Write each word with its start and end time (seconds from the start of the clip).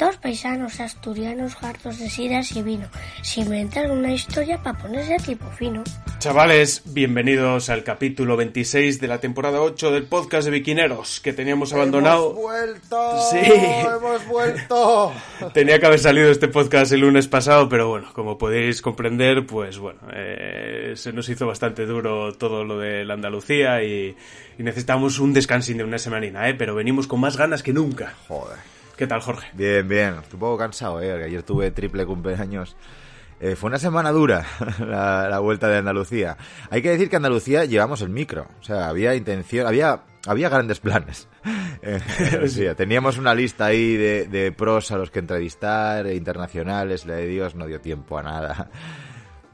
Dos 0.00 0.16
paisanos 0.16 0.80
asturianos 0.80 1.62
hartos 1.62 1.98
de 1.98 2.08
sidas 2.08 2.56
y 2.56 2.62
vino 2.62 2.88
se 3.20 3.42
inventan 3.42 3.90
una 3.90 4.10
historia 4.10 4.56
para 4.62 4.78
ponerse 4.78 5.18
tipo 5.18 5.44
fino. 5.50 5.84
Chavales, 6.18 6.82
bienvenidos 6.86 7.68
al 7.68 7.84
capítulo 7.84 8.34
26 8.38 8.98
de 8.98 9.08
la 9.08 9.20
temporada 9.20 9.60
8 9.60 9.90
del 9.90 10.04
podcast 10.04 10.46
de 10.46 10.52
Biquineros 10.52 11.20
que 11.20 11.34
teníamos 11.34 11.74
abandonado. 11.74 12.30
¡Hemos 12.30 12.42
vuelto! 12.42 13.20
Sí. 13.30 13.40
¡Hemos 13.42 14.26
vuelto! 14.26 15.12
Tenía 15.52 15.78
que 15.78 15.84
haber 15.84 16.00
salido 16.00 16.30
este 16.30 16.48
podcast 16.48 16.92
el 16.92 17.00
lunes 17.00 17.28
pasado, 17.28 17.68
pero 17.68 17.90
bueno, 17.90 18.10
como 18.14 18.38
podéis 18.38 18.80
comprender, 18.80 19.44
pues 19.44 19.78
bueno, 19.78 20.00
eh, 20.14 20.94
se 20.96 21.12
nos 21.12 21.28
hizo 21.28 21.46
bastante 21.46 21.84
duro 21.84 22.32
todo 22.32 22.64
lo 22.64 22.78
de 22.78 23.04
la 23.04 23.12
Andalucía 23.12 23.82
y, 23.82 24.16
y 24.58 24.62
necesitamos 24.62 25.18
un 25.18 25.34
descansín 25.34 25.76
de 25.76 25.84
una 25.84 25.98
semanina, 25.98 26.48
¿eh? 26.48 26.54
Pero 26.54 26.74
venimos 26.74 27.06
con 27.06 27.20
más 27.20 27.36
ganas 27.36 27.62
que 27.62 27.74
nunca. 27.74 28.14
Joder. 28.28 28.79
¿Qué 29.00 29.06
tal, 29.06 29.22
Jorge? 29.22 29.48
Bien, 29.54 29.88
bien. 29.88 30.08
Estoy 30.20 30.34
un 30.34 30.40
poco 30.40 30.58
cansado, 30.58 31.00
¿eh? 31.00 31.24
Ayer 31.24 31.42
tuve 31.42 31.70
triple 31.70 32.04
cumpleaños. 32.04 32.76
Eh, 33.40 33.56
fue 33.56 33.68
una 33.68 33.78
semana 33.78 34.10
dura 34.10 34.44
la, 34.78 35.38
vuelta 35.38 35.68
de 35.68 35.78
Andalucía. 35.78 36.36
Hay 36.68 36.82
que 36.82 36.90
decir 36.90 37.08
que 37.08 37.16
Andalucía 37.16 37.64
llevamos 37.64 38.02
el 38.02 38.10
micro. 38.10 38.46
O 38.60 38.62
sea, 38.62 38.90
había 38.90 39.14
intención, 39.14 39.66
había, 39.66 40.02
había 40.26 40.50
grandes 40.50 40.80
planes. 40.80 41.28
Eh, 41.82 42.46
sí, 42.48 42.66
teníamos 42.76 43.16
una 43.16 43.34
lista 43.34 43.64
ahí 43.64 43.96
de, 43.96 44.26
de, 44.26 44.52
pros 44.52 44.90
a 44.90 44.98
los 44.98 45.10
que 45.10 45.20
entrevistar, 45.20 46.06
internacionales, 46.08 47.06
la 47.06 47.14
de 47.14 47.26
Dios 47.26 47.54
no 47.54 47.66
dio 47.66 47.80
tiempo 47.80 48.18
a 48.18 48.22
nada. 48.22 48.68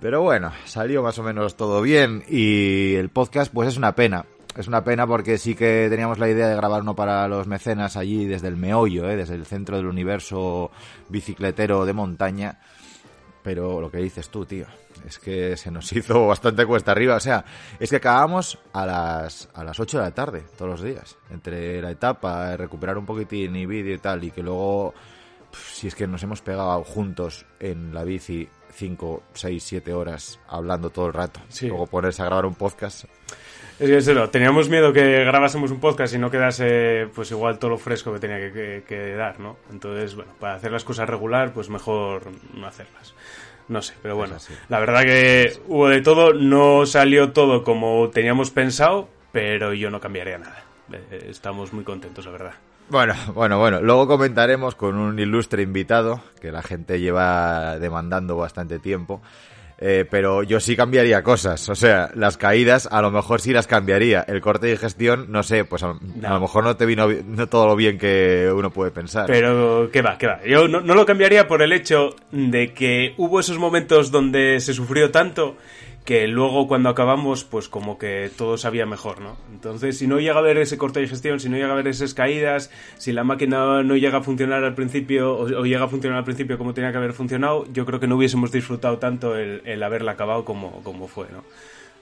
Pero 0.01 0.23
bueno, 0.23 0.51
salió 0.65 1.05
más 1.05 1.21
o 1.21 1.23
menos 1.23 1.57
todo 1.57 1.83
bien 1.83 2.25
y 2.29 2.97
el 2.97 3.11
podcast 3.11 3.53
pues 3.53 3.69
es 3.69 3.77
una 3.77 3.95
pena. 3.95 4.27
Es 4.57 4.69
una 4.69 4.83
pena 4.83 5.07
porque 5.07 5.37
sí 5.37 5.55
que 5.55 5.89
teníamos 5.91 6.19
la 6.19 6.31
idea 6.31 6.49
de 6.49 6.57
grabar 6.57 6.81
uno 6.81 6.97
para 6.97 7.29
los 7.29 7.47
mecenas 7.47 7.97
allí 7.97 8.25
desde 8.25 8.49
el 8.49 8.57
meollo, 8.57 9.09
¿eh? 9.11 9.17
desde 9.17 9.35
el 9.35 9.45
centro 9.45 9.77
del 9.77 9.87
universo 9.87 10.71
bicicletero 11.11 11.85
de 11.85 11.93
montaña. 11.93 12.59
Pero 13.43 13.81
lo 13.81 13.91
que 13.91 13.99
dices 13.99 14.31
tú, 14.31 14.47
tío, 14.47 14.67
es 15.07 15.19
que 15.19 15.57
se 15.59 15.71
nos 15.71 15.93
hizo 15.93 16.27
bastante 16.29 16.65
cuesta 16.65 16.93
arriba. 16.93 17.17
O 17.17 17.21
sea, 17.21 17.45
es 17.79 17.91
que 17.91 17.97
acabamos 17.97 18.59
a 18.73 18.87
las, 18.87 19.49
a 19.53 19.63
las 19.63 19.79
8 19.79 19.99
de 19.99 20.05
la 20.05 20.11
tarde 20.13 20.45
todos 20.57 20.71
los 20.71 20.83
días. 20.83 21.17
Entre 21.31 21.83
la 21.83 21.91
etapa, 21.91 22.57
recuperar 22.57 22.97
un 22.97 23.05
poquitín 23.05 23.55
y 23.57 23.67
vídeo 23.67 23.95
y 23.95 23.99
tal, 23.99 24.25
y 24.25 24.31
que 24.31 24.43
luego, 24.43 24.95
si 25.53 25.89
es 25.89 25.95
que 25.95 26.07
nos 26.07 26.23
hemos 26.23 26.41
pegado 26.41 26.83
juntos 26.83 27.45
en 27.61 27.93
la 27.93 28.05
bici 28.05 28.49
5, 28.73 29.23
6, 29.35 29.63
7 29.63 29.93
horas 29.93 30.41
hablando 30.49 30.91
todo 30.91 31.07
el 31.07 31.13
rato. 31.13 31.41
Sí. 31.49 31.69
Luego 31.69 31.87
ponerse 31.87 32.23
a 32.23 32.25
grabar 32.25 32.47
un 32.47 32.55
podcast. 32.55 33.05
Es 33.79 33.89
que 33.89 33.97
eso, 33.99 34.31
teníamos 34.31 34.71
miedo 34.71 34.93
que 34.93 35.25
grabásemos 35.25 35.71
un 35.71 35.81
podcast 35.81 36.15
y 36.15 36.19
no 36.19 36.31
quedase 36.31 37.09
pues 37.15 37.31
igual 37.31 37.59
todo 37.59 37.73
lo 37.73 37.79
fresco 37.79 38.13
que 38.13 38.21
tenía 38.21 38.39
que, 38.39 38.53
que, 38.53 38.85
que, 38.89 39.15
dar, 39.15 39.39
¿no? 39.39 39.59
Entonces, 39.71 40.15
bueno, 40.15 40.33
para 40.41 40.55
hacer 40.55 40.73
las 40.73 40.85
cosas 40.85 41.09
regular, 41.09 41.53
pues 41.53 41.69
mejor 41.69 42.23
no 42.55 42.67
hacerlas. 42.67 43.15
No 43.69 43.83
sé, 43.83 43.95
pero 44.01 44.17
bueno, 44.17 44.37
la 44.69 44.79
verdad 44.79 45.03
que 45.03 45.61
hubo 45.67 45.89
de 45.89 46.01
todo, 46.01 46.33
no 46.33 46.87
salió 46.87 47.33
todo 47.33 47.65
como 47.65 48.09
teníamos 48.11 48.51
pensado, 48.51 49.09
pero 49.33 49.75
yo 49.75 49.91
no 49.91 50.01
cambiaría 50.01 50.39
nada. 50.39 50.65
Eh, 50.93 51.27
Estamos 51.31 51.73
muy 51.73 51.85
contentos, 51.85 52.25
la 52.25 52.31
verdad. 52.31 52.53
Bueno, 52.89 53.15
bueno, 53.35 53.59
bueno. 53.59 53.81
Luego 53.81 54.07
comentaremos 54.07 54.77
con 54.77 54.97
un 54.97 55.19
ilustre 55.19 55.63
invitado 55.63 56.23
que 56.41 56.53
la 56.53 56.63
gente 56.63 57.01
lleva 57.01 57.79
demandando 57.81 58.37
bastante 58.37 58.79
tiempo. 58.79 59.21
Eh, 59.79 60.07
pero 60.11 60.43
yo 60.43 60.59
sí 60.59 60.75
cambiaría 60.75 61.23
cosas. 61.23 61.69
O 61.69 61.75
sea, 61.75 62.11
las 62.15 62.39
caídas 62.39 62.89
a 62.91 63.03
lo 63.03 63.11
mejor 63.11 63.41
sí 63.41 63.53
las 63.53 63.67
cambiaría. 63.67 64.25
El 64.27 64.41
corte 64.41 64.69
de 64.69 64.77
gestión, 64.77 65.27
no 65.29 65.43
sé, 65.43 65.65
pues 65.65 65.83
a, 65.83 65.89
no. 65.89 66.29
a 66.29 66.35
lo 66.35 66.41
mejor 66.41 66.65
no 66.65 66.77
te 66.77 66.87
vino 66.87 67.07
no 67.09 67.47
todo 67.49 67.67
lo 67.67 67.77
bien 67.77 67.99
que 67.99 68.51
uno 68.55 68.71
puede 68.71 68.91
pensar. 68.91 69.27
Pero, 69.27 69.91
¿qué 69.93 70.01
va? 70.01 70.17
¿Qué 70.17 70.27
va? 70.27 70.41
Yo 70.45 70.67
no, 70.67 70.81
no 70.81 70.95
lo 70.95 71.05
cambiaría 71.05 71.47
por 71.47 71.61
el 71.61 71.73
hecho 71.73 72.17
de 72.31 72.73
que 72.73 73.15
hubo 73.19 73.39
esos 73.39 73.59
momentos 73.59 74.11
donde 74.11 74.61
se 74.61 74.73
sufrió 74.73 75.11
tanto 75.11 75.57
que 76.07 76.29
luego 76.29 76.69
cuando 76.69 76.89
acabamos, 76.89 77.45
pues 77.45 77.69
como 77.69 77.99
que 77.99 78.31
todo 78.39 78.57
sabía 78.57 78.87
mejor, 78.87 79.21
¿no? 79.21 79.37
Entonces, 79.53 79.99
si 79.99 80.07
no 80.07 80.21
llega 80.21 80.37
a 80.37 80.39
haber 80.39 80.57
ese 80.57 80.79
corte 80.79 81.01
de 81.01 81.09
gestión, 81.09 81.41
si 81.41 81.49
no 81.49 81.57
llega 81.57 81.69
a 81.69 81.73
haber 81.73 81.89
esas 81.89 82.15
caídas, 82.15 82.71
si 82.97 83.13
la 83.13 83.25
máquina 83.25 83.83
no 83.83 83.97
llega 83.97 84.19
a 84.19 84.23
funcionar 84.23 84.63
al 84.63 84.75
principio 84.75 85.35
o, 85.35 85.43
o 85.43 85.67
llega 85.67 85.85
a 85.85 85.89
funcionar 85.89 86.19
al 86.19 86.25
principio 86.25 86.57
como 86.57 86.73
tenía 86.73 86.93
que 86.93 86.99
haber 86.99 87.13
funcionado, 87.13 87.67
yo 87.73 87.85
creo 87.85 87.99
que 87.99 88.07
no 88.07 88.17
hubiésemos 88.17 88.53
disfrutado 88.53 88.99
tanto 88.99 89.37
el, 89.37 89.63
el 89.67 89.83
haberla 89.83 90.13
acabado 90.13 90.45
como, 90.45 90.81
como 90.85 91.09
fue, 91.09 91.27
¿no? 91.33 91.43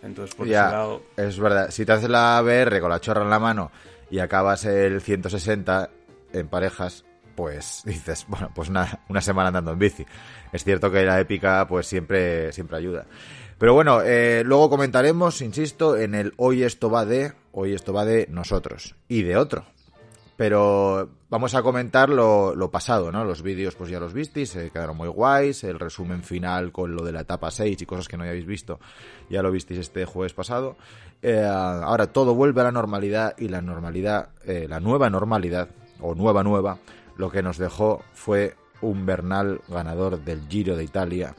Entonces, 0.02 0.34
por 0.34 0.46
ya, 0.46 0.66
ese 0.66 0.72
lado... 0.72 1.02
Es 1.16 1.40
verdad, 1.40 1.70
si 1.70 1.86
te 1.86 1.92
haces 1.92 2.10
la 2.10 2.36
ABR 2.36 2.80
con 2.80 2.90
la 2.90 3.00
chorra 3.00 3.22
en 3.22 3.30
la 3.30 3.38
mano 3.38 3.72
y 4.10 4.18
acabas 4.18 4.66
el 4.66 5.00
160 5.00 5.90
en 6.34 6.48
parejas, 6.48 7.06
pues 7.34 7.82
dices, 7.86 8.26
bueno, 8.28 8.50
pues 8.54 8.68
nada, 8.68 9.00
una 9.08 9.22
semana 9.22 9.48
andando 9.48 9.72
en 9.72 9.78
bici. 9.78 10.04
Es 10.52 10.62
cierto 10.62 10.90
que 10.90 11.04
la 11.04 11.18
épica 11.20 11.66
pues 11.66 11.86
siempre, 11.86 12.52
siempre 12.52 12.76
ayuda. 12.76 13.06
Pero 13.64 13.72
bueno, 13.72 14.02
eh, 14.02 14.42
luego 14.44 14.68
comentaremos, 14.68 15.40
insisto, 15.40 15.96
en 15.96 16.14
el 16.14 16.34
hoy 16.36 16.64
esto 16.64 16.90
va 16.90 17.06
de, 17.06 17.32
hoy 17.50 17.72
esto 17.72 17.94
va 17.94 18.04
de 18.04 18.26
nosotros 18.30 18.94
y 19.08 19.22
de 19.22 19.38
otro. 19.38 19.64
Pero 20.36 21.08
vamos 21.30 21.54
a 21.54 21.62
comentar 21.62 22.10
lo, 22.10 22.70
pasado, 22.70 23.10
¿no? 23.10 23.24
Los 23.24 23.40
vídeos 23.40 23.74
pues 23.74 23.88
ya 23.88 23.98
los 23.98 24.12
visteis, 24.12 24.54
eh, 24.56 24.70
quedaron 24.70 24.98
muy 24.98 25.08
guays, 25.08 25.64
el 25.64 25.80
resumen 25.80 26.22
final 26.22 26.72
con 26.72 26.94
lo 26.94 27.02
de 27.04 27.12
la 27.12 27.22
etapa 27.22 27.50
6 27.50 27.80
y 27.80 27.86
cosas 27.86 28.06
que 28.06 28.18
no 28.18 28.24
habéis 28.24 28.44
visto, 28.44 28.80
ya 29.30 29.40
lo 29.40 29.50
visteis 29.50 29.80
este 29.80 30.04
jueves 30.04 30.34
pasado. 30.34 30.76
Eh, 31.22 31.42
ahora 31.42 32.12
todo 32.12 32.34
vuelve 32.34 32.60
a 32.60 32.64
la 32.64 32.72
normalidad 32.72 33.34
y 33.38 33.48
la 33.48 33.62
normalidad, 33.62 34.28
la 34.44 34.78
nueva 34.78 35.08
normalidad, 35.08 35.70
o 36.00 36.14
nueva 36.14 36.42
nueva, 36.42 36.80
lo 37.16 37.30
que 37.30 37.42
nos 37.42 37.56
dejó 37.56 38.02
fue 38.12 38.56
un 38.82 39.06
Bernal 39.06 39.62
ganador 39.68 40.22
del 40.22 40.46
Giro 40.50 40.76
de 40.76 40.84
Italia 40.84 41.34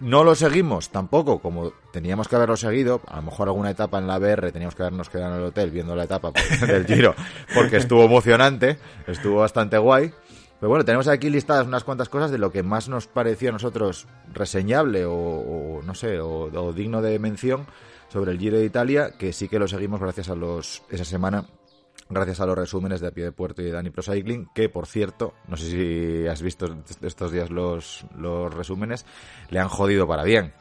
no 0.00 0.24
lo 0.24 0.34
seguimos 0.34 0.90
tampoco 0.90 1.40
como 1.40 1.72
teníamos 1.92 2.28
que 2.28 2.36
haberlo 2.36 2.56
seguido. 2.56 3.00
A 3.06 3.16
lo 3.16 3.22
mejor 3.22 3.48
alguna 3.48 3.70
etapa 3.70 3.98
en 3.98 4.06
la 4.06 4.18
BR 4.18 4.50
teníamos 4.52 4.74
que 4.74 4.82
habernos 4.82 5.08
quedado 5.08 5.34
en 5.34 5.40
el 5.40 5.46
hotel 5.46 5.70
viendo 5.70 5.94
la 5.94 6.04
etapa 6.04 6.32
del 6.66 6.86
Giro 6.86 7.14
porque 7.54 7.76
estuvo 7.76 8.04
emocionante, 8.04 8.78
estuvo 9.06 9.36
bastante 9.36 9.78
guay. 9.78 10.12
Pero 10.58 10.68
bueno, 10.68 10.84
tenemos 10.84 11.08
aquí 11.08 11.30
listadas 11.30 11.66
unas 11.66 11.84
cuantas 11.84 12.10
cosas 12.10 12.30
de 12.30 12.36
lo 12.36 12.52
que 12.52 12.62
más 12.62 12.88
nos 12.88 13.06
pareció 13.06 13.48
a 13.48 13.52
nosotros 13.52 14.06
reseñable 14.32 15.04
o, 15.06 15.80
no 15.82 15.94
sé, 15.94 16.20
o, 16.20 16.50
o, 16.52 16.72
digno 16.74 17.00
de 17.00 17.18
mención 17.18 17.66
sobre 18.08 18.32
el 18.32 18.38
Giro 18.38 18.58
de 18.58 18.66
Italia, 18.66 19.12
que 19.18 19.32
sí 19.32 19.48
que 19.48 19.58
lo 19.58 19.68
seguimos 19.68 20.00
gracias 20.00 20.28
a 20.28 20.34
los 20.34 20.82
esa 20.90 21.06
semana 21.06 21.46
gracias 22.10 22.40
a 22.40 22.46
los 22.46 22.58
resúmenes 22.58 23.00
de 23.00 23.08
a 23.08 23.10
pie 23.12 23.24
de 23.24 23.32
puerto 23.32 23.62
y 23.62 23.66
de 23.66 23.72
Dani 23.72 23.90
Pro 23.90 24.02
Cycling, 24.02 24.48
que 24.54 24.68
por 24.68 24.86
cierto, 24.86 25.34
no 25.48 25.56
sé 25.56 25.70
si 25.70 26.26
has 26.26 26.42
visto 26.42 26.66
estos 27.02 27.32
días 27.32 27.50
los, 27.50 28.04
los 28.16 28.52
resúmenes, 28.52 29.06
le 29.48 29.60
han 29.60 29.68
jodido 29.68 30.06
para 30.06 30.24
bien. 30.24 30.52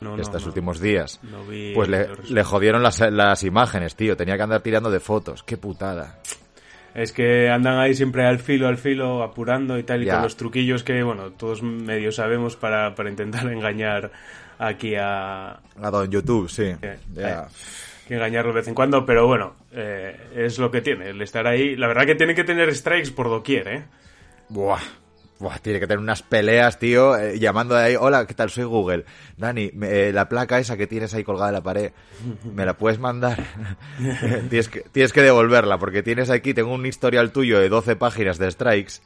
No, 0.00 0.16
estos 0.16 0.42
no, 0.42 0.48
últimos 0.48 0.80
días. 0.80 1.20
No 1.22 1.38
pues 1.74 1.88
le, 1.88 2.08
le, 2.28 2.42
jodieron 2.42 2.82
las, 2.82 3.00
las 3.00 3.42
imágenes, 3.42 3.94
tío. 3.96 4.16
Tenía 4.16 4.36
que 4.36 4.42
andar 4.42 4.60
tirando 4.60 4.90
de 4.90 5.00
fotos. 5.00 5.42
Qué 5.42 5.56
putada. 5.56 6.18
Es 6.94 7.12
que 7.12 7.48
andan 7.48 7.78
ahí 7.78 7.94
siempre 7.94 8.26
al 8.26 8.38
filo, 8.38 8.68
al 8.68 8.76
filo, 8.76 9.22
apurando 9.22 9.78
y 9.78 9.82
tal, 9.82 10.02
y 10.02 10.06
ya. 10.06 10.14
con 10.14 10.22
los 10.24 10.36
truquillos 10.36 10.84
que, 10.84 11.02
bueno, 11.02 11.32
todos 11.32 11.62
medio 11.62 12.12
sabemos 12.12 12.56
para, 12.56 12.94
para 12.94 13.08
intentar 13.08 13.46
engañar 13.52 14.12
aquí 14.58 14.94
a... 14.94 15.52
A 15.52 15.90
don 15.90 16.10
YouTube, 16.10 16.50
sí. 16.50 16.74
Yeah. 16.82 16.98
Yeah 17.14 17.48
que 18.06 18.14
engañarlo 18.14 18.52
de 18.52 18.60
vez 18.60 18.68
en 18.68 18.74
cuando, 18.74 19.04
pero 19.06 19.26
bueno, 19.26 19.54
eh, 19.72 20.16
es 20.36 20.58
lo 20.58 20.70
que 20.70 20.80
tiene, 20.80 21.10
el 21.10 21.22
estar 21.22 21.46
ahí. 21.46 21.76
La 21.76 21.88
verdad 21.88 22.06
que 22.06 22.14
tiene 22.14 22.34
que 22.34 22.44
tener 22.44 22.74
strikes 22.74 23.10
por 23.10 23.28
doquier, 23.28 23.68
¿eh? 23.68 23.84
Buah. 24.48 24.80
Buah, 25.38 25.58
tiene 25.58 25.80
que 25.80 25.86
tener 25.86 25.98
unas 25.98 26.22
peleas, 26.22 26.78
tío, 26.78 27.16
eh, 27.16 27.38
llamando 27.38 27.74
de 27.74 27.82
ahí, 27.82 27.96
hola, 27.98 28.24
¿qué 28.26 28.34
tal? 28.34 28.50
Soy 28.50 28.64
Google. 28.64 29.04
Dani, 29.36 29.70
eh, 29.82 30.12
la 30.14 30.28
placa 30.28 30.58
esa 30.58 30.76
que 30.76 30.86
tienes 30.86 31.12
ahí 31.12 31.24
colgada 31.24 31.48
en 31.48 31.54
la 31.54 31.62
pared, 31.62 31.92
¿me 32.44 32.64
la 32.64 32.74
puedes 32.78 33.00
mandar? 33.00 33.42
tienes, 34.48 34.68
que, 34.68 34.82
tienes 34.92 35.12
que 35.12 35.22
devolverla, 35.22 35.78
porque 35.78 36.04
tienes 36.04 36.30
aquí, 36.30 36.54
tengo 36.54 36.72
un 36.72 36.86
historial 36.86 37.32
tuyo 37.32 37.58
de 37.58 37.68
12 37.68 37.96
páginas 37.96 38.38
de 38.38 38.50
strikes, 38.50 39.00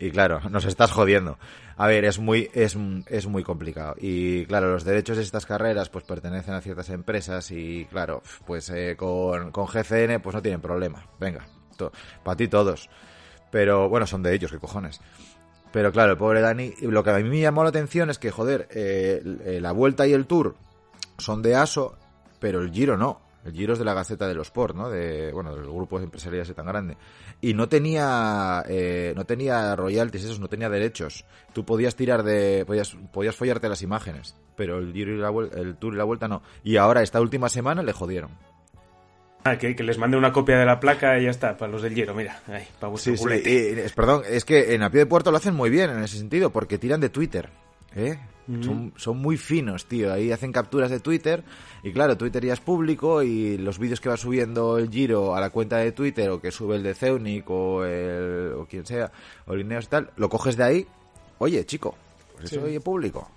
y 0.00 0.10
claro, 0.10 0.40
nos 0.50 0.64
estás 0.64 0.90
jodiendo. 0.90 1.38
A 1.76 1.86
ver, 1.86 2.06
es 2.06 2.18
muy, 2.18 2.50
es, 2.54 2.76
es 3.06 3.26
muy 3.26 3.42
complicado. 3.44 3.94
Y 3.98 4.46
claro, 4.46 4.72
los 4.72 4.84
derechos 4.84 5.18
de 5.18 5.22
estas 5.22 5.44
carreras 5.44 5.90
pues 5.90 6.04
pertenecen 6.04 6.54
a 6.54 6.62
ciertas 6.62 6.88
empresas 6.88 7.50
y 7.50 7.84
claro, 7.84 8.22
pues 8.46 8.70
eh, 8.70 8.96
con, 8.96 9.52
con 9.52 9.66
GCN 9.66 10.20
pues 10.22 10.34
no 10.34 10.42
tienen 10.42 10.62
problema. 10.62 11.06
Venga, 11.20 11.46
para 12.24 12.36
ti 12.36 12.48
todos. 12.48 12.88
Pero 13.50 13.90
bueno, 13.90 14.06
son 14.06 14.22
de 14.22 14.34
ellos, 14.34 14.50
qué 14.50 14.58
cojones. 14.58 15.00
Pero 15.70 15.92
claro, 15.92 16.12
el 16.12 16.18
pobre 16.18 16.40
Dani, 16.40 16.72
lo 16.80 17.04
que 17.04 17.10
a 17.10 17.18
mí 17.18 17.24
me 17.24 17.40
llamó 17.40 17.62
la 17.62 17.68
atención 17.68 18.08
es 18.08 18.18
que, 18.18 18.30
joder, 18.30 18.68
eh, 18.70 19.58
la 19.60 19.72
vuelta 19.72 20.06
y 20.06 20.14
el 20.14 20.26
tour 20.26 20.56
son 21.18 21.42
de 21.42 21.56
ASO, 21.56 21.96
pero 22.40 22.62
el 22.62 22.72
Giro 22.72 22.96
no. 22.96 23.20
El 23.44 23.52
Giro 23.52 23.72
es 23.72 23.78
de 23.78 23.84
la 23.86 23.94
Gaceta 23.94 24.28
de 24.28 24.34
los 24.34 24.48
Sport, 24.48 24.76
¿no? 24.76 24.90
De, 24.90 25.32
bueno, 25.32 25.54
del 25.54 25.64
grupo 25.64 25.98
empresarial 25.98 26.46
tan 26.54 26.66
grande. 26.66 26.96
Y 27.40 27.54
no 27.54 27.68
tenía, 27.68 28.62
eh, 28.68 29.14
no 29.16 29.24
tenía 29.24 29.74
royalties, 29.76 30.24
esos, 30.24 30.40
no 30.40 30.48
tenía 30.48 30.68
derechos. 30.68 31.24
Tú 31.54 31.64
podías 31.64 31.96
tirar 31.96 32.22
de, 32.22 32.64
podías, 32.66 32.94
podías 33.12 33.34
follarte 33.36 33.68
las 33.68 33.80
imágenes, 33.82 34.36
pero 34.56 34.78
el 34.78 34.92
Giro 34.92 35.14
y 35.14 35.18
la 35.18 35.30
el 35.58 35.76
Tour 35.76 35.94
y 35.94 35.96
la 35.96 36.04
Vuelta 36.04 36.28
no. 36.28 36.42
Y 36.62 36.76
ahora, 36.76 37.02
esta 37.02 37.20
última 37.20 37.48
semana, 37.48 37.82
le 37.82 37.92
jodieron. 37.92 38.30
Ah, 39.42 39.56
que, 39.56 39.74
que 39.74 39.82
les 39.82 39.96
mande 39.96 40.18
una 40.18 40.32
copia 40.34 40.58
de 40.58 40.66
la 40.66 40.78
placa 40.80 41.18
y 41.18 41.24
ya 41.24 41.30
está, 41.30 41.56
para 41.56 41.72
los 41.72 41.80
del 41.80 41.94
Giro, 41.94 42.14
mira, 42.14 42.40
ahí, 42.46 42.66
para 42.78 42.94
Sí, 42.98 43.16
sí, 43.16 43.24
y- 43.42 43.88
perdón, 43.94 44.22
es 44.28 44.44
que 44.44 44.74
en 44.74 44.82
a 44.82 44.90
pie 44.90 45.00
de 45.00 45.06
puerto 45.06 45.30
lo 45.30 45.38
hacen 45.38 45.54
muy 45.54 45.70
bien 45.70 45.88
en 45.88 46.02
ese 46.02 46.18
sentido, 46.18 46.50
porque 46.50 46.76
tiran 46.76 47.00
de 47.00 47.08
Twitter, 47.08 47.48
¿eh? 47.94 48.18
son, 48.62 48.92
son 48.96 49.18
muy 49.18 49.36
finos, 49.36 49.86
tío, 49.86 50.12
ahí 50.12 50.32
hacen 50.32 50.50
capturas 50.50 50.90
de 50.90 50.98
Twitter, 50.98 51.44
y 51.84 51.92
claro, 51.92 52.16
Twitter 52.16 52.44
ya 52.44 52.52
es 52.54 52.60
público, 52.60 53.22
y 53.22 53.56
los 53.58 53.78
vídeos 53.78 54.00
que 54.00 54.08
va 54.08 54.16
subiendo 54.16 54.76
el 54.78 54.90
Giro 54.90 55.36
a 55.36 55.40
la 55.40 55.50
cuenta 55.50 55.76
de 55.76 55.92
Twitter, 55.92 56.28
o 56.30 56.40
que 56.40 56.50
sube 56.50 56.74
el 56.76 56.82
de 56.82 56.94
Ceunic, 56.94 57.48
o, 57.48 57.84
el, 57.84 58.54
o 58.54 58.66
quien 58.66 58.84
sea, 58.84 59.12
o 59.46 59.54
Lineos 59.54 59.84
y 59.84 59.88
tal, 59.88 60.10
lo 60.16 60.28
coges 60.28 60.56
de 60.56 60.64
ahí, 60.64 60.86
oye, 61.38 61.64
chico, 61.64 61.94
pues 62.34 62.46
eso 62.46 62.60
Sí. 62.60 62.66
oye 62.66 62.80
público. 62.80 63.30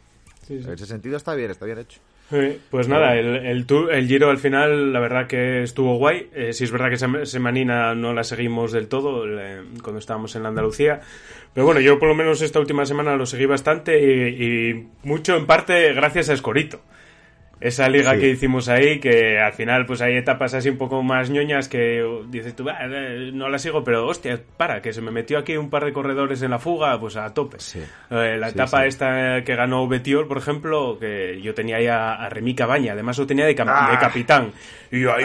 Sí, 0.48 0.58
sí. 0.60 0.66
En 0.66 0.74
ese 0.74 0.88
sentido 0.88 1.16
está 1.18 1.36
bien, 1.36 1.52
está 1.52 1.66
bien 1.66 1.78
hecho. 1.78 2.00
Pues 2.72 2.88
nada, 2.88 3.16
el, 3.46 3.66
tour- 3.68 3.92
el 3.94 4.08
Giro 4.08 4.30
al 4.32 4.40
final, 4.40 4.92
la 4.92 5.00
verdad 5.00 5.28
que 5.28 5.62
estuvo 5.62 5.98
guay. 5.98 6.30
Eh, 6.34 6.54
sí 6.54 6.64
es 6.64 6.72
verdad 6.72 6.90
que 6.90 6.96
Sem- 6.96 7.26
Semanina 7.26 7.94
no 7.96 8.14
la 8.14 8.24
seguimos 8.24 8.72
del 8.72 8.88
todo 8.88 9.26
eh, 9.40 9.62
cuando 9.84 10.00
estábamos 10.00 10.36
en 10.36 10.44
la 10.44 10.50
Andalucía. 10.50 11.02
Pero 11.54 11.66
bueno, 11.66 11.80
yo 11.80 12.00
por 12.00 12.08
lo 12.08 12.16
menos 12.16 12.42
esta 12.42 12.60
última 12.60 12.86
semana 12.86 13.16
lo 13.18 13.26
seguí 13.28 13.46
bastante 13.46 14.00
y, 14.02 14.44
y 14.72 14.88
mucho 15.04 15.36
en 15.38 15.46
parte 15.46 15.94
gracias 15.94 16.30
a 16.30 16.34
Escorito. 16.34 16.82
Esa 17.64 17.88
liga 17.88 18.14
Sí. 18.14 18.20
que 18.20 18.30
hicimos 18.32 18.68
ahí, 18.68 19.00
que 19.00 19.40
al 19.40 19.54
final 19.54 19.86
pues 19.86 20.02
hay 20.02 20.18
etapas 20.18 20.54
así 20.54 20.68
un 20.70 20.78
poco 20.78 21.02
más 21.02 21.30
ñoñas 21.30 21.70
que 21.70 22.04
dices 22.28 22.56
tú, 22.58 22.68
"Ah, 22.70 22.78
eh, 22.82 23.32
no 23.34 23.48
la 23.48 23.58
sigo, 23.58 23.84
pero 23.86 24.06
hostia, 24.06 24.38
para, 24.58 24.82
que 24.82 24.92
se 24.92 25.00
me 25.02 25.12
metió 25.12 25.38
aquí 25.38 25.56
un 25.56 25.70
par 25.70 25.86
de 25.86 25.94
corredores 25.94 26.42
en 26.42 26.52
la 26.52 26.60
fuga, 26.60 27.00
pues 27.00 27.16
a 27.16 27.34
tope. 27.34 27.58
Sí. 27.60 27.80
Eh, 28.12 28.36
la 28.38 28.48
Sí, 28.50 28.56
etapa 28.56 28.86
esta 28.86 29.44
que 29.46 29.56
ganó 29.56 29.88
Betiol, 29.88 30.28
por 30.28 30.40
ejemplo, 30.40 30.98
que 31.00 31.40
yo 31.42 31.54
tenía 31.54 31.78
ahí 31.78 31.88
a, 31.88 32.14
a 32.16 32.28
Remy 32.30 32.54
Cabaña, 32.54 32.92
además 32.94 33.18
lo 33.18 33.26
tenía 33.26 33.46
de, 33.46 33.56
Ah. 33.66 33.90
de 33.92 33.98
capitán. 33.98 34.52
Y 34.92 35.00
yo 35.00 35.14
ahí, 35.14 35.24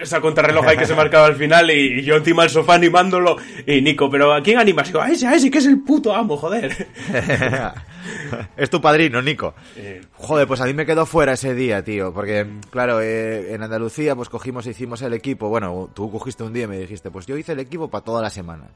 esa 0.00 0.20
contrarreloj 0.22 0.66
ahí 0.66 0.76
que 0.78 0.86
se 0.86 0.94
marcaba 0.94 1.26
al 1.26 1.36
final 1.36 1.70
y, 1.70 2.00
y 2.00 2.02
yo 2.02 2.16
encima 2.16 2.42
del 2.42 2.50
sofá 2.50 2.74
animándolo. 2.74 3.36
Y 3.66 3.80
Nico, 3.82 4.08
¿pero 4.10 4.32
a 4.32 4.42
quién 4.42 4.58
animas? 4.58 4.88
Y 4.88 4.92
yo, 4.94 5.02
a 5.02 5.08
ese, 5.10 5.26
a 5.28 5.34
ese, 5.34 5.50
que 5.50 5.58
es 5.58 5.66
el 5.66 5.82
puto 5.84 6.14
amo, 6.14 6.36
joder. 6.36 6.88
es 8.56 8.70
tu 8.70 8.80
padrino, 8.80 9.20
Nico. 9.22 9.54
Eh, 9.76 10.00
Joder, 10.14 10.46
pues 10.46 10.60
a 10.60 10.64
mí 10.66 10.74
me 10.74 10.86
quedó 10.86 11.04
fuera 11.06 11.32
ese 11.34 11.41
día, 11.54 11.82
tío, 11.84 12.12
porque, 12.12 12.46
claro, 12.70 13.00
eh, 13.00 13.54
en 13.54 13.62
Andalucía, 13.62 14.14
pues 14.16 14.28
cogimos 14.28 14.66
e 14.66 14.70
hicimos 14.70 15.02
el 15.02 15.12
equipo, 15.14 15.48
bueno, 15.48 15.90
tú 15.92 16.10
cogiste 16.10 16.42
un 16.44 16.52
día 16.52 16.64
y 16.64 16.68
me 16.68 16.78
dijiste, 16.78 17.10
pues 17.10 17.26
yo 17.26 17.36
hice 17.36 17.52
el 17.52 17.60
equipo 17.60 17.88
para 17.90 18.04
toda 18.04 18.22
la 18.22 18.30
semana, 18.30 18.70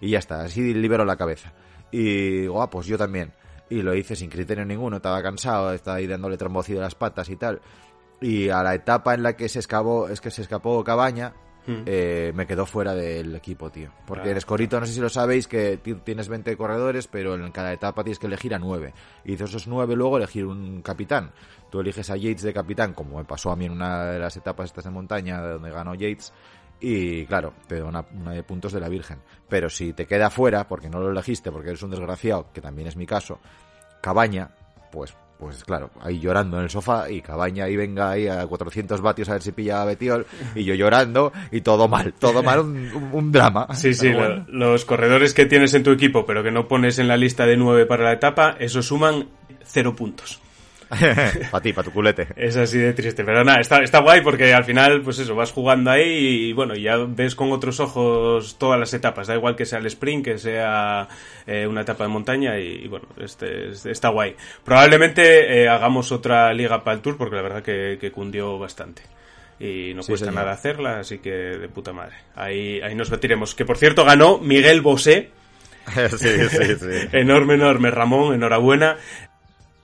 y 0.00 0.10
ya 0.10 0.18
está, 0.18 0.42
así 0.42 0.72
libero 0.74 1.04
la 1.04 1.16
cabeza. 1.16 1.52
Y 1.90 2.40
digo, 2.42 2.62
ah, 2.62 2.70
pues 2.70 2.86
yo 2.86 2.96
también. 2.96 3.32
Y 3.68 3.82
lo 3.82 3.94
hice 3.94 4.14
sin 4.16 4.30
criterio 4.30 4.64
ninguno, 4.64 4.96
estaba 4.96 5.22
cansado, 5.22 5.72
estaba 5.72 5.96
ahí 5.98 6.06
dándole 6.06 6.36
trombocido 6.36 6.80
a 6.80 6.84
las 6.84 6.94
patas 6.94 7.28
y 7.30 7.36
tal. 7.36 7.60
Y 8.20 8.48
a 8.50 8.62
la 8.62 8.74
etapa 8.74 9.14
en 9.14 9.22
la 9.22 9.34
que 9.36 9.48
se 9.48 9.58
escapó, 9.60 10.08
es 10.08 10.20
que 10.20 10.30
se 10.30 10.42
escapó 10.42 10.82
Cabaña, 10.84 11.32
Hmm. 11.66 11.82
eh, 11.84 12.32
me 12.34 12.46
quedó 12.46 12.64
fuera 12.64 12.94
del 12.94 13.34
equipo, 13.36 13.70
tío. 13.70 13.90
Porque 14.06 14.28
Ah. 14.28 14.32
en 14.32 14.38
Escorito, 14.38 14.80
no 14.80 14.86
sé 14.86 14.94
si 14.94 15.00
lo 15.00 15.10
sabéis, 15.10 15.46
que 15.46 15.76
ti- 15.76 15.94
tienes 15.96 16.26
20 16.28 16.56
corredores, 16.56 17.06
pero 17.06 17.34
en 17.34 17.52
cada 17.52 17.70
etapa 17.74 18.02
tienes 18.02 18.18
que 18.18 18.28
elegir 18.28 18.54
a 18.54 18.58
9. 18.58 18.94
Y 19.26 19.36
de 19.36 19.44
esos 19.44 19.68
9 19.68 19.94
luego 19.94 20.16
elegir 20.16 20.46
un 20.46 20.80
capitán. 20.80 21.32
Tú 21.70 21.80
eliges 21.80 22.10
a 22.10 22.16
Yates 22.16 22.42
de 22.42 22.52
capitán, 22.52 22.92
como 22.94 23.18
me 23.18 23.24
pasó 23.24 23.50
a 23.52 23.56
mí 23.56 23.64
en 23.66 23.72
una 23.72 24.04
de 24.06 24.18
las 24.18 24.36
etapas 24.36 24.66
estas 24.66 24.84
de 24.84 24.90
montaña, 24.90 25.40
donde 25.40 25.70
ganó 25.70 25.94
Yates. 25.94 26.32
Y 26.80 27.26
claro, 27.26 27.52
te 27.68 27.78
da 27.78 27.84
una, 27.84 28.04
una 28.12 28.32
de 28.32 28.42
puntos 28.42 28.72
de 28.72 28.80
la 28.80 28.88
Virgen. 28.88 29.18
Pero 29.48 29.68
si 29.70 29.92
te 29.92 30.06
queda 30.06 30.30
fuera, 30.30 30.66
porque 30.66 30.88
no 30.90 30.98
lo 30.98 31.10
elegiste, 31.10 31.52
porque 31.52 31.68
eres 31.70 31.82
un 31.82 31.90
desgraciado, 31.90 32.46
que 32.52 32.60
también 32.60 32.88
es 32.88 32.96
mi 32.96 33.06
caso, 33.06 33.38
Cabaña, 34.00 34.48
pues, 34.90 35.14
pues 35.38 35.62
claro, 35.64 35.90
ahí 36.00 36.18
llorando 36.20 36.56
en 36.58 36.64
el 36.64 36.70
sofá 36.70 37.10
y 37.10 37.20
Cabaña 37.20 37.64
ahí 37.64 37.76
venga 37.76 38.10
ahí 38.10 38.28
a 38.28 38.46
400 38.46 39.00
vatios 39.00 39.28
a 39.28 39.32
ver 39.34 39.42
si 39.42 39.52
pilla 39.52 39.82
a 39.82 39.84
Betiol 39.84 40.26
y 40.54 40.64
yo 40.64 40.74
llorando 40.74 41.32
y 41.50 41.60
todo 41.60 41.86
mal, 41.88 42.12
todo 42.14 42.42
mal, 42.42 42.60
un, 42.60 43.30
drama. 43.32 43.66
Sí, 43.74 43.92
sí, 43.94 44.08
lo- 44.10 44.44
los 44.48 44.84
corredores 44.84 45.34
que 45.34 45.46
tienes 45.46 45.72
en 45.74 45.82
tu 45.82 45.90
equipo, 45.92 46.24
pero 46.26 46.42
que 46.42 46.50
no 46.50 46.66
pones 46.68 46.98
en 46.98 47.08
la 47.08 47.16
lista 47.16 47.46
de 47.46 47.56
9 47.56 47.86
para 47.86 48.04
la 48.04 48.12
etapa, 48.12 48.56
eso 48.58 48.82
suman 48.82 49.28
cero 49.64 49.94
puntos. 49.94 50.40
para 51.50 51.62
ti, 51.62 51.72
para 51.72 51.84
tu 51.84 51.92
culete. 51.92 52.26
Es 52.36 52.56
así 52.56 52.76
de 52.78 52.92
triste, 52.92 53.24
pero 53.24 53.44
nada, 53.44 53.60
está, 53.60 53.78
está 53.82 54.00
guay 54.00 54.20
porque 54.22 54.52
al 54.52 54.64
final, 54.64 55.02
pues 55.02 55.18
eso, 55.20 55.34
vas 55.36 55.52
jugando 55.52 55.90
ahí 55.90 56.48
y 56.48 56.52
bueno, 56.52 56.74
ya 56.74 56.96
ves 56.98 57.34
con 57.36 57.52
otros 57.52 57.78
ojos 57.80 58.58
todas 58.58 58.78
las 58.78 58.92
etapas, 58.92 59.28
da 59.28 59.34
igual 59.36 59.54
que 59.56 59.66
sea 59.66 59.78
el 59.78 59.86
sprint, 59.86 60.24
que 60.24 60.38
sea 60.38 61.06
eh, 61.46 61.66
una 61.66 61.82
etapa 61.82 62.04
de 62.04 62.08
montaña 62.10 62.58
y, 62.58 62.84
y 62.84 62.88
bueno, 62.88 63.06
este, 63.18 63.68
este- 63.70 63.92
está 63.92 64.08
guay. 64.08 64.34
Probablemente 64.64 65.62
eh, 65.62 65.68
hagamos 65.68 66.10
otra 66.12 66.52
liga 66.52 66.82
para 66.82 66.96
el 66.96 67.02
Tour 67.02 67.16
porque 67.16 67.36
la 67.36 67.42
verdad 67.42 67.62
que, 67.62 67.96
que 68.00 68.10
cundió 68.10 68.58
bastante. 68.58 69.02
Y 69.60 69.92
no 69.94 70.02
Sí, 70.02 70.08
cuesta 70.08 70.26
señor. 70.26 70.40
nada 70.40 70.52
hacerla, 70.52 71.00
así 71.00 71.18
que 71.18 71.30
de 71.30 71.68
puta 71.68 71.92
madre. 71.92 72.16
Ahí, 72.34 72.80
ahí 72.80 72.94
nos 72.94 73.10
batiremos. 73.10 73.54
Que 73.54 73.64
por 73.66 73.76
cierto 73.76 74.04
ganó 74.06 74.38
Miguel 74.38 74.80
Bosé, 74.80 75.30
sí, 76.16 76.48
sí, 76.48 76.74
sí. 76.78 77.08
enorme, 77.12 77.54
enorme 77.54 77.90
Ramón, 77.90 78.34
enhorabuena. 78.34 78.96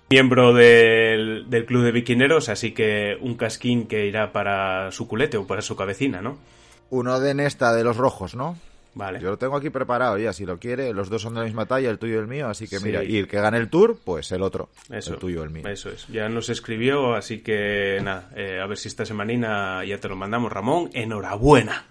Miembro 0.08 0.54
del, 0.54 1.46
del 1.50 1.66
club 1.66 1.82
de 1.82 1.90
biquineros, 1.92 2.48
así 2.48 2.72
que 2.72 3.16
un 3.20 3.34
casquín 3.36 3.86
que 3.88 4.06
irá 4.06 4.30
para 4.32 4.92
su 4.92 5.08
culete 5.08 5.36
o 5.36 5.46
para 5.46 5.62
su 5.62 5.74
cabecina, 5.74 6.22
¿no? 6.22 6.38
Uno 6.90 7.18
de 7.18 7.34
Nesta 7.34 7.74
de 7.74 7.82
los 7.82 7.96
rojos, 7.96 8.36
¿no? 8.36 8.56
Vale. 8.94 9.20
Yo 9.20 9.30
lo 9.30 9.36
tengo 9.36 9.56
aquí 9.56 9.68
preparado 9.68 10.16
ya, 10.16 10.32
si 10.32 10.46
lo 10.46 10.58
quiere. 10.58 10.94
Los 10.94 11.10
dos 11.10 11.20
son 11.22 11.34
de 11.34 11.40
la 11.40 11.44
misma 11.46 11.66
talla, 11.66 11.90
el 11.90 11.98
tuyo 11.98 12.14
y 12.14 12.18
el 12.18 12.28
mío, 12.28 12.48
así 12.48 12.66
que 12.68 12.78
Sí. 12.78 12.84
mira. 12.84 13.02
Y 13.04 13.18
el 13.18 13.26
que 13.28 13.40
gane 13.40 13.58
el 13.58 13.68
tour, 13.68 13.98
pues 14.02 14.30
el 14.32 14.42
otro. 14.42 14.70
Eso, 14.90 15.14
el 15.14 15.18
tuyo 15.18 15.42
el 15.42 15.50
mío. 15.50 15.68
Eso 15.68 15.90
es. 15.90 16.06
Ya 16.06 16.28
nos 16.30 16.48
escribió, 16.48 17.14
así 17.14 17.40
que 17.40 17.98
nada, 18.02 18.30
eh, 18.36 18.58
a 18.62 18.66
ver 18.66 18.78
si 18.78 18.88
esta 18.88 19.04
semanina 19.04 19.84
ya 19.84 19.98
te 19.98 20.08
lo 20.08 20.16
mandamos, 20.16 20.50
Ramón. 20.52 20.88
Enhorabuena. 20.94 21.84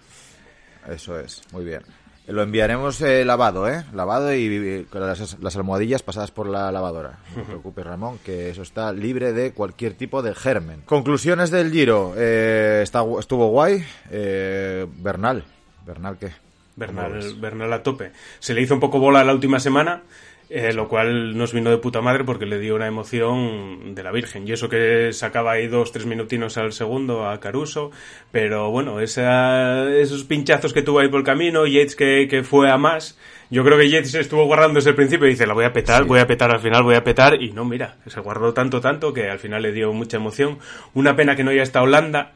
Eso 0.88 1.20
es, 1.20 1.42
muy 1.52 1.64
bien. 1.64 1.82
Lo 2.26 2.42
enviaremos 2.42 3.00
eh, 3.02 3.24
lavado, 3.24 3.68
¿eh? 3.68 3.84
Lavado 3.94 4.34
y, 4.34 4.46
y 4.46 4.84
con 4.84 5.00
las, 5.00 5.38
las 5.40 5.56
almohadillas 5.56 6.02
pasadas 6.02 6.32
por 6.32 6.48
la 6.48 6.72
lavadora. 6.72 7.18
No 7.36 7.42
te 7.42 7.46
preocupes, 7.46 7.84
Ramón, 7.86 8.18
que 8.24 8.50
eso 8.50 8.62
está 8.62 8.92
libre 8.92 9.32
de 9.32 9.52
cualquier 9.52 9.94
tipo 9.94 10.22
de 10.22 10.34
germen. 10.34 10.82
Conclusiones 10.86 11.50
del 11.50 11.70
Giro. 11.70 12.14
Eh, 12.16 12.80
está, 12.82 13.04
estuvo 13.20 13.48
guay. 13.50 13.84
Eh, 14.10 14.86
Bernal. 14.96 15.44
¿Bernal 15.86 16.18
qué? 16.18 16.26
¿Cómo 16.28 17.02
lo 17.02 17.08
Bernal? 17.10 17.34
Bernal 17.40 17.72
a 17.72 17.82
tope. 17.82 18.12
Se 18.38 18.54
le 18.54 18.60
hizo 18.60 18.74
un 18.74 18.80
poco 18.80 18.98
bola 18.98 19.24
la 19.24 19.32
última 19.32 19.60
semana, 19.60 20.02
eh, 20.48 20.72
lo 20.72 20.88
cual 20.88 21.36
nos 21.36 21.52
vino 21.52 21.70
de 21.70 21.78
puta 21.78 22.00
madre 22.00 22.24
porque 22.24 22.46
le 22.46 22.58
dio 22.60 22.76
una 22.76 22.86
emoción 22.86 23.94
de 23.94 24.02
la 24.02 24.12
Virgen. 24.12 24.46
Y 24.46 24.52
eso 24.52 24.68
que 24.68 25.12
sacaba 25.12 25.52
ahí 25.52 25.66
dos, 25.66 25.92
tres 25.92 26.06
minutinos 26.06 26.56
al 26.56 26.72
segundo 26.72 27.28
a 27.28 27.40
Caruso. 27.40 27.90
Pero 28.32 28.70
bueno, 28.70 29.00
esa- 29.00 29.90
esos 29.92 30.24
pinchazos 30.24 30.72
que 30.72 30.82
tuvo 30.82 31.00
ahí 31.00 31.08
por 31.08 31.20
el 31.20 31.26
camino, 31.26 31.66
Yates 31.66 31.96
que, 31.96 32.28
que 32.28 32.42
fue 32.44 32.70
a 32.70 32.76
más. 32.78 33.18
Yo 33.50 33.64
creo 33.64 33.78
que 33.78 33.88
Yates 33.88 34.14
estuvo 34.14 34.44
guardando 34.46 34.74
desde 34.78 34.90
el 34.90 34.96
principio 34.96 35.26
y 35.26 35.30
dice, 35.30 35.46
la 35.46 35.54
voy 35.54 35.64
a 35.64 35.72
petar, 35.72 36.02
Sí. 36.02 36.08
voy 36.08 36.18
a 36.20 36.26
petar 36.26 36.50
al 36.50 36.60
final, 36.60 36.82
voy 36.82 36.96
a 36.96 37.04
petar. 37.04 37.40
Y 37.40 37.52
no, 37.52 37.64
mira, 37.64 37.96
se 38.06 38.20
guardó 38.20 38.52
tanto, 38.54 38.80
tanto 38.80 39.12
que 39.12 39.28
al 39.30 39.38
final 39.38 39.62
le 39.62 39.72
dio 39.72 39.92
mucha 39.92 40.16
emoción. 40.16 40.58
Una 40.94 41.14
pena 41.16 41.36
que 41.36 41.44
no 41.44 41.50
haya 41.52 41.62
estado 41.62 41.84
Holanda 41.84 42.32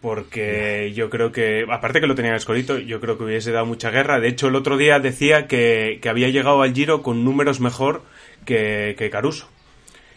porque 0.00 0.92
yo 0.94 1.10
creo 1.10 1.32
que, 1.32 1.66
aparte 1.70 2.00
que 2.00 2.06
lo 2.06 2.14
tenía 2.14 2.34
escolito, 2.36 2.78
yo 2.78 3.00
creo 3.00 3.16
que 3.18 3.24
hubiese 3.24 3.52
dado 3.52 3.66
mucha 3.66 3.90
guerra. 3.90 4.20
De 4.20 4.28
hecho, 4.28 4.48
el 4.48 4.54
otro 4.56 4.76
día 4.76 5.00
decía 5.00 5.46
que, 5.46 5.98
que 6.02 6.08
había 6.08 6.28
llegado 6.28 6.62
al 6.62 6.74
Giro 6.74 7.02
con 7.02 7.24
números 7.24 7.60
mejor 7.60 8.02
que, 8.44 8.94
que 8.98 9.10
Caruso. 9.10 9.48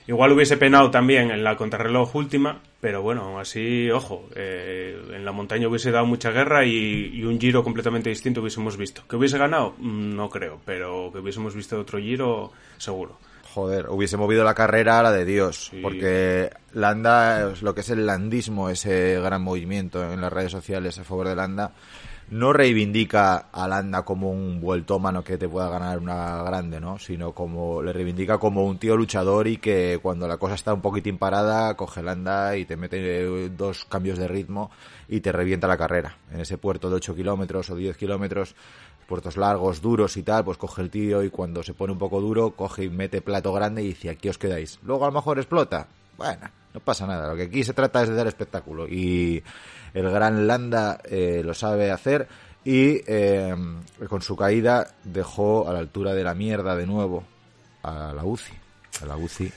Igual 0.07 0.31
hubiese 0.31 0.57
penado 0.57 0.89
también 0.89 1.29
en 1.29 1.43
la 1.43 1.55
contrarreloj 1.55 2.15
última, 2.15 2.61
pero 2.81 3.03
bueno, 3.03 3.39
así, 3.39 3.91
ojo, 3.91 4.27
eh, 4.35 4.99
en 5.13 5.23
la 5.23 5.31
montaña 5.31 5.67
hubiese 5.67 5.91
dado 5.91 6.07
mucha 6.07 6.31
guerra 6.31 6.65
y, 6.65 7.11
y 7.13 7.23
un 7.25 7.39
Giro 7.39 7.63
completamente 7.63 8.09
distinto 8.09 8.41
hubiésemos 8.41 8.75
visto. 8.75 9.03
¿Que 9.07 9.17
hubiese 9.17 9.37
ganado? 9.37 9.75
Mm, 9.77 10.15
No 10.15 10.29
creo, 10.31 10.61
pero 10.65 11.11
que 11.13 11.19
hubiésemos 11.19 11.53
visto 11.53 11.79
otro 11.79 11.99
Giro, 11.99 12.51
seguro. 12.77 13.19
Joder, 13.53 13.89
hubiese 13.89 14.17
movido 14.17 14.43
la 14.43 14.53
carrera 14.53 14.99
a 14.99 15.03
la 15.03 15.11
de 15.11 15.25
Dios. 15.25 15.69
Sí. 15.71 15.79
Porque 15.81 16.51
Landa, 16.73 17.53
lo 17.61 17.73
que 17.73 17.81
es 17.81 17.89
el 17.89 18.05
landismo, 18.05 18.69
ese 18.69 19.19
gran 19.19 19.41
movimiento 19.41 20.11
en 20.11 20.21
las 20.21 20.31
redes 20.31 20.51
sociales 20.51 20.99
a 20.99 21.03
favor 21.03 21.27
de 21.27 21.35
Landa, 21.35 21.73
no 22.31 22.53
reivindica 22.53 23.47
a 23.51 23.67
Landa 23.67 24.03
como 24.03 24.29
un 24.31 24.61
vueltómano 24.61 25.23
que 25.23 25.37
te 25.37 25.49
pueda 25.49 25.69
ganar 25.69 25.97
una 25.97 26.43
grande, 26.43 26.79
¿no? 26.79 26.99
Sino 26.99 27.33
como 27.33 27.81
le 27.81 27.91
reivindica 27.91 28.37
como 28.37 28.65
un 28.65 28.77
tío 28.77 28.95
luchador 28.95 29.47
y 29.47 29.57
que 29.57 29.99
cuando 30.01 30.27
la 30.27 30.37
cosa 30.37 30.53
está 30.53 30.73
un 30.73 30.81
poquitín 30.81 31.17
parada, 31.17 31.73
coge 31.75 32.03
Landa 32.03 32.55
y 32.55 32.65
te 32.65 32.77
mete 32.77 32.97
eh, 32.99 33.49
dos 33.49 33.85
cambios 33.85 34.19
de 34.19 34.27
ritmo 34.27 34.69
y 35.07 35.21
te 35.21 35.31
revienta 35.31 35.67
la 35.67 35.77
carrera. 35.77 36.17
En 36.31 36.39
ese 36.41 36.57
puerto 36.57 36.89
de 36.89 36.97
8 36.97 37.15
kilómetros 37.15 37.69
o 37.71 37.75
10 37.75 37.97
kilómetros, 37.97 38.55
puertos 39.09 39.35
largos, 39.35 39.81
duros 39.81 40.15
y 40.15 40.23
tal, 40.23 40.45
pues 40.45 40.57
coge 40.57 40.83
el 40.83 40.91
tío 40.91 41.23
y 41.23 41.31
cuando 41.31 41.63
se 41.63 41.73
pone 41.73 41.91
un 41.91 41.99
poco 41.99 42.21
duro, 42.21 42.51
coge 42.51 42.85
y 42.85 42.89
mete 42.89 43.21
plato 43.21 43.51
grande 43.51 43.81
y 43.81 43.87
dice, 43.87 44.11
aquí 44.11 44.29
os 44.29 44.37
quedáis. 44.37 44.79
Luego 44.83 45.03
a 45.03 45.07
lo 45.07 45.13
mejor 45.13 45.39
explota. 45.39 45.87
Bueno, 46.15 46.47
no 46.73 46.79
pasa 46.79 47.07
nada. 47.07 47.27
Lo 47.27 47.35
que 47.35 47.43
aquí 47.43 47.63
se 47.63 47.73
trata 47.73 48.03
es 48.03 48.09
de 48.09 48.15
dar 48.15 48.27
espectáculo. 48.27 48.87
Y 48.87 49.43
el 49.93 50.09
gran 50.11 50.45
Landa 50.45 51.01
eh, 51.03 51.41
lo 51.43 51.55
sabe 51.55 51.91
hacer 51.91 52.27
y 52.63 53.01
eh, 53.07 53.55
con 54.07 54.21
su 54.21 54.35
caída 54.35 54.93
dejó 55.03 55.67
a 55.67 55.73
la 55.73 55.79
altura 55.79 56.13
de 56.13 56.23
la 56.23 56.35
mierda 56.35 56.75
de 56.75 56.85
nuevo 56.85 57.23
a 57.81 58.13
la 58.13 58.23
UCI. 58.23 58.53
A 59.01 59.05
la 59.07 59.17
UCI. 59.17 59.51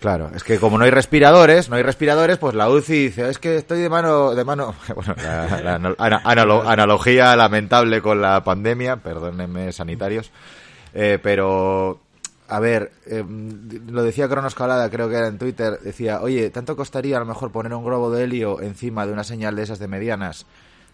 Claro, 0.00 0.30
es 0.34 0.44
que 0.44 0.58
como 0.58 0.76
no 0.78 0.84
hay 0.84 0.90
respiradores, 0.90 1.68
no 1.70 1.76
hay 1.76 1.82
respiradores, 1.82 2.36
pues 2.38 2.54
la 2.54 2.68
UCI 2.68 3.04
dice, 3.04 3.28
es 3.30 3.38
que 3.38 3.56
estoy 3.56 3.80
de 3.80 3.88
mano, 3.88 4.34
de 4.34 4.44
mano, 4.44 4.74
bueno, 4.94 5.14
la, 5.16 5.60
la 5.62 5.74
ana- 5.76 6.22
analo- 6.22 6.62
analogía 6.66 7.34
lamentable 7.34 8.02
con 8.02 8.20
la 8.20 8.44
pandemia, 8.44 8.96
perdónenme 8.96 9.72
sanitarios, 9.72 10.30
eh, 10.92 11.18
pero, 11.22 11.98
a 12.48 12.60
ver, 12.60 12.92
eh, 13.06 13.24
lo 13.88 14.02
decía 14.02 14.28
Cronos 14.28 14.54
Calada, 14.54 14.90
creo 14.90 15.08
que 15.08 15.16
era 15.16 15.28
en 15.28 15.38
Twitter, 15.38 15.80
decía, 15.80 16.20
oye, 16.20 16.50
¿tanto 16.50 16.76
costaría 16.76 17.16
a 17.16 17.20
lo 17.20 17.26
mejor 17.26 17.50
poner 17.50 17.72
un 17.72 17.84
globo 17.84 18.10
de 18.10 18.24
helio 18.24 18.60
encima 18.60 19.06
de 19.06 19.12
una 19.14 19.24
señal 19.24 19.56
de 19.56 19.62
esas 19.62 19.78
de 19.78 19.88
medianas? 19.88 20.44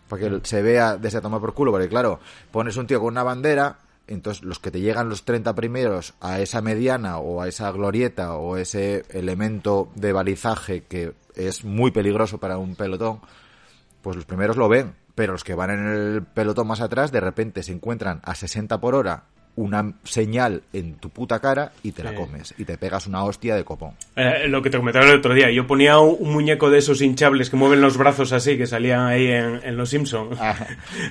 Para 0.08 0.22
que 0.28 0.40
se 0.44 0.62
vea 0.62 0.96
desde 0.96 1.20
tomar 1.20 1.40
por 1.40 1.54
culo, 1.54 1.72
porque 1.72 1.88
claro, 1.88 2.20
pones 2.52 2.76
un 2.76 2.86
tío 2.86 3.00
con 3.00 3.08
una 3.08 3.22
bandera, 3.24 3.76
entonces 4.12 4.44
los 4.44 4.58
que 4.58 4.70
te 4.70 4.80
llegan 4.80 5.08
los 5.08 5.24
30 5.24 5.54
primeros 5.54 6.14
a 6.20 6.40
esa 6.40 6.60
mediana 6.60 7.18
o 7.18 7.42
a 7.42 7.48
esa 7.48 7.70
glorieta 7.72 8.34
o 8.34 8.56
ese 8.56 9.04
elemento 9.10 9.90
de 9.94 10.12
balizaje 10.12 10.84
que 10.84 11.14
es 11.34 11.64
muy 11.64 11.90
peligroso 11.90 12.38
para 12.38 12.58
un 12.58 12.76
pelotón, 12.76 13.20
pues 14.02 14.16
los 14.16 14.24
primeros 14.24 14.56
lo 14.56 14.68
ven, 14.68 14.94
pero 15.14 15.32
los 15.32 15.44
que 15.44 15.54
van 15.54 15.70
en 15.70 15.86
el 15.86 16.22
pelotón 16.22 16.66
más 16.66 16.80
atrás 16.80 17.12
de 17.12 17.20
repente 17.20 17.62
se 17.62 17.72
encuentran 17.72 18.20
a 18.24 18.34
60 18.34 18.80
por 18.80 18.94
hora 18.94 19.24
una 19.54 19.92
señal 20.04 20.62
en 20.72 20.94
tu 20.94 21.10
puta 21.10 21.38
cara 21.38 21.72
y 21.82 21.92
te 21.92 22.02
la 22.02 22.14
comes 22.14 22.54
y 22.56 22.64
te 22.64 22.78
pegas 22.78 23.06
una 23.06 23.22
hostia 23.24 23.54
de 23.54 23.64
copón. 23.64 23.92
Eh, 24.16 24.48
lo 24.48 24.62
que 24.62 24.70
te 24.70 24.78
comentaba 24.78 25.04
el 25.04 25.18
otro 25.18 25.34
día, 25.34 25.50
yo 25.50 25.66
ponía 25.66 25.98
un, 25.98 26.32
muñeco 26.32 26.70
de 26.70 26.78
esos 26.78 27.02
hinchables 27.02 27.50
que 27.50 27.56
mueven 27.56 27.82
los 27.82 27.98
brazos 27.98 28.32
así, 28.32 28.56
que 28.56 28.66
salían 28.66 29.00
ahí 29.06 29.26
en, 29.26 29.60
en 29.62 29.76
Los 29.76 29.90
Simpsons. 29.90 30.38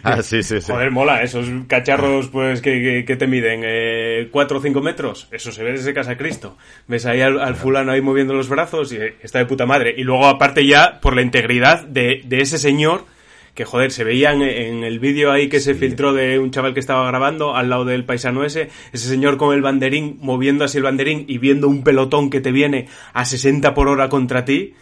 Ah, 0.03 0.21
sí, 0.24 0.41
sí, 0.41 0.60
sí. 0.60 0.71
Joder, 0.71 0.89
mola, 0.91 1.21
esos 1.21 1.48
cacharros 1.67 2.29
pues 2.29 2.62
que, 2.62 2.81
que- 2.81 3.05
que 3.05 3.15
te 3.15 3.27
miden 3.27 3.62
eh, 3.63 4.27
4 4.31 4.57
o 4.57 4.62
5 4.62 4.81
metros, 4.81 5.27
eso 5.31 5.51
se 5.51 5.63
ve 5.63 5.74
desde 5.74 5.93
Casa 5.93 6.17
Cristo. 6.17 6.57
Ves 6.88 7.05
ahí 7.05 7.21
al, 7.21 7.39
al 7.39 7.55
fulano 7.55 7.91
ahí 7.91 8.01
moviendo 8.01 8.33
los 8.33 8.50
brazos 8.50 8.91
y 8.91 8.98
eh, 8.98 9.15
está 9.21 9.38
de 9.39 9.45
puta 9.45 9.65
madre. 9.67 9.93
Y 9.95 10.03
luego 10.03 10.25
aparte 10.27 10.65
ya 10.65 11.00
por 11.00 11.15
la 11.15 11.21
integridad 11.21 11.83
de, 11.86 12.21
de 12.25 12.41
ese 12.41 12.57
señor, 12.57 13.05
que 13.53 13.65
joder, 13.65 13.91
se 13.91 14.03
veía 14.03 14.31
en, 14.31 14.41
el 14.41 15.00
vídeo 15.00 15.31
ahí 15.31 15.50
que 15.50 15.60
se 15.60 15.75
filtró 15.75 16.13
de 16.13 16.39
un 16.39 16.51
chaval 16.51 16.74
que 16.74 16.79
estaba 16.79 17.05
grabando 17.08 17.55
al 17.55 17.70
lado 17.70 17.84
del 17.86 18.05
paisano 18.05 18.43
ese, 18.46 18.70
ese 18.93 19.08
señor 19.10 19.38
con 19.38 19.53
el 19.53 19.62
banderín, 19.62 20.17
moviendo 20.22 20.63
así 20.63 20.77
el 20.77 20.84
banderín 20.84 21.25
y 21.27 21.38
viendo 21.38 21.67
un 21.67 21.84
pelotón 21.84 22.29
que 22.29 22.39
te 22.41 22.51
viene 22.51 22.88
a 23.13 23.25
60 23.25 23.74
por 23.74 23.88
hora 23.89 24.08
contra 24.10 24.46
ti. 24.46 24.74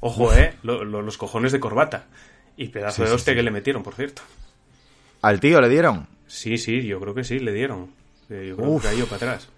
Ojo, 0.00 0.32
eh, 0.34 0.54
lo- 0.62 0.84
lo- 0.84 1.02
los 1.02 1.18
cojones 1.18 1.52
de 1.52 1.60
corbata. 1.60 2.06
Y 2.56 2.68
pedazo 2.68 3.02
Sí, 3.04 3.08
de 3.08 3.14
hostia 3.14 3.32
sí. 3.32 3.36
que 3.36 3.42
le 3.42 3.50
metieron, 3.50 3.82
por 3.82 3.94
cierto. 3.94 4.22
¿Al 5.22 5.40
tío 5.40 5.60
le 5.60 5.68
dieron? 5.68 6.06
Sí, 6.26 6.58
sí, 6.58 6.82
yo 6.86 7.00
creo 7.00 7.14
que 7.14 7.24
sí, 7.24 7.38
le 7.38 7.52
dieron. 7.52 7.88
Eh, 8.30 8.46
Yo 8.48 8.56
creo 8.56 8.68
Uf. 8.70 8.82
que 8.82 8.88
cayó 8.88 9.04
para 9.06 9.16
atrás. 9.32 9.48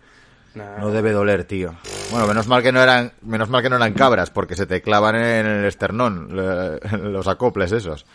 Nah. 0.55 0.79
No 0.79 0.91
debe 0.91 1.13
doler, 1.13 1.45
tío. 1.45 1.75
Bueno, 2.11 2.27
menos 2.27 2.47
mal 2.47 2.63
que 2.63 2.73
no 2.73 2.83
eran, 2.83 3.13
menos 3.23 3.49
mal 3.51 3.63
que 3.63 3.69
no 3.69 3.77
eran 3.77 3.93
cabras, 3.93 4.31
porque 4.31 4.57
se 4.57 4.67
te 4.67 4.81
clavan 4.81 5.15
en 5.17 5.47
el 5.47 5.65
esternón 5.67 6.29
los 7.13 7.27
acoples 7.29 7.73
esos. 7.73 8.07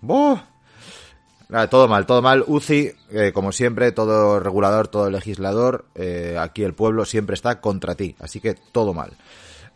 ¡Buh! 0.00 0.38
Nada, 1.48 1.68
todo 1.68 1.88
mal, 1.88 2.06
todo 2.06 2.22
mal. 2.22 2.42
UCI, 2.46 2.90
eh, 3.12 3.32
como 3.32 3.52
siempre, 3.52 3.92
todo 3.92 4.40
regulador, 4.40 4.88
todo 4.88 5.10
legislador, 5.10 5.84
eh, 5.94 6.36
aquí 6.40 6.64
el 6.64 6.74
pueblo 6.74 7.04
siempre 7.04 7.34
está 7.34 7.60
contra 7.60 7.94
ti, 7.94 8.16
así 8.18 8.40
que 8.40 8.54
todo 8.54 8.94
mal. 8.94 9.12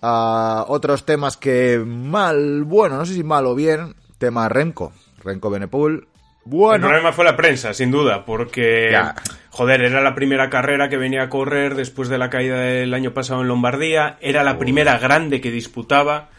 Ah, 0.01 0.65
otros 0.69 1.05
temas 1.05 1.37
que 1.37 1.79
mal, 1.85 2.65
bueno, 2.65 2.97
no 2.97 3.05
sé 3.05 3.15
si 3.15 3.23
mal 3.23 3.47
o 3.47 3.55
bien, 3.55 3.95
tema 4.19 4.49
Renko, 4.49 4.93
Renko 5.23 5.51
Benepul. 5.51 5.95
El 6.45 6.51
Bueno, 6.51 6.87
problema 6.87 7.13
fue 7.13 7.25
la 7.27 7.37
prensa, 7.37 7.75
sin 7.75 7.91
duda, 7.91 8.25
porque, 8.25 8.89
Ya. 8.91 9.15
joder, 9.51 9.83
era 9.83 10.01
la 10.01 10.15
primera 10.15 10.49
carrera 10.49 10.89
que 10.89 10.97
venía 10.97 11.25
a 11.25 11.29
correr 11.29 11.75
después 11.75 12.09
de 12.09 12.17
la 12.17 12.31
caída 12.31 12.59
del 12.59 12.95
año 12.95 13.13
pasado 13.13 13.43
en 13.43 13.49
Lombardía, 13.49 14.17
era 14.21 14.43
la 14.43 14.59
primera 14.59 14.99
grande 14.99 15.41
que 15.43 15.51
disputaba, 15.51 16.31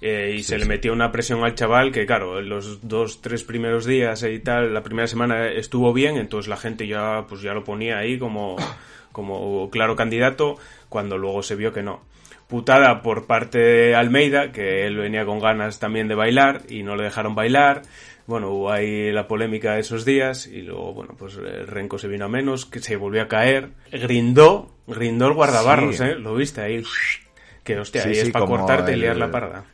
eh, 0.00 0.34
y 0.36 0.42
se 0.42 0.56
le 0.58 0.64
metió 0.64 0.92
una 0.92 1.12
presión 1.12 1.44
al 1.44 1.54
chaval 1.54 1.92
que, 1.92 2.06
claro, 2.06 2.38
en 2.38 2.48
los 2.48 2.86
dos, 2.88 3.20
tres 3.20 3.44
primeros 3.44 3.84
días 3.84 4.22
y 4.22 4.38
tal, 4.38 4.72
la 4.72 4.82
primera 4.82 5.06
semana 5.06 5.48
estuvo 5.48 5.92
bien, 5.92 6.16
entonces 6.16 6.48
la 6.48 6.56
gente 6.56 6.86
ya, 6.86 7.26
pues 7.28 7.42
ya 7.42 7.52
lo 7.52 7.64
ponía 7.64 7.98
ahí 7.98 8.18
como, 8.18 8.56
como 9.12 9.68
claro 9.70 9.96
candidato, 9.96 10.56
cuando 10.88 11.18
luego 11.18 11.42
se 11.42 11.54
vio 11.56 11.72
que 11.72 11.82
no. 11.82 12.00
Putada 12.48 13.02
por 13.02 13.26
parte 13.26 13.58
de 13.58 13.94
Almeida, 13.94 14.50
que 14.50 14.84
él 14.86 14.96
venía 14.96 15.24
con 15.24 15.38
ganas 15.38 15.78
también 15.78 16.08
de 16.08 16.16
bailar 16.16 16.62
y 16.68 16.82
no 16.82 16.96
le 16.96 17.04
dejaron 17.04 17.36
bailar. 17.36 17.82
Bueno, 18.26 18.50
hubo 18.50 18.72
ahí 18.72 19.12
la 19.12 19.28
polémica 19.28 19.78
esos 19.78 20.04
días 20.04 20.48
y 20.48 20.62
luego, 20.62 20.92
bueno, 20.92 21.14
pues 21.16 21.36
el 21.36 21.66
Renko 21.68 21.98
se 21.98 22.08
vino 22.08 22.24
a 22.24 22.28
menos, 22.28 22.66
que 22.66 22.80
se 22.80 22.96
volvió 22.96 23.22
a 23.22 23.28
caer. 23.28 23.70
Grindó, 23.92 24.74
grindó 24.86 25.28
el 25.28 25.34
guardabarros, 25.34 25.96
Sí. 25.96 26.04
¿eh? 26.04 26.14
Lo 26.16 26.34
viste 26.34 26.60
ahí. 26.60 26.82
Que 27.62 27.78
hostia, 27.78 28.02
ahí 28.04 28.18
es 28.18 28.30
para 28.30 28.46
cortarte 28.46 28.94
y 28.94 28.96
liar 28.96 29.16
la 29.16 29.30
parda. 29.30 29.64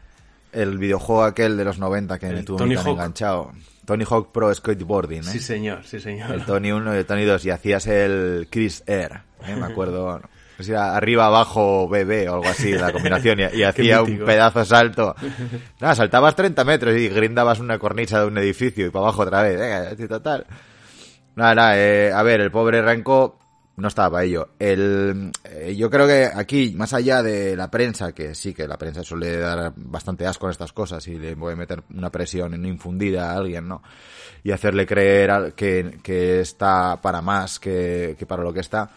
El 0.52 0.78
videojuego 0.78 1.24
aquel 1.24 1.56
de 1.56 1.64
los 1.64 1.78
90 1.78 2.18
que 2.18 2.26
El 2.26 2.36
me 2.36 2.42
tuvo 2.42 2.58
Tony 2.58 2.74
tan 2.74 2.88
enganchado. 2.88 3.52
Tony 3.84 4.04
Hawk 4.08 4.32
Pro 4.32 4.52
Skateboarding, 4.52 5.20
¿eh? 5.20 5.24
Sí, 5.24 5.38
señor, 5.38 5.84
sí, 5.84 6.00
señor. 6.00 6.32
El 6.32 6.44
Tony 6.44 6.72
1 6.72 6.94
y 6.94 6.98
el 6.98 7.06
Tony 7.06 7.24
2 7.24 7.44
y 7.44 7.50
hacías 7.50 7.86
el 7.86 8.48
Chris 8.50 8.82
Air, 8.86 9.20
¿eh? 9.46 9.54
me 9.54 9.66
acuerdo. 9.66 10.18
no 10.18 10.28
sé 10.56 10.64
si 10.64 10.70
era 10.72 10.96
arriba, 10.96 11.26
abajo, 11.26 11.86
BB 11.88 12.28
o 12.28 12.34
algo 12.34 12.48
así, 12.48 12.72
la 12.72 12.92
combinación, 12.92 13.38
y, 13.40 13.58
y 13.58 13.62
hacía 13.64 14.02
un 14.02 14.18
pedazo 14.18 14.64
salto. 14.64 15.14
Nada, 15.80 15.94
saltabas 15.94 16.34
30 16.34 16.64
metros 16.64 16.96
y 16.96 17.08
grindabas 17.08 17.60
una 17.60 17.78
cornisa 17.78 18.20
de 18.20 18.26
un 18.26 18.38
edificio 18.38 18.86
y 18.86 18.90
para 18.90 19.04
abajo 19.04 19.22
otra 19.22 19.42
vez, 19.42 19.58
venga, 19.58 20.08
total. 20.08 20.46
Nada, 21.36 21.54
nada, 21.54 21.78
eh, 21.78 22.12
a 22.12 22.22
ver, 22.22 22.40
el 22.40 22.50
pobre 22.50 22.82
Renko 22.82 23.38
no 23.76 23.88
estaba 23.88 24.24
ello. 24.24 24.48
El, 24.58 25.30
eh, 25.44 25.74
yo 25.76 25.90
creo 25.90 26.06
que 26.06 26.30
aquí, 26.34 26.72
más 26.76 26.94
allá 26.94 27.22
de 27.22 27.54
la 27.56 27.70
prensa, 27.70 28.12
que 28.12 28.34
sí 28.34 28.54
que 28.54 28.66
la 28.66 28.78
prensa 28.78 29.02
suele 29.02 29.36
dar 29.36 29.72
bastante 29.76 30.26
asco 30.26 30.46
en 30.46 30.52
estas 30.52 30.72
cosas 30.72 31.06
y 31.08 31.18
le 31.18 31.36
puede 31.36 31.56
meter 31.56 31.82
una 31.94 32.10
presión 32.10 32.64
infundida 32.64 33.30
a 33.30 33.36
alguien, 33.36 33.68
¿no? 33.68 33.82
Y 34.42 34.50
hacerle 34.50 34.86
creer 34.86 35.52
que, 35.54 35.98
que 36.02 36.40
está 36.40 37.00
para 37.02 37.20
más 37.20 37.58
que, 37.58 38.16
que 38.18 38.26
para 38.26 38.42
lo 38.42 38.52
que 38.52 38.60
está. 38.60 38.90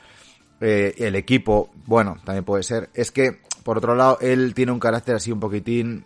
Eh, 0.62 0.96
el 0.98 1.16
equipo, 1.16 1.72
bueno, 1.86 2.18
también 2.24 2.46
puede 2.46 2.64
ser. 2.64 2.90
Es 2.94 3.12
que, 3.12 3.42
por 3.64 3.78
otro 3.78 3.96
lado, 3.96 4.18
él 4.22 4.54
tiene 4.54 4.72
un 4.72 4.80
carácter 4.80 5.16
así 5.16 5.32
un 5.32 5.40
poquitín 5.40 6.06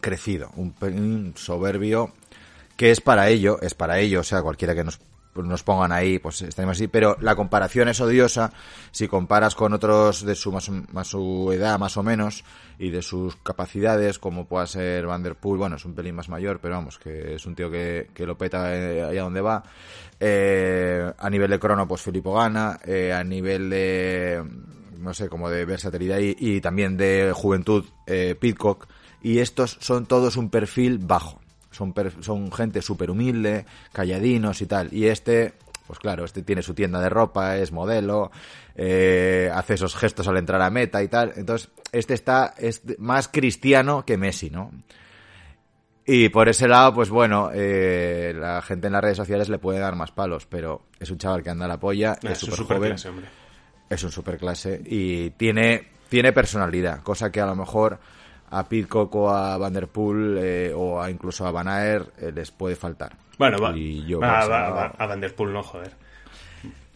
crecido, 0.00 0.50
un 0.56 0.72
pelín 0.72 1.34
soberbio, 1.36 2.12
que 2.76 2.90
es 2.90 3.00
para 3.00 3.28
ello, 3.28 3.60
es 3.60 3.74
para 3.74 3.98
ello, 3.98 4.20
o 4.20 4.24
sea, 4.24 4.42
cualquiera 4.42 4.74
que 4.74 4.84
nos, 4.84 5.00
nos 5.34 5.62
pongan 5.62 5.92
ahí, 5.92 6.18
pues 6.18 6.42
estaremos 6.42 6.76
así, 6.76 6.88
pero 6.88 7.16
la 7.20 7.36
comparación 7.36 7.88
es 7.88 8.00
odiosa 8.00 8.52
si 8.90 9.08
comparas 9.08 9.54
con 9.54 9.72
otros 9.72 10.24
de 10.24 10.34
su 10.34 10.52
más, 10.52 10.68
más 10.92 11.08
su 11.08 11.50
edad, 11.52 11.78
más 11.78 11.96
o 11.96 12.02
menos, 12.02 12.44
y 12.78 12.90
de 12.90 13.02
sus 13.02 13.36
capacidades, 13.36 14.18
como 14.18 14.46
pueda 14.46 14.66
ser 14.66 15.06
Van 15.06 15.22
Der 15.22 15.36
Poel, 15.36 15.58
bueno, 15.58 15.76
es 15.76 15.84
un 15.84 15.94
pelín 15.94 16.14
más 16.14 16.28
mayor, 16.28 16.60
pero 16.60 16.74
vamos, 16.74 16.98
que 16.98 17.34
es 17.34 17.46
un 17.46 17.54
tío 17.54 17.70
que, 17.70 18.10
que 18.14 18.26
lo 18.26 18.36
peta 18.36 18.74
eh, 18.74 19.02
allá 19.02 19.22
donde 19.22 19.40
va. 19.40 19.62
Eh, 20.18 21.12
a 21.16 21.30
nivel 21.30 21.50
de 21.50 21.58
crono, 21.58 21.86
pues 21.88 22.02
Filippo 22.02 22.34
gana, 22.34 22.78
eh, 22.84 23.12
a 23.12 23.24
nivel 23.24 23.70
de, 23.70 24.44
no 24.98 25.14
sé, 25.14 25.28
como 25.28 25.48
de 25.48 25.64
versatilidad 25.64 26.18
y, 26.18 26.36
y 26.38 26.60
también 26.60 26.96
de 26.96 27.32
juventud, 27.34 27.84
eh, 28.06 28.36
Pitcock, 28.38 28.86
y 29.22 29.38
estos 29.38 29.78
son 29.80 30.06
todos 30.06 30.36
un 30.36 30.50
perfil 30.50 30.98
bajo. 30.98 31.39
Son, 32.20 32.52
gente 32.52 32.82
súper 32.82 33.10
humilde, 33.10 33.64
calladinos 33.92 34.60
y 34.62 34.66
tal. 34.66 34.92
Y 34.92 35.06
este, 35.06 35.54
pues 35.86 35.98
claro, 35.98 36.24
este 36.24 36.42
tiene 36.42 36.62
su 36.62 36.74
tienda 36.74 37.00
de 37.00 37.08
ropa, 37.08 37.56
es 37.56 37.72
modelo, 37.72 38.30
eh, 38.76 39.50
hace 39.52 39.74
esos 39.74 39.96
gestos 39.96 40.28
al 40.28 40.36
entrar 40.36 40.60
a 40.62 40.70
meta 40.70 41.02
y 41.02 41.08
tal. 41.08 41.32
Entonces, 41.36 41.70
este 41.92 42.14
está 42.14 42.54
es 42.58 42.82
más 42.98 43.28
cristiano 43.28 44.04
que 44.04 44.16
Messi, 44.16 44.50
¿no? 44.50 44.70
Y 46.06 46.28
por 46.28 46.48
ese 46.48 46.66
lado, 46.66 46.94
pues 46.94 47.08
bueno, 47.10 47.50
eh, 47.52 48.32
la 48.34 48.62
gente 48.62 48.88
en 48.88 48.94
las 48.94 49.02
redes 49.02 49.16
sociales 49.18 49.48
le 49.48 49.58
puede 49.58 49.78
dar 49.78 49.94
más 49.94 50.10
palos, 50.10 50.46
pero 50.46 50.82
es 50.98 51.10
un 51.10 51.18
chaval 51.18 51.42
que 51.42 51.50
anda 51.50 51.66
a 51.66 51.68
la 51.68 51.78
polla, 51.78 52.18
Nah, 52.22 52.32
es 52.32 52.38
súper 52.38 52.78
joven, 52.78 52.96
hombre. 53.08 53.26
es 53.88 54.02
un 54.02 54.10
superclase 54.10 54.80
y 54.84 55.30
tiene, 55.30 55.88
tiene 56.08 56.32
personalidad, 56.32 57.02
cosa 57.02 57.30
que 57.30 57.40
a 57.40 57.46
lo 57.46 57.54
mejor 57.54 58.00
a 58.50 58.68
Pitcock 58.68 59.14
o 59.14 59.30
a 59.30 59.56
Van 59.58 59.72
Der 59.72 59.86
Poel 59.88 60.36
eh, 60.40 60.72
o 60.74 61.00
a 61.00 61.10
incluso 61.10 61.46
a 61.46 61.50
Van 61.50 61.68
Aert 61.68 62.08
eh, 62.22 62.32
les 62.34 62.50
puede 62.50 62.76
faltar. 62.76 63.12
Bueno, 63.38 63.58
va, 63.60 63.76
Y 63.76 64.04
yo, 64.06 64.20
va- 64.20 64.46
va- 64.46 64.68
no. 64.68 64.74
va- 64.74 64.92
a 64.98 65.06
Van 65.06 65.20
Der 65.20 65.34
Poel 65.34 65.52
no, 65.52 65.62
joder. 65.62 65.92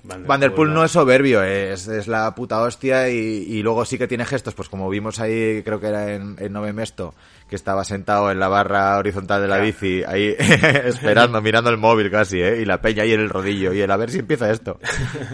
Van 0.07 0.39
Der 0.41 0.55
Poel 0.55 0.75
no 0.75 0.85
es 0.85 0.91
soberbio, 0.91 1.43
es, 1.43 1.89
es 1.89 2.09
la 2.09 2.35
puta 2.35 2.61
hostia 2.61 3.09
y, 3.09 3.17
y 3.17 3.63
luego 3.63 3.87
sí 3.87 3.97
que 3.97 4.07
tiene 4.07 4.27
gestos, 4.27 4.53
pues 4.55 4.69
como 4.69 4.91
vimos 4.91 5.19
ahí, 5.19 5.63
creo 5.65 5.81
que 5.81 5.87
era 5.87 6.13
en, 6.13 6.37
en 6.39 6.53
Nove 6.53 6.75
Mesto, 6.75 7.15
que 7.49 7.57
estaba 7.57 7.85
sentado 7.85 8.31
en 8.31 8.39
la 8.39 8.49
barra 8.49 8.99
horizontal 8.99 9.41
de 9.41 9.49
la 9.49 9.57
bici, 9.61 10.03
ahí 10.07 10.35
esperando, 10.39 11.41
mirando 11.41 11.71
el 11.71 11.79
móvil 11.79 12.11
casi, 12.11 12.39
¿eh? 12.43 12.61
y 12.61 12.67
la 12.67 12.83
peña 12.83 13.05
ahí 13.05 13.13
en 13.15 13.21
el 13.21 13.31
rodillo, 13.31 13.73
y 13.73 13.81
el 13.81 13.91
a 13.91 13.97
ver 13.97 14.11
si 14.11 14.19
empieza 14.19 14.51
esto. 14.51 14.79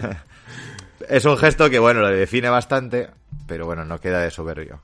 es 1.09 1.25
un 1.25 1.37
gesto 1.37 1.69
que, 1.69 1.79
bueno, 1.79 1.99
lo 1.99 2.07
define 2.09 2.49
bastante, 2.49 3.09
pero 3.47 3.65
bueno, 3.65 3.83
no 3.83 3.99
queda 3.99 4.19
de 4.21 4.31
soberbio. 4.31 4.79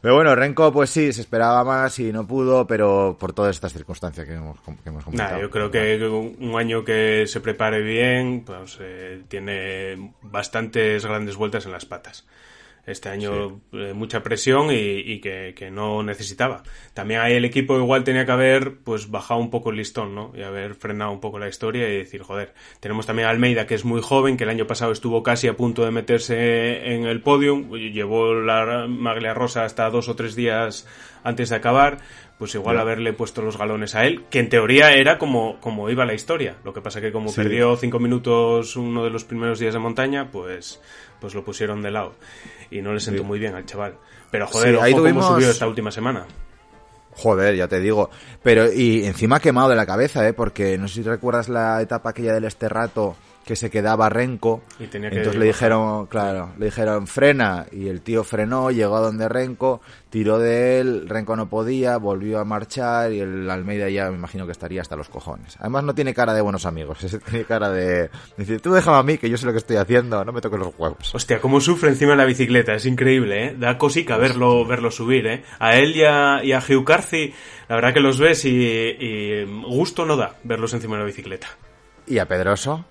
Pero 0.00 0.14
bueno, 0.14 0.34
Renko, 0.34 0.72
pues 0.72 0.90
sí, 0.90 1.12
se 1.12 1.22
esperaba 1.22 1.64
más 1.64 1.98
y 1.98 2.12
no 2.12 2.26
pudo, 2.26 2.66
pero 2.66 3.16
por 3.18 3.32
todas 3.32 3.56
estas 3.56 3.72
circunstancias 3.72 4.26
que 4.26 4.34
hemos, 4.34 4.60
que 4.60 4.88
hemos 4.88 5.04
comentado. 5.04 5.36
Nah, 5.36 5.40
yo 5.40 5.50
creo 5.50 5.70
que 5.70 6.06
un 6.06 6.36
un 6.38 6.58
año 6.58 6.84
que 6.84 7.26
se 7.26 7.40
prepare 7.40 7.82
bien, 7.82 8.44
pues 8.46 8.78
eh, 8.80 9.22
tiene 9.28 10.14
bastantes 10.22 11.04
grandes 11.04 11.34
vueltas 11.34 11.66
en 11.66 11.72
las 11.72 11.84
patas. 11.84 12.24
Este 12.88 13.10
año 13.10 13.60
eh, 13.72 13.92
mucha 13.92 14.22
presión 14.22 14.68
y, 14.70 15.20
que, 15.20 15.70
no 15.70 16.02
necesitaba. 16.02 16.62
También 16.94 17.20
ahí 17.20 17.34
el 17.34 17.44
equipo 17.44 17.76
igual 17.76 18.02
tenía 18.02 18.24
que 18.24 18.32
haber 18.32 18.78
pues 18.78 19.10
bajado 19.10 19.40
un 19.40 19.50
poco 19.50 19.70
el 19.70 19.76
listón, 19.76 20.14
¿no? 20.14 20.32
Y 20.34 20.42
haber 20.42 20.74
frenado 20.74 21.12
un 21.12 21.20
poco 21.20 21.38
la 21.38 21.48
historia 21.48 21.86
y 21.86 21.98
decir, 21.98 22.22
joder, 22.22 22.54
tenemos 22.80 23.04
también 23.04 23.28
a 23.28 23.30
Almeida 23.30 23.66
que 23.66 23.74
es 23.74 23.84
muy 23.84 24.00
joven, 24.00 24.38
que 24.38 24.44
el 24.44 24.50
año 24.50 24.66
pasado 24.66 24.92
estuvo 24.92 25.22
casi 25.22 25.48
a 25.48 25.56
punto 25.56 25.84
de 25.84 25.90
meterse 25.90 26.94
en 26.94 27.04
el 27.04 27.20
podium, 27.20 27.70
llevó 27.72 28.32
la 28.32 28.86
maglia 28.88 29.34
rosa 29.34 29.64
hasta 29.64 29.90
dos 29.90 30.08
o 30.08 30.16
tres 30.16 30.34
días 30.34 30.86
antes 31.24 31.50
de 31.50 31.56
acabar, 31.56 31.98
pues 32.38 32.54
igual 32.54 32.78
haberle 32.78 33.12
puesto 33.12 33.42
los 33.42 33.58
galones 33.58 33.94
a 33.94 34.06
él, 34.06 34.24
que 34.30 34.38
en 34.38 34.48
teoría 34.48 34.92
era 34.92 35.18
como, 35.18 35.58
como 35.60 35.90
iba 35.90 36.04
la 36.04 36.14
historia. 36.14 36.56
Lo 36.64 36.72
que 36.72 36.80
pasa 36.80 37.00
que 37.00 37.10
como 37.10 37.32
perdió 37.34 37.76
cinco 37.76 37.98
minutos 37.98 38.76
uno 38.76 39.04
de 39.04 39.10
los 39.10 39.24
primeros 39.24 39.58
días 39.58 39.74
de 39.74 39.80
montaña, 39.80 40.30
pues, 40.30 40.80
pues 41.20 41.34
lo 41.34 41.44
pusieron 41.44 41.82
de 41.82 41.90
lado. 41.90 42.14
Y 42.70 42.80
no 42.80 42.92
le 42.92 43.00
sentó 43.00 43.24
muy 43.24 43.40
bien 43.40 43.54
al 43.54 43.66
chaval. 43.66 43.96
Pero 44.30 44.46
joder, 44.46 44.76
ojo 44.76 45.02
cómo 45.02 45.22
subió 45.22 45.50
esta 45.50 45.66
última 45.66 45.90
semana. 45.90 46.26
Joder, 47.12 47.56
ya 47.56 47.66
te 47.66 47.80
digo. 47.80 48.10
Pero, 48.44 48.72
y 48.72 49.04
encima 49.04 49.40
quemado 49.40 49.70
de 49.70 49.76
la 49.76 49.86
cabeza, 49.86 50.26
¿eh? 50.28 50.32
Porque 50.32 50.78
no 50.78 50.86
sé 50.86 50.94
si 50.94 51.02
recuerdas 51.02 51.48
la 51.48 51.82
etapa 51.82 52.10
aquella 52.10 52.34
del 52.34 52.44
este 52.44 52.68
rato 52.68 53.16
que 53.48 53.56
se 53.56 53.70
quedaba 53.70 54.10
Renko. 54.10 54.60
Y 54.78 54.84
entonces 54.84 55.36
le 55.36 55.46
dijeron, 55.46 56.06
claro, 56.06 56.50
le 56.58 56.66
dijeron 56.66 57.06
frena 57.06 57.64
y 57.72 57.88
el 57.88 58.02
tío 58.02 58.22
frenó, 58.22 58.70
llegó 58.70 58.96
a 58.96 59.00
donde 59.00 59.26
Renko, 59.26 59.80
tiró 60.10 60.38
de 60.38 60.80
él, 60.80 61.08
Renko 61.08 61.34
no 61.34 61.48
podía, 61.48 61.96
volvió 61.96 62.40
a 62.40 62.44
marchar 62.44 63.10
y 63.10 63.20
el 63.20 63.48
Almeida 63.48 63.88
ya 63.88 64.10
me 64.10 64.18
imagino 64.18 64.44
que 64.44 64.52
estaría 64.52 64.82
hasta 64.82 64.96
los 64.96 65.08
cojones. 65.08 65.56
Además 65.60 65.84
no 65.84 65.94
tiene 65.94 66.12
cara 66.12 66.34
de 66.34 66.42
buenos 66.42 66.66
amigos, 66.66 66.98
tiene 67.30 67.46
cara 67.46 67.70
de 67.70 68.10
decir, 68.36 68.60
tú 68.60 68.70
déjame 68.70 68.98
a 68.98 69.02
mí 69.02 69.16
que 69.16 69.30
yo 69.30 69.38
sé 69.38 69.46
lo 69.46 69.52
que 69.52 69.58
estoy 69.58 69.76
haciendo, 69.76 70.22
no 70.26 70.32
me 70.32 70.42
toques 70.42 70.58
los 70.58 70.74
huevos. 70.76 71.14
Hostia, 71.14 71.40
cómo 71.40 71.62
sufre 71.62 71.88
encima 71.88 72.10
de 72.10 72.18
la 72.18 72.26
bicicleta, 72.26 72.74
es 72.74 72.84
increíble, 72.84 73.46
¿eh? 73.46 73.56
Da 73.58 73.78
cosica 73.78 74.18
verlo, 74.18 74.66
verlo 74.66 74.90
subir, 74.90 75.26
¿eh? 75.26 75.44
A 75.58 75.76
él 75.76 75.96
y 75.96 76.04
a, 76.04 76.44
y 76.44 76.52
a 76.52 76.58
Hugh 76.58 76.84
Carthy, 76.84 77.32
la 77.66 77.76
verdad 77.76 77.94
que 77.94 78.00
los 78.00 78.18
ves 78.18 78.44
y, 78.44 78.50
y 78.50 79.44
gusto 79.62 80.04
no 80.04 80.18
da 80.18 80.34
verlos 80.44 80.74
encima 80.74 80.96
de 80.96 81.00
la 81.00 81.06
bicicleta. 81.06 81.48
¿Y 82.06 82.18
a 82.18 82.28
Pedroso? 82.28 82.84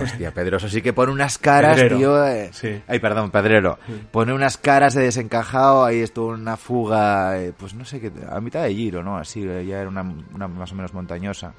Hostia, 0.00 0.32
Pedroso 0.32 0.68
sí 0.68 0.82
que 0.82 0.92
pone 0.92 1.12
unas 1.12 1.38
caras, 1.38 1.76
tío. 1.88 2.26
Eh. 2.26 2.50
Ay, 2.86 2.98
perdón, 2.98 3.30
Pedrero. 3.30 3.78
Pone 4.10 4.32
unas 4.32 4.56
caras 4.56 4.94
de 4.94 5.02
desencajado. 5.02 5.84
Ahí 5.84 6.00
estuvo 6.00 6.28
una 6.28 6.56
fuga, 6.56 7.40
eh, 7.40 7.52
pues 7.56 7.74
no 7.74 7.84
sé 7.84 8.00
qué, 8.00 8.12
a 8.28 8.40
mitad 8.40 8.62
de 8.62 8.74
giro, 8.74 9.02
¿no? 9.02 9.16
Así, 9.16 9.42
eh, 9.42 9.64
ya 9.66 9.80
era 9.80 9.88
una, 9.88 10.02
más 10.02 10.72
o 10.72 10.74
menos 10.74 10.92
montañosa. 10.94 11.54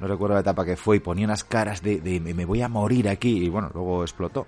No 0.00 0.06
recuerdo 0.06 0.34
la 0.34 0.40
etapa 0.40 0.64
que 0.64 0.76
fue 0.76 0.96
y 0.96 1.00
ponía 1.00 1.26
unas 1.26 1.44
caras 1.44 1.82
de, 1.82 2.00
me 2.20 2.44
voy 2.44 2.62
a 2.62 2.68
morir 2.68 3.08
aquí. 3.08 3.44
Y 3.44 3.48
bueno, 3.48 3.70
luego 3.74 4.02
explotó. 4.02 4.46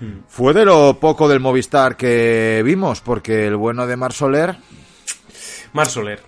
Hmm. 0.00 0.20
Fue 0.28 0.52
de 0.52 0.64
lo 0.64 0.98
poco 1.00 1.28
del 1.28 1.40
Movistar 1.40 1.96
que 1.96 2.62
vimos, 2.64 3.00
porque 3.00 3.46
el 3.46 3.56
bueno 3.56 3.86
de 3.86 3.96
Mar 3.96 4.12
Soler. 4.12 4.56
Mar 5.72 5.86
Soler. 5.86 6.20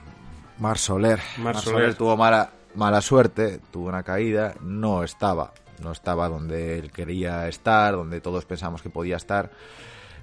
Mar 0.59 0.79
Soler. 0.79 1.21
Mar 1.39 1.57
Soler 1.57 1.95
tuvo 1.95 2.17
mala, 2.17 2.51
mala 2.75 3.01
suerte, 3.01 3.61
tuvo 3.71 3.89
una 3.89 4.03
caída, 4.03 4.55
no 4.61 5.05
estaba 5.05 5.53
no 5.83 5.93
estaba 5.93 6.29
donde 6.29 6.79
él 6.79 6.91
quería 6.93 7.49
estar, 7.49 7.95
donde 7.95 8.21
todos 8.21 8.45
pensamos 8.45 8.83
que 8.83 8.91
podía 8.91 9.17
estar. 9.17 9.51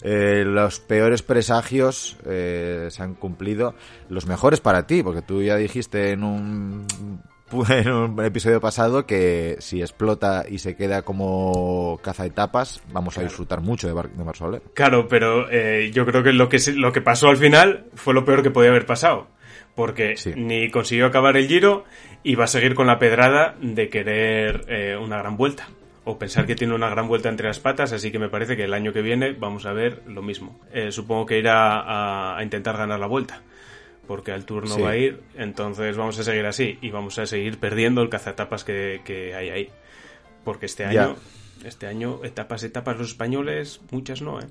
Eh, 0.01 0.43
los 0.45 0.81
peores 0.81 1.21
presagios 1.21 2.17
eh, 2.25 2.87
se 2.89 3.01
han 3.01 3.13
cumplido, 3.13 3.73
los 4.09 4.25
mejores 4.25 4.59
para 4.59 4.85
ti, 4.85 5.01
porque 5.01 5.21
tú 5.21 5.41
ya 5.41 5.55
dijiste 5.55 6.11
en 6.11 6.25
un, 6.25 6.85
en 7.69 7.89
un 7.89 8.25
episodio 8.25 8.59
pasado 8.59 9.05
que 9.05 9.55
si 9.59 9.81
explota 9.81 10.43
y 10.47 10.59
se 10.59 10.75
queda 10.75 11.03
como 11.03 11.99
caza 12.03 12.25
etapas, 12.25 12.81
vamos 12.91 13.17
a 13.17 13.23
disfrutar 13.23 13.61
mucho 13.61 13.87
de, 13.87 13.93
Bar 13.93 14.09
de 14.09 14.61
Claro, 14.73 15.07
pero 15.07 15.49
eh, 15.49 15.91
yo 15.93 16.05
creo 16.05 16.21
que 16.21 16.33
lo, 16.33 16.49
que 16.49 16.59
lo 16.75 16.91
que 16.91 17.01
pasó 17.01 17.29
al 17.29 17.37
final 17.37 17.85
fue 17.93 18.13
lo 18.13 18.25
peor 18.25 18.43
que 18.43 18.51
podía 18.51 18.71
haber 18.71 18.85
pasado 18.85 19.27
porque 19.75 20.15
ni 20.35 20.69
consiguió 20.69 21.07
acabar 21.07 21.37
el 21.37 21.47
giro 21.47 21.85
y 22.23 22.35
va 22.35 22.45
a 22.45 22.47
seguir 22.47 22.75
con 22.75 22.87
la 22.87 22.99
pedrada 22.99 23.55
de 23.61 23.89
querer 23.89 24.65
eh, 24.67 24.97
una 24.97 25.17
gran 25.17 25.35
vuelta 25.35 25.67
o 26.05 26.17
pensar 26.19 26.45
que 26.45 26.55
tiene 26.55 26.75
una 26.75 26.89
gran 26.89 27.07
vuelta 27.07 27.29
entre 27.29 27.47
las 27.47 27.59
patas, 27.59 27.93
así 27.93 28.11
que 28.11 28.19
me 28.19 28.29
parece 28.29 28.57
que 28.57 28.65
el 28.65 28.73
año 28.73 28.91
que 28.91 29.01
viene 29.01 29.33
vamos 29.33 29.65
a 29.65 29.73
ver 29.73 30.03
lo 30.05 30.21
mismo. 30.21 30.59
Eh, 30.73 30.91
supongo 30.91 31.25
que 31.25 31.39
irá 31.39 32.35
a, 32.37 32.43
intentar 32.43 32.77
ganar 32.77 32.99
la 32.99 33.07
vuelta, 33.07 33.41
porque 34.05 34.31
al 34.31 34.45
Tour 34.45 34.67
no 34.67 34.79
va 34.79 34.91
a 34.91 34.97
ir, 34.97 35.21
entonces 35.35 35.95
vamos 35.95 36.19
a 36.19 36.23
seguir 36.23 36.45
así 36.45 36.77
y 36.81 36.91
vamos 36.91 37.19
a 37.19 37.25
seguir 37.25 37.57
perdiendo 37.57 38.01
el 38.01 38.09
cazatapas 38.09 38.65
que, 38.65 39.01
que 39.05 39.33
hay 39.33 39.49
ahí, 39.49 39.69
porque 40.43 40.65
este 40.65 40.83
año, 40.83 41.15
este 41.63 41.87
año 41.87 42.19
etapas, 42.23 42.63
etapas 42.63 42.97
los 42.97 43.07
españoles, 43.09 43.79
muchas 43.91 44.21
no, 44.21 44.41
¿eh? 44.41 44.47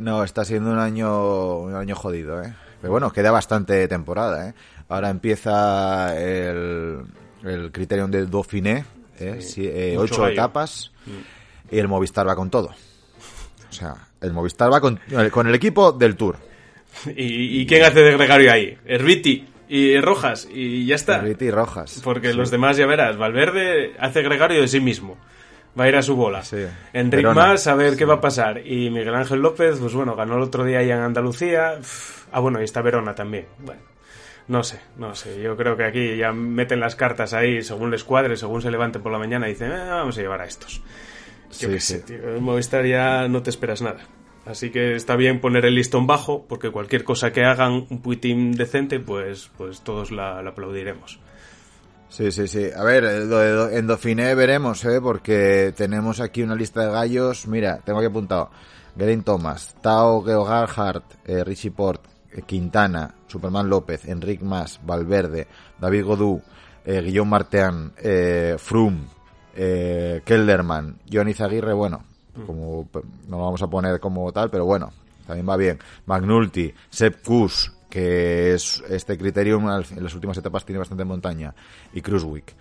No, 0.00 0.24
está 0.24 0.44
siendo 0.44 0.72
un 0.72 0.80
año, 0.80 1.58
un 1.58 1.76
año 1.76 1.94
jodido, 1.94 2.42
¿eh? 2.42 2.52
Pero 2.84 2.92
bueno, 2.92 3.10
queda 3.10 3.30
bastante 3.30 3.88
temporada, 3.88 4.46
¿eh? 4.46 4.54
Ahora 4.90 5.08
empieza 5.08 6.14
el, 6.20 7.00
el 7.42 7.72
Criterion 7.72 8.10
de 8.10 8.26
Dauphiné, 8.26 8.84
¿eh? 9.18 9.40
eh 9.56 9.96
ocho 9.98 10.28
etapas, 10.28 10.92
mm. 11.06 11.74
y 11.74 11.78
el 11.78 11.88
Movistar 11.88 12.28
va 12.28 12.36
con 12.36 12.50
todo. 12.50 12.74
O 13.70 13.72
sea, 13.72 13.94
el 14.20 14.34
Movistar 14.34 14.70
va 14.70 14.82
con, 14.82 15.00
con 15.30 15.46
el 15.48 15.54
equipo 15.54 15.92
del 15.92 16.14
Tour. 16.14 16.36
¿Y, 17.06 17.64
quién 17.64 17.84
hace 17.84 18.00
de 18.00 18.12
gregario 18.12 18.52
ahí? 18.52 18.76
Herbiti 18.84 19.48
y 19.66 19.98
Rojas, 19.98 20.46
y 20.52 20.84
ya 20.84 20.96
está. 20.96 21.20
Herbiti 21.20 21.46
y 21.46 21.50
Rojas. 21.50 22.02
Porque 22.04 22.34
los 22.34 22.50
demás, 22.50 22.76
ya 22.76 22.84
verás, 22.84 23.16
Valverde 23.16 23.94
hace 23.98 24.20
gregario 24.20 24.60
de 24.60 24.68
sí 24.68 24.80
mismo 24.80 25.16
va 25.78 25.84
a 25.84 25.88
ir 25.88 25.96
a 25.96 26.02
su 26.02 26.16
bola. 26.16 26.42
Sí. 26.42 26.64
Enric 26.92 27.26
Más, 27.34 27.66
a 27.66 27.74
ver 27.74 27.96
qué 27.96 28.04
va 28.04 28.14
a 28.14 28.20
pasar. 28.20 28.66
Y 28.66 28.90
Miguel 28.90 29.14
Ángel 29.14 29.40
López, 29.40 29.78
pues 29.78 29.92
bueno, 29.92 30.14
ganó 30.14 30.36
el 30.36 30.42
otro 30.42 30.64
día 30.64 30.78
ahí 30.78 30.90
en 30.90 31.00
Andalucía. 31.00 31.78
Ah, 32.34 32.40
bueno, 32.40 32.60
y 32.60 32.64
está 32.64 32.82
Verona 32.82 33.14
también. 33.14 33.46
Bueno, 33.60 33.80
no 34.48 34.64
sé, 34.64 34.80
no 34.96 35.14
sé. 35.14 35.40
Yo 35.40 35.56
creo 35.56 35.76
que 35.76 35.84
aquí 35.84 36.16
ya 36.16 36.32
meten 36.32 36.80
las 36.80 36.96
cartas 36.96 37.32
ahí 37.32 37.62
según 37.62 37.92
les 37.92 38.02
cuadre, 38.02 38.36
según 38.36 38.60
se 38.60 38.72
levanten 38.72 39.02
por 39.02 39.12
la 39.12 39.20
mañana 39.20 39.46
y 39.46 39.52
dicen, 39.52 39.70
eh, 39.70 39.88
vamos 39.88 40.18
a 40.18 40.20
llevar 40.20 40.40
a 40.40 40.44
estos. 40.44 40.82
Yo 41.60 41.68
sí, 41.68 41.78
sé, 41.78 42.00
tío. 42.00 42.34
En 42.34 42.42
Movistar 42.42 42.84
ya 42.86 43.28
no 43.28 43.40
te 43.44 43.50
esperas 43.50 43.82
nada. 43.82 44.00
Así 44.46 44.70
que 44.70 44.96
está 44.96 45.14
bien 45.14 45.40
poner 45.40 45.64
el 45.64 45.76
listón 45.76 46.08
bajo, 46.08 46.44
porque 46.48 46.72
cualquier 46.72 47.04
cosa 47.04 47.32
que 47.32 47.44
hagan 47.44 47.86
un 47.88 48.02
puitín 48.02 48.50
decente, 48.50 48.98
pues, 48.98 49.52
pues 49.56 49.82
todos 49.82 50.10
la 50.10 50.40
aplaudiremos. 50.40 51.20
Sí, 52.08 52.32
sí, 52.32 52.48
sí. 52.48 52.66
A 52.76 52.82
ver, 52.82 53.04
en 53.04 53.86
Dauphiné 53.86 54.34
veremos, 54.34 54.84
¿eh? 54.84 55.00
Porque 55.00 55.72
tenemos 55.76 56.20
aquí 56.20 56.42
una 56.42 56.56
lista 56.56 56.84
de 56.84 56.90
gallos. 56.90 57.46
Mira, 57.46 57.78
tengo 57.84 58.00
aquí 58.00 58.08
apuntado. 58.08 58.50
Geraint 58.96 59.24
Thomas, 59.24 59.74
Tao 59.80 60.22
Geoghardt, 60.22 61.04
eh, 61.24 61.42
Richie 61.42 61.70
Port, 61.70 62.02
eh, 62.06 62.13
Quintana, 62.42 63.14
Superman 63.26 63.68
López, 63.68 64.06
Enric 64.06 64.42
Mas, 64.42 64.80
Valverde, 64.84 65.46
David 65.80 66.04
Godú, 66.04 66.42
eh, 66.84 67.00
Guillaume 67.00 67.30
Martean, 67.30 67.92
eh, 67.98 68.56
Froome, 68.58 69.04
eh, 69.54 70.22
Kelderman, 70.24 70.98
Johnny 71.10 71.34
Zaguirre, 71.34 71.72
bueno, 71.72 72.04
como 72.46 72.88
no 73.28 73.38
lo 73.38 73.44
vamos 73.44 73.62
a 73.62 73.68
poner 73.68 74.00
como 74.00 74.32
tal, 74.32 74.50
pero 74.50 74.64
bueno, 74.64 74.92
también 75.26 75.48
va 75.48 75.56
bien. 75.56 75.78
Magnulti, 76.06 76.74
Sepp 76.90 77.24
Kuss, 77.24 77.72
que 77.88 78.54
es 78.54 78.82
este 78.88 79.16
criterio 79.16 79.58
en 79.58 80.02
las 80.02 80.14
últimas 80.14 80.36
etapas 80.36 80.64
tiene 80.64 80.80
bastante 80.80 81.04
montaña, 81.04 81.54
y 81.92 82.00
Cruiswick. 82.00 82.54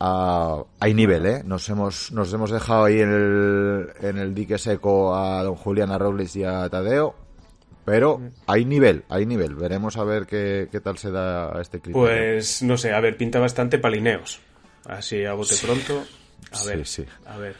Uh, 0.00 0.64
hay 0.80 0.94
nivel, 0.94 1.26
¿eh? 1.26 1.42
Nos 1.44 1.68
hemos, 1.68 2.10
nos 2.10 2.32
hemos 2.32 2.50
dejado 2.50 2.84
ahí 2.84 3.00
en 3.00 3.12
el, 3.12 3.90
en 4.00 4.16
el 4.16 4.34
dique 4.34 4.56
seco 4.56 5.14
a 5.14 5.42
don 5.42 5.56
Julián, 5.56 5.90
a 5.90 5.98
Robles 5.98 6.34
y 6.36 6.42
a 6.42 6.68
Tadeo, 6.70 7.14
pero 7.90 8.20
hay 8.46 8.64
nivel, 8.64 9.02
hay 9.08 9.26
nivel. 9.26 9.56
Veremos 9.56 9.96
a 9.96 10.04
ver 10.04 10.24
qué, 10.26 10.68
qué 10.70 10.78
tal 10.78 10.96
se 10.96 11.10
da 11.10 11.60
este 11.60 11.80
criterio. 11.80 12.06
Pues 12.06 12.62
no 12.62 12.76
sé, 12.76 12.92
a 12.92 13.00
ver, 13.00 13.16
pinta 13.16 13.40
bastante 13.40 13.80
palineos. 13.80 14.38
Así 14.86 15.24
a 15.24 15.32
bote 15.32 15.56
pronto. 15.60 16.04
A 16.52 16.64
ver, 16.66 16.86
sí, 16.86 17.04
a 17.26 17.36
ver. 17.36 17.56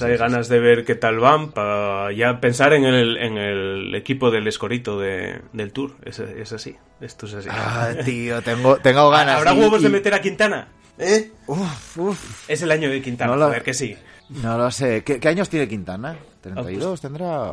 Hay 0.00 0.16
ganas 0.16 0.48
de 0.48 0.60
ver 0.60 0.86
qué 0.86 0.94
tal 0.94 1.18
van 1.18 1.52
para 1.52 2.10
ya 2.10 2.40
pensar 2.40 2.72
en 2.72 2.86
el, 2.86 3.18
en 3.18 3.36
el 3.36 3.94
equipo 3.94 4.30
del 4.30 4.48
escorito 4.48 4.98
de, 4.98 5.42
del 5.52 5.72
Tour. 5.72 5.96
Es, 6.02 6.20
es, 6.20 6.52
así. 6.54 6.74
Esto 6.98 7.26
es 7.26 7.34
así. 7.34 7.48
Ah, 7.52 7.90
tío, 8.02 8.40
tengo, 8.40 8.78
tengo 8.78 9.10
ganas. 9.10 9.36
¿Habrá 9.36 9.52
huevos 9.52 9.82
de 9.82 9.90
meter 9.90 10.14
a 10.14 10.22
Quintana? 10.22 10.68
¿Eh? 10.98 11.32
Uf, 11.46 11.98
uf. 11.98 12.48
Es 12.48 12.62
el 12.62 12.70
año 12.70 12.88
de 12.88 13.02
Quintana, 13.02 13.34
a 13.34 13.48
ver 13.48 13.62
que 13.62 13.74
sí. 13.74 13.94
No 14.30 14.56
lo 14.56 14.70
sé. 14.70 15.04
¿Qué, 15.04 15.20
¿Qué, 15.20 15.28
años 15.28 15.50
tiene 15.50 15.68
Quintana? 15.68 16.16
¿32 16.54 16.88
pues, 16.88 17.00
tendrá? 17.00 17.52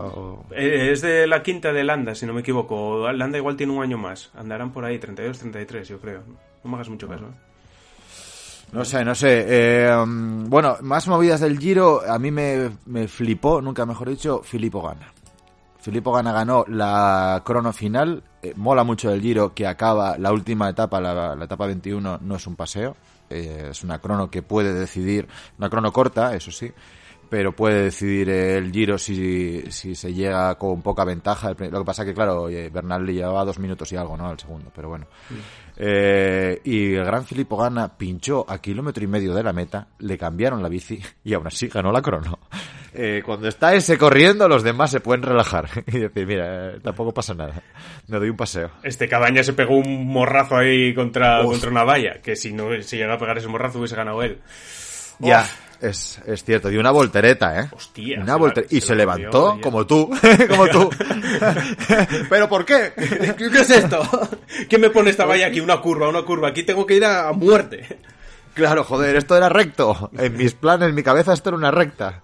Eh, 0.51 0.91
es 0.91 1.01
de 1.01 1.27
la 1.27 1.41
quinta 1.43 1.71
de 1.73 1.83
Landa, 1.83 2.15
si 2.15 2.25
no 2.25 2.33
me 2.33 2.41
equivoco. 2.41 3.11
Landa 3.11 3.37
igual 3.37 3.55
tiene 3.55 3.73
un 3.73 3.83
año 3.83 3.97
más. 3.97 4.31
Andarán 4.35 4.71
por 4.71 4.85
ahí, 4.85 4.99
32, 4.99 5.39
33, 5.39 5.87
yo 5.87 5.99
creo. 5.99 6.23
No 6.63 6.69
me 6.69 6.75
hagas 6.75 6.89
mucho 6.89 7.07
caso. 7.07 7.25
¿eh? 7.25 7.53
No 8.71 8.83
sé, 8.83 9.05
no 9.05 9.13
sé. 9.13 9.45
Eh, 9.47 9.95
um, 9.95 10.49
bueno, 10.49 10.77
más 10.81 11.07
movidas 11.07 11.41
del 11.41 11.59
Giro, 11.59 12.01
a 12.07 12.17
mí 12.17 12.31
me, 12.31 12.71
me 12.87 13.07
flipó, 13.07 13.61
nunca 13.61 13.85
mejor 13.85 14.09
dicho, 14.09 14.41
Filippo 14.43 14.81
Gana. 14.81 15.13
Filippo 15.83 16.13
Gana 16.13 16.31
ganó 16.31 16.63
la 16.69 17.41
crono 17.45 17.73
final. 17.73 18.23
Eh, 18.41 18.53
mola 18.55 18.85
mucho 18.85 19.11
del 19.11 19.21
Giro 19.21 19.53
que 19.53 19.67
acaba 19.67 20.17
la 20.17 20.31
última 20.31 20.69
etapa, 20.69 21.01
la, 21.01 21.37
etapa 21.43 21.67
21, 21.67 22.19
no 22.21 22.35
es 22.35 22.47
un 22.47 22.55
paseo. 22.55 22.95
Eh, 23.29 23.67
es 23.71 23.83
una 23.83 23.99
crono 23.99 24.31
que 24.31 24.41
puede 24.41 24.73
decidir, 24.73 25.27
una 25.57 25.69
crono 25.69 25.91
corta, 25.91 26.35
eso 26.35 26.51
sí, 26.51 26.71
pero 27.33 27.51
puede 27.51 27.85
decidir 27.85 28.29
el 28.29 28.71
Giro 28.71 28.99
si, 28.99 29.63
si 29.71 29.95
se 29.95 30.13
llega 30.13 30.53
con 30.53 30.83
poca 30.83 31.03
ventaja. 31.03 31.55
Lo 31.57 31.79
que 31.79 31.83
pasa 31.83 32.05
que, 32.05 32.13
claro, 32.13 32.43
Bernal 32.43 33.03
le 33.03 33.15
llevaba 33.15 33.43
dos 33.43 33.57
minutos 33.57 33.91
y 33.91 33.95
algo, 33.95 34.15
¿no? 34.15 34.27
Al 34.27 34.39
segundo, 34.39 34.71
pero 34.75 34.89
bueno. 34.89 35.07
Eh, 35.75 36.61
y 36.63 36.93
el 36.93 37.03
gran 37.03 37.25
Filippo 37.25 37.57
Gana 37.57 37.97
pinchó 37.97 38.45
a 38.47 38.59
kilómetro 38.59 39.03
y 39.03 39.07
medio 39.07 39.33
de 39.33 39.41
la 39.41 39.51
meta, 39.51 39.87
le 39.97 40.15
cambiaron 40.15 40.61
la 40.61 40.69
bici 40.69 41.01
y 41.23 41.33
aún 41.33 41.47
así 41.47 41.69
ganó 41.69 41.91
la 41.91 42.03
crono. 42.03 42.37
Eh, 42.93 43.23
cuando 43.25 43.47
está 43.47 43.73
ese 43.73 43.97
corriendo, 43.97 44.47
los 44.47 44.61
demás 44.61 44.91
se 44.91 44.99
pueden 44.99 45.23
relajar 45.23 45.67
y 45.87 45.97
decir, 45.97 46.27
mira, 46.27 46.77
tampoco 46.83 47.15
pasa 47.15 47.33
nada, 47.33 47.63
me 48.09 48.19
doy 48.19 48.29
un 48.29 48.37
paseo. 48.37 48.69
Este 48.83 49.09
Cabaña 49.09 49.41
se 49.41 49.53
pegó 49.53 49.75
un 49.75 50.05
morrazo 50.05 50.57
ahí 50.57 50.93
contra, 50.93 51.41
contra 51.41 51.71
una 51.71 51.83
valla, 51.83 52.21
que 52.21 52.35
si 52.35 52.53
no 52.53 52.67
se 52.83 52.97
llega 52.97 53.15
a 53.15 53.17
pegar 53.17 53.39
ese 53.39 53.47
morrazo 53.47 53.79
hubiese 53.79 53.95
ganado 53.95 54.21
él. 54.21 54.37
Ya. 55.17 55.47
Es, 55.83 56.21
es 56.25 56.45
cierto, 56.45 56.71
y 56.71 56.77
una 56.77 56.91
voltereta, 56.91 57.59
¿eh? 57.59 57.69
Hostia. 57.73 58.21
Una 58.21 58.37
voltereta. 58.37 58.73
Y 58.73 58.79
se, 58.79 58.95
levantó, 58.95 59.59
como 59.61 59.85
tú, 59.85 60.09
como 60.49 60.69
tú. 60.69 60.89
¿Pero 62.29 62.47
por 62.47 62.63
qué? 62.63 62.93
¿Qué 63.37 63.47
es 63.47 63.69
esto? 63.69 64.01
¿Qué 64.69 64.77
me 64.77 64.89
pone 64.89 65.09
esta 65.09 65.25
valla 65.25 65.47
aquí? 65.47 65.59
Una 65.59 65.81
curva, 65.81 66.07
una 66.07 66.21
curva. 66.21 66.47
Aquí 66.47 66.63
tengo 66.63 66.85
que 66.85 66.95
ir 66.95 67.03
a 67.03 67.33
muerte. 67.33 67.99
Claro, 68.53 68.85
joder, 68.85 69.17
esto 69.17 69.35
era 69.35 69.49
recto. 69.49 70.09
En 70.17 70.37
mis 70.37 70.53
planes, 70.53 70.87
en 70.87 70.95
mi 70.95 71.03
cabeza, 71.03 71.33
esto 71.33 71.49
era 71.49 71.57
una 71.57 71.71
recta. 71.71 72.21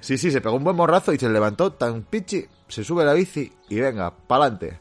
Sí, 0.00 0.16
sí, 0.16 0.30
se 0.30 0.40
pegó 0.40 0.56
un 0.56 0.64
buen 0.64 0.76
morrazo 0.76 1.12
y 1.12 1.18
se 1.18 1.28
levantó 1.28 1.74
tan 1.74 2.02
pichi, 2.04 2.46
se 2.66 2.82
sube 2.82 3.04
la 3.04 3.12
bici 3.12 3.52
y 3.68 3.78
venga, 3.78 4.10
pa'lante. 4.10 4.78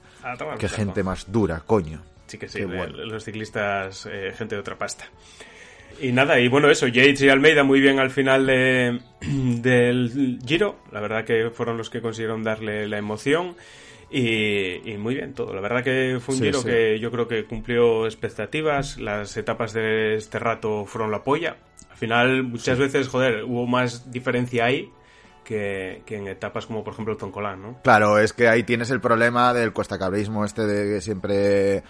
Qué 0.58 0.70
gente 0.70 1.04
más 1.04 1.30
dura, 1.30 1.64
coño. 1.66 2.02
Sí 2.28 2.38
que 2.38 2.48
sí, 2.48 2.62
los 2.62 3.26
ciclistas, 3.26 4.08
eh, 4.10 4.34
gente 4.38 4.56
de 4.56 4.62
otra 4.62 4.78
pasta. 4.78 5.06
Y 6.02 6.12
nada, 6.12 6.40
y 6.40 6.48
bueno, 6.48 6.70
eso, 6.70 6.88
Yates 6.88 7.22
y 7.22 7.30
Almeida 7.30 7.64
muy 7.64 7.80
bien 7.80 8.00
al 8.00 8.12
final 8.12 8.46
de, 8.46 9.00
del 9.22 10.40
Giro. 10.46 10.80
La 10.92 11.00
verdad 11.00 11.26
que 11.26 11.50
fueron 11.52 11.78
los 11.78 11.90
que 11.90 12.02
consiguieron 12.02 12.44
darle 12.44 12.88
la 12.88 12.98
emoción. 12.98 13.56
Y, 14.12 14.96
muy 14.98 15.16
bien 15.16 15.34
todo. 15.34 15.54
La 15.54 15.62
verdad 15.62 15.84
que 15.84 16.20
fue 16.22 16.36
un 16.36 16.42
giro 16.42 16.64
que 16.64 17.00
yo 17.00 17.12
creo 17.12 17.28
que 17.28 17.46
cumplió 17.46 18.06
expectativas. 18.06 18.98
Las 18.98 19.36
etapas 19.36 19.74
de 19.74 20.16
este 20.16 20.40
rato 20.40 20.86
fueron 20.86 21.12
la 21.12 21.24
polla. 21.24 21.58
Al 21.90 21.98
final, 21.98 22.44
muchas 22.44 22.78
veces, 22.78 23.08
joder, 23.08 23.44
hubo 23.44 23.66
más 23.66 24.12
diferencia 24.12 24.66
ahí 24.66 24.90
que, 25.44 26.04
en 26.08 26.28
etapas 26.28 26.66
como, 26.66 26.84
por 26.84 26.94
ejemplo, 26.94 27.14
el 27.14 27.20
Toncolán, 27.20 27.62
¿no? 27.62 27.80
Claro, 27.84 28.20
es 28.20 28.34
que 28.34 28.48
ahí 28.48 28.64
tienes 28.64 28.90
el 28.90 29.00
problema 29.00 29.54
del 29.54 29.74
cuestacabrismo 29.74 30.44
este 30.44 30.66
de 30.66 30.96
que 30.96 31.02
siempre 31.02 31.84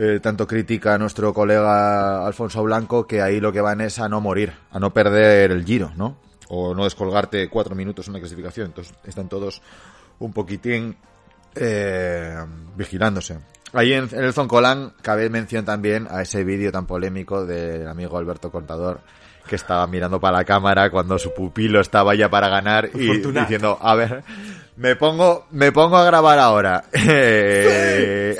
eh, 0.00 0.20
tanto 0.20 0.46
critica 0.46 0.94
a 0.94 0.98
nuestro 0.98 1.34
colega 1.34 2.24
Alfonso 2.24 2.62
Blanco 2.62 3.04
que 3.04 3.20
ahí 3.20 3.40
lo 3.40 3.52
que 3.52 3.60
van 3.60 3.80
es 3.80 3.98
a 3.98 4.08
no 4.08 4.20
morir, 4.20 4.52
a 4.70 4.78
no 4.78 4.92
perder 4.94 5.50
el 5.50 5.64
giro, 5.64 5.90
¿no? 5.96 6.18
O 6.48 6.72
no 6.72 6.84
descolgarte 6.84 7.48
cuatro 7.48 7.74
minutos 7.74 8.06
en 8.06 8.12
una 8.12 8.20
clasificación. 8.20 8.66
Entonces 8.66 8.94
están 9.04 9.28
todos 9.28 9.60
un 10.20 10.32
poquitín 10.32 10.96
eh, 11.56 12.36
vigilándose. 12.76 13.40
Ahí 13.72 13.92
en, 13.92 14.08
el 14.12 14.32
Zoncolán 14.32 14.94
cabe 15.02 15.28
mención 15.30 15.64
también 15.64 16.06
a 16.08 16.22
ese 16.22 16.44
vídeo 16.44 16.70
tan 16.70 16.86
polémico 16.86 17.44
del 17.44 17.88
amigo 17.88 18.18
Alberto 18.18 18.52
Contador 18.52 19.00
que 19.48 19.56
estaba 19.56 19.84
mirando 19.88 20.20
para 20.20 20.38
la 20.38 20.44
cámara 20.44 20.90
cuando 20.90 21.18
su 21.18 21.34
pupilo 21.34 21.80
estaba 21.80 22.14
ya 22.14 22.28
para 22.28 22.48
ganar 22.48 22.90
y 22.94 23.18
diciendo, 23.18 23.78
a 23.80 23.94
ver, 23.96 24.22
me 24.78 24.94
pongo, 24.94 25.46
me 25.50 25.72
pongo 25.72 25.96
a 25.96 26.04
grabar 26.04 26.38
ahora. 26.38 26.84
Eh, 27.10 28.36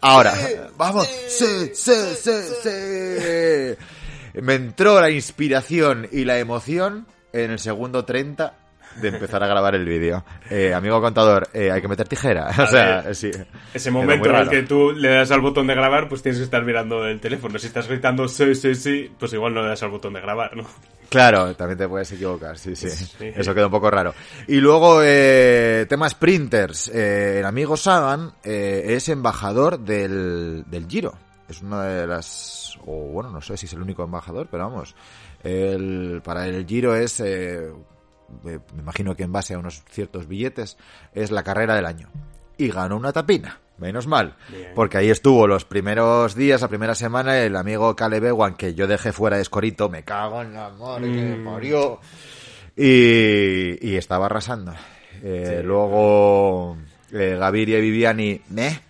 ahora, 0.00 0.34
vamos, 0.76 1.06
sí, 1.28 1.70
sí, 1.72 1.92
sí, 2.20 2.32
sí. 2.62 4.40
Me 4.40 4.54
entró 4.54 5.00
la 5.00 5.10
inspiración 5.10 6.08
y 6.10 6.24
la 6.24 6.38
emoción 6.40 7.06
en 7.32 7.52
el 7.52 7.58
segundo 7.60 8.04
30 8.04 8.54
de 9.00 9.08
empezar 9.08 9.42
a 9.42 9.46
grabar 9.46 9.74
el 9.74 9.84
vídeo. 9.84 10.24
Eh, 10.50 10.74
amigo 10.74 11.00
contador, 11.00 11.48
eh, 11.52 11.70
hay 11.70 11.80
que 11.80 11.88
meter 11.88 12.08
tijera. 12.08 12.48
o 12.58 12.66
sea, 12.66 13.14
sí. 13.14 13.30
Ese 13.72 13.90
momento 13.90 14.28
en 14.30 14.36
el 14.36 14.48
que 14.48 14.62
tú 14.62 14.92
le 14.92 15.10
das 15.10 15.30
al 15.30 15.40
botón 15.40 15.66
de 15.66 15.74
grabar, 15.74 16.08
pues 16.08 16.22
tienes 16.22 16.38
que 16.38 16.44
estar 16.44 16.64
mirando 16.64 17.06
el 17.06 17.20
teléfono. 17.20 17.58
Si 17.58 17.66
estás 17.66 17.88
gritando 17.88 18.28
sí, 18.28 18.54
sí, 18.54 18.74
sí, 18.74 19.10
pues 19.18 19.32
igual 19.32 19.54
no 19.54 19.62
le 19.62 19.68
das 19.68 19.82
al 19.82 19.90
botón 19.90 20.12
de 20.14 20.20
grabar, 20.20 20.56
¿no? 20.56 20.64
Claro, 21.08 21.54
también 21.56 21.78
te 21.78 21.88
puedes 21.88 22.12
equivocar, 22.12 22.58
sí, 22.58 22.76
sí. 22.76 22.88
Eso 23.18 23.54
queda 23.54 23.66
un 23.66 23.72
poco 23.72 23.90
raro. 23.90 24.14
Y 24.46 24.56
luego, 24.56 25.00
eh, 25.02 25.86
temas 25.88 26.14
printers. 26.14 26.88
Eh, 26.88 27.38
el 27.38 27.46
amigo 27.46 27.76
Sagan 27.76 28.34
eh, 28.44 28.84
es 28.88 29.08
embajador 29.08 29.78
del, 29.78 30.64
del 30.66 30.86
Giro. 30.86 31.14
Es 31.48 31.62
una 31.62 31.84
de 31.84 32.06
las... 32.06 32.78
O 32.84 33.08
bueno, 33.08 33.30
no 33.30 33.40
sé 33.40 33.56
si 33.56 33.66
es 33.66 33.72
el 33.72 33.80
único 33.80 34.04
embajador, 34.04 34.48
pero 34.50 34.68
vamos. 34.68 34.94
El, 35.42 36.20
para 36.22 36.46
el 36.46 36.66
Giro 36.66 36.94
es... 36.94 37.20
Eh, 37.20 37.72
me 38.42 38.60
imagino 38.78 39.14
que 39.14 39.24
en 39.24 39.32
base 39.32 39.54
a 39.54 39.58
unos 39.58 39.82
ciertos 39.90 40.26
billetes, 40.26 40.76
es 41.14 41.30
la 41.30 41.42
carrera 41.42 41.74
del 41.74 41.86
año. 41.86 42.08
Y 42.56 42.68
ganó 42.68 42.96
una 42.96 43.12
tapina. 43.12 43.60
Menos 43.78 44.08
mal, 44.08 44.34
porque 44.74 44.98
ahí 44.98 45.08
estuvo 45.08 45.46
los 45.46 45.64
primeros 45.64 46.34
días, 46.34 46.62
la 46.62 46.68
primera 46.68 46.96
semana, 46.96 47.38
el 47.38 47.54
amigo 47.54 47.94
Caleb 47.94 48.24
Ewan, 48.24 48.56
que 48.56 48.74
yo 48.74 48.88
dejé 48.88 49.12
fuera 49.12 49.36
de 49.36 49.42
escorito, 49.42 49.88
me 49.88 50.02
cago 50.02 50.42
en 50.42 50.52
la 50.52 50.70
madre 50.70 51.12
que 51.12 51.36
mm. 51.36 51.44
murió. 51.44 52.00
Y, 52.76 53.88
y 53.88 53.96
estaba 53.96 54.26
arrasando. 54.26 54.74
Eh, 55.22 55.62
luego 55.64 56.76
eh, 57.12 57.36
Gaviria 57.38 57.78
y 57.78 57.82
Viviani, 57.82 58.40
¿me? 58.50 58.80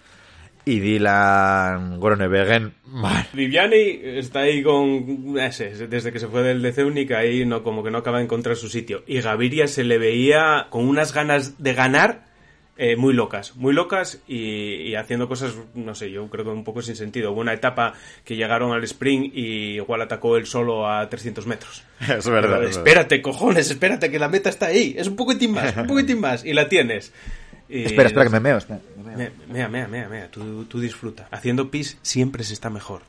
Y 0.68 0.80
Dylan 0.80 1.98
Groenewegen 1.98 2.74
mal. 2.84 3.26
Viviani 3.32 4.00
está 4.02 4.40
ahí 4.40 4.62
con 4.62 5.38
ese, 5.40 5.88
desde 5.88 6.12
que 6.12 6.18
se 6.18 6.28
fue 6.28 6.42
del 6.42 6.60
de 6.60 7.16
ahí 7.16 7.46
no 7.46 7.62
como 7.62 7.82
que 7.82 7.90
no 7.90 7.98
acaba 7.98 8.18
de 8.18 8.24
encontrar 8.24 8.54
su 8.54 8.68
sitio 8.68 9.02
y 9.06 9.22
Gaviria 9.22 9.66
se 9.66 9.82
le 9.82 9.96
veía 9.96 10.66
con 10.68 10.86
unas 10.86 11.14
ganas 11.14 11.62
de 11.62 11.72
ganar 11.72 12.28
eh, 12.76 12.96
muy 12.96 13.14
locas, 13.14 13.56
muy 13.56 13.72
locas 13.72 14.20
y, 14.28 14.94
haciendo 14.94 15.26
cosas, 15.26 15.52
no 15.74 15.96
sé, 15.96 16.12
yo 16.12 16.28
creo 16.28 16.44
que 16.44 16.50
un 16.52 16.62
poco 16.62 16.80
sin 16.80 16.94
sentido. 16.94 17.32
Hubo 17.32 17.40
una 17.40 17.52
etapa 17.52 17.94
que 18.24 18.36
llegaron 18.36 18.70
al 18.70 18.84
sprint 18.84 19.34
y 19.34 19.74
igual 19.74 20.02
atacó 20.02 20.36
él 20.36 20.46
solo 20.46 20.88
a 20.88 21.08
300 21.08 21.44
metros. 21.48 21.82
Es 22.08 22.28
verdad. 22.28 22.62
espérate, 22.62 23.20
cojones, 23.20 23.68
espérate, 23.68 24.12
que 24.12 24.20
la 24.20 24.28
meta 24.28 24.48
está 24.48 24.66
ahí. 24.66 24.94
Es 24.96 25.08
un 25.08 25.16
poquitín 25.16 25.54
más, 25.54 25.76
un 25.76 25.88
poquitín 25.88 26.20
más. 26.20 26.44
Y 26.44 26.52
la 26.52 26.68
tienes 26.68 27.12
espera, 27.68 28.08
espera, 28.08 28.24
que 28.24 28.30
me 28.30 28.40
meo. 28.40 28.58
Espera, 28.58 28.80
Mea, 29.48 29.68
mea, 29.68 29.88
mea, 29.88 30.08
mea. 30.08 30.30
Tú, 30.30 30.64
tú 30.66 30.80
disfruta. 30.80 31.28
Haciendo 31.30 31.70
pis 31.70 31.98
siempre 32.02 32.44
se 32.44 32.52
está 32.54 32.70
mejor. 32.70 33.02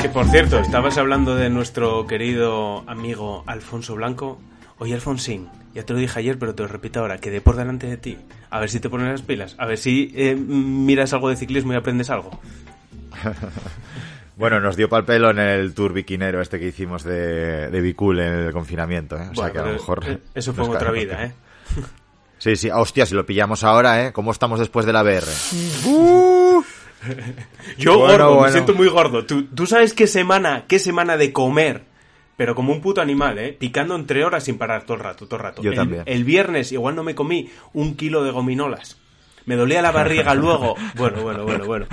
Que 0.00 0.08
por 0.08 0.26
cierto, 0.26 0.58
estabas 0.60 0.98
hablando 0.98 1.34
de 1.36 1.50
nuestro 1.50 2.06
querido 2.06 2.84
amigo 2.86 3.42
Alfonso 3.46 3.94
Blanco. 3.94 4.38
Oye, 4.78 4.94
Alfonsín, 4.94 5.48
ya 5.74 5.84
te 5.84 5.94
lo 5.94 5.98
dije 5.98 6.18
ayer, 6.18 6.38
pero 6.38 6.54
te 6.54 6.62
lo 6.62 6.68
repito 6.68 7.00
ahora, 7.00 7.16
quedé 7.18 7.40
por 7.40 7.56
delante 7.56 7.86
de 7.86 7.96
ti. 7.96 8.18
A 8.50 8.60
ver 8.60 8.68
si 8.68 8.78
te 8.78 8.90
pones 8.90 9.08
las 9.08 9.22
pilas, 9.22 9.54
a 9.58 9.64
ver 9.66 9.78
si 9.78 10.12
eh, 10.14 10.36
miras 10.36 11.14
algo 11.14 11.30
de 11.30 11.36
ciclismo 11.36 11.72
y 11.72 11.76
aprendes 11.76 12.10
algo. 12.10 12.38
bueno, 14.36 14.60
nos 14.60 14.76
dio 14.76 14.90
pal 14.90 15.06
pelo 15.06 15.30
en 15.30 15.38
el 15.38 15.72
tour 15.72 15.94
biquinero 15.94 16.42
este 16.42 16.60
que 16.60 16.68
hicimos 16.68 17.04
de, 17.04 17.70
de 17.70 17.80
Bicul 17.80 18.20
en 18.20 18.32
el 18.34 18.52
confinamiento, 18.52 19.16
¿eh? 19.16 19.28
O 19.32 19.34
sea 19.34 19.50
que 19.50 19.58
a 19.58 19.64
lo 19.64 19.72
mejor... 19.72 20.04
Eh, 20.06 20.18
eso 20.34 20.52
fue 20.52 20.68
otra 20.68 20.90
vida, 20.90 21.24
¿eh? 21.24 21.32
Sí, 22.38 22.54
sí, 22.56 22.68
hostia, 22.70 23.06
si 23.06 23.14
lo 23.14 23.24
pillamos 23.24 23.64
ahora, 23.64 24.04
¿eh? 24.06 24.12
¿Cómo 24.12 24.30
estamos 24.30 24.58
después 24.58 24.84
de 24.84 24.92
la 24.92 25.02
BR? 25.02 25.24
Yo 27.78 27.98
gordo, 27.98 28.42
me 28.42 28.52
siento 28.52 28.74
muy 28.74 28.88
gordo. 28.88 29.24
¿Tú, 29.24 29.44
¿Tú 29.44 29.66
sabes 29.66 29.94
qué 29.94 30.06
semana, 30.06 30.64
qué 30.68 30.78
semana 30.78 31.16
de 31.16 31.32
comer 31.32 31.95
pero 32.36 32.54
como 32.54 32.72
un 32.72 32.80
puto 32.80 33.00
animal, 33.00 33.38
¿eh? 33.38 33.56
Picando 33.58 33.96
entre 33.96 34.24
horas 34.24 34.44
sin 34.44 34.58
parar 34.58 34.84
todo 34.84 34.96
el 34.96 35.02
rato, 35.02 35.26
todo 35.26 35.36
el 35.36 35.42
rato. 35.42 35.62
Yo 35.62 35.72
también. 35.72 36.02
El 36.06 36.24
viernes 36.24 36.70
igual 36.72 36.94
no 36.94 37.02
me 37.02 37.14
comí 37.14 37.48
un 37.72 37.96
kilo 37.96 38.24
de 38.24 38.30
gominolas. 38.30 38.98
Me 39.46 39.54
dolía 39.54 39.80
la 39.80 39.92
barriga 39.92 40.34
luego. 40.34 40.74
Bueno, 40.96 41.22
bueno, 41.22 41.44
bueno, 41.44 41.64
bueno. 41.64 41.86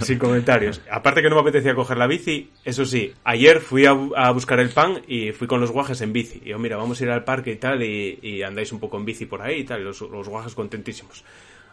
Sin 0.00 0.18
comentarios. 0.18 0.80
Aparte 0.90 1.20
que 1.20 1.28
no 1.28 1.34
me 1.34 1.42
apetecía 1.42 1.74
coger 1.74 1.98
la 1.98 2.06
bici, 2.06 2.50
eso 2.64 2.84
sí, 2.86 3.12
ayer 3.24 3.60
fui 3.60 3.84
a, 3.84 3.92
buscar 4.30 4.60
el 4.60 4.70
pan 4.70 5.02
y 5.06 5.32
fui 5.32 5.46
con 5.46 5.60
los 5.60 5.70
guajes 5.70 6.00
en 6.00 6.12
bici. 6.12 6.40
Y 6.44 6.50
yo, 6.50 6.58
mira, 6.58 6.76
vamos 6.76 7.00
a 7.00 7.04
ir 7.04 7.10
al 7.10 7.24
parque 7.24 7.52
y 7.52 7.56
tal, 7.56 7.82
y, 7.82 8.42
andáis 8.42 8.72
un 8.72 8.80
poco 8.80 8.96
en 8.96 9.04
bici 9.04 9.26
por 9.26 9.42
ahí 9.42 9.60
y 9.60 9.64
tal, 9.64 9.84
los, 9.84 10.00
los 10.00 10.28
guajes 10.28 10.54
contentísimos. 10.54 11.24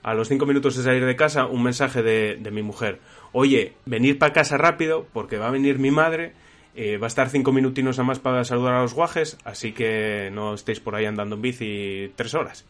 A 0.04 0.14
los 0.14 0.28
cinco 0.28 0.46
minutos 0.46 0.76
de 0.76 0.84
salir 0.84 1.06
de 1.06 1.16
casa, 1.16 1.46
un 1.46 1.64
mensaje 1.64 2.02
de, 2.02 2.38
de 2.38 2.52
mi 2.52 2.64
mujer. 2.64 3.00
Oye, 3.32 3.74
venir 3.86 4.18
para 4.18 4.34
casa 4.34 4.58
rápido 4.58 5.06
porque 5.14 5.38
va 5.38 5.48
a 5.48 5.52
venir 5.52 5.80
mi 5.80 5.92
madre 5.92 6.34
eh, 6.80 6.98
va 6.98 7.08
a 7.08 7.10
estar 7.10 7.28
cinco 7.30 7.52
minutinos 7.52 7.98
a 7.98 8.04
más 8.04 8.20
para 8.20 8.44
saludar 8.44 8.76
a 8.76 8.82
los 8.84 8.94
guajes, 8.94 9.40
así 9.44 9.72
que 9.72 10.30
no 10.32 10.54
estéis 10.54 10.80
por 10.80 10.94
ahí 10.94 11.06
andando 11.06 11.36
en 11.36 11.42
bici 11.42 12.14
tres 12.16 12.36
horas. 12.36 12.66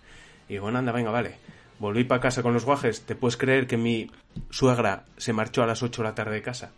Y 0.48 0.60
bueno, 0.60 0.80
anda, 0.80 0.94
venga, 0.94 1.12
vale. 1.12 1.36
Volví 1.78 2.06
para 2.06 2.22
casa 2.22 2.42
con 2.42 2.54
los 2.54 2.64
guajes. 2.64 3.02
¿Te 3.02 3.16
puedes 3.16 3.36
creer 3.36 3.68
que 3.68 3.76
mi 3.76 4.10
suegra 4.50 5.04
se 5.18 5.34
marchó 5.34 5.62
a 5.62 5.68
las 5.68 5.84
ocho 5.84 6.04
de 6.04 6.08
la 6.08 6.16
tarde 6.16 6.36
de 6.36 6.42
casa? 6.42 6.72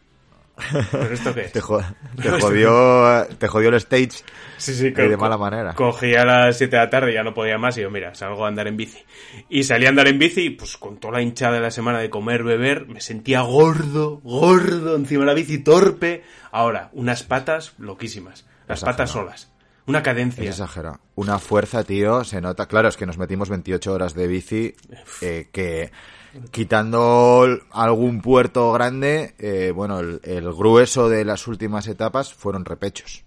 ¿Pero 0.91 1.13
esto 1.13 1.33
qué 1.33 1.41
es? 1.41 1.51
Te, 1.51 1.61
jo- 1.61 1.81
te 2.21 2.29
jodió, 2.31 3.25
te 3.37 3.47
jodió 3.47 3.69
el 3.69 3.75
stage 3.75 4.23
Sí, 4.57 4.73
sí, 4.73 4.87
y 4.87 4.93
co- 4.93 5.01
de 5.07 5.15
mala 5.17 5.37
manera. 5.37 5.73
Cogí 5.73 6.15
a 6.15 6.25
las 6.25 6.57
7 6.57 6.75
de 6.75 6.81
la 6.83 6.89
tarde, 6.89 7.13
ya 7.13 7.23
no 7.23 7.33
podía 7.33 7.57
más, 7.57 7.77
y 7.77 7.81
yo, 7.81 7.89
mira, 7.89 8.13
salgo 8.15 8.45
a 8.45 8.49
andar 8.49 8.67
en 8.67 8.75
bici. 8.77 8.99
Y 9.49 9.63
salí 9.63 9.85
a 9.85 9.89
andar 9.89 10.07
en 10.07 10.19
bici, 10.19 10.49
pues 10.49 10.77
con 10.77 10.97
toda 10.99 11.13
la 11.15 11.21
hinchada 11.21 11.53
de 11.55 11.61
la 11.61 11.71
semana 11.71 11.99
de 11.99 12.09
comer, 12.09 12.43
beber, 12.43 12.87
me 12.87 12.99
sentía 13.01 13.41
gordo, 13.41 14.17
gordo, 14.23 14.95
encima 14.95 15.21
de 15.21 15.27
la 15.27 15.33
bici, 15.33 15.59
torpe. 15.59 16.23
Ahora, 16.51 16.89
unas 16.93 17.23
patas 17.23 17.73
loquísimas. 17.77 18.45
Las 18.67 18.81
patas 18.83 19.09
solas. 19.11 19.48
Una 19.89 20.03
cadencia. 20.03 20.43
Es 20.43 20.51
exagerado. 20.51 20.99
Una 21.15 21.39
fuerza, 21.39 21.83
tío, 21.83 22.23
se 22.23 22.41
nota. 22.41 22.67
Claro, 22.67 22.89
es 22.89 22.95
que 22.95 23.07
nos 23.07 23.17
metimos 23.17 23.49
28 23.49 23.91
horas 23.91 24.13
de 24.13 24.27
bici 24.27 24.75
eh, 25.21 25.49
que 25.51 25.91
quitando 26.51 27.47
algún 27.71 28.21
puerto 28.21 28.71
grande, 28.71 29.33
eh, 29.39 29.71
bueno, 29.73 29.99
el, 29.99 30.21
el 30.23 30.53
grueso 30.53 31.09
de 31.09 31.25
las 31.25 31.47
últimas 31.47 31.87
etapas 31.87 32.31
fueron 32.33 32.65
repechos. 32.65 33.23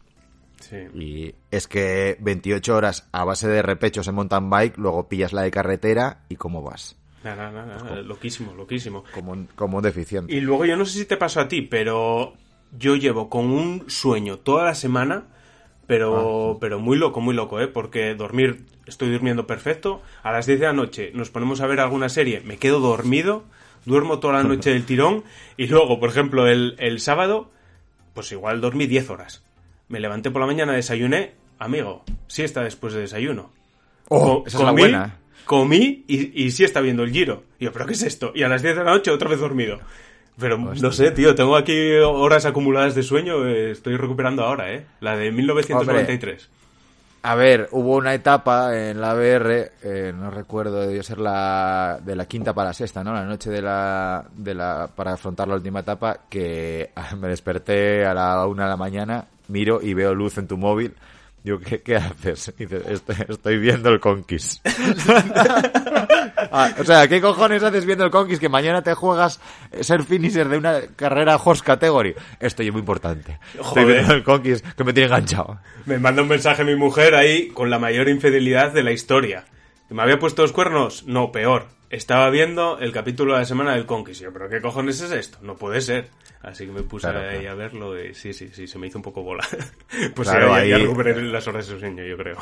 Sí. 0.61 0.77
Y 0.95 1.35
es 1.51 1.67
que 1.67 2.17
28 2.21 2.77
horas 2.77 3.09
a 3.11 3.25
base 3.25 3.49
de 3.49 3.61
repechos 3.61 4.07
en 4.07 4.15
mountain 4.15 4.49
bike, 4.49 4.79
luego 4.79 5.09
pillas 5.09 5.33
la 5.33 5.43
de 5.43 5.51
carretera 5.51 6.21
y 6.29 6.37
cómo 6.37 6.63
vas. 6.63 6.97
Nada, 7.25 7.51
nada, 7.51 7.77
nada, 7.77 8.03
loquísimo, 8.03 8.55
loquísimo. 8.55 9.03
Como 9.13 9.33
un, 9.33 9.49
como 9.55 9.79
un 9.79 9.83
deficiente. 9.83 10.33
Y 10.33 10.41
luego 10.41 10.65
yo 10.65 10.77
no 10.77 10.85
sé 10.85 11.01
si 11.01 11.05
te 11.07 11.17
pasó 11.17 11.41
a 11.41 11.49
ti, 11.49 11.63
pero 11.63 12.35
yo 12.79 12.95
llevo 12.95 13.29
con 13.29 13.47
un 13.47 13.85
sueño 13.89 14.39
toda 14.39 14.65
la 14.65 14.75
semana, 14.75 15.25
pero, 15.87 16.59
pero 16.61 16.79
muy 16.79 16.97
loco, 16.97 17.21
muy 17.21 17.35
loco, 17.35 17.61
¿eh? 17.61 17.69
Porque 17.69 18.15
dormir, 18.15 18.65
estoy 18.87 19.11
durmiendo 19.11 19.47
perfecto. 19.47 20.01
A 20.23 20.33
las 20.33 20.47
10 20.47 20.61
de 20.61 20.67
la 20.67 20.73
noche 20.73 21.11
nos 21.15 21.31
ponemos 21.31 21.61
a 21.61 21.67
ver 21.67 21.81
alguna 21.81 22.09
serie, 22.09 22.41
me 22.45 22.57
quedo 22.59 22.81
dormido, 22.81 23.45
duermo 23.85 24.19
toda 24.21 24.35
la 24.35 24.43
noche 24.49 24.71
del 24.71 24.85
tirón, 24.85 25.25
y 25.57 25.67
luego, 25.67 25.99
por 26.01 26.09
ejemplo, 26.11 26.47
el, 26.47 26.77
el 26.79 27.01
sábado, 27.01 27.51
pues 28.15 28.31
igual 28.33 28.61
dormí 28.61 28.87
10 28.87 29.11
horas. 29.11 29.43
Me 29.89 30.01
levanté 30.01 30.31
por 30.31 30.41
la 30.41 30.47
mañana, 30.47 30.73
desayuné, 30.73 31.33
amigo, 31.59 32.05
siesta 32.27 32.63
después 32.63 32.95
de 32.95 33.01
desayuno. 33.01 33.51
Oh, 34.09 34.43
Co- 34.43 34.45
esa 34.47 34.59
es 34.59 34.63
la 34.65 34.71
comí, 34.71 34.83
buena. 34.83 35.17
Comí 35.45 36.05
y, 36.07 36.45
y 36.45 36.51
sí 36.53 36.65
está 36.65 36.81
viendo 36.81 37.03
el 37.03 37.11
giro. 37.13 37.43
Y 37.59 37.65
yo, 37.65 37.73
¿pero 37.73 37.85
qué 37.87 37.93
es 37.95 38.03
esto? 38.03 38.33
Y 38.35 38.43
a 38.45 38.49
las 38.49 38.63
10 38.63 38.77
de 38.77 38.85
la 38.85 38.91
noche 38.93 39.11
otra 39.11 39.29
vez 39.29 39.41
dormido. 39.41 39.81
Pero 40.39 40.57
no 40.59 40.93
sé, 40.93 41.11
tío, 41.11 41.35
tengo 41.35 41.57
aquí 41.57 41.93
horas 41.99 42.47
acumuladas 42.47 42.95
de 42.95 43.03
sueño, 43.03 43.47
eh, 43.47 43.71
estoy 43.73 43.97
recuperando 43.97 44.43
ahora, 44.43 44.73
¿eh? 44.73 44.87
La 45.01 45.17
de 45.17 45.31
1993. 45.31 46.49
A 47.25 47.37
ver, 47.37 47.69
hubo 47.71 47.97
una 47.97 48.15
etapa 48.15 48.77
en 48.77 49.01
la 49.01 49.15
BR, 49.15 49.73
eh, 49.83 50.13
no 50.13 50.31
recuerdo, 50.31 50.81
debió 50.81 51.05
ser 51.05 51.19
la 51.19 52.01
de 52.05 52.17
la 52.17 52.27
quinta 52.27 52.53
para 52.53 52.71
la 52.71 52.75
sexta, 52.75 53.05
¿no? 53.05 53.13
La 53.13 53.25
noche 53.25 53.49
de 53.49 53.63
la, 53.63 54.25
de 54.35 54.55
la 54.55 54.91
para 54.93 55.13
afrontar 55.13 55.47
la 55.47 55.55
última 55.55 55.81
etapa, 55.81 56.23
que 56.29 56.91
me 57.21 57.29
desperté 57.29 58.05
a 58.05 58.13
la 58.13 58.45
una 58.47 58.65
de 58.65 58.71
la 58.71 58.77
mañana, 58.77 59.27
miro 59.47 59.81
y 59.81 59.95
veo 59.95 60.15
luz 60.15 60.39
en 60.39 60.49
tu 60.49 60.57
móvil. 60.57 60.95
Digo, 61.45 61.61
¿qué, 61.61 61.81
qué 61.83 61.97
haces? 61.97 62.53
Y 62.59 62.67
dice, 62.67 62.83
estoy, 62.93 63.17
estoy 63.29 63.59
viendo 63.59 63.91
el 63.91 64.01
Conquist. 64.01 64.67
Ah, 66.51 66.71
o 66.79 66.85
sea, 66.85 67.07
¿qué 67.09 67.21
cojones 67.21 67.63
haces 67.63 67.85
viendo 67.87 68.05
el 68.05 68.11
Conquist 68.11 68.41
que 68.41 68.49
mañana 68.49 68.83
te 68.83 68.95
juegas 68.95 69.41
ser 69.81 70.03
finisher 70.03 70.49
de 70.49 70.59
una 70.59 70.81
carrera 70.97 71.37
horse 71.37 71.63
category? 71.65 72.15
Esto 72.41 72.63
es 72.63 72.73
muy 72.73 72.81
importante. 72.81 73.39
Estoy 73.55 73.63
Joder. 73.65 73.87
viendo 73.87 74.15
el 74.15 74.23
Conquist 74.25 74.67
que 74.67 74.85
me 74.85 74.93
tiene 74.93 75.07
enganchado. 75.09 75.59
Me 75.87 75.99
manda 75.99 76.23
un 76.23 76.29
mensaje 76.29 76.65
mi 76.65 76.75
mujer 76.77 77.15
ahí 77.15 77.49
con 77.49 77.71
la 77.71 77.79
mayor 77.79 78.09
infidelidad 78.09 78.73
de 78.73 78.83
la 78.83 78.93
historia. 78.93 79.45
¿Me 79.91 80.03
había 80.03 80.19
puesto 80.19 80.43
los 80.43 80.53
cuernos? 80.53 81.05
No, 81.07 81.31
peor. 81.33 81.67
Estaba 81.91 82.31
viendo 82.31 82.79
el 82.79 82.91
capítulo 82.93 83.35
de 83.35 83.41
la 83.41 83.45
semana 83.45 83.75
del 83.75 83.85
Conquist. 83.85 84.23
Y 84.23 84.25
yo, 84.25 84.33
¿pero 84.33 84.49
qué 84.49 84.63
cojones 84.63 85.01
es 85.03 85.13
esto? 85.13 85.39
No 85.43 85.57
puede 85.57 85.83
ser. 85.83 86.09
Así 86.41 86.65
que 86.67 86.73
me 86.73 86.83
puse 86.83 87.07
Claro, 87.09 87.29
ahí 87.29 87.41
claro. 87.41 87.53
a 87.53 87.55
verlo 87.57 88.03
y 88.03 88.15
sí, 88.15 88.33
sí, 88.33 88.49
sí, 88.53 88.67
se 88.67 88.79
me 88.79 88.87
hizo 88.87 88.99
un 88.99 89.03
poco 89.03 89.23
bola. 89.23 89.47
pues 90.15 90.29
Claro, 90.29 90.49
ya 90.49 90.55
ahí- 90.57 90.73
recuperé 90.75 91.21
las 91.23 91.47
horas 91.47 91.69
de 91.69 91.79
sueño, 91.79 92.03
yo 92.05 92.17
creo. 92.17 92.39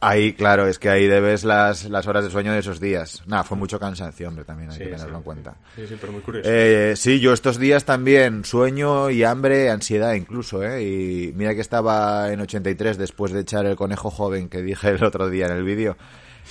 Ahí, 0.00 0.32
claro, 0.32 0.68
es 0.68 0.78
que 0.78 0.88
ahí 0.90 1.08
debes 1.08 1.42
las, 1.42 1.84
las 1.90 2.06
horas 2.06 2.22
de 2.22 2.30
sueño 2.30 2.52
de 2.52 2.60
esos 2.60 2.78
días. 2.78 3.22
Nada, 3.26 3.42
fue 3.42 3.56
mucho 3.56 3.80
cansancio, 3.80 4.28
hombre, 4.28 4.44
también 4.44 4.70
hay 4.70 4.76
Sí, 4.76 4.84
que 4.84 4.90
tenerlo 4.90 5.08
sí. 5.10 5.16
en 5.16 5.22
cuenta. 5.22 5.56
Sí, 5.74 5.86
sí, 5.88 5.96
pero 6.00 6.12
muy 6.12 6.20
curioso. 6.22 6.48
Eh, 6.52 6.94
sí, 6.96 7.18
yo 7.18 7.32
estos 7.32 7.58
días 7.58 7.84
también 7.84 8.44
sueño 8.44 9.10
y 9.10 9.24
hambre, 9.24 9.70
ansiedad 9.70 10.14
incluso, 10.14 10.62
¿eh? 10.62 10.84
Y 10.84 11.32
mira 11.34 11.52
que 11.56 11.60
estaba 11.62 12.32
en 12.32 12.40
83 12.40 12.96
después 12.96 13.32
de 13.32 13.40
echar 13.40 13.66
el 13.66 13.74
conejo 13.74 14.08
joven 14.10 14.48
que 14.48 14.62
dije 14.62 14.90
el 14.90 15.02
otro 15.02 15.28
día 15.28 15.46
en 15.46 15.52
el 15.56 15.64
vídeo. 15.64 15.96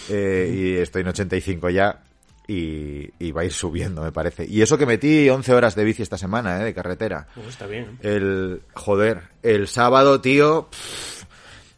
Eh, 0.09 0.53
y 0.53 0.81
estoy 0.81 1.03
en 1.03 1.07
85 1.07 1.69
ya. 1.69 2.01
Y, 2.49 3.09
y 3.19 3.31
va 3.33 3.41
a 3.41 3.45
ir 3.45 3.51
subiendo, 3.53 4.01
me 4.01 4.11
parece. 4.13 4.45
Y 4.45 4.61
eso 4.61 4.77
que 4.77 4.85
metí 4.85 5.29
11 5.29 5.53
horas 5.53 5.75
de 5.75 5.83
bici 5.83 6.01
esta 6.01 6.17
semana, 6.17 6.61
¿eh? 6.61 6.65
De 6.65 6.73
carretera. 6.73 7.27
Oh, 7.35 7.47
está 7.47 7.65
bien. 7.65 7.97
El, 8.01 8.61
joder, 8.73 9.23
el 9.43 9.67
sábado, 9.67 10.21
tío, 10.21 10.67
pff, 10.69 11.23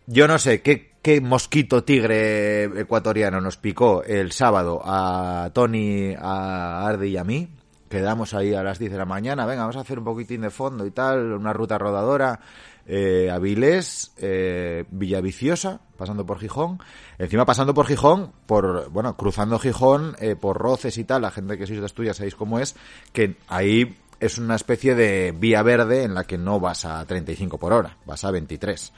yo 0.05 0.27
no 0.27 0.37
sé 0.37 0.61
qué, 0.61 0.88
qué 1.01 1.21
mosquito 1.21 1.83
tigre 1.83 2.65
ecuatoriano 2.81 3.41
nos 3.41 3.57
picó 3.57 4.03
el 4.03 4.31
sábado 4.31 4.81
a 4.83 5.49
Tony, 5.53 6.13
a 6.17 6.87
Ardi 6.87 7.09
y 7.09 7.17
a 7.17 7.23
mí. 7.23 7.49
Quedamos 7.89 8.35
ahí 8.35 8.53
a 8.53 8.61
las 8.61 8.77
10 8.77 8.91
de 8.91 8.97
la 8.99 9.05
mañana, 9.05 9.47
venga, 9.47 9.61
vamos 9.61 9.77
a 9.77 9.81
hacer 9.81 9.97
un 9.97 10.05
poquitín 10.05 10.41
de 10.41 10.51
fondo 10.51 10.85
y 10.85 10.91
tal, 10.91 11.33
una 11.33 11.53
ruta 11.53 11.77
rodadora. 11.77 12.39
Eh, 12.85 13.29
Avilés, 13.31 14.13
eh, 14.17 14.83
Villaviciosa, 14.89 15.79
pasando 15.97 16.25
por 16.25 16.39
Gijón. 16.39 16.79
Encima 17.17 17.45
pasando 17.45 17.73
por 17.73 17.85
Gijón, 17.85 18.31
por, 18.45 18.89
bueno, 18.89 19.15
cruzando 19.15 19.59
Gijón, 19.59 20.15
eh, 20.19 20.35
por 20.35 20.57
Roces 20.57 20.97
y 20.97 21.03
tal, 21.03 21.21
la 21.23 21.31
gente 21.31 21.57
que 21.57 21.67
sois 21.67 21.79
de 21.79 21.85
Asturias 21.85 22.17
sabéis 22.17 22.35
cómo 22.35 22.59
es, 22.59 22.75
que 23.13 23.37
ahí 23.47 23.95
es 24.19 24.37
una 24.37 24.55
especie 24.55 24.95
de 24.95 25.33
vía 25.37 25.61
verde 25.61 26.03
en 26.03 26.13
la 26.13 26.23
que 26.23 26.37
no 26.37 26.59
vas 26.59 26.85
a 26.85 27.05
35 27.05 27.57
por 27.57 27.73
hora, 27.73 27.97
vas 28.05 28.23
a 28.23 28.31
23. 28.31 28.91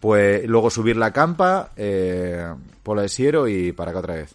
Pues 0.00 0.46
luego 0.46 0.70
subir 0.70 0.96
la 0.96 1.12
campa, 1.12 1.72
eh, 1.76 2.52
Pola 2.82 3.02
de 3.02 3.08
Siero 3.08 3.48
y 3.48 3.72
para 3.72 3.90
acá 3.90 4.00
otra 4.00 4.14
vez. 4.14 4.34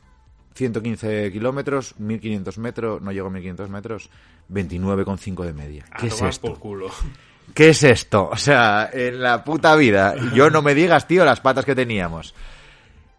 115 0.56 1.32
kilómetros, 1.32 1.97
1500 2.00 2.58
metros, 2.58 3.02
no 3.02 3.12
llego 3.12 3.28
a 3.28 3.32
1500 3.32 3.69
metros, 3.69 4.10
29,5 4.52 5.45
de 5.45 5.54
media. 5.54 5.86
A 5.91 5.97
¿Qué 5.97 6.08
es 6.08 6.21
esto? 6.21 6.50
por 6.50 6.60
culo. 6.60 6.89
¿Qué 7.54 7.69
es 7.69 7.84
esto? 7.84 8.30
O 8.32 8.38
sea, 8.38 8.89
en 8.91 9.21
la 9.21 9.43
puta 9.43 9.76
vida. 9.76 10.15
Yo 10.34 10.50
no 10.50 10.62
me 10.62 10.74
digas, 10.74 11.08
tío, 11.08 11.26
las 11.26 11.41
patas 11.41 11.65
que 11.65 11.76
teníamos. 11.76 12.34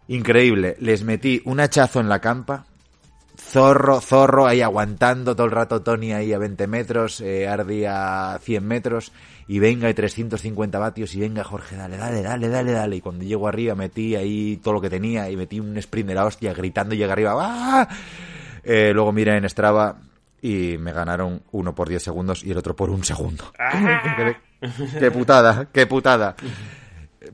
Increíble. 0.08 0.76
Les 0.80 1.02
metí 1.04 1.42
un 1.44 1.60
hachazo 1.60 2.00
en 2.00 2.08
la 2.08 2.20
campa. 2.20 2.64
Zorro, 3.36 4.00
zorro, 4.00 4.46
ahí 4.46 4.62
aguantando 4.62 5.34
todo 5.34 5.46
el 5.46 5.52
rato 5.52 5.82
Tony 5.82 6.12
ahí 6.12 6.32
a 6.32 6.38
20 6.38 6.66
metros, 6.66 7.20
eh, 7.20 7.46
Ardi 7.48 7.84
a 7.84 8.38
100 8.40 8.66
metros, 8.66 9.12
y 9.48 9.58
venga, 9.58 9.88
y 9.90 9.94
350 9.94 10.78
vatios, 10.78 11.14
y 11.14 11.20
venga, 11.20 11.44
Jorge, 11.44 11.76
dale, 11.76 11.96
dale, 11.96 12.22
dale, 12.22 12.48
dale, 12.48 12.72
dale. 12.72 12.96
Y 12.96 13.00
cuando 13.00 13.24
llego 13.24 13.48
arriba 13.48 13.74
metí 13.74 14.14
ahí 14.14 14.58
todo 14.62 14.74
lo 14.74 14.80
que 14.80 14.90
tenía, 14.90 15.30
y 15.30 15.36
metí 15.36 15.60
un 15.60 15.76
sprint 15.78 16.08
de 16.08 16.14
la 16.14 16.24
hostia, 16.24 16.54
gritando, 16.54 16.94
y 16.94 16.98
llegué 16.98 17.12
arriba, 17.12 17.34
¡ah! 17.36 17.88
Eh, 18.64 18.92
luego 18.94 19.12
miré 19.12 19.36
en 19.36 19.48
Strava, 19.48 19.98
y 20.42 20.76
me 20.78 20.92
ganaron 20.92 21.42
uno 21.52 21.74
por 21.74 21.88
10 21.88 22.02
segundos 22.02 22.44
y 22.44 22.50
el 22.50 22.58
otro 22.58 22.74
por 22.74 22.90
un 22.90 23.04
segundo. 23.04 23.52
qué, 24.16 24.36
qué 24.98 25.10
putada, 25.10 25.68
qué 25.72 25.86
putada. 25.86 26.34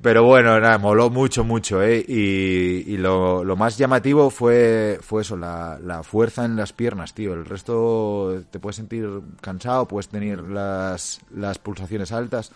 Pero 0.03 0.25
bueno, 0.25 0.61
nada, 0.61 0.77
moló 0.79 1.09
mucho, 1.09 1.45
mucho, 1.45 1.83
¿eh? 1.83 2.05
Y, 2.07 2.85
y 2.93 2.97
lo, 2.99 3.43
lo 3.43 3.57
más 3.57 3.79
llamativo 3.79 4.29
fue, 4.31 4.99
fue 5.01 5.23
eso, 5.23 5.37
la, 5.37 5.79
la 5.83 6.03
fuerza 6.03 6.45
en 6.45 6.57
las 6.57 6.73
piernas, 6.73 7.15
tío. 7.15 7.33
El 7.33 7.47
resto 7.47 8.43
te 8.51 8.59
puedes 8.59 8.77
sentir 8.77 9.09
cansado, 9.41 9.89
puedes 9.89 10.09
tener 10.09 10.43
las, 10.43 11.21
las 11.31 11.59
pulsaciones 11.59 12.13
altas, 12.13 12.53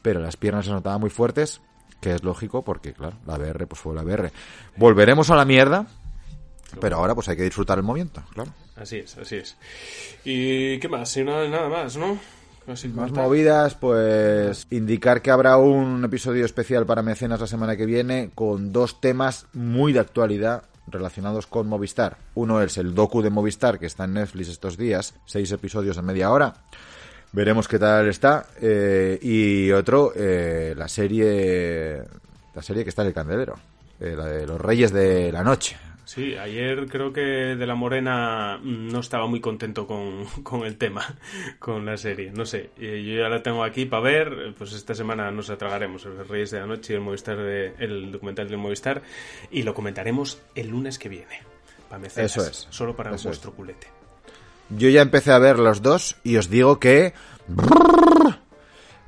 pero 0.00 0.20
las 0.20 0.36
piernas 0.36 0.66
se 0.66 0.70
notaban 0.70 1.00
muy 1.00 1.10
fuertes, 1.10 1.60
que 2.00 2.14
es 2.14 2.22
lógico 2.22 2.62
porque, 2.62 2.92
claro, 2.92 3.16
la 3.26 3.36
BR 3.36 3.66
pues 3.66 3.80
fue 3.80 3.94
la 3.94 4.02
BR. 4.02 4.30
Volveremos 4.76 5.28
a 5.30 5.36
la 5.36 5.44
mierda, 5.44 5.86
pero 6.80 6.96
ahora 6.96 7.14
pues 7.14 7.28
hay 7.28 7.36
que 7.36 7.42
disfrutar 7.42 7.78
el 7.78 7.84
movimiento, 7.84 8.22
claro. 8.32 8.52
Así 8.76 8.98
es, 8.98 9.16
así 9.16 9.36
es. 9.36 9.56
¿Y 10.24 10.78
qué 10.78 10.88
más? 10.88 11.16
Y 11.16 11.24
nada, 11.24 11.48
nada 11.48 11.68
más, 11.68 11.96
¿no? 11.96 12.18
Más 12.94 13.12
movidas, 13.12 13.74
pues 13.76 14.66
indicar 14.70 15.22
que 15.22 15.30
habrá 15.30 15.56
un 15.56 16.04
episodio 16.04 16.44
especial 16.44 16.84
para 16.84 17.02
mecenas 17.02 17.40
la 17.40 17.46
semana 17.46 17.76
que 17.76 17.86
viene 17.86 18.30
con 18.34 18.72
dos 18.72 19.00
temas 19.00 19.46
muy 19.52 19.92
de 19.92 20.00
actualidad 20.00 20.64
relacionados 20.88 21.46
con 21.46 21.68
Movistar. 21.68 22.16
Uno 22.34 22.60
es 22.60 22.76
el 22.76 22.94
docu 22.94 23.22
de 23.22 23.30
Movistar 23.30 23.78
que 23.78 23.86
está 23.86 24.04
en 24.04 24.14
Netflix 24.14 24.48
estos 24.48 24.76
días, 24.76 25.14
seis 25.26 25.50
episodios 25.52 25.96
de 25.96 26.02
media 26.02 26.30
hora. 26.32 26.54
Veremos 27.32 27.68
qué 27.68 27.78
tal 27.78 28.08
está. 28.08 28.46
eh, 28.60 29.18
y 29.22 29.70
otro, 29.70 30.12
eh, 30.16 30.74
la 30.76 30.88
serie, 30.88 32.02
la 32.54 32.62
serie 32.62 32.82
que 32.82 32.90
está 32.90 33.02
en 33.02 33.08
el 33.08 33.14
candelero, 33.14 33.56
eh, 34.00 34.14
la 34.16 34.26
de 34.26 34.46
los 34.46 34.60
Reyes 34.60 34.92
de 34.92 35.30
la 35.30 35.44
Noche. 35.44 35.76
Sí, 36.06 36.36
ayer 36.36 36.86
creo 36.86 37.12
que 37.12 37.20
De 37.20 37.66
la 37.66 37.74
Morena 37.74 38.60
no 38.62 39.00
estaba 39.00 39.26
muy 39.26 39.40
contento 39.40 39.88
con, 39.88 40.24
con 40.44 40.62
el 40.64 40.76
tema, 40.78 41.04
con 41.58 41.84
la 41.84 41.96
serie. 41.96 42.30
No 42.32 42.46
sé, 42.46 42.70
eh, 42.78 43.02
yo 43.04 43.20
ya 43.22 43.28
la 43.28 43.42
tengo 43.42 43.64
aquí 43.64 43.86
para 43.86 44.02
ver. 44.04 44.54
Pues 44.56 44.72
esta 44.72 44.94
semana 44.94 45.30
nos 45.32 45.50
atragaremos 45.50 46.04
el 46.06 46.26
Reyes 46.28 46.52
de 46.52 46.60
la 46.60 46.66
Noche 46.66 46.92
y 46.92 46.96
el, 46.96 47.02
Movistar 47.02 47.36
de- 47.36 47.74
el 47.80 48.12
documental 48.12 48.48
del 48.48 48.58
Movistar 48.58 49.02
y 49.50 49.64
lo 49.64 49.74
comentaremos 49.74 50.40
el 50.54 50.68
lunes 50.68 50.98
que 50.98 51.08
viene. 51.08 51.40
Pa' 51.90 51.98
mecenas, 51.98 52.36
Eso 52.36 52.48
es, 52.48 52.66
Solo 52.70 52.94
para 52.94 53.12
eso 53.14 53.28
vuestro 53.28 53.52
culete. 53.52 53.88
Yo 54.70 54.88
ya 54.88 55.02
empecé 55.02 55.32
a 55.32 55.38
ver 55.38 55.58
los 55.58 55.82
dos 55.82 56.16
y 56.24 56.36
os 56.36 56.48
digo 56.50 56.78
que... 56.80 57.14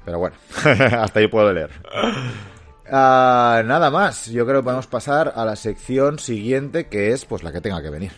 Pero 0.05 0.19
bueno, 0.19 0.37
hasta 0.99 1.21
ahí 1.21 1.29
puedo 1.29 1.53
leer. 1.53 1.71
Ah, 2.91 3.63
nada 3.65 3.91
más, 3.91 4.27
yo 4.27 4.47
creo 4.47 4.61
que 4.61 4.65
podemos 4.65 4.87
pasar 4.87 5.33
a 5.37 5.45
la 5.45 5.57
sección 5.57 6.19
siguiente 6.19 6.87
que 6.87 7.13
es 7.13 7.25
pues 7.25 7.43
la 7.43 7.53
que 7.53 7.61
tenga 7.61 7.83
que 7.83 7.91
venir. 7.91 8.13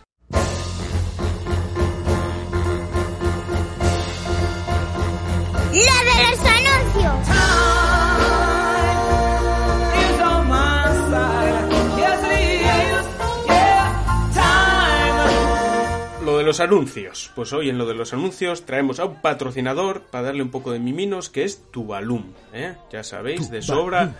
¡La 5.73 5.99
de 6.05 6.31
los 6.31 6.41
anuncios! 6.47 7.41
de 16.41 16.47
los 16.47 16.61
anuncios. 16.61 17.31
Pues 17.35 17.53
hoy 17.53 17.69
en 17.69 17.77
lo 17.77 17.87
de 17.87 17.95
los 17.95 18.15
anuncios 18.15 18.65
traemos 18.65 18.99
a 18.99 19.05
un 19.05 19.21
patrocinador 19.21 20.05
para 20.11 20.25
darle 20.25 20.43
un 20.43 20.51
poco 20.51 20.73
de 20.73 20.79
miminos 20.79 21.29
que 21.29 21.45
es 21.45 21.71
Tubalum. 21.71 22.33
¿eh? 22.55 22.77
Ya 22.91 23.05
sabéis, 23.05 23.51
de 23.51 23.61
sobra. 23.61 24.15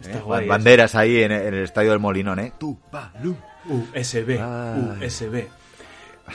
Está 0.00 0.18
¿eh? 0.18 0.22
guay, 0.22 0.46
Banderas 0.46 0.94
ahí 0.94 1.22
en, 1.22 1.32
en 1.32 1.54
el 1.54 1.64
estadio 1.64 1.90
del 1.90 2.00
Molinón, 2.00 2.38
¿eh? 2.38 2.52
Tú, 2.58 2.78
USB, 3.68 4.38
Ah. 4.40 4.94
USB. 5.00 5.48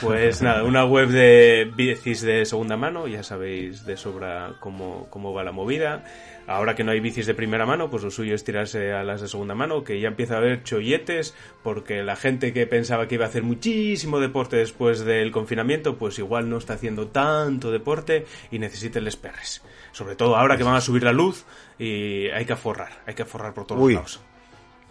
Pues 0.01 0.41
nada, 0.43 0.63
una 0.63 0.85
web 0.85 1.09
de 1.09 1.71
bicis 1.75 2.21
de 2.21 2.45
segunda 2.45 2.77
mano, 2.77 3.07
ya 3.07 3.23
sabéis 3.23 3.85
de 3.85 3.97
sobra 3.97 4.53
cómo, 4.59 5.07
cómo 5.09 5.33
va 5.33 5.43
la 5.43 5.51
movida. 5.51 6.03
Ahora 6.47 6.73
que 6.73 6.83
no 6.83 6.91
hay 6.91 6.99
bicis 6.99 7.27
de 7.27 7.35
primera 7.35 7.67
mano, 7.67 7.91
pues 7.91 8.03
lo 8.03 8.09
suyo 8.09 8.33
es 8.33 8.43
tirarse 8.43 8.91
a 8.91 9.03
las 9.03 9.21
de 9.21 9.27
segunda 9.27 9.53
mano, 9.53 9.83
que 9.83 9.99
ya 9.99 10.07
empieza 10.07 10.33
a 10.33 10.37
haber 10.37 10.63
cholletes, 10.63 11.35
porque 11.61 12.01
la 12.01 12.15
gente 12.15 12.53
que 12.53 12.65
pensaba 12.65 13.07
que 13.07 13.15
iba 13.15 13.25
a 13.25 13.27
hacer 13.27 13.43
muchísimo 13.43 14.19
deporte 14.19 14.57
después 14.57 15.05
del 15.05 15.31
confinamiento, 15.31 15.97
pues 15.97 16.17
igual 16.17 16.49
no 16.49 16.57
está 16.57 16.73
haciendo 16.73 17.07
tanto 17.07 17.71
deporte 17.71 18.25
y 18.49 18.57
necesita 18.57 18.97
el 18.97 19.09
perres. 19.21 19.61
Sobre 19.91 20.15
todo 20.15 20.35
ahora 20.35 20.57
que 20.57 20.63
van 20.63 20.75
a 20.75 20.81
subir 20.81 21.03
la 21.03 21.13
luz 21.13 21.45
y 21.77 22.29
hay 22.29 22.45
que 22.45 22.53
aforrar, 22.53 23.01
hay 23.05 23.13
que 23.13 23.23
aforrar 23.23 23.53
por 23.53 23.65
todos 23.65 23.81
Uy. 23.81 23.93
lados. 23.93 24.19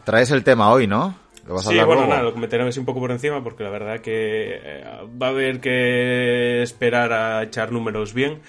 Traes 0.04 0.30
el 0.30 0.44
tema 0.44 0.70
hoy, 0.70 0.86
¿no? 0.86 1.16
¿Lo 1.48 1.54
vas 1.54 1.66
a 1.66 1.70
Sí, 1.70 1.76
bueno, 1.76 1.94
luego? 1.94 2.08
nada, 2.10 2.22
lo 2.22 2.32
comentaré 2.32 2.62
así 2.68 2.78
un 2.78 2.86
poco 2.86 3.00
por 3.00 3.10
encima 3.10 3.42
porque 3.42 3.64
la 3.64 3.70
verdad 3.70 4.00
que 4.00 4.60
eh, 4.62 4.84
va 5.20 5.28
a 5.28 5.30
haber 5.30 5.60
que 5.60 6.62
esperar 6.62 7.12
a 7.12 7.42
echar 7.42 7.72
números 7.72 8.12
bien. 8.14 8.40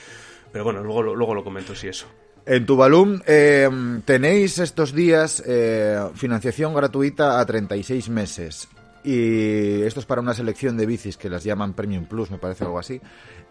Pero 0.51 0.63
bueno, 0.65 0.83
luego, 0.83 1.01
lo- 1.01 1.15
luego 1.15 1.33
lo 1.33 1.43
comento 1.43 1.73
si 1.75 1.87
eso. 1.87 2.07
En 2.45 2.65
Tubalum 2.65 3.19
eh, 3.27 3.69
tenéis 4.05 4.57
estos 4.59 4.93
días 4.93 5.43
eh, 5.47 5.99
financiación 6.15 6.73
gratuita 6.73 7.39
a 7.39 7.45
36 7.45 8.09
meses. 8.09 8.67
Y 9.03 9.81
esto 9.83 9.99
es 10.01 10.05
para 10.05 10.19
una 10.21 10.33
selección 10.33 10.75
de 10.75 10.85
bicis 10.85 11.15
que 11.15 11.29
las 11.29 11.43
llaman 11.45 11.73
Premium 11.73 12.05
Plus, 12.05 12.31
me 12.31 12.37
parece 12.37 12.65
algo 12.65 12.79
así. 12.79 12.99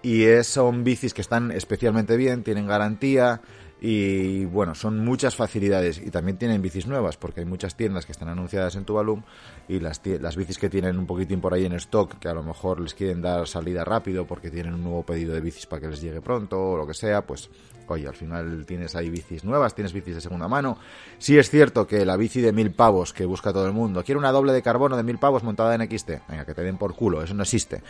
Y 0.03 0.25
es- 0.25 0.47
son 0.49 0.85
bicis 0.85 1.15
que 1.15 1.23
están 1.23 1.53
especialmente 1.53 2.17
bien, 2.17 2.43
tienen 2.43 2.67
garantía 2.67 3.41
y 3.81 4.45
bueno, 4.47 4.75
son 4.75 5.05
muchas 5.05 5.37
facilidades. 5.37 5.99
Y 5.99 6.11
también 6.11 6.37
tienen 6.37 6.62
bicis 6.62 6.87
nuevas, 6.87 7.17
porque 7.17 7.41
hay 7.41 7.47
muchas 7.47 7.77
tiendas 7.77 8.07
que 8.07 8.12
están 8.12 8.29
anunciadas 8.29 8.75
en 8.77 8.85
Tubalum 8.85 9.23
y 9.69 9.79
las, 9.81 10.01
las 10.05 10.37
bicis 10.37 10.59
que 10.59 10.69
tienen 10.69 10.99
un 10.99 11.07
poquitín 11.07 11.41
por 11.41 11.55
ahí 11.55 11.64
en 11.64 11.73
stock, 11.75 12.19
que 12.19 12.29
a 12.29 12.35
lo 12.35 12.43
mejor 12.43 12.81
les 12.81 12.95
quieren 12.95 13.23
dar 13.23 13.47
salida 13.47 13.85
rápido 13.85 14.27
porque 14.27 14.51
tienen 14.51 14.75
un 14.75 14.83
nuevo 14.83 15.05
pedido 15.05 15.35
de 15.35 15.41
bicis 15.41 15.67
para 15.67 15.83
que 15.83 15.88
les 15.88 16.01
llegue 16.01 16.21
pronto 16.21 16.61
o 16.61 16.77
lo 16.77 16.87
que 16.87 16.95
sea, 16.95 17.25
pues 17.27 17.51
oye, 17.87 18.07
al 18.07 18.14
final 18.14 18.67
tienes 18.67 18.95
ahí 18.97 19.11
bicis 19.11 19.45
nuevas, 19.45 19.75
tienes 19.75 19.93
bicis 19.93 20.17
de 20.17 20.21
segunda 20.21 20.49
mano. 20.49 20.79
Sí 21.19 21.38
es 21.38 21.49
cierto 21.49 21.87
que 21.87 22.05
la 22.05 22.17
bici 22.17 22.41
de 22.41 22.53
mil 22.53 22.73
pavos 22.73 23.12
que 23.12 23.25
busca 23.25 23.53
todo 23.53 23.67
el 23.67 23.73
mundo, 23.73 24.05
quiere 24.05 24.19
una 24.19 24.33
doble 24.33 24.53
de 24.53 24.62
carbono 24.62 24.97
de 24.97 25.03
mil 25.03 25.19
pavos 25.19 25.43
montada 25.43 25.75
en 25.75 25.88
XT, 25.88 26.11
venga, 26.29 26.45
que 26.45 26.55
te 26.55 26.62
den 26.62 26.77
por 26.77 26.95
culo, 26.95 27.23
eso 27.23 27.35
no 27.35 27.43
existe. 27.43 27.83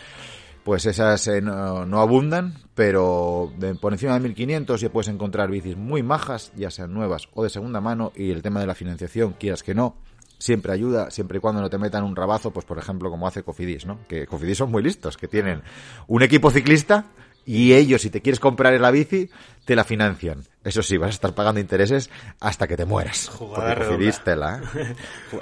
Pues 0.65 0.85
esas 0.87 1.27
eh, 1.29 1.41
no, 1.41 1.87
no 1.87 2.01
abundan, 2.01 2.55
pero 2.75 3.51
de- 3.59 3.75
por 3.75 3.93
encima 3.93 4.15
de 4.15 4.21
1500 4.21 4.81
ya 4.81 4.91
puedes 4.91 5.09
encontrar 5.09 5.51
bicis 5.51 5.77
muy 5.77 6.03
majas, 6.03 6.53
ya 6.57 6.71
sean 6.71 6.93
nuevas 6.93 7.29
o 7.35 7.43
de 7.45 7.51
segunda 7.51 7.81
mano, 7.81 8.13
y 8.15 8.31
el 8.31 8.43
tema 8.43 8.61
de 8.61 8.67
la 8.67 8.75
financiación, 8.75 9.33
quieras 9.39 9.63
que 9.63 9.75
no, 9.75 9.97
siempre 10.39 10.73
ayuda, 10.73 11.11
siempre 11.11 11.39
y 11.39 11.41
cuando 11.41 11.63
no 11.63 11.71
te 11.71 11.79
metan 11.79 12.05
un 12.05 12.15
rabazo, 12.15 12.51
pues 12.53 12.67
por 12.67 12.77
ejemplo 12.79 13.11
como 13.11 13.27
hace 13.27 13.43
Cofidis, 13.43 13.87
¿no? 13.87 14.01
Que 14.09 14.27
Cofidis 14.27 14.59
son 14.59 14.71
muy 14.71 14.83
listos, 14.83 15.17
que 15.17 15.27
tienen 15.27 15.63
un 16.07 16.23
equipo 16.23 16.51
ciclista 16.51 17.07
y 17.47 17.73
ellos, 17.73 18.03
si 18.03 18.11
te 18.11 18.21
quieres 18.21 18.39
comprar 18.39 18.79
la 18.79 18.91
bici, 18.91 19.31
te 19.65 19.75
la 19.75 19.85
financian. 19.85 20.45
Eso 20.65 20.83
sí, 20.83 20.99
vas 20.99 21.09
a 21.09 21.11
estar 21.15 21.35
pagando 21.35 21.61
intereses 21.61 22.11
hasta 22.41 22.69
que 22.69 22.77
te 22.77 22.85
mueras. 22.85 23.29
Jugada 23.31 23.75
Porque 23.75 23.89
Cofidis 23.89 24.23
redonda. 24.23 24.61
tela, 24.71 24.83
¿eh? 24.85 24.97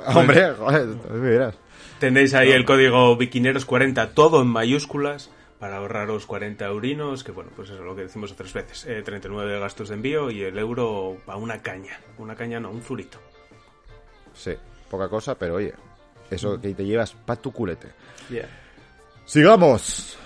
Hombre, 0.15 0.53
joder. 0.53 1.55
Tenéis 1.99 2.35
ahí 2.35 2.51
el 2.53 2.67
código 2.67 3.17
Biquineros40, 3.17 4.11
todo 4.13 4.43
en 4.43 4.49
mayúsculas, 4.49 5.31
para 5.59 5.79
ahorraros 5.79 6.27
40 6.27 6.67
eurinos, 6.67 7.25
que 7.25 7.33
bueno, 7.33 7.51
pues 7.57 7.71
eso 7.71 7.79
es 7.79 7.85
lo 7.85 7.97
que 7.97 8.03
decimos 8.03 8.33
otras 8.33 8.53
veces. 8.53 8.85
Eh, 8.87 9.03
39 9.03 9.53
de 9.53 9.59
gastos 9.59 9.89
de 9.89 9.95
envío 9.95 10.31
y 10.31 10.43
el 10.43 10.59
euro 10.59 11.17
a 11.27 11.37
una 11.37 11.63
caña. 11.63 11.99
Una 12.19 12.35
caña 12.35 12.61
no, 12.61 12.71
un 12.71 12.83
zurito. 12.83 13.19
Sí, 14.35 14.53
poca 14.91 15.09
cosa, 15.09 15.39
pero 15.39 15.55
oye, 15.55 15.73
eso 16.31 16.61
que 16.61 16.75
te 16.75 16.85
llevas 16.85 17.13
pa' 17.13 17.37
tu 17.37 17.51
culete. 17.51 17.89
Yeah. 18.29 18.49
Sigamos. 19.25 20.19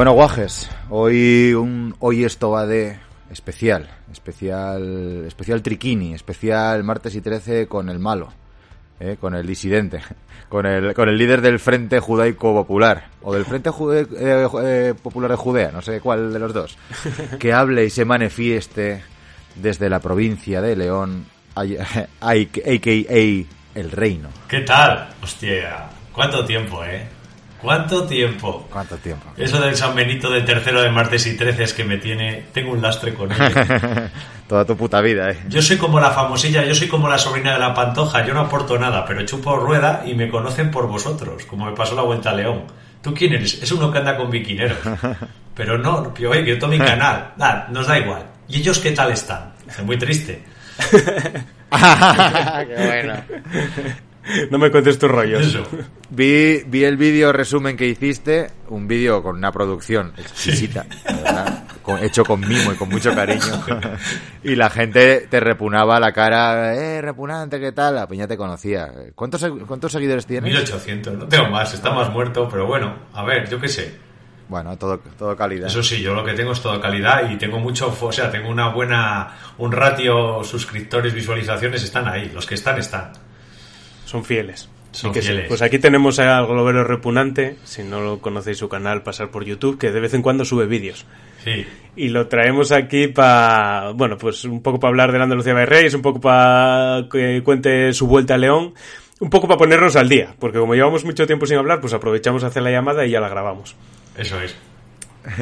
Bueno, 0.00 0.12
guajes, 0.12 0.70
hoy 0.88 1.52
un 1.52 1.94
hoy 1.98 2.24
esto 2.24 2.52
va 2.52 2.64
de 2.64 2.98
especial, 3.30 3.90
especial, 4.10 5.24
especial 5.26 5.60
triquini, 5.60 6.14
especial 6.14 6.82
martes 6.84 7.14
y 7.16 7.20
13 7.20 7.66
con 7.66 7.90
el 7.90 7.98
malo, 7.98 8.32
eh, 8.98 9.18
con 9.20 9.34
el 9.34 9.46
disidente, 9.46 10.00
con 10.48 10.64
el, 10.64 10.94
con 10.94 11.10
el 11.10 11.18
líder 11.18 11.42
del 11.42 11.58
Frente 11.58 12.00
Judaico 12.00 12.54
Popular 12.54 13.08
o 13.20 13.34
del 13.34 13.44
Frente 13.44 13.68
Jude- 13.68 14.08
eh, 14.16 14.48
eh, 14.62 14.94
Popular 15.02 15.32
de 15.32 15.36
Judea, 15.36 15.70
no 15.70 15.82
sé 15.82 16.00
cuál 16.00 16.32
de 16.32 16.38
los 16.38 16.54
dos, 16.54 16.78
que 17.38 17.52
hable 17.52 17.84
y 17.84 17.90
se 17.90 18.06
manifieste 18.06 19.02
desde 19.54 19.90
la 19.90 20.00
provincia 20.00 20.62
de 20.62 20.76
León, 20.76 21.26
a.k.a. 21.54 22.34
el 23.74 23.90
Reino. 23.90 24.30
¿Qué 24.48 24.60
tal? 24.60 25.10
Hostia, 25.22 25.90
¿cuánto 26.10 26.42
tiempo, 26.46 26.82
eh? 26.86 27.19
¿Cuánto 27.60 28.04
tiempo? 28.04 28.66
¿Cuánto 28.70 28.96
tiempo? 28.96 29.32
Eso 29.36 29.60
del 29.60 29.76
San 29.76 29.94
Benito 29.94 30.30
del 30.30 30.44
tercero 30.44 30.80
de 30.80 30.90
martes 30.90 31.26
y 31.26 31.36
13 31.36 31.62
es 31.62 31.74
que 31.74 31.84
me 31.84 31.98
tiene... 31.98 32.46
Tengo 32.52 32.72
un 32.72 32.80
lastre 32.80 33.12
con 33.14 33.30
él. 33.30 33.38
Toda 34.48 34.64
tu 34.64 34.76
puta 34.76 35.00
vida, 35.00 35.30
eh. 35.30 35.38
Yo 35.48 35.62
soy 35.62 35.76
como 35.76 36.00
la 36.00 36.10
famosilla, 36.10 36.64
yo 36.64 36.74
soy 36.74 36.88
como 36.88 37.08
la 37.08 37.18
sobrina 37.18 37.52
de 37.52 37.60
la 37.60 37.72
pantoja, 37.72 38.26
yo 38.26 38.34
no 38.34 38.40
aporto 38.40 38.78
nada, 38.78 39.04
pero 39.04 39.24
chupo 39.24 39.56
rueda 39.56 40.02
y 40.04 40.14
me 40.14 40.28
conocen 40.28 40.70
por 40.70 40.88
vosotros, 40.88 41.44
como 41.44 41.66
me 41.66 41.72
pasó 41.72 41.94
la 41.94 42.02
vuelta 42.02 42.30
a 42.30 42.34
León. 42.34 42.64
¿Tú 43.02 43.14
quién 43.14 43.32
eres? 43.34 43.62
Es 43.62 43.70
uno 43.72 43.90
que 43.92 43.98
anda 43.98 44.16
con 44.16 44.30
biquineros. 44.30 44.78
Pero 45.54 45.78
no, 45.78 46.12
oye, 46.28 46.44
que 46.44 46.50
yo 46.50 46.58
tomo 46.58 46.72
mi 46.72 46.78
canal. 46.78 47.32
Nah, 47.36 47.68
nos 47.70 47.86
da 47.86 47.98
igual. 47.98 48.24
¿Y 48.48 48.58
ellos 48.58 48.78
qué 48.78 48.92
tal 48.92 49.12
están? 49.12 49.52
Dice, 49.64 49.82
Muy 49.82 49.98
triste. 49.98 50.42
Qué 50.90 52.86
bueno. 52.86 53.14
No 54.50 54.58
me 54.58 54.70
cuentes 54.70 54.98
tus 54.98 55.10
rollos. 55.10 55.46
Eso. 55.46 55.66
Vi, 56.12 56.64
vi 56.66 56.82
el 56.84 56.96
vídeo 56.96 57.32
resumen 57.32 57.76
que 57.76 57.86
hiciste, 57.86 58.50
un 58.68 58.88
vídeo 58.88 59.22
con 59.22 59.36
una 59.36 59.52
producción 59.52 60.12
exquisita, 60.16 60.84
verdad, 61.04 61.64
con- 61.82 62.02
hecho 62.02 62.24
con 62.24 62.40
mimo 62.40 62.72
y 62.72 62.76
con 62.76 62.88
mucho 62.88 63.14
cariño. 63.14 63.62
y 64.42 64.56
la 64.56 64.70
gente 64.70 65.28
te 65.30 65.38
repunaba 65.38 66.00
la 66.00 66.12
cara, 66.12 66.74
eh, 66.74 67.00
repunante, 67.00 67.60
¿qué 67.60 67.70
tal? 67.70 67.94
La 67.94 68.08
peña 68.08 68.26
te 68.26 68.36
conocía. 68.36 68.90
¿Cuántos, 69.14 69.46
cuántos 69.68 69.92
seguidores 69.92 70.26
tienes? 70.26 70.50
1800, 70.50 71.14
no 71.16 71.28
tengo 71.28 71.48
más, 71.48 71.72
está 71.74 71.92
más 71.92 72.10
muerto, 72.10 72.48
pero 72.50 72.66
bueno, 72.66 72.92
a 73.12 73.22
ver, 73.24 73.48
yo 73.48 73.60
qué 73.60 73.68
sé. 73.68 73.94
Bueno, 74.48 74.76
todo, 74.76 74.98
todo 75.16 75.36
calidad. 75.36 75.68
Eso 75.68 75.80
sí, 75.80 76.02
yo 76.02 76.12
lo 76.12 76.24
que 76.24 76.32
tengo 76.32 76.50
es 76.50 76.60
toda 76.60 76.80
calidad 76.80 77.30
y 77.30 77.36
tengo 77.38 77.60
mucho, 77.60 77.96
o 78.00 78.10
sea, 78.10 78.32
tengo 78.32 78.48
una 78.48 78.70
buena, 78.70 79.36
un 79.58 79.70
ratio 79.70 80.42
suscriptores, 80.42 81.14
visualizaciones, 81.14 81.84
están 81.84 82.08
ahí, 82.08 82.32
los 82.34 82.46
que 82.46 82.56
están, 82.56 82.78
están. 82.78 83.12
Son 84.06 84.24
fieles. 84.24 84.68
Son 84.92 85.12
que. 85.12 85.20
Pues 85.48 85.62
aquí 85.62 85.78
tenemos 85.78 86.18
a 86.18 86.40
Globero 86.42 86.84
Repunante, 86.84 87.56
si 87.64 87.82
no 87.82 88.00
lo 88.00 88.18
conocéis 88.20 88.58
su 88.58 88.68
canal, 88.68 89.02
pasar 89.02 89.30
por 89.30 89.44
YouTube, 89.44 89.78
que 89.78 89.92
de 89.92 90.00
vez 90.00 90.14
en 90.14 90.22
cuando 90.22 90.44
sube 90.44 90.66
vídeos. 90.66 91.06
Sí, 91.44 91.64
Y 91.96 92.08
lo 92.08 92.26
traemos 92.26 92.70
aquí 92.72 93.06
para, 93.08 93.92
bueno, 93.94 94.18
pues 94.18 94.44
un 94.44 94.62
poco 94.62 94.78
para 94.78 94.90
hablar 94.90 95.12
de 95.12 95.18
la 95.18 95.24
Andalucía 95.24 95.54
de 95.54 95.64
Reyes, 95.64 95.94
un 95.94 96.02
poco 96.02 96.20
para 96.20 97.06
que 97.10 97.40
cuente 97.42 97.92
su 97.94 98.06
vuelta 98.06 98.34
a 98.34 98.38
León, 98.38 98.74
un 99.20 99.30
poco 99.30 99.46
para 99.48 99.56
ponernos 99.58 99.96
al 99.96 100.08
día, 100.08 100.34
porque 100.38 100.58
como 100.58 100.74
llevamos 100.74 101.04
mucho 101.04 101.26
tiempo 101.26 101.46
sin 101.46 101.56
hablar, 101.56 101.80
pues 101.80 101.94
aprovechamos 101.94 102.44
a 102.44 102.48
hacer 102.48 102.62
la 102.62 102.70
llamada 102.70 103.06
y 103.06 103.10
ya 103.10 103.20
la 103.20 103.28
grabamos. 103.28 103.74
eso 104.16 104.40
es. 104.40 104.56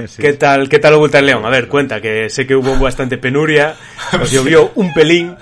Sí. 0.09 0.21
¿Qué 0.21 0.33
tal, 0.33 0.69
qué 0.69 0.81
tal 0.81 0.91
la 0.93 0.99
vuelta 0.99 1.19
al 1.19 1.27
León? 1.27 1.45
A 1.45 1.51
ver, 1.51 1.69
cuenta, 1.69 2.01
que 2.01 2.29
sé 2.31 2.49
que 2.49 2.57
hubo 2.57 2.77
bastante 2.81 3.17
penuria, 3.17 3.77
os 4.21 4.31
llovió 4.33 4.73
un 4.75 4.93
pelín. 4.93 5.37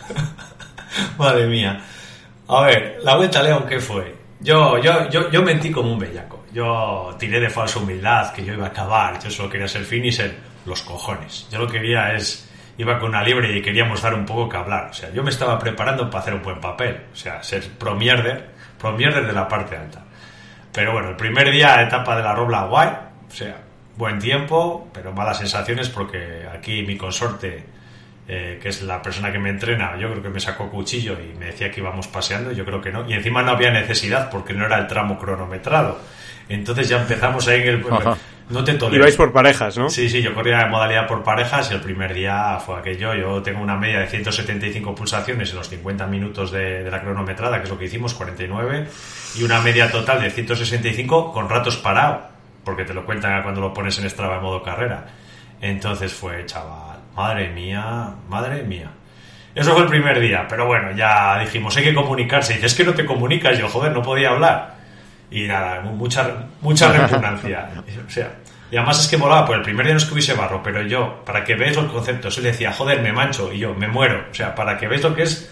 Madre 1.18 1.46
mía. 1.46 1.80
A 2.48 2.62
ver, 2.62 2.98
la 3.02 3.16
vuelta 3.16 3.40
a 3.40 3.42
León, 3.42 3.66
¿qué 3.68 3.80
fue? 3.80 4.14
Yo, 4.40 4.78
yo, 4.78 5.08
yo, 5.08 5.30
yo 5.30 5.42
mentí 5.42 5.70
como 5.70 5.92
un 5.92 5.98
bellaco. 5.98 6.44
Yo 6.52 7.14
tiré 7.18 7.40
de 7.40 7.50
falsa 7.50 7.80
humildad 7.80 8.32
que 8.32 8.44
yo 8.44 8.54
iba 8.54 8.66
a 8.66 8.68
acabar. 8.68 9.18
Yo 9.22 9.30
solo 9.30 9.50
quería 9.50 9.68
ser 9.68 9.84
finisher. 9.84 10.34
Los 10.64 10.82
cojones. 10.82 11.46
Yo 11.50 11.58
lo 11.58 11.66
que 11.66 11.78
quería 11.78 12.14
es. 12.14 12.48
Iba 12.78 12.98
con 12.98 13.10
una 13.10 13.22
libre 13.22 13.56
y 13.56 13.62
queríamos 13.62 14.02
dar 14.02 14.14
un 14.14 14.26
poco 14.26 14.48
que 14.48 14.56
hablar. 14.56 14.90
O 14.90 14.92
sea, 14.92 15.10
yo 15.10 15.22
me 15.22 15.30
estaba 15.30 15.58
preparando 15.58 16.10
para 16.10 16.22
hacer 16.22 16.34
un 16.34 16.42
buen 16.42 16.60
papel. 16.60 17.04
O 17.12 17.16
sea, 17.16 17.42
ser 17.42 17.68
pro 17.78 17.94
mierder. 17.94 18.50
Pro 18.78 18.92
mierder 18.92 19.26
de 19.26 19.32
la 19.32 19.48
parte 19.48 19.76
alta. 19.76 20.04
Pero 20.72 20.92
bueno, 20.92 21.10
el 21.10 21.16
primer 21.16 21.50
día, 21.50 21.80
etapa 21.82 22.16
de 22.16 22.22
la 22.22 22.34
Robla, 22.34 22.64
guay. 22.64 22.88
O 23.28 23.34
sea, 23.34 23.56
buen 23.96 24.18
tiempo, 24.18 24.88
pero 24.92 25.12
malas 25.12 25.38
sensaciones 25.38 25.88
porque 25.88 26.46
aquí 26.52 26.82
mi 26.82 26.96
consorte, 26.96 27.64
eh, 28.28 28.58
que 28.60 28.70
es 28.70 28.82
la 28.82 29.00
persona 29.00 29.30
que 29.30 29.38
me 29.38 29.50
entrena, 29.50 29.96
yo 29.98 30.10
creo 30.10 30.22
que 30.22 30.30
me 30.30 30.40
sacó 30.40 30.68
cuchillo 30.68 31.16
y 31.20 31.38
me 31.38 31.46
decía 31.46 31.70
que 31.70 31.80
íbamos 31.80 32.08
paseando. 32.08 32.50
Yo 32.52 32.64
creo 32.64 32.80
que 32.80 32.90
no. 32.90 33.08
Y 33.08 33.12
encima 33.12 33.42
no 33.42 33.52
había 33.52 33.70
necesidad 33.70 34.30
porque 34.30 34.52
no 34.52 34.66
era 34.66 34.78
el 34.78 34.86
tramo 34.88 35.18
cronometrado. 35.18 36.00
Entonces 36.48 36.88
ya 36.88 37.00
empezamos 37.00 37.46
ahí 37.48 37.62
en 37.62 37.68
el. 37.68 37.84
Ajá. 37.90 38.16
No 38.48 38.62
te 38.62 38.74
tolero. 38.74 39.02
Ibais 39.02 39.16
por 39.16 39.32
parejas, 39.32 39.76
¿no? 39.76 39.90
Sí, 39.90 40.08
sí, 40.08 40.22
yo 40.22 40.32
corría 40.32 40.60
en 40.62 40.70
modalidad 40.70 41.08
por 41.08 41.24
parejas 41.24 41.70
y 41.72 41.74
el 41.74 41.80
primer 41.80 42.14
día 42.14 42.58
fue 42.64 42.78
aquello. 42.78 43.12
Yo 43.14 43.42
tengo 43.42 43.60
una 43.60 43.76
media 43.76 43.98
de 43.98 44.06
175 44.06 44.94
pulsaciones 44.94 45.50
en 45.50 45.56
los 45.56 45.68
50 45.68 46.06
minutos 46.06 46.52
de, 46.52 46.84
de 46.84 46.90
la 46.90 47.00
cronometrada, 47.00 47.58
que 47.58 47.64
es 47.64 47.70
lo 47.70 47.78
que 47.78 47.86
hicimos, 47.86 48.14
49, 48.14 48.86
y 49.36 49.42
una 49.42 49.60
media 49.60 49.90
total 49.90 50.20
de 50.20 50.30
165 50.30 51.32
con 51.32 51.48
ratos 51.48 51.76
parado, 51.76 52.28
porque 52.64 52.84
te 52.84 52.94
lo 52.94 53.04
cuentan 53.04 53.42
cuando 53.42 53.60
lo 53.60 53.74
pones 53.74 53.98
en 53.98 54.08
Strava 54.08 54.36
en 54.36 54.42
modo 54.42 54.62
carrera. 54.62 55.06
Entonces 55.60 56.12
fue, 56.12 56.46
chaval, 56.46 56.85
madre 57.16 57.48
mía, 57.48 58.10
madre 58.28 58.62
mía. 58.62 58.90
Eso 59.54 59.72
fue 59.72 59.82
el 59.82 59.88
primer 59.88 60.20
día, 60.20 60.46
pero 60.46 60.66
bueno, 60.66 60.92
ya 60.94 61.38
dijimos, 61.38 61.74
hay 61.76 61.84
que 61.84 61.94
comunicarse. 61.94 62.52
Y 62.52 62.56
dices, 62.56 62.72
es 62.72 62.76
que 62.76 62.84
no 62.84 62.92
te 62.92 63.06
comunicas, 63.06 63.58
yo, 63.58 63.68
joder, 63.68 63.90
no 63.92 64.02
podía 64.02 64.28
hablar. 64.28 64.76
Y 65.30 65.44
nada, 65.44 65.80
mucha, 65.80 66.46
mucha 66.60 66.92
repugnancia. 66.92 67.70
O 68.06 68.10
sea, 68.10 68.30
y 68.70 68.76
además 68.76 69.00
es 69.00 69.08
que 69.08 69.16
molaba, 69.16 69.46
pues 69.46 69.58
el 69.58 69.64
primer 69.64 69.86
día 69.86 69.94
no 69.94 69.98
es 69.98 70.04
que 70.04 70.12
hubiese 70.12 70.34
barro, 70.34 70.62
pero 70.62 70.82
yo, 70.82 71.22
para 71.24 71.42
que 71.42 71.54
veáis 71.54 71.76
los 71.76 71.90
conceptos, 71.90 72.36
él 72.38 72.44
decía, 72.44 72.72
joder, 72.72 73.00
me 73.00 73.12
mancho, 73.12 73.52
y 73.52 73.58
yo, 73.60 73.74
me 73.74 73.88
muero. 73.88 74.26
O 74.30 74.34
sea, 74.34 74.54
para 74.54 74.76
que 74.76 74.86
veáis 74.86 75.02
lo 75.02 75.14
que 75.14 75.22
es 75.22 75.50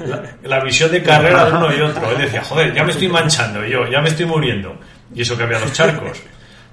la, 0.00 0.22
la 0.42 0.60
visión 0.60 0.90
de 0.90 1.02
carrera 1.02 1.44
de 1.44 1.52
uno 1.52 1.72
y 1.72 1.80
otro. 1.80 2.10
Él 2.10 2.18
decía, 2.18 2.42
joder, 2.42 2.74
ya 2.74 2.82
me 2.82 2.90
estoy 2.90 3.08
manchando, 3.08 3.64
y 3.64 3.70
yo, 3.70 3.86
ya 3.86 4.00
me 4.00 4.08
estoy 4.08 4.26
muriendo. 4.26 4.76
Y 5.14 5.22
eso 5.22 5.36
que 5.36 5.44
había 5.44 5.60
los 5.60 5.72
charcos. 5.72 6.22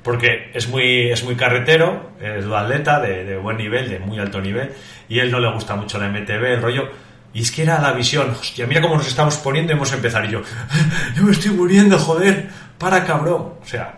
Porque 0.04 0.52
es 0.54 0.68
muy, 0.68 1.12
es 1.12 1.24
muy 1.24 1.36
carretero, 1.36 2.12
es 2.22 2.46
un 2.46 2.54
atleta 2.54 3.00
de, 3.00 3.24
de 3.24 3.38
buen 3.38 3.58
nivel, 3.58 3.90
de 3.90 4.00
muy 4.00 4.20
alto 4.20 4.42
nivel, 4.42 4.72
y 5.08 5.20
él 5.20 5.32
no 5.32 5.40
le 5.40 5.52
gusta 5.52 5.76
mucho 5.76 5.98
la 5.98 6.10
MTB, 6.10 6.44
el 6.44 6.62
rollo. 6.62 6.90
Y 7.34 7.42
es 7.42 7.52
que 7.52 7.64
era 7.64 7.82
la 7.82 7.94
visión, 7.94 8.30
hostia, 8.30 8.68
mira 8.68 8.82
cómo 8.82 8.96
nos 8.96 9.08
estamos 9.08 9.38
poniendo 9.38 9.74
y 9.74 9.76
hemos 9.76 9.92
empezado. 9.92 10.26
Y 10.26 10.32
yo, 10.32 10.42
yo 11.16 11.24
me 11.24 11.32
estoy 11.32 11.52
muriendo, 11.52 11.98
joder, 11.98 12.50
para 12.78 13.06
cabrón. 13.06 13.54
O 13.62 13.66
sea, 13.66 13.96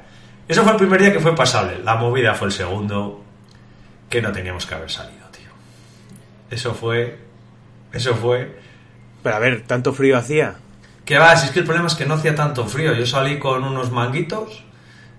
eso 0.47 0.63
fue 0.63 0.71
el 0.73 0.77
primer 0.77 1.01
día 1.01 1.11
que 1.11 1.19
fue 1.19 1.35
pasable. 1.35 1.79
La 1.83 1.95
movida 1.95 2.33
fue 2.33 2.47
el 2.47 2.53
segundo, 2.53 3.23
que 4.09 4.21
no 4.21 4.31
teníamos 4.31 4.65
que 4.65 4.75
haber 4.75 4.89
salido, 4.89 5.27
tío. 5.31 5.49
Eso 6.49 6.73
fue, 6.73 7.17
eso 7.91 8.15
fue. 8.15 8.57
Pero 9.23 9.35
a 9.35 9.39
ver, 9.39 9.63
¿tanto 9.63 9.91
frío 9.91 10.17
hacía? 10.17 10.55
Que 11.03 11.17
va, 11.17 11.35
si 11.35 11.47
es 11.47 11.51
que 11.51 11.59
el 11.59 11.65
problema 11.65 11.87
es 11.87 11.95
que 11.95 12.05
no 12.05 12.13
hacía 12.13 12.35
tanto 12.35 12.65
frío. 12.65 12.93
Yo 12.93 13.05
salí 13.05 13.37
con 13.37 13.63
unos 13.63 13.91
manguitos, 13.91 14.63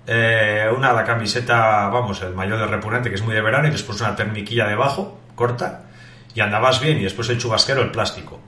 eh, 0.06 0.68
una 0.76 0.92
la 0.92 1.04
camiseta, 1.04 1.88
vamos, 1.88 2.22
el 2.22 2.34
mayor 2.34 2.58
de 2.58 2.66
repugnante, 2.66 3.08
que 3.08 3.16
es 3.16 3.22
muy 3.22 3.34
de 3.34 3.40
verano, 3.40 3.68
y 3.68 3.70
después 3.70 4.00
una 4.00 4.14
termiquilla 4.14 4.66
debajo, 4.66 5.18
corta, 5.34 5.84
y 6.34 6.40
andabas 6.40 6.80
bien, 6.80 6.98
y 6.98 7.04
después 7.04 7.28
el 7.28 7.38
chubasquero, 7.38 7.82
el 7.82 7.90
plástico. 7.90 8.40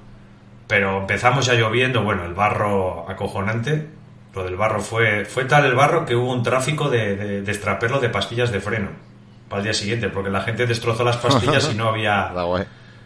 Pero 0.66 0.98
empezamos 0.98 1.46
ya 1.46 1.54
lloviendo, 1.54 2.02
bueno, 2.02 2.24
el 2.24 2.34
barro 2.34 3.08
acojonante. 3.08 3.88
Lo 4.34 4.44
del 4.44 4.56
barro 4.56 4.80
fue, 4.80 5.24
fue 5.24 5.46
tal 5.46 5.64
el 5.64 5.74
barro 5.74 6.04
que 6.04 6.14
hubo 6.14 6.30
un 6.30 6.42
tráfico 6.42 6.90
de, 6.90 7.16
de, 7.16 7.42
de 7.42 8.00
de 8.00 8.08
pastillas 8.10 8.52
de 8.52 8.60
freno 8.60 8.90
para 9.48 9.60
el 9.60 9.64
día 9.64 9.74
siguiente, 9.74 10.10
porque 10.10 10.30
la 10.30 10.42
gente 10.42 10.66
destrozó 10.66 11.04
las 11.04 11.16
pastillas 11.16 11.70
y 11.72 11.76
no 11.76 11.88
había, 11.88 12.30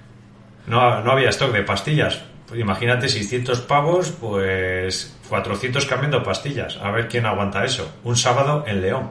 no, 0.66 1.00
no 1.02 1.12
había 1.12 1.30
stock 1.30 1.52
de 1.52 1.62
pastillas. 1.62 2.22
Pues 2.46 2.60
imagínate 2.60 3.08
600 3.08 3.60
pavos, 3.62 4.10
pues 4.10 5.16
400 5.28 5.86
cambiando 5.86 6.22
pastillas. 6.22 6.78
A 6.82 6.90
ver 6.90 7.08
quién 7.08 7.24
aguanta 7.26 7.64
eso. 7.64 7.90
Un 8.04 8.16
sábado 8.16 8.64
en 8.66 8.82
León. 8.82 9.10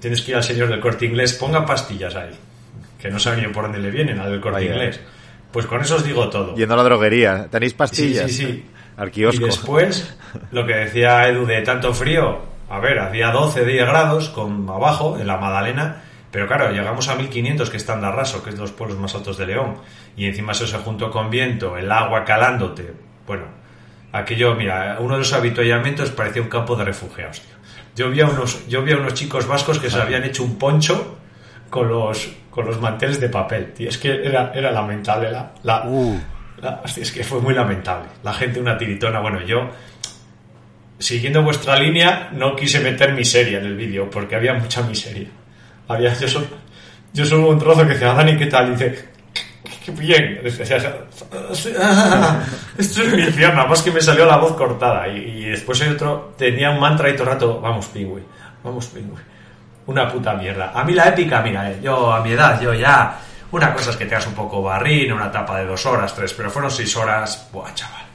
Tienes 0.00 0.22
que 0.22 0.32
ir 0.32 0.36
al 0.36 0.44
señor 0.44 0.68
del 0.68 0.80
corte 0.80 1.06
inglés, 1.06 1.32
ponga 1.34 1.64
pastillas 1.64 2.14
ahí. 2.16 2.34
Que 3.00 3.10
no 3.10 3.18
saben 3.18 3.40
ni 3.46 3.52
por 3.52 3.64
dónde 3.64 3.78
le 3.78 3.90
vienen 3.90 4.18
al 4.18 4.30
del 4.30 4.40
corte 4.40 4.60
Vaya. 4.60 4.72
inglés. 4.74 5.00
Pues 5.52 5.66
con 5.66 5.80
eso 5.80 5.96
os 5.96 6.04
digo 6.04 6.28
todo. 6.28 6.54
Yendo 6.54 6.74
a 6.74 6.76
la 6.76 6.82
droguería. 6.82 7.48
¿Tenéis 7.50 7.74
pastillas? 7.74 8.30
Sí, 8.30 8.36
sí, 8.36 8.46
sí. 8.46 8.66
Al 8.96 9.10
Y 9.14 9.38
después, 9.38 10.16
lo 10.50 10.66
que 10.66 10.74
decía 10.74 11.26
Edu 11.28 11.46
de 11.46 11.62
tanto 11.62 11.94
frío, 11.94 12.40
a 12.68 12.78
ver, 12.78 12.98
hacía 12.98 13.30
12, 13.30 13.64
10 13.64 13.86
grados 13.86 14.28
con 14.28 14.68
abajo, 14.68 15.18
en 15.18 15.26
la 15.26 15.38
Madalena, 15.38 16.02
pero 16.32 16.48
claro, 16.48 16.72
llegamos 16.72 17.06
a 17.08 17.14
1500, 17.14 17.70
que 17.70 17.76
es 17.76 17.86
Tandarraso, 17.86 18.42
que 18.42 18.50
es 18.50 18.56
de 18.56 18.62
los 18.62 18.72
pueblos 18.72 18.98
más 18.98 19.14
altos 19.14 19.38
de 19.38 19.46
León, 19.46 19.76
y 20.16 20.26
encima 20.26 20.50
eso 20.52 20.66
se 20.66 20.78
juntó 20.78 21.10
con 21.12 21.30
viento, 21.30 21.76
el 21.78 21.92
agua 21.92 22.24
calándote. 22.24 22.92
Bueno, 23.26 23.44
aquello, 24.12 24.54
mira, 24.56 24.96
uno 24.98 25.14
de 25.14 25.18
los 25.20 25.32
habituallamientos 25.32 26.10
parecía 26.10 26.42
un 26.42 26.48
campo 26.48 26.74
de 26.74 26.84
refugiados, 26.86 27.40
tío. 27.42 27.54
Yo 27.94 28.10
vi 28.10 28.22
a 28.22 28.26
unos, 28.26 28.66
yo 28.68 28.82
vi 28.82 28.92
a 28.92 28.96
unos 28.96 29.14
chicos 29.14 29.46
vascos 29.46 29.78
que 29.78 29.90
se 29.90 30.00
habían 30.00 30.24
hecho 30.24 30.42
un 30.42 30.58
poncho 30.58 31.18
con 31.68 31.88
los, 31.88 32.32
con 32.50 32.64
los 32.66 32.80
manteles 32.80 33.20
de 33.20 33.28
papel, 33.28 33.72
tío. 33.74 33.88
Es 33.90 33.98
que 33.98 34.10
era, 34.26 34.50
era 34.54 34.70
lamentable 34.72 35.30
la, 35.30 35.52
la, 35.62 35.82
Uh. 35.86 36.18
la- 36.62 36.80
hostia, 36.82 37.02
es 37.02 37.12
que 37.12 37.22
fue 37.22 37.40
muy 37.40 37.52
lamentable. 37.54 38.08
La 38.22 38.32
gente 38.32 38.58
una 38.60 38.78
tiritona. 38.78 39.20
Bueno, 39.20 39.42
yo, 39.42 39.68
siguiendo 40.98 41.42
vuestra 41.42 41.76
línea, 41.76 42.30
no 42.32 42.56
quise 42.56 42.80
meter 42.80 43.12
miseria 43.12 43.58
en 43.58 43.66
el 43.66 43.76
vídeo 43.76 44.08
porque 44.10 44.36
había 44.36 44.54
mucha 44.54 44.82
miseria. 44.82 45.28
Había, 45.88 46.14
yo 46.14 46.28
solo, 46.28 46.46
yo 47.12 47.24
solo 47.24 47.48
un 47.48 47.58
trozo 47.58 47.82
que 47.82 47.94
decía, 47.94 48.14
Dani, 48.14 48.36
¿qué 48.36 48.46
tal? 48.46 48.68
Y 48.68 48.70
dice, 48.72 49.08
qué 49.84 49.92
bien. 49.92 50.40
Esto 50.44 50.62
es 53.02 53.14
mi 53.14 53.22
infierno, 53.22 53.66
más 53.66 53.82
que 53.82 53.90
me 53.90 54.00
salió 54.00 54.26
la 54.26 54.36
voz 54.36 54.56
cortada. 54.56 55.08
Y, 55.08 55.44
después 55.44 55.80
hay 55.82 55.90
otro, 55.90 56.34
tenía 56.36 56.70
un 56.70 56.80
mantra 56.80 57.10
y 57.10 57.12
todo 57.12 57.24
el 57.24 57.30
rato, 57.30 57.60
vamos, 57.60 57.86
pingüi, 57.86 58.22
vamos, 58.62 58.86
pingüi. 58.86 59.18
Una 59.86 60.10
puta 60.10 60.34
mierda. 60.34 60.72
A 60.74 60.84
mí 60.84 60.92
la 60.92 61.08
épica, 61.08 61.42
mira, 61.42 61.70
eh, 61.70 61.80
yo 61.82 62.12
a 62.12 62.22
mi 62.22 62.32
edad, 62.32 62.60
yo 62.60 62.72
ya. 62.72 63.18
Una 63.50 63.74
cosa 63.74 63.90
es 63.90 63.96
que 63.96 64.06
te 64.06 64.14
hagas 64.14 64.28
un 64.28 64.34
poco 64.34 64.62
barrín, 64.62 65.12
una 65.12 65.26
etapa 65.26 65.58
de 65.58 65.66
dos 65.66 65.84
horas, 65.84 66.14
tres, 66.14 66.32
pero 66.32 66.50
fueron 66.50 66.70
seis 66.70 66.96
horas. 66.96 67.48
Buah, 67.52 67.74
chaval. 67.74 68.11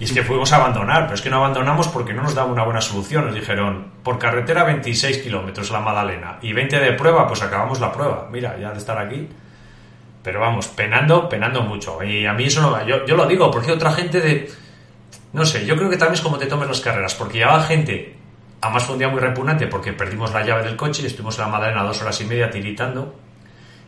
Y 0.00 0.04
es 0.04 0.12
que 0.12 0.22
fuimos 0.22 0.50
a 0.52 0.56
abandonar, 0.56 1.02
pero 1.04 1.14
es 1.14 1.20
que 1.20 1.28
no 1.30 1.36
abandonamos 1.36 1.86
porque 1.88 2.12
no 2.14 2.22
nos 2.22 2.34
daba 2.34 2.50
una 2.50 2.64
buena 2.64 2.80
solución. 2.80 3.26
Nos 3.26 3.34
dijeron, 3.34 3.92
por 4.02 4.18
carretera 4.18 4.64
26 4.64 5.18
kilómetros 5.18 5.70
la 5.70 5.80
Madalena 5.80 6.38
y 6.40 6.52
20 6.54 6.80
de 6.80 6.92
prueba, 6.94 7.26
pues 7.28 7.42
acabamos 7.42 7.78
la 7.80 7.92
prueba. 7.92 8.26
Mira, 8.32 8.58
ya 8.58 8.70
de 8.72 8.78
estar 8.78 8.96
aquí. 8.98 9.28
Pero 10.22 10.40
vamos, 10.40 10.68
penando, 10.68 11.28
penando 11.28 11.62
mucho. 11.62 12.02
Y 12.02 12.24
a 12.26 12.32
mí 12.32 12.44
eso 12.44 12.62
no. 12.62 12.84
Yo, 12.86 13.04
yo 13.06 13.14
lo 13.14 13.26
digo, 13.26 13.50
porque 13.50 13.72
otra 13.72 13.92
gente 13.92 14.20
de. 14.20 14.50
No 15.34 15.44
sé, 15.44 15.64
yo 15.66 15.76
creo 15.76 15.88
que 15.90 15.96
también 15.96 16.14
es 16.14 16.20
como 16.22 16.38
te 16.38 16.46
tomes 16.46 16.66
las 16.68 16.80
carreras, 16.80 17.14
porque 17.14 17.38
llevaba 17.38 17.62
gente. 17.62 18.16
Además 18.62 18.84
fue 18.84 18.94
un 18.94 18.98
día 18.98 19.08
muy 19.08 19.20
repugnante 19.20 19.66
porque 19.66 19.92
perdimos 19.92 20.32
la 20.34 20.42
llave 20.44 20.62
del 20.64 20.76
coche 20.76 21.02
y 21.02 21.06
estuvimos 21.06 21.38
en 21.38 21.44
la 21.44 21.50
Madalena 21.50 21.82
dos 21.82 22.00
horas 22.02 22.20
y 22.20 22.24
media 22.26 22.50
tiritando 22.50 23.14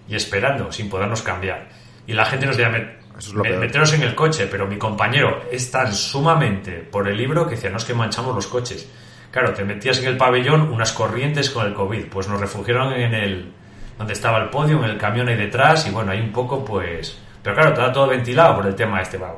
y 0.08 0.14
esperando, 0.14 0.72
sin 0.72 0.88
podernos 0.88 1.22
cambiar. 1.22 1.68
Y 2.06 2.12
la 2.14 2.24
gente 2.24 2.46
nos 2.46 2.56
decía, 2.56 2.70
"Me- 2.72 3.01
Es 3.18 3.32
meteros 3.34 3.92
en 3.92 4.02
el 4.02 4.14
coche, 4.14 4.48
pero 4.50 4.66
mi 4.66 4.76
compañero 4.76 5.44
es 5.50 5.70
tan 5.70 5.92
sumamente 5.92 6.72
por 6.72 7.08
el 7.08 7.16
libro 7.16 7.46
que 7.46 7.54
decía, 7.54 7.70
no 7.70 7.76
es 7.76 7.84
que 7.84 7.94
manchamos 7.94 8.34
los 8.34 8.46
coches. 8.46 8.88
Claro, 9.30 9.52
te 9.54 9.64
metías 9.64 9.98
en 10.00 10.08
el 10.08 10.16
pabellón 10.16 10.70
unas 10.72 10.92
corrientes 10.92 11.50
con 11.50 11.66
el 11.66 11.74
COVID, 11.74 12.06
pues 12.06 12.28
nos 12.28 12.40
refugiaron 12.40 12.92
en 12.92 13.14
el 13.14 13.52
donde 13.98 14.12
estaba 14.14 14.38
el 14.38 14.50
podio, 14.50 14.82
en 14.82 14.90
el 14.90 14.98
camión 14.98 15.28
ahí 15.28 15.36
detrás, 15.36 15.86
y 15.86 15.90
bueno, 15.90 16.12
ahí 16.12 16.20
un 16.20 16.32
poco 16.32 16.64
pues... 16.64 17.18
Pero 17.42 17.54
claro, 17.54 17.70
estaba 17.70 17.92
todo 17.92 18.08
ventilado 18.08 18.56
por 18.56 18.66
el 18.66 18.74
tema 18.74 19.00
este, 19.00 19.18
va. 19.18 19.34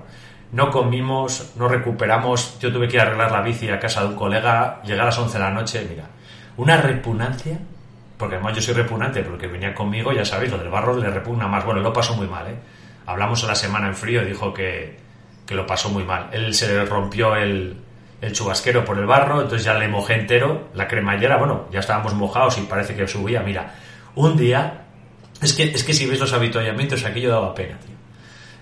No 0.52 0.70
comimos, 0.70 1.52
no 1.56 1.68
recuperamos, 1.68 2.58
yo 2.60 2.72
tuve 2.72 2.86
que 2.88 3.00
arreglar 3.00 3.32
la 3.32 3.42
bici 3.42 3.68
a 3.68 3.78
casa 3.78 4.02
de 4.02 4.08
un 4.08 4.14
colega, 4.14 4.80
llegar 4.82 5.02
a 5.02 5.06
las 5.06 5.18
11 5.18 5.32
de 5.32 5.44
la 5.44 5.50
noche, 5.50 5.86
mira, 5.88 6.04
una 6.56 6.76
repugnancia, 6.76 7.58
porque 8.16 8.36
además 8.36 8.54
yo 8.54 8.62
soy 8.62 8.74
repugnante, 8.74 9.22
porque 9.22 9.46
venía 9.46 9.74
conmigo, 9.74 10.12
ya 10.12 10.24
sabéis, 10.24 10.52
lo 10.52 10.58
del 10.58 10.68
barro 10.68 10.96
le 10.96 11.10
repugna 11.10 11.48
más, 11.48 11.64
bueno, 11.64 11.80
lo 11.80 11.92
pasó 11.92 12.14
muy 12.14 12.26
mal, 12.26 12.46
¿eh? 12.46 12.56
Hablamos 13.06 13.44
a 13.44 13.48
la 13.48 13.54
semana 13.54 13.88
en 13.88 13.94
frío 13.94 14.22
y 14.22 14.26
dijo 14.26 14.52
que, 14.54 14.96
que 15.46 15.54
lo 15.54 15.66
pasó 15.66 15.88
muy 15.90 16.04
mal. 16.04 16.28
Él 16.32 16.54
se 16.54 16.68
le 16.68 16.84
rompió 16.84 17.36
el, 17.36 17.76
el 18.20 18.32
chubasquero 18.32 18.84
por 18.84 18.98
el 18.98 19.06
barro, 19.06 19.42
entonces 19.42 19.64
ya 19.64 19.74
le 19.74 19.88
mojé 19.88 20.14
entero, 20.14 20.68
la 20.74 20.88
cremallera, 20.88 21.36
bueno, 21.36 21.66
ya 21.70 21.80
estábamos 21.80 22.14
mojados 22.14 22.56
y 22.58 22.62
parece 22.62 22.94
que 22.96 23.06
subía, 23.06 23.40
mira, 23.42 23.74
un 24.14 24.36
día, 24.36 24.84
es 25.42 25.52
que, 25.52 25.64
es 25.64 25.84
que 25.84 25.92
si 25.92 26.06
ves 26.06 26.20
los 26.20 26.32
habituallamientos, 26.32 27.04
aquello 27.04 27.30
daba 27.30 27.54
pena, 27.54 27.78
tío. 27.80 27.94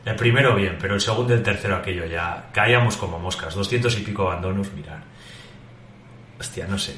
El 0.05 0.17
primero 0.17 0.57
bien, 0.57 0.77
pero 0.81 0.95
el 0.95 1.01
segundo 1.01 1.33
y 1.33 1.37
el 1.37 1.43
tercero 1.45 1.77
aquello 1.77 2.05
ya 2.07 2.49
caíamos 2.53 2.97
como 2.97 3.21
moscas, 3.21 3.55
200 3.55 3.97
y 3.99 4.01
pico 4.03 4.23
abandonos, 4.29 4.73
mirar. 4.73 4.99
Hostia, 6.41 6.67
no 6.69 6.77
sé. 6.79 6.97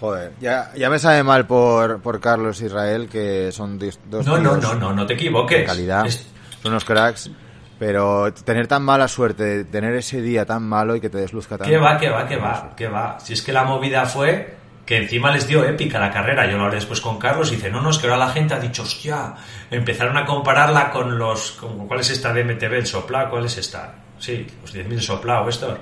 Joder, 0.00 0.32
ya, 0.40 0.72
ya 0.76 0.88
me 0.90 0.98
sabe 0.98 1.22
mal 1.22 1.46
por, 1.46 2.00
por 2.00 2.20
Carlos 2.20 2.60
Israel, 2.60 3.08
que 3.08 3.52
son 3.52 3.78
dos 3.78 4.26
No, 4.26 4.38
no, 4.38 4.56
no, 4.56 4.74
no, 4.74 4.92
no 4.92 5.06
te 5.06 5.12
equivoques. 5.14 5.66
calidad, 5.66 6.06
Es- 6.06 6.26
son 6.62 6.72
unos 6.72 6.84
cracks, 6.84 7.30
pero 7.78 8.32
tener 8.32 8.66
tan 8.66 8.82
mala 8.82 9.08
suerte, 9.08 9.64
tener 9.64 9.94
ese 9.94 10.20
día 10.20 10.44
tan 10.44 10.62
malo 10.62 10.96
y 10.96 11.00
que 11.00 11.08
te 11.08 11.18
desluzca 11.18 11.56
tanto. 11.56 11.70
¿Qué 11.70 11.78
va, 11.78 11.98
qué 11.98 12.10
va, 12.10 12.26
qué 12.26 12.36
va, 12.36 12.72
qué 12.76 12.88
va? 12.88 13.18
Si 13.20 13.32
es 13.32 13.42
que 13.42 13.52
la 13.52 13.64
movida 13.64 14.04
fue 14.06 14.60
que 14.90 14.96
encima 14.96 15.30
les 15.30 15.46
dio 15.46 15.64
épica 15.64 16.00
la 16.00 16.10
carrera. 16.10 16.50
Yo 16.50 16.56
lo 16.58 16.64
hablé 16.64 16.74
después 16.74 17.00
con 17.00 17.16
Carlos 17.16 17.52
y 17.52 17.54
dice, 17.54 17.70
no, 17.70 17.80
no, 17.80 17.90
es 17.90 17.98
que 17.98 18.08
ahora 18.08 18.18
la 18.18 18.30
gente 18.30 18.54
ha 18.54 18.58
dicho, 18.58 18.82
hostia, 18.82 19.34
empezaron 19.70 20.16
a 20.16 20.26
compararla 20.26 20.90
con 20.90 21.16
los... 21.16 21.52
Con, 21.52 21.86
¿Cuál 21.86 22.00
es 22.00 22.10
esta 22.10 22.32
de 22.32 22.42
MTV, 22.42 22.72
el 22.74 22.86
Sopla? 22.86 23.28
¿Cuál 23.28 23.44
es 23.44 23.56
esta? 23.56 23.94
Sí, 24.18 24.46
los 24.60 24.74
10.000 24.74 24.98
Sopla 24.98 25.42
o 25.42 25.48
estos. 25.48 25.78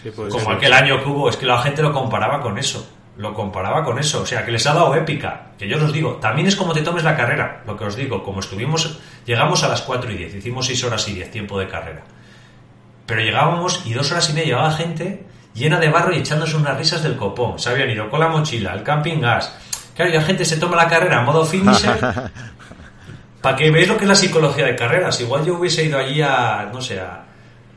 Sí, 0.00 0.12
pues, 0.14 0.32
Como 0.32 0.44
sí. 0.46 0.52
aquel 0.52 0.72
año 0.72 1.02
que 1.02 1.08
hubo, 1.08 1.28
es 1.28 1.36
que 1.36 1.44
la 1.44 1.58
gente 1.58 1.82
lo 1.82 1.92
comparaba 1.92 2.40
con 2.40 2.56
eso. 2.56 2.88
Lo 3.16 3.34
comparaba 3.34 3.82
con 3.82 3.98
eso. 3.98 4.22
O 4.22 4.26
sea, 4.26 4.44
que 4.44 4.52
les 4.52 4.64
ha 4.66 4.74
dado 4.74 4.94
épica. 4.94 5.48
Que 5.58 5.68
yo 5.68 5.76
os 5.84 5.92
digo, 5.92 6.18
también 6.20 6.46
es 6.46 6.54
como 6.54 6.72
te 6.72 6.82
tomes 6.82 7.02
la 7.02 7.16
carrera. 7.16 7.64
Lo 7.66 7.76
que 7.76 7.84
os 7.84 7.96
digo, 7.96 8.22
como 8.22 8.38
estuvimos, 8.38 9.00
llegamos 9.24 9.62
a 9.64 9.68
las 9.68 9.82
4 9.82 10.12
y 10.12 10.16
10, 10.16 10.34
hicimos 10.36 10.66
6 10.66 10.84
horas 10.84 11.08
y 11.08 11.14
10 11.14 11.30
tiempo 11.30 11.58
de 11.58 11.68
carrera. 11.68 12.02
Pero 13.06 13.20
llegábamos 13.20 13.82
y 13.84 13.92
dos 13.92 14.10
horas 14.12 14.30
y 14.30 14.32
media 14.32 14.46
llevaba 14.46 14.72
gente 14.72 15.24
llena 15.54 15.78
de 15.78 15.88
barro 15.88 16.14
y 16.14 16.18
echándose 16.18 16.56
unas 16.56 16.78
risas 16.78 17.02
del 17.02 17.16
copón. 17.16 17.58
Se 17.58 17.70
habían 17.70 17.90
ido 17.90 18.08
con 18.08 18.20
la 18.20 18.28
mochila, 18.28 18.72
el 18.74 18.82
camping 18.82 19.20
gas. 19.20 19.54
Claro, 19.94 20.10
y 20.10 20.14
la 20.14 20.22
gente 20.22 20.44
se 20.44 20.56
toma 20.56 20.76
la 20.76 20.88
carrera 20.88 21.20
en 21.20 21.26
modo 21.26 21.44
finisher. 21.44 21.98
para 23.42 23.56
que 23.56 23.70
veáis 23.70 23.88
lo 23.88 23.96
que 23.96 24.04
es 24.04 24.08
la 24.08 24.14
psicología 24.14 24.64
de 24.64 24.76
carreras. 24.76 25.20
Igual 25.20 25.44
yo 25.44 25.56
hubiese 25.56 25.84
ido 25.84 25.98
allí 25.98 26.22
a, 26.22 26.70
no 26.72 26.80
sé, 26.80 27.00
a, 27.00 27.24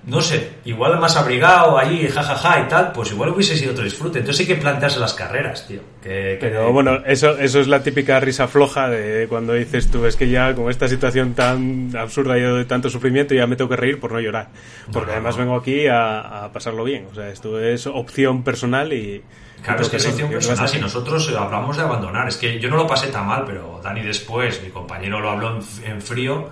no 0.08 0.22
sé, 0.22 0.52
igual 0.66 1.00
más 1.00 1.16
abrigado 1.18 1.78
allí, 1.80 2.08
jajaja 2.08 2.60
y 2.62 2.68
tal, 2.68 2.92
pues 2.92 3.12
igual 3.12 3.30
hubiese 3.30 3.58
sido 3.58 3.72
otro 3.72 3.84
disfrute. 3.84 4.20
Entonces 4.20 4.42
hay 4.48 4.56
que 4.56 4.62
plantearse 4.62 5.00
las 5.00 5.14
carreras, 5.16 5.68
tío. 5.68 5.82
Que, 6.04 6.10
que- 6.10 6.38
Pero 6.42 6.72
bueno, 6.72 6.98
eso, 7.06 7.38
eso 7.40 7.60
es 7.60 7.68
la 7.68 7.82
típica 7.82 8.20
risa 8.20 8.48
floja 8.48 8.88
de 8.90 9.28
cuando 9.28 9.54
dices 9.54 9.90
tú, 9.90 10.06
es 10.06 10.16
que 10.16 10.30
ya 10.30 10.54
con 10.54 10.70
esta 10.70 10.88
situación 10.88 11.34
tan 11.34 11.92
absurda 11.98 12.38
y 12.38 12.42
de 12.42 12.66
tanto 12.66 12.90
sufrimiento 12.90 13.34
ya 13.34 13.48
me 13.48 13.56
tengo 13.56 13.70
que 13.70 13.78
reír 13.78 14.00
por 14.00 14.12
no 14.12 14.20
llorar. 14.20 14.50
Porque 14.94 15.08
No, 15.08 15.14
además 15.14 15.38
no. 15.38 15.44
vengo 15.44 15.56
aquí 15.56 15.88
a, 15.88 16.44
a 16.46 16.52
pasarlo 16.54 16.84
bien. 16.84 17.08
O 17.12 17.16
sea, 17.16 17.30
esto 17.30 17.60
es 17.60 17.88
opción 17.88 18.44
personal 18.44 18.94
y... 18.94 19.24
Claro, 19.64 19.82
es 19.82 19.90
que 19.90 19.98
es 19.98 20.06
opción 20.06 20.30
personal. 20.30 20.66
¿Qué 20.68 20.76
Si 20.76 20.80
nosotros 20.82 21.28
eh, 21.32 21.36
hablamos 21.36 21.76
de 21.78 21.82
abandonar, 21.82 22.28
es 22.28 22.38
que 22.38 22.60
yo 22.60 22.70
no 22.70 22.78
lo 22.78 22.86
pasé 22.86 23.08
tan 23.08 23.26
mal, 23.26 23.44
pero 23.48 23.80
Dani 23.84 24.02
después, 24.02 24.62
mi 24.62 24.70
compañero 24.70 25.20
lo 25.20 25.32
habló 25.32 25.58
en, 25.84 25.92
en 25.92 26.02
frío 26.04 26.50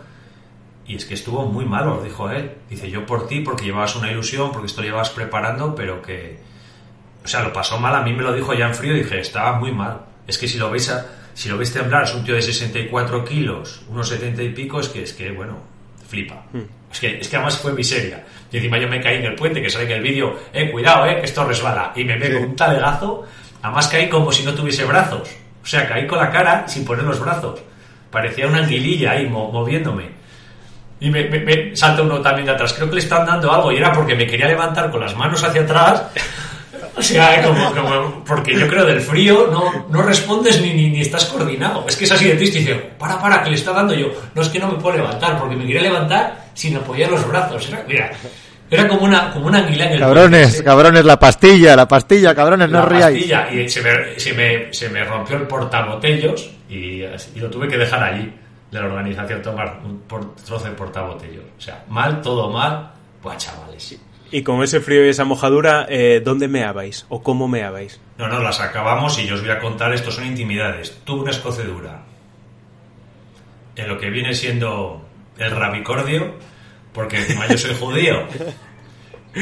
y 0.86 0.96
es 0.96 1.06
que 1.06 1.14
estuvo 1.14 1.46
muy 1.46 1.66
malo, 1.66 1.96
lo 1.96 2.04
dijo 2.04 2.30
él. 2.30 2.52
Dice, 2.70 2.90
yo 2.90 3.06
por 3.06 3.28
ti, 3.28 3.40
porque 3.40 3.66
llevabas 3.66 3.96
una 3.96 4.12
ilusión, 4.12 4.52
porque 4.52 4.68
esto 4.68 4.82
lo 4.82 4.88
llevabas 4.88 5.10
preparando, 5.12 5.74
pero 5.76 6.02
que... 6.02 6.40
O 7.24 7.28
sea, 7.28 7.42
lo 7.42 7.54
pasó 7.54 7.80
mal, 7.80 7.96
a 7.96 8.02
mí 8.02 8.12
me 8.14 8.22
lo 8.24 8.34
dijo 8.34 8.54
ya 8.54 8.68
en 8.68 8.76
frío 8.76 8.94
y 8.96 9.00
dije, 9.04 9.20
estaba 9.20 9.58
muy 9.58 9.72
mal. 9.72 10.02
Es 10.28 10.38
que 10.38 10.48
si 10.48 10.58
lo 10.58 10.70
veis, 10.70 10.90
a- 10.90 11.06
si 11.34 11.48
lo 11.50 11.58
veis 11.58 11.72
temblar, 11.72 12.04
es 12.04 12.14
un 12.14 12.24
tío 12.26 12.36
de 12.36 12.42
64 12.42 13.24
kilos, 13.24 13.82
unos 13.90 14.10
70 14.10 14.44
y 14.44 14.50
pico, 14.50 14.80
es 14.82 14.90
que, 14.90 15.04
es 15.04 15.14
que 15.14 15.32
bueno, 15.32 15.58
flipa. 16.08 16.44
Es 16.92 17.00
que, 17.00 17.20
es 17.20 17.28
que 17.30 17.36
además 17.38 17.58
fue 17.58 17.72
miseria. 17.74 18.26
Y 18.52 18.58
encima 18.58 18.78
yo 18.78 18.88
me 18.90 19.02
caí 19.02 19.18
en 19.18 19.26
el 19.26 19.36
puente, 19.36 19.62
que 19.62 19.70
sale 19.70 19.86
en 19.86 19.92
el 19.92 20.02
vídeo, 20.02 20.38
eh, 20.54 20.70
cuidado, 20.70 21.06
eh, 21.08 21.16
que 21.20 21.26
esto 21.26 21.44
resbala. 21.46 21.94
Y 21.96 22.04
me 22.04 22.18
pego 22.18 22.40
un 22.42 22.56
talegazo, 22.56 23.24
además 23.62 23.88
caí 23.88 24.10
como 24.10 24.32
si 24.32 24.44
no 24.44 24.54
tuviese 24.54 24.84
brazos. 24.86 25.30
O 25.64 25.66
sea, 25.66 25.88
caí 25.88 26.06
con 26.06 26.20
la 26.20 26.30
cara 26.30 26.68
sin 26.68 26.84
poner 26.86 27.06
los 27.06 27.20
brazos. 27.22 27.62
Parecía 28.12 28.48
una 28.48 28.60
anguililla 28.60 29.12
ahí 29.12 29.28
mo- 29.28 29.50
moviéndome. 29.52 30.10
Y 31.04 31.10
me, 31.12 31.26
me- 31.30 31.40
me 31.40 31.76
salta 31.76 32.02
uno 32.02 32.20
también 32.22 32.46
de 32.48 32.54
atrás. 32.54 32.74
Creo 32.74 32.88
que 32.90 32.96
le 32.96 33.02
están 33.02 33.26
dando 33.26 33.52
algo 33.52 33.72
y 33.72 33.78
era 33.78 33.92
porque 33.92 34.16
me 34.16 34.26
quería 34.26 34.48
levantar 34.48 34.90
con 34.90 35.02
las 35.02 35.16
manos 35.16 35.44
hacia 35.44 35.62
atrás. 35.62 36.04
O 36.96 37.02
sea, 37.02 37.42
como, 37.44 37.74
como- 37.74 38.24
porque 38.24 38.54
yo 38.58 38.68
creo 38.68 38.86
del 38.86 39.02
frío 39.02 39.50
no, 39.52 39.86
no 39.90 40.02
respondes 40.04 40.62
ni, 40.62 40.74
ni, 40.74 40.90
ni 40.90 41.02
estás 41.02 41.26
coordinado. 41.26 41.86
Es 41.88 41.96
que 41.98 42.06
es 42.06 42.12
así 42.12 42.26
de 42.26 42.36
triste. 42.36 42.60
Y 42.60 42.62
dice, 42.62 42.76
para, 42.98 43.20
para, 43.20 43.44
que 43.44 43.50
le 43.50 43.56
está 43.56 43.72
dando 43.74 43.94
yo. 43.94 44.08
No 44.34 44.42
es 44.42 44.50
que 44.50 44.60
no 44.60 44.68
me 44.72 44.78
puedo 44.78 44.96
levantar, 44.98 45.38
porque 45.40 45.56
me 45.56 45.66
quería 45.66 45.82
levantar 45.82 46.46
sin 46.54 46.76
apoyar 46.78 47.10
los 47.12 47.28
brazos. 47.28 47.68
Era, 47.68 47.84
mira, 47.88 48.12
era 48.72 48.88
como 48.88 49.04
una, 49.04 49.32
como 49.32 49.48
una 49.48 49.60
anguila 49.60 49.86
en 49.88 49.94
el 49.94 50.00
Cabrones, 50.00 50.62
cabrones, 50.62 51.04
la 51.06 51.20
pastilla, 51.20 51.76
la 51.76 51.88
pastilla, 51.88 52.34
cabrones, 52.34 52.70
no 52.70 52.78
La 52.80 52.84
os 52.86 52.90
riáis. 52.92 53.18
pastilla, 53.18 53.52
y 53.52 53.70
se 53.70 53.82
me, 53.82 54.20
se, 54.20 54.34
me, 54.34 54.74
se 54.74 54.90
me 54.90 55.04
rompió 55.04 55.36
el 55.36 55.44
portabotellos 55.44 56.50
y, 56.70 57.04
y 57.04 57.40
lo 57.40 57.50
tuve 57.50 57.68
que 57.68 57.78
dejar 57.78 58.02
allí 58.04 58.32
de 58.74 58.80
la 58.82 58.88
organización 58.88 59.42
tomar 59.42 59.80
un 59.86 60.00
por- 60.02 60.36
trozo 60.36 60.66
de 60.66 60.72
portabotellos. 60.72 61.46
O 61.58 61.62
sea, 61.62 61.86
mal, 61.90 62.22
todo 62.22 62.50
mal. 62.50 62.92
Buah, 63.22 63.38
chavales. 63.38 63.98
Y 64.32 64.42
con 64.42 64.64
ese 64.64 64.82
frío 64.82 65.06
y 65.06 65.10
esa 65.10 65.26
mojadura, 65.26 65.86
eh, 65.88 66.20
¿dónde 66.26 66.48
meabais? 66.48 67.06
¿O 67.10 67.22
cómo 67.22 67.48
meabais? 67.48 68.02
No, 68.18 68.28
no, 68.28 68.40
las 68.40 68.60
acabamos 68.60 69.18
y 69.20 69.28
yo 69.28 69.36
os 69.36 69.42
voy 69.42 69.52
a 69.52 69.60
contar, 69.60 69.94
esto 69.94 70.12
son 70.12 70.26
intimidades. 70.26 71.00
Tuve 71.04 71.22
una 71.22 71.32
escocedura 71.32 72.02
en 73.76 73.88
lo 73.88 73.98
que 74.00 74.10
viene 74.10 74.34
siendo 74.34 75.06
el 75.38 75.52
rabicordio, 75.52 76.34
porque 76.94 77.18
encima 77.18 77.48
yo 77.48 77.58
soy 77.58 77.76
judío. 77.76 78.24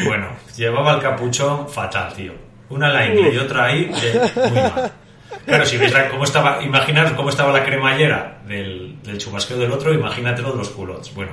Bueno, 0.05 0.27
llevaba 0.57 0.93
el 0.95 1.01
capuchón 1.01 1.67
fatal, 1.69 2.13
tío. 2.13 2.33
Una 2.69 2.87
en 2.87 2.93
la 2.93 3.07
ingle 3.07 3.33
y 3.33 3.37
otra 3.37 3.65
ahí, 3.65 3.91
muy 4.35 4.51
mal. 4.61 4.91
Claro, 5.45 5.65
si 5.65 5.77
veis 5.77 5.93
la- 5.93 6.09
cómo 6.09 6.23
estaba, 6.23 6.61
imaginaros 6.63 7.13
cómo 7.13 7.29
estaba 7.29 7.51
la 7.51 7.63
cremallera 7.63 8.41
del, 8.47 9.01
del 9.03 9.17
chubasqueo 9.17 9.57
del 9.57 9.71
otro, 9.71 9.93
imagínatelo 9.93 10.51
de 10.51 10.57
los 10.57 10.69
culots. 10.69 11.13
Bueno, 11.13 11.31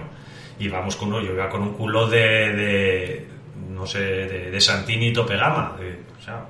íbamos 0.58 0.96
con 0.96 1.08
uno, 1.08 1.20
yo 1.20 1.32
iba 1.32 1.48
con 1.48 1.62
un 1.62 1.74
culo 1.74 2.08
de, 2.08 2.18
de 2.18 3.28
no 3.70 3.86
sé, 3.86 4.00
de, 4.00 4.50
de 4.50 4.60
Santini 4.60 5.12
tope 5.12 5.36
gama, 5.36 5.76
de- 5.78 6.00
o 6.18 6.22
sea, 6.24 6.44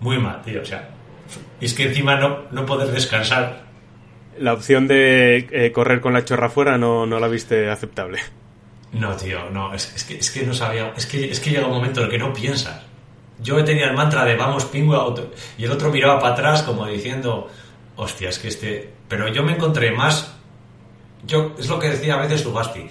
muy 0.00 0.18
mal, 0.18 0.40
tío, 0.42 0.62
o 0.62 0.64
sea, 0.64 0.88
y 1.60 1.64
es 1.66 1.74
que 1.74 1.84
encima 1.84 2.16
no, 2.16 2.44
no 2.50 2.64
poder 2.66 2.88
descansar, 2.88 3.62
La 4.38 4.54
opción 4.54 4.86
de 4.88 5.48
eh, 5.50 5.72
correr 5.72 6.00
con 6.00 6.12
la 6.14 6.24
chorra 6.24 6.48
fuera 6.48 6.78
no, 6.78 7.04
no 7.04 7.20
la 7.20 7.28
viste 7.28 7.68
aceptable. 7.68 8.20
no, 8.92 9.14
tío, 9.16 9.50
no, 9.50 9.74
es, 9.74 9.94
es 9.94 10.04
que, 10.04 10.14
es 10.18 10.30
que 10.30 10.46
no 10.46 10.54
sabía, 10.54 10.92
es 10.96 11.04
que, 11.06 11.30
es 11.30 11.40
que 11.40 11.50
llega 11.50 11.66
un 11.66 11.74
momento 11.74 12.00
en 12.00 12.06
el 12.06 12.10
que 12.12 12.18
no 12.18 12.32
piensas. 12.32 12.82
Yo 13.42 13.62
tenía 13.64 13.86
el 13.86 13.94
mantra 13.94 14.24
de 14.24 14.36
vamos 14.36 14.64
pingüe 14.66 14.96
auto 14.96 15.30
y 15.56 15.64
el 15.64 15.72
otro 15.72 15.90
miraba 15.90 16.18
para 16.18 16.34
atrás 16.34 16.62
como 16.62 16.86
diciendo, 16.86 17.48
hostia, 17.96 18.28
es 18.28 18.38
que 18.38 18.48
este, 18.48 18.90
pero 19.08 19.28
yo 19.28 19.42
me 19.42 19.52
encontré 19.52 19.90
más, 19.92 20.34
yo, 21.24 21.54
es 21.58 21.68
lo 21.68 21.78
que 21.78 21.90
decía 21.90 22.14
a 22.14 22.20
veces 22.20 22.44
Ugasti, 22.44 22.86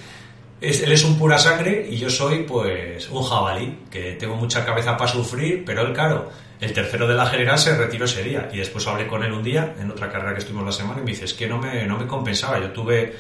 es, 0.62 0.82
él 0.82 0.92
es 0.92 1.04
un 1.04 1.18
pura 1.18 1.38
sangre 1.38 1.88
y 1.90 1.98
yo 1.98 2.10
soy 2.10 2.44
pues 2.44 3.10
un 3.10 3.24
jabalí, 3.24 3.80
que 3.90 4.14
tengo 4.14 4.36
mucha 4.36 4.66
cabeza 4.66 4.98
para 4.98 5.12
sufrir, 5.12 5.64
pero 5.66 5.82
él, 5.82 5.94
claro, 5.94 6.30
el 6.60 6.74
tercero 6.74 7.08
de 7.08 7.16
la 7.16 7.26
general 7.26 7.58
se 7.58 7.78
retiró 7.78 8.06
ese 8.06 8.24
día 8.24 8.50
y 8.52 8.58
después 8.58 8.86
hablé 8.88 9.08
con 9.08 9.24
él 9.24 9.32
un 9.32 9.44
día 9.44 9.76
en 9.80 9.90
otra 9.90 10.12
carrera 10.12 10.34
que 10.34 10.40
estuvimos 10.40 10.66
la 10.66 10.72
semana 10.72 11.00
y 11.00 11.04
me 11.04 11.12
dice, 11.12 11.26
es 11.26 11.34
que 11.34 11.48
no 11.48 11.58
me, 11.58 11.86
no 11.86 11.98
me 11.98 12.06
compensaba, 12.06 12.60
yo 12.60 12.72
tuve 12.72 13.16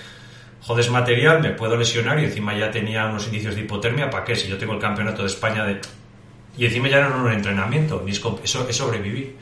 jodes 0.61 0.89
material, 0.89 1.41
me 1.41 1.51
puedo 1.51 1.77
lesionar 1.77 2.19
y 2.19 2.25
encima 2.25 2.55
ya 2.57 2.69
tenía 2.69 3.05
unos 3.05 3.25
indicios 3.27 3.55
de 3.55 3.61
hipotermia, 3.61 4.09
¿para 4.09 4.25
qué? 4.25 4.36
Si 4.36 4.47
yo 4.47 4.57
tengo 4.57 4.73
el 4.73 4.80
campeonato 4.80 5.21
de 5.21 5.30
España 5.30 5.63
de... 5.63 5.80
Y 6.58 6.66
encima 6.66 6.89
ya 6.89 7.02
no 7.02 7.08
era 7.08 7.16
un 7.18 7.32
entrenamiento, 7.32 8.02
ni 8.04 8.12
es, 8.12 8.24
comp- 8.24 8.39
eso 8.43 8.68
es 8.68 8.76
sobrevivir. 8.76 9.36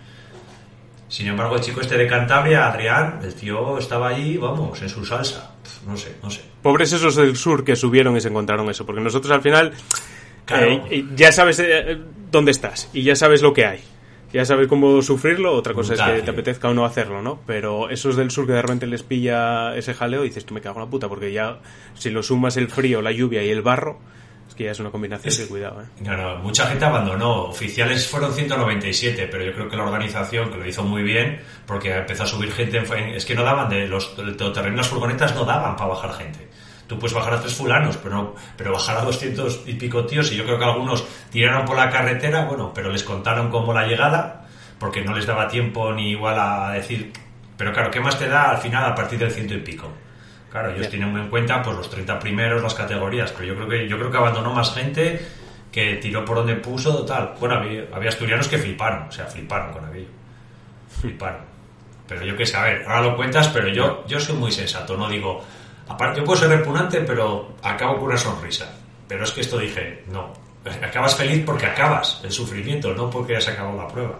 Sin 1.10 1.28
embargo, 1.28 1.56
el 1.56 1.62
chico 1.62 1.80
este 1.82 1.98
de 1.98 2.06
Cantabria, 2.06 2.68
Adrián, 2.68 3.20
el 3.24 3.34
tío 3.34 3.78
estaba 3.78 4.10
allí, 4.10 4.38
vamos, 4.38 4.82
en 4.82 4.90
su 4.90 5.06
salsa. 5.06 5.52
No 5.88 5.96
sé, 5.96 6.16
no 6.22 6.30
sé. 6.30 6.42
Pobres 6.62 6.92
esos 6.92 7.16
del 7.16 7.38
sur 7.38 7.64
que 7.64 7.76
subieron 7.78 8.18
y 8.18 8.22
se 8.22 8.28
encontraron 8.28 8.70
eso, 8.70 8.86
porque 8.86 9.02
nosotros 9.02 9.32
al 9.32 9.42
final 9.42 9.74
Claro. 10.46 10.86
eh, 10.90 11.06
ya 11.16 11.32
sabes 11.32 11.60
eh, 11.60 11.98
dónde 12.30 12.52
estás 12.52 12.90
y 12.94 13.04
ya 13.04 13.16
sabes 13.16 13.42
lo 13.42 13.54
que 13.54 13.66
hay. 13.66 13.80
Ya 14.34 14.44
sabes 14.44 14.68
cómo 14.68 15.02
sufrirlo, 15.02 15.54
otra 15.54 15.74
cosa 15.74 15.94
Brutal, 15.94 16.10
es 16.12 16.20
que 16.20 16.26
te 16.26 16.32
apetezca 16.32 16.68
o 16.68 16.74
no 16.74 16.84
hacerlo, 16.84 17.22
¿no? 17.22 17.40
Pero 17.48 17.90
esos 17.90 18.18
del 18.18 18.30
sur 18.30 18.46
que 18.46 18.52
de 18.52 18.62
repente 18.62 18.86
les 18.86 19.02
pilla 19.02 19.74
ese 19.78 19.94
jaleo, 19.94 20.24
dices, 20.24 20.46
tú 20.46 20.54
me 20.54 20.60
cago 20.60 20.80
en 20.80 20.86
la 20.86 20.92
puta, 20.92 21.08
porque 21.08 21.32
ya 21.32 21.60
si 21.94 22.10
lo 22.10 22.22
sumas 22.22 22.58
el 22.58 22.68
frío, 22.68 23.02
la 23.02 23.14
lluvia 23.14 23.42
y 23.44 23.50
el 23.50 23.62
barro, 23.62 24.00
que 24.58 24.66
ya 24.66 24.72
es 24.72 24.80
una 24.80 24.90
combinación 24.92 25.32
Es- 25.32 25.38
de 25.40 25.48
cuidado, 25.48 25.82
¿eh? 25.82 25.86
No, 26.02 26.18
no, 26.18 26.38
mucha 26.40 26.66
gente 26.68 26.84
abandonó. 26.84 27.44
Oficiales 27.46 28.08
fueron 28.08 28.34
197, 28.34 29.28
pero 29.32 29.44
yo 29.46 29.54
creo 29.54 29.70
que 29.70 29.78
la 29.78 29.84
organización, 29.84 30.50
que 30.50 30.58
lo 30.58 30.68
hizo 30.68 30.84
muy 30.84 31.04
bien, 31.04 31.40
porque 31.66 31.96
empezó 31.96 32.24
a 32.24 32.26
subir 32.28 32.52
gente. 32.52 32.78
en- 32.78 32.92
en- 32.92 33.10
es 33.16 33.26
que 33.26 33.36
no 33.36 33.44
daban 33.44 33.70
de 33.70 33.88
los 33.88 34.18
del 34.18 34.36
todoterreno, 34.36 34.78
las 34.78 34.88
furgonetas 34.90 35.34
no 35.36 35.46
daban 35.46 35.76
para 35.76 35.90
bajar 35.92 36.14
gente. 36.16 36.48
Tú 36.88 36.98
puedes 36.98 37.14
bajar 37.14 37.34
a 37.34 37.40
tres 37.42 37.54
fulanos, 37.54 37.98
pero 37.98 38.16
no, 38.16 38.36
pero 38.58 38.72
bajar 38.72 38.98
a 38.98 39.02
200 39.02 39.62
y 39.66 39.74
pico 39.74 40.06
tíos, 40.06 40.32
y 40.32 40.38
yo 40.38 40.46
creo 40.46 40.58
que 40.58 40.64
algunos 40.66 41.06
tiraron 41.30 41.66
por 41.66 41.76
la 41.76 41.90
carretera, 41.90 42.46
bueno, 42.46 42.72
pero 42.74 42.90
les 42.92 43.04
contaron 43.04 43.50
como 43.50 43.74
la 43.74 43.86
llegada, 43.86 44.48
porque 44.80 45.02
no 45.04 45.14
les 45.14 45.26
daba 45.26 45.48
tiempo 45.50 45.92
ni 45.94 46.12
igual 46.12 46.40
a 46.40 46.72
decir. 46.72 47.12
Pero 47.58 47.74
claro, 47.74 47.92
¿qué 47.92 48.00
más 48.00 48.18
te 48.18 48.28
da 48.30 48.52
al 48.52 48.58
final 48.60 48.86
a 48.86 48.96
partir 48.96 49.20
del 49.20 49.32
ciento 49.32 49.54
y 49.54 49.60
pico? 49.60 49.92
Claro, 50.52 50.72
ellos 50.72 50.90
tienen 50.90 51.16
en 51.18 51.30
cuenta 51.30 51.62
pues 51.62 51.76
los 51.76 51.90
30 51.90 52.20
primeros, 52.20 52.62
las 52.62 52.74
categorías, 52.74 53.32
pero 53.32 53.46
yo 53.46 53.56
creo 53.56 53.68
que 53.68 53.88
yo 53.88 53.98
creo 53.98 54.10
que 54.10 54.18
abandonó 54.18 54.54
más 54.54 54.74
gente 54.74 55.20
que 55.72 55.96
tiró 55.98 56.24
por 56.24 56.38
donde 56.38 56.56
puso, 56.56 57.06
tal. 57.06 57.36
Bueno, 57.40 57.56
había, 57.56 57.86
había 57.94 58.10
asturianos 58.10 58.48
que 58.48 58.58
fliparon, 58.58 59.10
o 59.10 59.12
sea, 59.12 59.26
fliparon 59.26 59.74
con 59.74 59.86
aquello. 59.86 60.08
Fliparon. 61.02 61.42
Pero 62.08 62.24
yo 62.26 62.38
qué 62.38 62.46
sé, 62.46 62.56
a 62.56 62.64
ver, 62.64 62.86
ahora 62.88 63.02
lo 63.02 63.16
cuentas, 63.16 63.50
pero 63.50 63.68
yo, 63.68 64.06
yo 64.08 64.20
soy 64.20 64.36
muy 64.36 64.52
sensato, 64.52 64.96
no 64.96 65.10
digo, 65.10 65.44
aparte 65.90 66.20
yo 66.20 66.26
puedo 66.26 66.40
ser 66.40 66.50
repugnante, 66.50 67.02
pero 67.02 67.56
acabo 67.62 67.98
con 67.98 68.06
una 68.06 68.18
sonrisa. 68.18 68.74
Pero 69.08 69.26
es 69.26 69.32
que 69.32 69.42
esto 69.42 69.58
dije, 69.58 70.04
no, 70.10 70.32
acabas 70.82 71.16
feliz 71.16 71.44
porque 71.46 71.66
acabas 71.66 72.22
el 72.24 72.32
sufrimiento, 72.32 72.94
no 72.94 73.10
porque 73.10 73.36
has 73.36 73.48
acabado 73.48 73.78
la 73.78 73.88
prueba. 73.88 74.20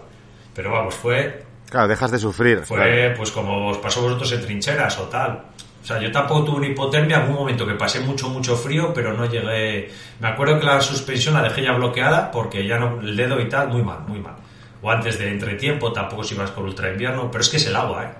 Pero 0.54 0.72
vamos, 0.72 0.94
fue 0.94 1.48
Claro, 1.70 1.88
dejas 1.88 2.10
de 2.10 2.18
sufrir. 2.18 2.60
fue 2.64 2.78
claro. 2.78 3.14
pues 3.16 3.30
como 3.30 3.68
os 3.68 3.78
pasó 3.78 4.00
vosotros 4.02 4.32
en 4.32 4.40
trincheras 4.40 4.98
o 4.98 5.04
tal. 5.04 5.42
O 5.88 5.90
sea, 5.90 6.02
yo 6.02 6.12
tampoco 6.12 6.44
tuve 6.44 6.56
una 6.58 6.66
hipotermia, 6.66 7.20
hubo 7.20 7.30
un 7.30 7.36
momento 7.36 7.66
que 7.66 7.72
pasé 7.72 8.00
mucho, 8.00 8.28
mucho 8.28 8.54
frío, 8.54 8.92
pero 8.92 9.14
no 9.14 9.24
llegué... 9.24 9.90
Me 10.20 10.28
acuerdo 10.28 10.60
que 10.60 10.66
la 10.66 10.82
suspensión 10.82 11.32
la 11.32 11.40
dejé 11.40 11.62
ya 11.62 11.72
bloqueada 11.72 12.30
porque 12.30 12.66
ya 12.66 12.78
no, 12.78 13.00
el 13.00 13.16
dedo 13.16 13.40
y 13.40 13.48
tal, 13.48 13.68
muy 13.68 13.82
mal, 13.82 14.00
muy 14.06 14.20
mal. 14.20 14.34
O 14.82 14.90
antes 14.90 15.18
de 15.18 15.30
entretiempo, 15.30 15.90
tampoco 15.90 16.24
si 16.24 16.34
vas 16.34 16.50
por 16.50 16.64
ultra 16.64 16.92
invierno, 16.92 17.30
pero 17.30 17.40
es 17.40 17.48
que 17.48 17.56
es 17.56 17.66
el 17.68 17.74
agua, 17.74 18.04
¿eh? 18.04 18.10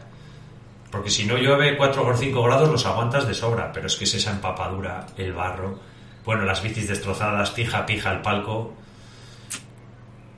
Porque 0.91 1.11
si 1.11 1.27
no 1.27 1.37
llueve 1.37 1.77
4 1.77 2.09
o 2.09 2.17
5 2.17 2.43
grados 2.43 2.71
los 2.71 2.87
aguantas 2.87 3.29
de 3.29 3.35
sobra, 3.35 3.71
pero 3.71 3.87
es 3.87 3.97
que 3.97 4.05
es 4.05 4.15
esa 4.15 4.31
empapadura, 4.31 5.05
el 5.19 5.35
barro, 5.35 5.79
bueno, 6.25 6.47
las 6.47 6.63
bicis 6.63 6.89
destrozadas, 6.89 7.51
pija, 7.51 7.85
pija, 7.85 8.13
el 8.13 8.23
palco... 8.23 8.73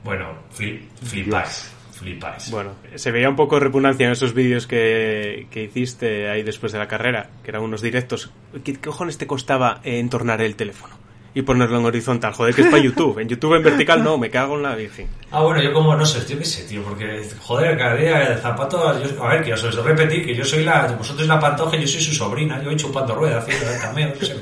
Bueno, 0.03 0.33
flip, 0.51 0.91
flipáis, 1.01 1.71
flipáis. 2.01 2.51
Bueno, 2.51 2.71
se 2.95 3.11
veía 3.11 3.29
un 3.29 3.35
poco 3.35 3.55
de 3.55 3.61
repugnancia 3.61 4.05
en 4.07 4.11
esos 4.13 4.33
vídeos 4.33 4.67
que, 4.67 5.47
que 5.51 5.63
hiciste 5.63 6.29
ahí 6.29 6.43
después 6.43 6.71
de 6.73 6.79
la 6.79 6.87
carrera, 6.87 7.29
que 7.43 7.49
eran 7.51 7.61
unos 7.61 7.81
directos. 7.81 8.31
¿Qué, 8.63 8.73
qué 8.73 8.79
cojones 8.79 9.17
te 9.17 9.27
costaba 9.27 9.79
eh, 9.83 9.99
entornar 9.99 10.41
el 10.41 10.55
teléfono? 10.55 10.99
Y 11.33 11.43
ponerlo 11.43 11.79
en 11.79 11.85
horizontal, 11.85 12.33
joder, 12.33 12.53
que 12.53 12.63
es 12.63 12.67
para 12.67 12.83
YouTube. 12.83 13.19
En 13.19 13.29
YouTube 13.29 13.55
en 13.55 13.63
vertical 13.63 14.03
no, 14.03 14.17
me 14.17 14.29
cago 14.29 14.57
en 14.57 14.63
la 14.63 14.75
virgen. 14.75 15.07
Ah, 15.31 15.41
bueno, 15.41 15.61
yo 15.61 15.71
como 15.71 15.95
no 15.95 16.05
sé, 16.05 16.19
yo 16.29 16.37
qué 16.37 16.43
sé, 16.43 16.67
tío, 16.67 16.83
porque, 16.83 17.25
joder, 17.39 17.77
cada 17.77 17.95
día 17.95 18.21
el 18.33 18.37
zapato, 18.39 19.01
yo- 19.01 19.23
a 19.23 19.29
ver, 19.29 19.41
que 19.43 19.53
os 19.53 19.63
os 19.63 19.75
repetir 19.81 20.25
que 20.25 20.35
yo 20.35 20.43
soy 20.43 20.65
la, 20.65 20.87
vosotros 20.87 21.25
la 21.29 21.39
pantoja 21.39 21.77
y 21.77 21.81
yo 21.81 21.87
soy 21.87 22.01
su 22.01 22.13
sobrina, 22.13 22.57
yo 22.59 22.65
voy 22.65 22.75
chupando 22.75 23.15
rueda, 23.15 23.37
haciendo 23.39 23.65
cameo, 23.81 24.13
yo, 24.19 24.25
sé. 24.25 24.35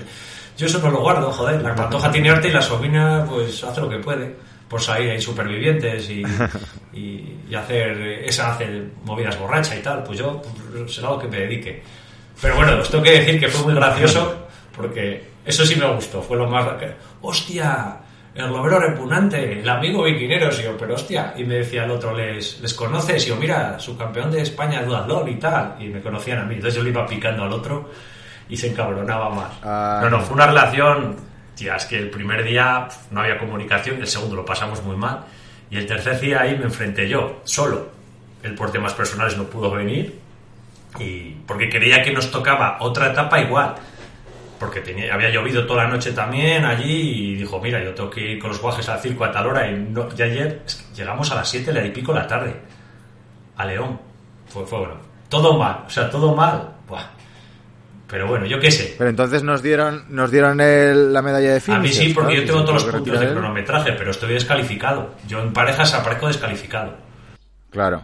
Yo 0.58 0.66
eso 0.66 0.80
no 0.80 0.90
lo 0.90 1.02
guardo, 1.02 1.32
joder, 1.32 1.62
la 1.62 1.76
pantoja 1.76 2.12
tiene 2.12 2.32
arte 2.32 2.48
y 2.48 2.52
la 2.52 2.62
sobrina, 2.64 3.24
pues, 3.30 3.64
hace 3.64 3.82
lo 3.82 3.88
que 3.88 4.00
puede, 4.00 4.36
por 4.70 4.82
salir 4.82 5.12
ahí 5.12 5.20
supervivientes 5.20 6.10
y, 6.10 6.24
y, 6.94 7.40
y 7.50 7.56
hacer, 7.56 8.00
esa 8.26 8.54
hace 8.54 8.84
movidas 9.04 9.38
borracha 9.40 9.76
y 9.76 9.82
tal, 9.82 10.04
pues 10.04 10.20
yo, 10.20 10.42
pues, 10.42 10.94
será 10.94 11.10
lo 11.10 11.20
que 11.20 11.28
me 11.28 11.40
dedique. 11.40 11.82
Pero 12.42 12.56
bueno, 12.56 12.80
os 12.80 12.90
tengo 12.90 13.04
que 13.04 13.20
decir 13.20 13.40
que 13.40 13.48
fue 13.48 13.66
muy 13.66 13.74
gracioso, 13.74 14.48
porque 14.76 15.24
eso 15.46 15.66
sí 15.66 15.76
me 15.76 15.92
gustó, 15.94 16.22
fue 16.22 16.38
lo 16.38 16.48
más... 16.48 16.68
¡Hostia! 17.22 17.98
El 18.36 18.48
globero 18.48 18.80
repugnante, 18.80 19.60
el 19.60 19.68
amigo 19.68 20.04
viquinero, 20.04 20.50
y 20.54 20.64
yo, 20.64 20.78
pero 20.78 20.94
hostia, 20.94 21.34
y 21.36 21.44
me 21.44 21.56
decía 21.56 21.84
el 21.84 21.92
otro, 21.92 22.16
¿les, 22.16 22.62
les 22.62 22.74
conoces? 22.74 23.26
Y 23.26 23.30
yo, 23.30 23.36
mira, 23.36 23.78
su 23.80 23.98
campeón 23.98 24.32
de 24.32 24.42
España, 24.42 24.84
Duatlón 24.84 25.28
y 25.28 25.36
tal, 25.36 25.76
y 25.80 25.88
me 25.88 26.00
conocían 26.00 26.40
a 26.40 26.44
mí, 26.44 26.56
entonces 26.56 26.76
yo 26.76 26.84
le 26.84 26.92
iba 26.92 27.06
picando 27.06 27.44
al 27.44 27.52
otro 27.52 27.90
y 28.48 28.56
se 28.56 28.68
encabronaba 28.68 29.30
más. 29.30 29.52
Ah. 29.64 30.00
no, 30.04 30.10
no, 30.12 30.22
fue 30.22 30.36
una 30.36 30.48
relación, 30.48 31.16
tía, 31.60 31.76
es 31.76 31.86
que 31.86 31.98
el 32.00 32.10
primer 32.10 32.44
día 32.44 32.86
pf, 32.88 33.00
no 33.12 33.22
había 33.22 33.38
comunicación, 33.38 33.98
el 34.00 34.08
segundo 34.08 34.36
lo 34.38 34.46
pasamos 34.46 34.82
muy 34.84 34.96
mal, 34.96 35.26
y 35.70 35.78
el 35.78 35.86
tercer 35.86 36.20
día 36.20 36.42
ahí 36.42 36.58
me 36.58 36.66
enfrenté 36.66 37.08
yo, 37.08 37.42
solo. 37.44 37.90
Él 38.42 38.56
por 38.56 38.72
temas 38.72 38.94
personales 38.94 39.38
no 39.38 39.44
pudo 39.44 39.70
venir, 39.72 40.18
y 40.98 41.32
porque 41.46 41.70
creía 41.70 42.02
que 42.02 42.12
nos 42.12 42.32
tocaba 42.32 42.78
otra 42.80 43.12
etapa 43.12 43.40
igual 43.40 43.76
porque 44.60 44.82
tenía, 44.82 45.14
había 45.14 45.30
llovido 45.30 45.66
toda 45.66 45.84
la 45.86 45.90
noche 45.90 46.12
también 46.12 46.66
allí 46.66 47.32
y 47.32 47.36
dijo, 47.36 47.62
mira, 47.62 47.82
yo 47.82 47.94
tengo 47.94 48.10
que 48.10 48.20
ir 48.32 48.40
con 48.40 48.50
los 48.50 48.60
guajes 48.60 48.90
al 48.90 49.00
circo 49.00 49.24
a 49.24 49.32
tal 49.32 49.48
hora 49.48 49.70
y, 49.72 49.74
no- 49.76 50.10
y 50.18 50.22
ayer 50.22 50.64
es 50.66 50.76
que 50.76 50.96
llegamos 50.96 51.32
a 51.32 51.36
las 51.36 51.48
7 51.50 51.72
y 51.86 51.90
pico 51.92 52.12
de 52.14 52.20
la 52.20 52.28
tarde 52.28 52.56
a 53.56 53.66
León. 53.66 53.98
Fue, 54.50 54.66
fue 54.66 54.80
bueno. 54.80 54.96
Todo 55.30 55.58
mal, 55.58 55.84
o 55.88 55.90
sea, 55.90 56.10
todo 56.10 56.36
mal. 56.36 56.74
Buah. 56.90 57.04
Pero 58.10 58.28
bueno, 58.28 58.46
yo 58.48 58.60
qué 58.60 58.72
sé. 58.72 58.96
Pero 58.98 59.10
entonces 59.10 59.44
nos 59.44 59.62
dieron, 59.62 60.06
nos 60.10 60.32
dieron 60.32 60.60
el- 60.62 61.14
la 61.14 61.22
medalla 61.22 61.54
de 61.54 61.60
fin. 61.62 61.76
A 61.76 61.80
mí 61.80 61.90
sí, 61.90 62.12
porque 62.14 62.38
yo 62.38 62.46
tengo 62.46 62.62
todos 62.66 62.84
los 62.84 62.94
puntos 62.96 63.20
de 63.20 63.26
él. 63.28 63.34
cronometraje, 63.34 63.92
pero 63.94 64.12
estoy 64.12 64.34
descalificado. 64.34 65.12
Yo 65.28 65.42
en 65.42 65.54
parejas 65.54 65.94
aparezco 65.94 66.28
descalificado. 66.28 66.96
Claro. 67.70 68.02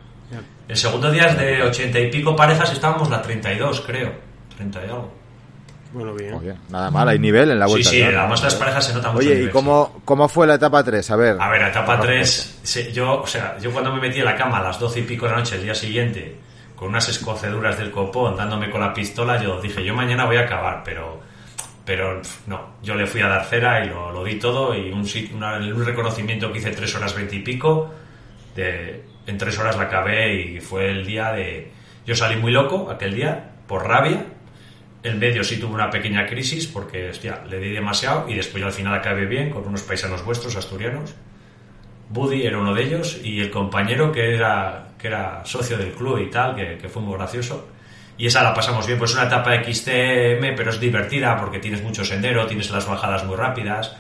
El 0.68 0.78
segundo 0.78 1.12
día 1.12 1.26
es 1.26 1.38
de 1.38 1.62
80 1.64 1.99
y 1.99 2.10
pico 2.12 2.36
parejas, 2.36 2.72
estábamos 2.72 3.10
la 3.10 3.22
32, 3.22 3.82
creo. 3.82 4.12
30 4.56 4.80
y 4.82 4.84
algo. 4.89 5.14
Bueno, 5.93 6.14
bien. 6.14 6.34
Oye, 6.34 6.53
nada 6.70 6.89
mal, 6.91 7.08
hay 7.08 7.20
nivel 7.20 7.51
en 7.51 7.60
la 7.60 7.68
Sí, 7.68 7.72
vuelta. 7.72 7.89
sí, 7.89 7.99
claro. 7.99 8.20
además 8.20 8.43
las 8.43 8.56
parejas 8.56 8.86
se 8.86 8.93
notan 8.93 9.14
mucho. 9.14 9.22
el 9.24 9.28
Oye, 9.28 9.36
¿y 9.36 9.39
nivel, 9.41 9.53
cómo, 9.53 10.01
cómo 10.03 10.28
fue 10.28 10.45
la 10.47 10.56
etapa 10.56 10.84
3? 10.84 11.10
A 11.12 11.16
ver. 11.16 11.38
A 11.39 11.49
ver, 11.49 11.62
etapa 11.64 11.99
3, 11.99 12.91
yo, 12.93 13.22
o 13.22 13.28
sea, 13.28 13.58
yo 13.60 13.72
cuando 13.72 13.93
me 13.93 14.01
metí 14.01 14.20
en 14.20 14.26
la 14.26 14.36
cama 14.36 14.58
a 14.58 14.64
las 14.64 14.80
12 14.80 14.99
y 14.99 15.03
pico 15.03 15.26
de 15.26 15.32
la 15.32 15.38
noche 15.38 15.56
el 15.56 15.64
día 15.64 15.76
siguiente, 15.76 16.36
con 16.76 16.89
unas 16.89 17.07
escoceduras 17.09 17.78
del 17.78 17.91
copón, 17.91 18.36
dándome 18.36 18.69
con 18.69 18.82
la 18.82 18.93
pistola, 18.93 19.41
yo 19.41 19.61
dije, 19.61 19.84
yo 19.84 19.93
mañana 19.93 20.26
voy 20.26 20.38
a 20.38 20.41
acabar, 20.41 20.82
pero, 20.84 21.21
pero 21.86 22.21
no, 22.47 22.76
yo 22.84 22.95
le 22.95 23.07
fui 23.07 23.21
a 23.21 23.28
dar 23.28 23.45
cera 23.45 23.84
y 23.86 23.89
lo, 23.89 24.11
lo 24.11 24.23
di 24.23 24.36
todo 24.36 24.76
y 24.76 24.91
un, 24.91 25.05
reconocimiento 25.86 26.51
que 26.51 26.59
hice 26.59 26.71
3 26.71 26.95
horas 26.95 27.15
20 27.15 27.36
y 27.36 27.39
pico, 27.39 27.93
en 28.57 29.38
3 29.38 29.59
horas 29.59 29.78
la 29.78 29.84
acabé 29.84 30.36
y 30.36 30.59
fue 30.59 30.89
el 30.89 31.05
día 31.05 31.32
de... 31.32 31.71
Yo 32.05 32.15
salí 32.15 32.36
muy 32.36 32.51
loco 32.51 32.91
aquel 32.91 33.15
día, 33.15 33.51
por 33.67 33.88
rabia, 33.88 34.26
el 35.05 35.17
medio 35.17 35.43
sí 35.43 35.57
tuvo 35.57 35.76
una 35.76 35.91
pequeña 35.91 36.26
crisis 36.26 36.65
porque, 36.65 37.09
hostia, 37.09 37.43
le 37.47 37.59
di 37.59 37.69
demasiado 37.69 38.28
y 38.28 38.34
después 38.34 38.59
yo 38.59 38.67
al 38.67 38.73
final 38.73 38.93
acabé 38.95 39.28
bien 39.28 39.51
con 39.51 39.67
unos 39.67 39.84
paisanos 39.84 40.26
vuestros, 40.26 40.55
asturianos. 40.55 41.13
Buddy 42.09 42.45
era 42.45 42.57
uno 42.57 42.73
de 42.73 42.84
ellos 42.84 43.19
y 43.23 43.39
el 43.39 43.51
compañero 43.51 44.11
que 44.11 44.34
era, 44.34 44.85
que 44.98 45.08
era 45.08 45.41
socio 45.46 45.78
del 45.78 45.91
club 45.91 46.20
y 46.20 46.30
tal, 46.30 46.56
que, 46.56 46.78
que 46.78 46.89
fue 46.89 47.02
muy 47.02 47.16
gracioso. 47.16 47.68
Y 48.18 48.28
esa 48.28 48.43
la 48.43 48.54
pasamos 48.54 48.88
bien, 48.88 48.98
pues 48.98 49.12
es 49.12 49.18
una 49.18 49.28
etapa 49.28 49.54
XTM, 49.56 50.56
pero 50.56 50.70
es 50.70 50.80
divertida 50.80 51.38
porque 51.38 51.60
tienes 51.60 51.84
mucho 51.84 52.06
sendero, 52.06 52.48
tienes 52.48 52.70
las 52.72 52.88
bajadas 52.88 53.26
muy 53.26 53.36
rápidas. 53.36 53.96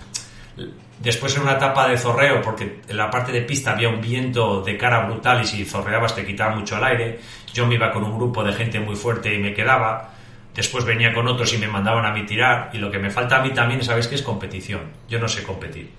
Después 0.99 1.33
era 1.33 1.43
una 1.43 1.53
etapa 1.53 1.89
de 1.89 1.97
zorreo 1.97 2.41
porque 2.41 2.79
en 2.87 2.95
la 2.97 3.09
parte 3.09 3.33
de 3.33 3.41
pista 3.41 3.71
había 3.71 3.89
un 3.89 3.99
viento 3.99 4.61
de 4.61 4.77
cara 4.77 5.05
brutal 5.05 5.41
y 5.41 5.45
si 5.45 5.65
zorreabas 5.65 6.15
te 6.15 6.25
quitaba 6.25 6.55
mucho 6.55 6.77
el 6.77 6.83
aire. 6.85 7.19
Yo 7.53 7.67
me 7.67 7.75
iba 7.75 7.91
con 7.91 8.03
un 8.03 8.15
grupo 8.15 8.43
de 8.43 8.53
gente 8.53 8.79
muy 8.79 8.95
fuerte 8.95 9.33
y 9.33 9.39
me 9.39 9.53
quedaba. 9.53 10.11
Después 10.53 10.85
venía 10.85 11.13
con 11.13 11.27
otros 11.27 11.53
y 11.53 11.57
me 11.57 11.67
mandaban 11.67 12.05
a 12.05 12.13
mí 12.13 12.25
tirar. 12.25 12.69
Y 12.71 12.77
lo 12.77 12.89
que 12.89 12.99
me 12.99 13.09
falta 13.11 13.37
a 13.37 13.41
mí 13.43 13.51
también, 13.51 13.83
¿sabéis 13.83 14.07
qué 14.07 14.15
es 14.15 14.21
competición? 14.21 14.83
Yo 15.09 15.19
no 15.19 15.27
sé 15.27 15.43
competir. 15.43 15.91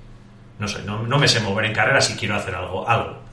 No 0.59 0.67
sé, 0.67 0.83
no, 0.85 1.03
no 1.03 1.19
me 1.19 1.29
sé 1.29 1.41
mover 1.41 1.67
en 1.67 1.75
carrera 1.75 2.01
si 2.01 2.17
quiero 2.17 2.37
hacer 2.37 2.55
algo. 2.55 2.89
algo. 2.89 3.26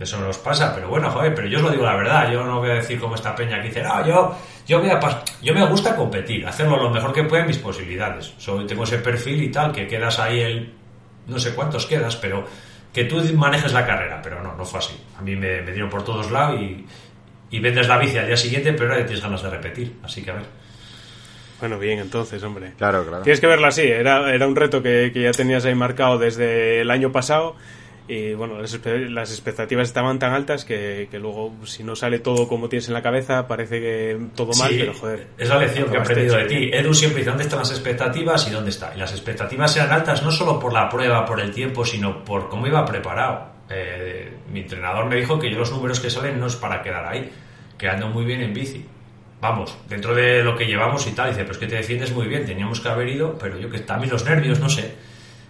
Eso 0.00 0.20
nos 0.20 0.38
pasa, 0.38 0.72
pero 0.74 0.88
bueno, 0.88 1.10
joder, 1.10 1.34
pero 1.34 1.48
yo 1.48 1.58
os 1.58 1.64
lo 1.64 1.70
digo 1.70 1.84
la 1.84 1.96
verdad, 1.96 2.30
yo 2.30 2.44
no 2.44 2.60
voy 2.60 2.70
a 2.70 2.74
decir 2.74 3.00
como 3.00 3.16
esta 3.16 3.34
peña 3.34 3.60
que 3.60 3.68
dice, 3.68 3.82
no, 3.82 4.06
yo, 4.06 4.36
yo, 4.66 4.80
me, 4.80 4.92
apa- 4.92 5.24
yo 5.42 5.52
me 5.52 5.66
gusta 5.66 5.96
competir, 5.96 6.46
hacerlo 6.46 6.76
lo 6.80 6.90
mejor 6.90 7.12
que 7.12 7.24
pueda 7.24 7.42
en 7.42 7.48
mis 7.48 7.58
posibilidades. 7.58 8.32
Soy, 8.38 8.64
tengo 8.66 8.84
ese 8.84 8.98
perfil 8.98 9.42
y 9.42 9.48
tal, 9.50 9.72
que 9.72 9.88
quedas 9.88 10.20
ahí 10.20 10.40
el, 10.40 10.72
no 11.26 11.38
sé 11.40 11.52
cuántos 11.54 11.84
quedas, 11.86 12.14
pero 12.16 12.46
que 12.92 13.04
tú 13.04 13.20
manejes 13.34 13.72
la 13.72 13.84
carrera, 13.84 14.20
pero 14.22 14.40
no, 14.40 14.54
no 14.54 14.64
fue 14.64 14.78
así. 14.78 14.94
A 15.18 15.22
mí 15.22 15.34
me, 15.34 15.62
me 15.62 15.72
dieron 15.72 15.90
por 15.90 16.04
todos 16.04 16.30
lados 16.30 16.60
y, 16.60 16.86
y 17.50 17.58
vendes 17.58 17.88
la 17.88 17.98
bici 17.98 18.18
al 18.18 18.26
día 18.28 18.36
siguiente, 18.36 18.72
pero 18.74 18.92
ahora 18.92 19.04
tienes 19.04 19.22
ganas 19.22 19.42
de 19.42 19.50
repetir, 19.50 19.96
así 20.04 20.22
que 20.22 20.30
a 20.30 20.34
ver. 20.34 20.44
Bueno, 21.58 21.76
bien, 21.80 21.98
entonces, 21.98 22.40
hombre. 22.44 22.72
Claro, 22.78 23.04
claro. 23.04 23.24
Tienes 23.24 23.40
que 23.40 23.48
verlo 23.48 23.66
así, 23.66 23.82
era, 23.82 24.32
era 24.32 24.46
un 24.46 24.54
reto 24.54 24.80
que, 24.80 25.10
que 25.12 25.22
ya 25.22 25.32
tenías 25.32 25.64
ahí 25.64 25.74
marcado 25.74 26.16
desde 26.18 26.82
el 26.82 26.90
año 26.92 27.10
pasado 27.10 27.56
y 28.08 28.32
bueno, 28.32 28.58
las, 28.58 29.30
expectativas 29.30 29.86
estaban 29.86 30.18
tan 30.18 30.32
altas 30.32 30.64
que, 30.64 31.08
que 31.10 31.18
luego 31.18 31.54
si 31.64 31.84
no 31.84 31.94
sale 31.94 32.20
todo 32.20 32.48
como 32.48 32.70
tienes 32.70 32.88
en 32.88 32.94
la 32.94 33.02
cabeza 33.02 33.46
parece 33.46 33.80
que 33.80 34.18
todo 34.34 34.52
mal, 34.58 34.70
Sí, 34.70 34.78
pero 34.80 34.94
joder. 34.94 35.26
Es 35.36 35.48
la 35.48 35.58
lección 35.58 35.90
que 35.90 35.96
he 35.96 36.00
aprendido 36.00 36.36
de 36.36 36.44
ti. 36.46 36.70
Edu 36.72 36.94
siempre 36.94 37.18
dice, 37.18 37.28
¿dónde 37.28 37.44
están 37.44 37.58
las 37.58 37.70
expectativas 37.70 38.48
y 38.48 38.50
dónde 38.50 38.70
está? 38.70 38.94
Y 38.94 38.98
las 38.98 39.12
expectativas 39.12 39.76
eran 39.76 39.92
altas 39.92 40.22
no 40.22 40.30
solo 40.30 40.58
por 40.58 40.72
la 40.72 40.88
prueba, 40.88 41.26
por 41.26 41.38
el 41.38 41.52
tiempo, 41.52 41.84
sino 41.84 42.24
por 42.24 42.48
cómo 42.48 42.66
iba 42.66 42.82
preparado. 42.86 43.58
Eh, 43.68 44.32
mi 44.50 44.60
entrenador 44.60 45.04
me 45.04 45.16
dijo 45.16 45.38
que 45.38 45.50
yo 45.50 45.58
los 45.58 45.70
números 45.70 46.00
que 46.00 46.08
salen 46.08 46.40
no 46.40 46.46
es 46.46 46.56
para 46.56 46.82
quedar 46.82 47.06
ahí, 47.06 47.30
que 47.76 47.88
ando 47.88 48.08
muy 48.08 48.24
bien 48.24 48.40
en 48.40 48.54
bici. 48.54 48.86
Vamos, 49.40 49.76
dentro 49.86 50.14
de 50.14 50.42
lo 50.42 50.56
que 50.56 50.64
llevamos 50.64 51.06
y 51.06 51.12
tal, 51.12 51.28
dice, 51.28 51.42
pero 51.42 51.52
es 51.52 51.58
que 51.58 51.66
te 51.66 51.76
defiendes 51.76 52.12
muy 52.12 52.26
bien, 52.26 52.46
teníamos 52.46 52.80
que 52.80 52.88
haber 52.88 53.08
ido, 53.08 53.36
pero 53.38 53.58
yo 53.58 53.68
que 53.68 53.80
también 53.80 54.10
los 54.10 54.24
nervios, 54.24 54.58
no 54.58 54.68
sé. 54.70 54.94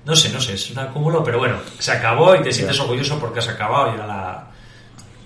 No 0.05 0.16
sé, 0.16 0.30
no 0.30 0.40
sé, 0.40 0.55
es 0.55 0.70
un 0.70 0.78
acúmulo, 0.78 1.22
pero 1.22 1.38
bueno, 1.38 1.57
se 1.78 1.92
acabó 1.92 2.34
y 2.34 2.42
te 2.42 2.53
sientes 2.53 2.78
orgulloso 2.80 3.18
porque 3.18 3.40
has 3.40 3.49
acabado 3.49 3.90
y 3.90 3.94
era 3.94 4.07
la, 4.07 4.46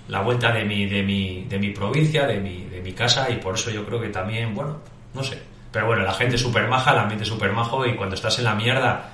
la 0.07 0.21
vuelta 0.21 0.51
de 0.51 0.65
mi, 0.65 0.85
de 0.87 1.03
mi, 1.03 1.45
de 1.45 1.57
mi 1.57 1.69
provincia, 1.69 2.27
de 2.27 2.39
mi, 2.39 2.65
de 2.65 2.81
mi 2.81 2.91
casa 2.93 3.29
y 3.29 3.37
por 3.37 3.55
eso 3.55 3.71
yo 3.71 3.85
creo 3.85 4.01
que 4.01 4.09
también, 4.09 4.53
bueno, 4.53 4.79
no 5.13 5.23
sé. 5.23 5.41
Pero 5.71 5.87
bueno, 5.87 6.03
la 6.03 6.13
gente 6.13 6.35
es 6.35 6.41
súper 6.41 6.67
maja, 6.67 6.91
el 6.91 6.99
ambiente 6.99 7.23
es 7.23 7.29
súper 7.29 7.51
majo 7.51 7.85
y 7.85 7.95
cuando 7.95 8.15
estás 8.15 8.37
en 8.39 8.45
la 8.45 8.55
mierda 8.55 9.09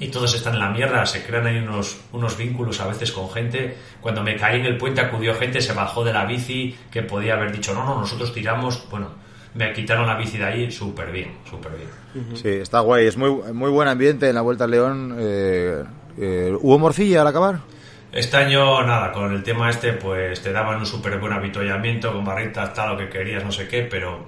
y 0.00 0.08
todos 0.08 0.34
están 0.34 0.54
en 0.54 0.60
la 0.60 0.70
mierda, 0.70 1.04
se 1.04 1.22
crean 1.24 1.46
ahí 1.46 1.58
unos, 1.58 2.00
unos 2.12 2.36
vínculos 2.36 2.80
a 2.80 2.86
veces 2.86 3.12
con 3.12 3.30
gente. 3.30 3.76
Cuando 4.00 4.22
me 4.22 4.34
caí 4.34 4.58
en 4.58 4.66
el 4.66 4.78
puente 4.78 5.02
acudió 5.02 5.34
gente, 5.34 5.60
se 5.60 5.74
bajó 5.74 6.02
de 6.02 6.12
la 6.12 6.24
bici 6.24 6.74
que 6.90 7.02
podía 7.02 7.34
haber 7.34 7.52
dicho, 7.52 7.74
no, 7.74 7.84
no, 7.84 8.00
nosotros 8.00 8.32
tiramos, 8.32 8.88
bueno, 8.90 9.10
me 9.54 9.72
quitaron 9.72 10.06
la 10.06 10.16
bici 10.16 10.38
de 10.38 10.44
ahí 10.44 10.70
súper 10.70 11.10
bien, 11.10 11.38
súper 11.48 11.72
bien. 11.72 12.36
Sí, 12.36 12.48
está 12.48 12.80
guay. 12.80 13.06
Es 13.06 13.16
muy, 13.16 13.30
muy 13.52 13.70
buen 13.70 13.88
ambiente 13.88 14.28
en 14.28 14.34
la 14.34 14.40
Vuelta 14.42 14.64
al 14.64 14.70
León. 14.70 15.16
Eh, 15.18 15.84
eh, 16.18 16.56
¿Hubo 16.60 16.78
morcilla 16.78 17.22
al 17.22 17.28
acabar? 17.28 17.58
Este 18.12 18.36
año, 18.36 18.82
nada, 18.82 19.12
con 19.12 19.32
el 19.32 19.42
tema 19.42 19.70
este, 19.70 19.92
pues 19.92 20.42
te 20.42 20.52
daban 20.52 20.78
un 20.78 20.86
súper 20.86 21.18
buen 21.18 21.32
avituallamiento, 21.32 22.12
con 22.12 22.24
barritas, 22.24 22.74
tal, 22.74 22.90
lo 22.90 22.98
que 22.98 23.08
querías, 23.08 23.44
no 23.44 23.52
sé 23.52 23.68
qué, 23.68 23.82
pero 23.82 24.26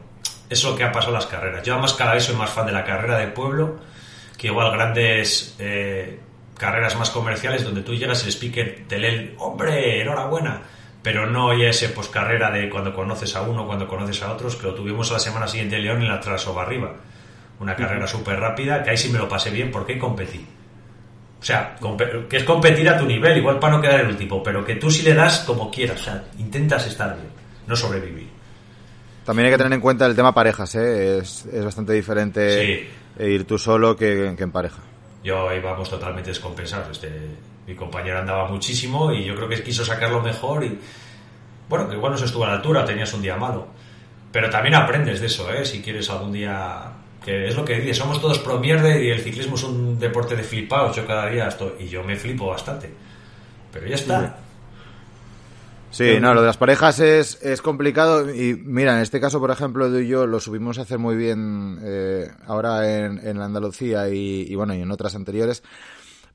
es 0.48 0.62
lo 0.62 0.76
que 0.76 0.84
ha 0.84 0.92
pasado 0.92 1.12
en 1.12 1.14
las 1.14 1.26
carreras. 1.26 1.64
Yo 1.64 1.74
además 1.74 1.94
cada 1.94 2.14
vez 2.14 2.24
soy 2.24 2.36
más 2.36 2.50
fan 2.50 2.66
de 2.66 2.72
la 2.72 2.84
carrera 2.84 3.18
de 3.18 3.28
pueblo, 3.28 3.80
que 4.38 4.48
igual 4.48 4.70
grandes 4.70 5.56
eh, 5.58 6.20
carreras 6.56 6.96
más 6.96 7.10
comerciales 7.10 7.64
donde 7.64 7.82
tú 7.82 7.94
llegas 7.94 8.22
el 8.22 8.30
speaker 8.30 8.84
te 8.86 8.98
lee, 8.98 9.08
el, 9.08 9.34
hombre, 9.38 10.00
enhorabuena. 10.00 10.62
Pero 11.02 11.26
no 11.26 11.50
hay 11.50 11.64
ese 11.64 11.88
pues 11.88 12.08
carrera 12.08 12.50
de 12.50 12.70
cuando 12.70 12.94
conoces 12.94 13.34
a 13.34 13.42
uno, 13.42 13.66
cuando 13.66 13.88
conoces 13.88 14.22
a 14.22 14.32
otros, 14.32 14.54
que 14.56 14.66
lo 14.68 14.74
tuvimos 14.74 15.10
la 15.10 15.18
semana 15.18 15.48
siguiente 15.48 15.76
en 15.76 15.82
León 15.82 16.02
en 16.02 16.08
la 16.08 16.20
Trasoba 16.20 16.62
arriba. 16.62 16.94
Una 17.58 17.74
carrera 17.74 18.06
súper 18.06 18.38
rápida, 18.38 18.82
que 18.82 18.90
ahí 18.90 18.96
sí 18.96 19.08
me 19.10 19.18
lo 19.18 19.28
pasé 19.28 19.50
bien 19.50 19.70
porque 19.70 19.98
competí. 19.98 20.46
O 21.40 21.44
sea, 21.44 21.76
que 22.28 22.36
es 22.36 22.44
competir 22.44 22.88
a 22.88 22.96
tu 22.96 23.04
nivel, 23.04 23.36
igual 23.36 23.58
para 23.58 23.74
no 23.74 23.82
quedar 23.82 24.00
el 24.00 24.06
último, 24.08 24.42
pero 24.44 24.64
que 24.64 24.76
tú 24.76 24.90
sí 24.92 25.02
le 25.02 25.12
das 25.12 25.40
como 25.40 25.70
quieras, 25.72 26.00
o 26.00 26.04
sea, 26.04 26.24
intentas 26.38 26.86
estar 26.86 27.16
bien, 27.16 27.28
no 27.66 27.74
sobrevivir. 27.74 28.28
También 29.24 29.46
hay 29.46 29.52
que 29.52 29.58
tener 29.58 29.72
en 29.72 29.80
cuenta 29.80 30.06
el 30.06 30.14
tema 30.14 30.32
parejas, 30.32 30.74
¿eh? 30.76 31.18
Es, 31.18 31.44
es 31.46 31.64
bastante 31.64 31.92
diferente 31.94 32.64
Sí. 32.64 32.88
eh, 33.18 33.28
ir 33.28 33.44
tú 33.44 33.58
solo 33.58 33.96
que, 33.96 34.34
que 34.36 34.42
en 34.44 34.52
pareja. 34.52 34.78
Yo 35.24 35.52
íbamos 35.52 35.90
totalmente 35.90 36.30
descompensados. 36.30 36.90
Este, 36.90 37.08
mi 37.66 37.74
compañero 37.74 38.18
andaba 38.18 38.48
muchísimo 38.48 39.12
y 39.12 39.24
yo 39.24 39.34
creo 39.34 39.48
que 39.48 39.62
quiso 39.62 39.84
sacarlo 39.84 40.20
mejor 40.20 40.64
y 40.64 40.78
bueno, 41.68 41.88
que 41.88 41.96
igual 41.96 42.12
no 42.12 42.18
se 42.18 42.26
estuvo 42.26 42.44
a 42.44 42.48
la 42.48 42.54
altura, 42.54 42.84
tenías 42.84 43.12
un 43.14 43.22
día 43.22 43.36
malo. 43.36 43.66
Pero 44.30 44.50
también 44.50 44.74
aprendes 44.74 45.20
de 45.20 45.26
eso, 45.26 45.52
¿eh? 45.52 45.64
Si 45.64 45.80
quieres 45.80 46.08
algún 46.10 46.32
día... 46.32 46.92
Que 47.24 47.46
es 47.46 47.56
lo 47.56 47.64
que 47.64 47.78
dices, 47.78 47.98
somos 47.98 48.20
todos 48.20 48.40
pro 48.40 48.58
mierda 48.58 48.98
y 48.98 49.08
el 49.08 49.20
ciclismo 49.20 49.54
es 49.54 49.62
un 49.62 49.98
deporte 49.98 50.34
de 50.34 50.42
flipados. 50.42 50.96
Yo 50.96 51.06
cada 51.06 51.28
día 51.28 51.48
estoy... 51.48 51.72
Y 51.78 51.86
yo 51.86 52.02
me 52.02 52.16
flipo 52.16 52.48
bastante. 52.48 52.92
Pero 53.72 53.86
ya 53.86 53.94
está. 53.94 54.38
Sí, 55.92 56.18
no, 56.18 56.32
lo 56.32 56.40
de 56.40 56.46
las 56.46 56.56
parejas 56.56 56.98
es, 57.00 57.42
es 57.42 57.60
complicado 57.60 58.34
y 58.34 58.54
mira, 58.54 58.94
en 58.94 59.02
este 59.02 59.20
caso, 59.20 59.38
por 59.38 59.50
ejemplo, 59.50 59.86
Edu 59.86 59.98
y 59.98 60.08
yo 60.08 60.26
lo 60.26 60.40
subimos 60.40 60.78
a 60.78 60.82
hacer 60.82 60.98
muy 60.98 61.16
bien 61.16 61.78
eh, 61.84 62.28
ahora 62.46 62.90
en, 62.98 63.18
en 63.26 63.40
Andalucía 63.40 64.08
y, 64.08 64.46
y 64.48 64.54
bueno, 64.54 64.74
y 64.74 64.80
en 64.80 64.90
otras 64.90 65.14
anteriores, 65.14 65.62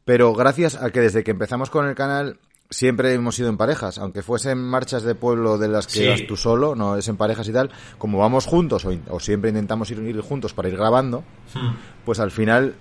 pero 0.08 0.34
gracias 0.34 0.82
a 0.82 0.90
que 0.90 1.02
desde 1.02 1.24
que 1.24 1.30
empezamos 1.32 1.70
con 1.70 1.86
el 1.86 1.94
canal 1.94 2.40
siempre 2.70 3.14
hemos 3.14 3.38
ido 3.40 3.48
en 3.48 3.56
parejas, 3.56 3.98
aunque 3.98 4.22
fuesen 4.22 4.58
marchas 4.58 5.04
de 5.04 5.16
pueblo 5.16 5.58
de 5.58 5.70
las 5.70 5.88
que 5.88 6.00
Sí. 6.00 6.08
vas 6.08 6.28
tú 6.28 6.36
solo, 6.36 6.76
no 6.76 6.98
es 6.98 7.08
en 7.08 7.16
parejas 7.16 7.48
y 7.48 7.54
tal, 7.54 7.70
como 7.98 8.18
vamos 8.18 8.46
juntos 8.46 8.86
o, 8.86 9.20
siempre 9.22 9.52
intentamos 9.52 9.90
ir, 9.92 10.00
ir 10.00 10.20
juntos 10.20 10.54
para 10.54 10.68
ir 10.68 10.76
grabando, 10.76 11.24
Hmm. 11.54 11.76
pues 12.04 12.20
al 12.20 12.30
final 12.32 12.76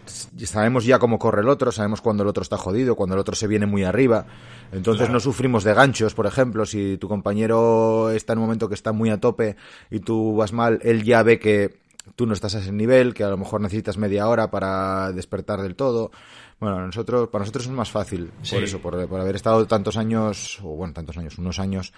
sabemos 0.45 0.85
ya 0.85 0.99
cómo 0.99 1.21
corre 1.21 1.43
el 1.43 1.49
otro, 1.49 1.71
sabemos 1.71 2.01
cuando 2.01 2.25
el 2.25 2.29
otro 2.29 2.43
está 2.43 2.57
jodido, 2.57 2.97
cuando 2.97 3.15
el 3.15 3.21
otro 3.21 3.37
se 3.37 3.47
viene 3.47 3.67
muy 3.67 3.85
arriba. 3.85 4.27
Entonces 4.73 5.03
Claro. 5.03 5.13
no 5.13 5.21
sufrimos 5.21 5.63
de 5.63 5.75
ganchos, 5.75 6.15
por 6.15 6.27
ejemplo, 6.27 6.67
si 6.67 6.97
tu 6.99 7.07
compañero 7.09 8.11
está 8.11 8.33
en 8.33 8.41
un 8.41 8.45
momento 8.47 8.69
que 8.69 8.75
está 8.75 8.91
muy 8.91 9.11
a 9.11 9.21
tope 9.21 9.55
y 9.91 10.01
tú 10.01 10.35
vas 10.35 10.53
mal, 10.53 10.81
él 10.83 11.05
ya 11.05 11.23
ve 11.23 11.39
que 11.39 11.79
tú 12.17 12.27
no 12.27 12.35
estás 12.35 12.55
a 12.57 12.59
ese 12.61 12.73
nivel, 12.73 13.15
que 13.15 13.23
a 13.25 13.29
lo 13.29 13.37
mejor 13.37 13.61
necesitas 13.61 13.99
media 13.99 14.29
hora 14.29 14.51
para 14.51 15.13
despertar 15.13 15.61
del 15.63 15.75
todo. 15.77 16.11
Bueno, 16.59 16.87
nosotros, 16.87 17.29
para 17.29 17.43
nosotros 17.43 17.67
es 17.67 17.71
más 17.71 17.91
fácil, 17.91 18.31
Sí. 18.43 18.55
por 18.55 18.65
eso, 18.65 18.79
por, 18.81 19.09
por 19.09 19.21
haber 19.21 19.37
estado 19.37 19.67
tantos 19.67 19.97
años, 19.97 20.59
o 20.63 20.69
bueno, 20.77 20.95
tantos 20.95 21.17
años, 21.19 21.37
unos 21.39 21.59
años, 21.59 21.93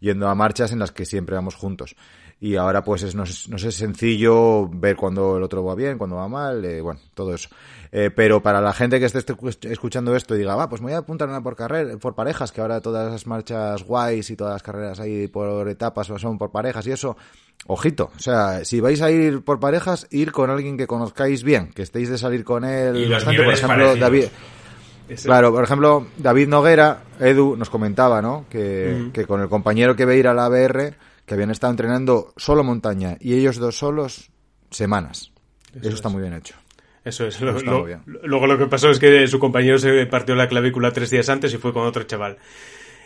yendo 0.00 0.28
a 0.28 0.34
marchas 0.34 0.70
en 0.72 0.78
las 0.80 0.92
que 0.92 1.06
siempre 1.06 1.34
vamos 1.34 1.54
juntos. 1.54 1.96
Y 2.44 2.56
ahora 2.56 2.82
pues 2.82 3.04
es, 3.04 3.14
nos, 3.14 3.30
es- 3.30 3.48
nos 3.48 3.62
es 3.62 3.76
sencillo 3.76 4.68
ver 4.68 4.96
cuando 4.96 5.36
el 5.36 5.44
otro 5.44 5.62
va 5.64 5.76
bien, 5.76 5.96
cuando 5.96 6.16
va 6.16 6.26
mal, 6.28 6.64
eh, 6.64 6.80
bueno, 6.80 6.98
todo 7.14 7.32
eso. 7.34 7.48
Eh, 7.92 8.10
pero 8.10 8.42
para 8.42 8.60
la 8.60 8.72
gente 8.72 8.98
que 8.98 9.04
esté 9.06 9.20
escu- 9.20 9.70
escuchando 9.70 10.16
esto 10.16 10.34
y 10.34 10.38
diga, 10.38 10.56
va, 10.56 10.68
pues 10.68 10.80
me 10.80 10.86
voy 10.86 10.94
a 10.94 10.98
apuntar 10.98 11.28
una 11.28 11.40
por 11.42 11.54
carrera, 11.54 11.96
por 11.98 12.14
parejas, 12.16 12.50
que 12.50 12.60
ahora 12.60 12.80
todas 12.80 13.12
las 13.12 13.26
marchas 13.28 13.84
guays 13.84 14.28
y 14.30 14.34
todas 14.36 14.54
las 14.54 14.62
carreras 14.62 14.98
ahí 14.98 15.28
por 15.28 15.68
etapas 15.68 16.08
son 16.18 16.36
por 16.36 16.50
parejas 16.50 16.84
y 16.88 16.90
eso, 16.90 17.16
ojito. 17.68 18.10
O 18.16 18.18
sea, 18.18 18.64
si 18.64 18.80
vais 18.80 19.00
a 19.02 19.10
ir 19.12 19.42
por 19.44 19.60
parejas, 19.60 20.08
ir 20.10 20.32
con 20.32 20.50
alguien 20.50 20.76
que 20.76 20.88
conozcáis 20.88 21.44
bien, 21.44 21.70
que 21.72 21.82
estéis 21.82 22.08
de 22.08 22.18
salir 22.18 22.42
con 22.44 22.64
él 22.64 22.96
Y 22.96 23.08
bastante. 23.08 23.44
Por 23.44 23.52
ejemplo, 23.54 23.76
parecidos. 23.76 24.00
David, 24.00 24.24
Claro, 25.22 25.52
por 25.52 25.62
ejemplo, 25.64 26.06
David 26.16 26.48
Noguera, 26.48 27.02
Edu, 27.20 27.54
nos 27.56 27.68
comentaba, 27.68 28.22
¿no? 28.22 28.46
Que, 28.48 29.10
que 29.12 29.26
con 29.26 29.42
el 29.42 29.48
compañero 29.48 29.94
que 29.94 30.06
ve 30.06 30.16
ir 30.16 30.26
a 30.26 30.32
la 30.34 30.48
BR, 30.48 30.94
que 31.26 31.34
habían 31.34 31.50
estado 31.50 31.70
entrenando 31.72 32.32
solo 32.36 32.64
montaña 32.64 33.16
y 33.20 33.34
ellos 33.34 33.56
dos 33.56 33.78
solos 33.78 34.30
semanas. 34.70 35.30
Eso, 35.80 35.90
está 35.90 36.08
muy 36.08 36.20
bien 36.22 36.34
hecho. 36.34 36.54
Eso 37.04 37.26
es. 37.26 37.40
Lo- 37.40 37.56
Está 37.56 37.70
lo- 37.70 37.78
muy 37.80 37.86
bien. 37.88 38.02
luego 38.06 38.46
lo 38.46 38.58
que 38.58 38.66
pasó 38.66 38.90
es 38.90 38.98
que 38.98 39.26
su 39.26 39.38
compañero 39.38 39.78
se 39.78 40.06
partió 40.06 40.34
la 40.34 40.48
clavícula 40.48 40.92
tres 40.92 41.10
días 41.10 41.28
antes 41.28 41.52
y 41.54 41.58
fue 41.58 41.72
con 41.72 41.86
otro 41.86 42.02
chaval. 42.04 42.38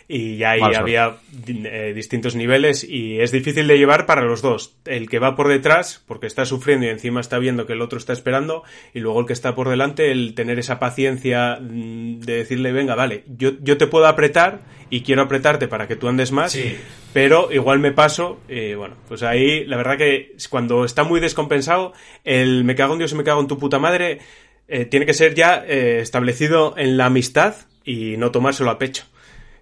Y 0.09 0.41
ahí 0.43 0.61
Mala 0.61 0.79
había 0.79 1.17
eh, 1.47 1.91
distintos 1.93 2.33
niveles 2.35 2.85
y 2.85 3.19
es 3.19 3.33
difícil 3.33 3.67
de 3.67 3.77
llevar 3.77 4.05
para 4.05 4.21
los 4.21 4.41
dos. 4.41 4.77
El 4.85 5.09
que 5.09 5.19
va 5.19 5.35
por 5.35 5.49
detrás, 5.49 6.01
porque 6.07 6.27
está 6.27 6.45
sufriendo 6.45 6.85
y 6.85 6.89
encima 6.89 7.19
está 7.19 7.39
viendo 7.39 7.65
que 7.65 7.73
el 7.73 7.81
otro 7.81 7.97
está 7.99 8.13
esperando, 8.13 8.63
y 8.93 9.01
luego 9.01 9.19
el 9.19 9.25
que 9.25 9.33
está 9.33 9.53
por 9.53 9.67
delante, 9.67 10.11
el 10.11 10.33
tener 10.33 10.59
esa 10.59 10.79
paciencia 10.79 11.57
mm, 11.59 12.21
de 12.21 12.37
decirle, 12.37 12.71
venga, 12.71 12.95
vale, 12.95 13.25
yo, 13.27 13.51
yo 13.61 13.77
te 13.77 13.87
puedo 13.87 14.07
apretar 14.07 14.61
y 14.89 15.01
quiero 15.01 15.23
apretarte 15.23 15.67
para 15.67 15.87
que 15.89 15.97
tú 15.97 16.07
andes 16.07 16.31
más, 16.31 16.53
Sí. 16.53 16.77
pero 17.11 17.51
igual 17.51 17.79
me 17.79 17.91
paso. 17.91 18.39
Y 18.47 18.75
bueno, 18.75 18.95
pues 19.09 19.23
ahí 19.23 19.65
la 19.65 19.75
verdad 19.75 19.97
que 19.97 20.35
cuando 20.49 20.85
está 20.85 21.03
muy 21.03 21.19
descompensado, 21.19 21.91
el 22.23 22.63
me 22.63 22.75
cago 22.75 22.93
en 22.93 22.99
Dios 22.99 23.11
y 23.11 23.15
me 23.15 23.25
cago 23.25 23.41
en 23.41 23.47
tu 23.47 23.57
puta 23.59 23.77
madre 23.79 24.19
eh, 24.69 24.85
tiene 24.85 25.05
que 25.05 25.13
ser 25.13 25.33
ya 25.35 25.63
eh, 25.67 25.99
establecido 26.01 26.75
en 26.77 26.97
la 26.97 27.05
amistad 27.07 27.55
y 27.83 28.15
no 28.17 28.31
tomárselo 28.31 28.69
a 28.69 28.77
pecho. 28.79 29.03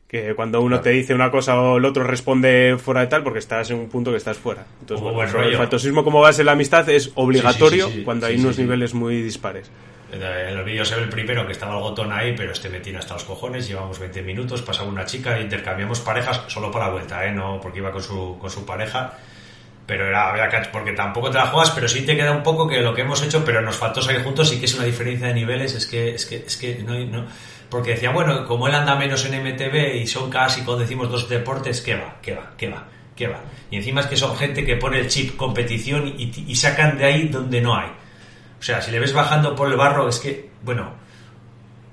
Que 0.07 0.35
cuando 0.35 0.61
uno 0.61 0.81
te 0.81 0.91
dice 0.91 1.13
una 1.15 1.31
cosa 1.31 1.59
o 1.59 1.77
el 1.77 1.85
otro 1.85 2.03
responde 2.03 2.77
fuera 2.77 3.01
de 3.01 3.07
tal, 3.07 3.23
porque 3.23 3.39
estás 3.39 3.71
en 3.71 3.77
un 3.77 3.89
punto 3.89 4.11
que 4.11 4.17
estás 4.17 4.37
fuera. 4.37 4.63
Entonces, 4.79 5.01
Como 5.03 5.15
bueno, 5.15 5.29
el 5.31 5.35
rollo. 5.45 5.57
faltosismo 5.57 6.03
como 6.03 6.21
base 6.21 6.41
en 6.43 6.45
la 6.45 6.51
amistad 6.51 6.87
es 6.89 7.11
obligatorio 7.15 7.85
Sí, 7.85 7.89
sí, 7.89 7.93
sí, 7.93 7.99
sí. 7.99 8.05
cuando 8.05 8.27
Sí, 8.27 8.31
hay 8.33 8.37
sí, 8.37 8.43
unos 8.43 8.55
sí. 8.55 8.61
niveles 8.61 8.93
muy 8.93 9.21
dispares. 9.23 9.69
En 10.11 10.21
el 10.21 10.63
vídeo 10.63 10.85
se 10.85 10.95
ve 10.95 11.01
el 11.01 11.09
primero 11.09 11.45
que 11.47 11.51
estaba 11.53 11.73
el 11.75 11.81
gotón 11.81 12.11
ahí, 12.13 12.35
pero 12.37 12.51
este 12.53 12.69
me 12.69 12.79
tiene 12.79 12.99
hasta 12.99 13.15
los 13.15 13.23
cojones. 13.23 13.67
Llevamos 13.67 13.97
20 13.99 14.21
minutos, 14.21 14.61
pasaba 14.61 14.87
una 14.87 15.05
chica, 15.05 15.39
intercambiamos 15.41 15.99
parejas 16.01 16.43
solo 16.47 16.69
para 16.71 16.85
la 16.85 16.91
vuelta, 16.93 17.25
¿eh? 17.25 17.31
No 17.31 17.59
porque 17.61 17.79
iba 17.79 17.91
con 17.91 18.03
su, 18.03 18.37
con 18.39 18.49
su 18.51 18.63
pareja. 18.65 19.13
Pero 19.87 20.05
era, 20.07 20.29
había 20.31 20.47
que- 20.49 20.69
porque 20.71 20.93
tampoco 20.93 21.29
te 21.31 21.37
la 21.39 21.47
juegas, 21.47 21.71
pero 21.71 21.87
sí 21.87 22.05
te 22.05 22.15
queda 22.15 22.31
un 22.31 22.43
poco 22.43 22.67
que 22.67 22.79
lo 22.81 22.93
que 22.93 23.01
hemos 23.01 23.21
hecho, 23.23 23.43
pero 23.43 23.61
nos 23.61 23.75
faltó 23.75 24.01
salir 24.01 24.23
juntos 24.23 24.53
y 24.53 24.59
que 24.59 24.65
es 24.65 24.75
una 24.75 24.85
diferencia 24.85 25.27
de 25.27 25.33
niveles, 25.33 25.73
es 25.73 25.85
que, 25.87 26.15
es 26.15 26.25
que, 26.25 26.37
es 26.37 26.57
que 26.57 26.75
no, 26.83 26.93
no- 27.05 27.25
porque 27.69 27.91
decía, 27.91 28.11
bueno, 28.11 28.45
como 28.45 28.67
él 28.67 28.75
anda 28.75 28.95
menos 28.95 29.25
en 29.25 29.43
MTV 29.43 29.95
y 29.95 30.07
son 30.07 30.29
casi, 30.29 30.61
cuando 30.61 30.83
decimos 30.83 31.09
dos 31.09 31.27
deportes, 31.29 31.81
¿qué 31.81 31.95
va? 31.95 32.15
¿Qué 32.21 32.33
va? 32.33 32.51
¿Qué 32.57 32.69
va? 32.69 32.83
¿Qué 33.15 33.27
va? 33.27 33.41
Y 33.71 33.77
encima 33.77 34.01
es 34.01 34.07
que 34.07 34.17
son 34.17 34.35
gente 34.35 34.65
que 34.65 34.75
pone 34.75 34.99
el 34.99 35.07
chip 35.07 35.35
competición 35.35 36.13
y, 36.17 36.31
y 36.47 36.55
sacan 36.55 36.97
de 36.97 37.05
ahí 37.05 37.27
donde 37.27 37.61
no 37.61 37.75
hay. 37.75 37.89
O 38.59 38.63
sea, 38.63 38.81
si 38.81 38.91
le 38.91 38.99
ves 38.99 39.13
bajando 39.13 39.55
por 39.55 39.69
el 39.69 39.77
barro, 39.77 40.07
es 40.09 40.19
que, 40.19 40.49
bueno, 40.63 40.91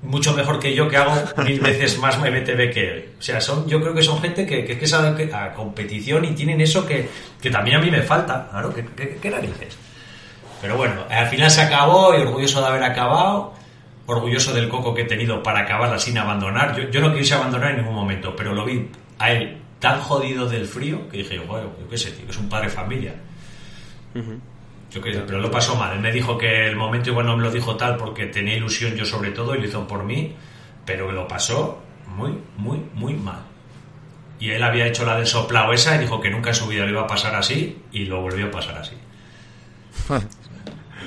mucho 0.03 0.35
mejor 0.35 0.59
que 0.59 0.75
yo 0.75 0.89
que 0.89 0.97
hago 0.97 1.15
mil 1.45 1.61
veces 1.61 1.99
más 1.99 2.19
MTV 2.19 2.73
que 2.73 2.89
él. 2.89 3.11
O 3.19 3.23
sea, 3.23 3.41
son, 3.41 3.69
yo 3.69 3.81
creo 3.81 3.95
que 3.95 4.03
son 4.03 4.21
gente 4.21 4.47
que, 4.47 4.65
que, 4.65 4.79
que 4.79 4.87
saben 4.87 5.15
que 5.15 5.33
a 5.33 5.53
competición 5.53 6.25
y 6.25 6.33
tienen 6.33 6.61
eso 6.61 6.87
que, 6.87 7.09
que 7.41 7.51
también 7.51 7.77
a 7.77 7.81
mí 7.81 7.91
me 7.91 8.03
falta. 8.03 8.49
Claro, 8.51 8.75
¿qué, 8.75 8.85
qué, 8.97 9.19
qué 9.21 9.31
narices? 9.31 9.77
Pero 10.61 10.77
bueno, 10.77 11.05
al 11.09 11.27
final 11.27 11.51
se 11.51 11.63
acabó 11.63 12.15
y 12.17 12.21
orgulloso 12.21 12.61
de 12.61 12.67
haber 12.67 12.85
acabado, 12.85 13.55
orgulloso 14.13 14.53
del 14.53 14.69
coco 14.69 14.95
que 14.95 15.03
he 15.03 15.07
tenido 15.07 15.43
para 15.43 15.61
acabarla 15.61 15.99
sin 15.99 16.19
abandonar. 16.19 16.77
Yo, 16.77 16.91
yo 16.91 17.01
no 17.01 17.15
quise 17.15 17.35
abandonar 17.35 17.71
en 17.73 17.79
ningún 17.79 17.95
momento, 17.95 18.35
pero 18.37 18.55
lo 18.55 18.65
vi 18.65 18.89
a 19.19 19.33
él 19.33 19.63
tan 19.83 20.01
jodido 20.01 20.49
del 20.49 20.67
frío 20.67 21.09
que 21.09 21.19
dije, 21.19 21.41
bueno, 21.41 21.73
yo 21.81 21.89
qué 21.89 21.99
sé, 21.99 22.13
tío, 22.13 22.25
que 22.25 22.31
es 22.31 22.39
un 22.39 22.49
padre 22.49 22.69
familia. 22.69 23.15
Yo 24.93 25.03
qué 25.03 25.13
sé, 25.13 25.23
pero 25.27 25.41
lo 25.41 25.51
pasó 25.51 25.75
mal. 25.75 25.93
Él 25.93 26.01
me 26.01 26.13
dijo 26.13 26.39
que 26.39 26.69
el 26.69 26.77
momento 26.77 27.11
igual 27.11 27.27
no 27.27 27.37
me 27.37 27.43
lo 27.43 27.51
dijo 27.51 27.77
tal 27.77 27.97
porque 27.97 28.27
tenía 28.27 28.55
ilusión 28.55 28.95
yo 28.95 29.05
sobre 29.05 29.33
todo 29.33 29.57
y 29.57 29.59
lo 29.59 29.67
hizo 29.67 29.87
por 29.89 30.05
mí, 30.05 30.37
pero 30.87 31.11
lo 31.11 31.27
pasó 31.27 31.83
muy, 32.07 32.39
muy, 32.57 32.81
muy 32.95 33.15
mal. 33.15 33.41
Y 34.39 34.51
él 34.51 34.63
había 34.63 34.87
hecho 34.87 35.05
la 35.05 35.17
del 35.17 35.27
soplao 35.27 35.73
esa 35.73 35.97
y 35.97 35.99
dijo 35.99 36.21
que 36.21 36.31
nunca 36.31 36.51
en 36.51 36.57
su 36.57 36.69
vida 36.69 36.85
le 36.85 36.93
iba 36.93 37.03
a 37.03 37.07
pasar 37.09 37.35
así 37.35 37.83
y 37.91 38.05
lo 38.05 38.21
volvió 38.21 38.47
a 38.47 38.51
pasar 38.53 38.79
así. 38.79 38.95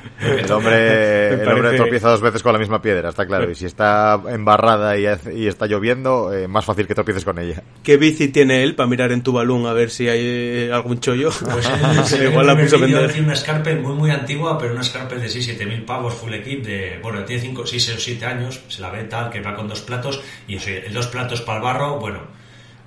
El 0.21 0.51
hombre, 0.51 1.33
el 1.33 1.47
hombre 1.47 1.61
parece- 1.63 1.77
tropieza 1.77 2.09
dos 2.09 2.21
veces 2.21 2.41
con 2.43 2.53
la 2.53 2.59
misma 2.59 2.81
piedra, 2.81 3.09
está 3.09 3.25
claro. 3.25 3.49
Y 3.49 3.55
si 3.55 3.65
está 3.65 4.19
embarrada 4.29 4.97
y, 4.97 5.05
hace- 5.05 5.33
y 5.37 5.47
está 5.47 5.65
lloviendo, 5.67 6.33
eh, 6.33 6.47
más 6.47 6.63
fácil 6.65 6.87
que 6.87 6.95
tropieces 6.95 7.23
con 7.25 7.37
ella. 7.39 7.63
¿Qué 7.83 7.97
bici 7.97 8.29
tiene 8.29 8.63
él 8.63 8.75
para 8.75 8.87
mirar 8.87 9.11
en 9.11 9.21
tu 9.23 9.31
balón 9.33 9.65
a 9.65 9.73
ver 9.73 9.89
si 9.89 10.07
hay 10.07 10.19
eh, 10.21 10.69
algún 10.73 10.99
chollo? 10.99 11.29
Pues 11.31 11.69
ve 12.19 12.29
Igual 12.29 12.47
la 12.47 12.57
puso 12.57 12.79
vender. 12.79 13.13
Una 13.21 13.35
Scarpel 13.35 13.79
muy 13.81 13.93
muy 13.95 14.11
antigua, 14.11 14.57
pero 14.57 14.73
una 14.73 14.83
Scarpel 14.83 15.21
de 15.21 15.27
6-7 15.27 15.67
mil 15.67 15.83
pavos 15.83 16.13
full 16.13 16.33
equip 16.33 16.65
de, 16.65 16.99
bueno, 17.01 17.23
tiene 17.25 17.41
5, 17.41 17.65
6 17.65 17.95
o 17.95 17.99
7 17.99 18.25
años, 18.25 18.61
se 18.67 18.81
la 18.81 18.89
ve 18.91 19.03
tal, 19.05 19.29
que 19.29 19.41
va 19.41 19.55
con 19.55 19.67
dos 19.67 19.81
platos, 19.81 20.21
y 20.47 20.55
eso, 20.57 20.69
el 20.69 20.93
dos 20.93 21.07
platos 21.07 21.41
para 21.41 21.57
el 21.59 21.63
barro, 21.63 21.99
bueno, 21.99 22.19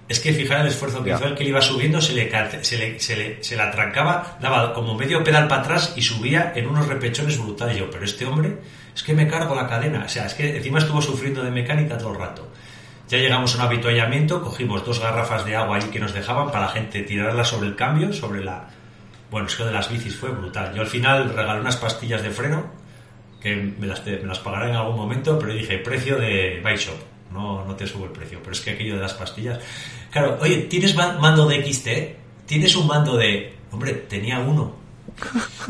es 0.09 0.21
que 0.21 0.33
fijar 0.33 0.63
el 0.63 0.69
esfuerzo 0.69 1.05
que 1.05 1.11
hizo 1.11 1.27
el 1.27 1.35
que 1.35 1.45
le 1.45 1.51
iba 1.51 1.61
subiendo, 1.61 2.01
se 2.01 2.15
le, 2.15 2.31
se 2.63 2.79
le, 2.79 2.99
se 2.99 3.17
le, 3.17 3.45
se 3.45 3.57
la 3.57 3.71
trancaba, 3.71 4.39
daba 4.41 4.73
como 4.73 4.95
medio 4.95 5.23
pedal 5.23 5.47
para 5.49 5.63
atrás 5.63 5.93
y 5.97 6.03
subía 6.03 6.53
en 6.57 6.67
unos 6.67 6.89
repechones 6.89 7.39
brutales. 7.39 7.77
Yo, 7.77 7.91
pero 7.91 8.05
este 8.05 8.25
hombre, 8.25 8.57
es 8.95 9.03
que 9.03 9.13
me 9.13 9.29
cargo 9.29 9.55
la 9.55 9.69
cadena, 9.69 10.05
o 10.07 10.09
sea, 10.09 10.27
es 10.27 10.35
que 10.35 10.57
encima 10.57 10.79
estuvo 10.79 11.03
sufriendo 11.03 11.43
de 11.43 11.51
mecánica 11.51 11.99
todo 11.99 12.13
el 12.13 12.19
rato. 12.19 12.49
Ya 13.09 13.19
llegamos 13.19 13.55
a 13.55 13.59
un 13.59 13.65
habituallamiento, 13.65 14.43
cogimos 14.43 14.85
dos 14.85 15.01
garrafas 15.01 15.45
de 15.45 15.57
agua 15.57 15.77
ahí 15.77 15.85
que 15.91 16.01
nos 16.01 16.13
dejaban 16.13 16.51
para 16.51 16.67
la 16.67 16.69
gente 16.69 17.03
tirarlas 17.03 17.49
sobre 17.49 17.69
el 17.69 17.77
cambio, 17.77 18.13
sobre 18.13 18.43
la... 18.45 18.69
Bueno, 19.31 19.47
es 19.47 19.57
que 19.57 19.65
de 19.65 19.73
las 19.73 19.91
bicis 19.91 20.17
fue 20.17 20.31
brutal. 20.31 20.75
Yo 20.75 20.83
al 20.83 20.87
final 20.87 21.33
regalé 21.35 21.61
unas 21.61 21.77
pastillas 21.77 22.23
de 22.23 22.31
freno 22.31 22.71
que 23.41 23.55
me 23.57 23.87
las, 23.87 24.05
me 24.05 24.25
las 24.25 24.39
pagará 24.41 24.69
en 24.69 24.77
algún 24.77 24.97
momento, 24.97 25.39
pero 25.39 25.53
dije, 25.53 25.79
precio 25.79 26.19
de 26.19 26.61
Bike 26.63 26.79
Shop, 26.79 26.97
no, 27.33 27.65
no 27.65 27.75
te 27.77 27.87
subo 27.87 28.05
el 28.07 28.11
precio, 28.13 28.39
pero 28.41 28.53
es 28.53 28.61
que 28.61 28.71
aquello 28.71 28.95
de 28.97 29.01
las 29.03 29.15
pastillas... 29.15 29.59
Claro, 30.11 30.39
oye, 30.41 30.59
¿tienes 30.71 30.95
ma- 30.95 31.19
mando 31.19 31.47
de 31.47 31.63
XT? 31.73 31.89
¿Tienes 32.47 32.75
un 32.77 32.87
mando 32.87 33.17
de... 33.17 33.55
Hombre, 33.71 33.93
tenía 33.93 34.39
uno. 34.39 34.77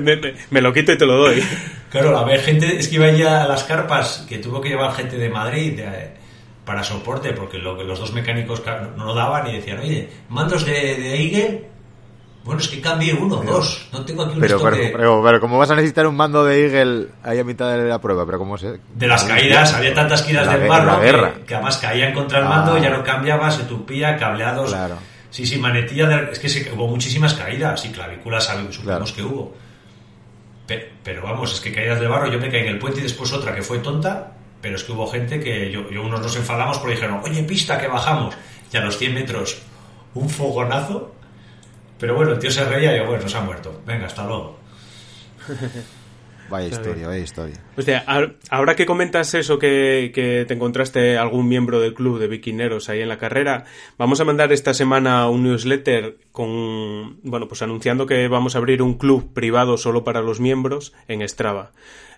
me, 0.00 0.16
me- 0.16 0.34
me 0.50 0.60
lo 0.60 0.72
quito 0.72 0.92
y 0.92 0.98
te 0.98 1.06
lo 1.06 1.16
doy. 1.16 1.42
Claro, 1.90 2.16
a 2.18 2.24
ver, 2.24 2.40
gente, 2.40 2.78
es 2.78 2.88
que 2.88 2.94
iba 2.96 3.10
ya 3.10 3.42
a 3.44 3.48
las 3.48 3.64
carpas, 3.64 4.24
que 4.28 4.38
tuvo 4.38 4.60
que 4.60 4.70
llevar 4.70 4.94
gente 4.94 5.16
de 5.18 5.28
Madrid 5.28 5.76
de- 5.76 6.10
para 6.64 6.84
soporte, 6.84 7.32
porque 7.32 7.58
lo 7.58 7.82
los 7.82 7.98
dos 7.98 8.12
mecánicos 8.12 8.62
no 8.96 9.14
daban 9.14 9.48
y 9.48 9.54
decían, 9.56 9.80
oye, 9.80 10.08
mandos 10.28 10.64
de, 10.64 10.72
de 10.72 11.22
Eagle, 11.22 11.64
bueno, 12.44 12.60
es 12.60 12.68
que 12.68 12.80
cambie 12.80 13.14
uno, 13.14 13.36
dos, 13.36 13.88
no 13.92 14.04
tengo 14.04 14.22
aquí 14.24 14.34
un 14.34 14.40
Pero, 14.40 14.60
pero, 14.60 14.76
de, 14.76 14.88
pero, 14.88 15.22
pero 15.22 15.40
¿cómo 15.40 15.58
vas 15.58 15.70
a 15.70 15.76
necesitar 15.76 16.06
un 16.06 16.16
mando 16.16 16.44
de 16.44 16.66
Eagle 16.66 17.08
ahí 17.22 17.38
a 17.38 17.44
mitad 17.44 17.70
de 17.76 17.84
la 17.88 18.00
prueba? 18.00 18.26
¿Pero 18.26 18.38
cómo 18.38 18.58
se...? 18.58 18.80
de 18.94 19.06
las 19.06 19.22
caídas, 19.24 19.72
había 19.74 19.94
tantas 19.94 20.22
caídas 20.22 20.48
gue- 20.48 20.66
barro 20.68 21.00
que, 21.34 21.44
que 21.44 21.54
además 21.54 21.78
caían 21.78 22.12
contra 22.12 22.40
el 22.40 22.44
mando, 22.46 22.74
Ah. 22.74 22.78
ya 22.80 22.90
no 22.90 23.04
cambiaba, 23.04 23.50
se 23.50 23.62
tupía, 23.64 24.16
cableados. 24.16 24.70
Claro. 24.70 24.96
Sí, 25.30 25.46
sí, 25.46 25.56
manetilla, 25.58 26.06
de- 26.08 26.32
es 26.32 26.38
que 26.38 26.48
se- 26.48 26.70
hubo 26.72 26.88
muchísimas 26.88 27.34
caídas 27.34 27.84
y 27.84 27.90
clavículas, 27.90 28.44
sabemos 28.44 28.78
Claro. 28.78 29.04
que 29.14 29.22
hubo. 29.22 29.54
Pe- 30.66 30.90
Pero 31.02 31.22
vamos, 31.22 31.52
es 31.54 31.60
que 31.60 31.72
caídas 31.72 32.00
de 32.00 32.06
barro, 32.06 32.30
yo 32.30 32.38
me 32.38 32.50
caí 32.50 32.60
en 32.62 32.68
el 32.68 32.78
puente 32.78 33.00
y 33.00 33.02
después 33.02 33.32
otra 33.32 33.54
que 33.54 33.62
fue 33.62 33.78
tonta, 33.78 34.32
pero 34.60 34.76
es 34.76 34.84
que 34.84 34.92
hubo 34.92 35.06
gente 35.08 35.40
que 35.40 35.70
yo, 35.70 35.88
yo 35.90 36.02
unos 36.02 36.20
nos 36.20 36.36
enfadamos 36.36 36.78
porque 36.78 36.94
dijeron, 36.94 37.20
oye, 37.24 37.42
pista, 37.44 37.78
que 37.78 37.88
bajamos. 37.88 38.34
Y 38.72 38.76
a 38.76 38.80
los 38.80 38.96
100 38.98 39.14
metros, 39.14 39.62
un 40.14 40.28
fogonazo. 40.28 41.14
Pero 42.02 42.16
bueno, 42.16 42.32
el 42.32 42.40
tío 42.40 42.50
se 42.50 42.64
reía 42.64 42.96
y 42.96 42.98
yo, 42.98 43.06
bueno, 43.06 43.28
se 43.28 43.38
ha 43.38 43.42
muerto. 43.42 43.80
Venga, 43.86 44.06
hasta 44.06 44.26
luego. 44.26 44.58
Vaya 46.50 46.66
historia, 46.66 47.06
vaya 47.06 47.22
historia. 47.22 47.56
Hostia, 47.78 48.04
ahora 48.50 48.76
que 48.76 48.84
comentas 48.84 49.32
eso 49.32 49.58
que, 49.58 50.10
que 50.14 50.44
te 50.46 50.52
encontraste 50.52 51.16
algún 51.16 51.48
miembro 51.48 51.80
del 51.80 51.94
club 51.94 52.18
de 52.18 52.26
biquineros 52.26 52.90
ahí 52.90 53.00
en 53.00 53.08
la 53.08 53.16
carrera, 53.16 53.64
vamos 53.96 54.20
a 54.20 54.24
mandar 54.24 54.52
esta 54.52 54.74
semana 54.74 55.30
un 55.30 55.44
newsletter 55.44 56.18
con, 56.30 57.20
bueno, 57.22 57.48
pues 57.48 57.62
anunciando 57.62 58.04
que 58.04 58.28
vamos 58.28 58.54
a 58.54 58.58
abrir 58.58 58.82
un 58.82 58.98
club 58.98 59.32
privado 59.32 59.78
solo 59.78 60.04
para 60.04 60.20
los 60.20 60.40
miembros 60.40 60.92
en 61.08 61.26
Strava. 61.26 61.70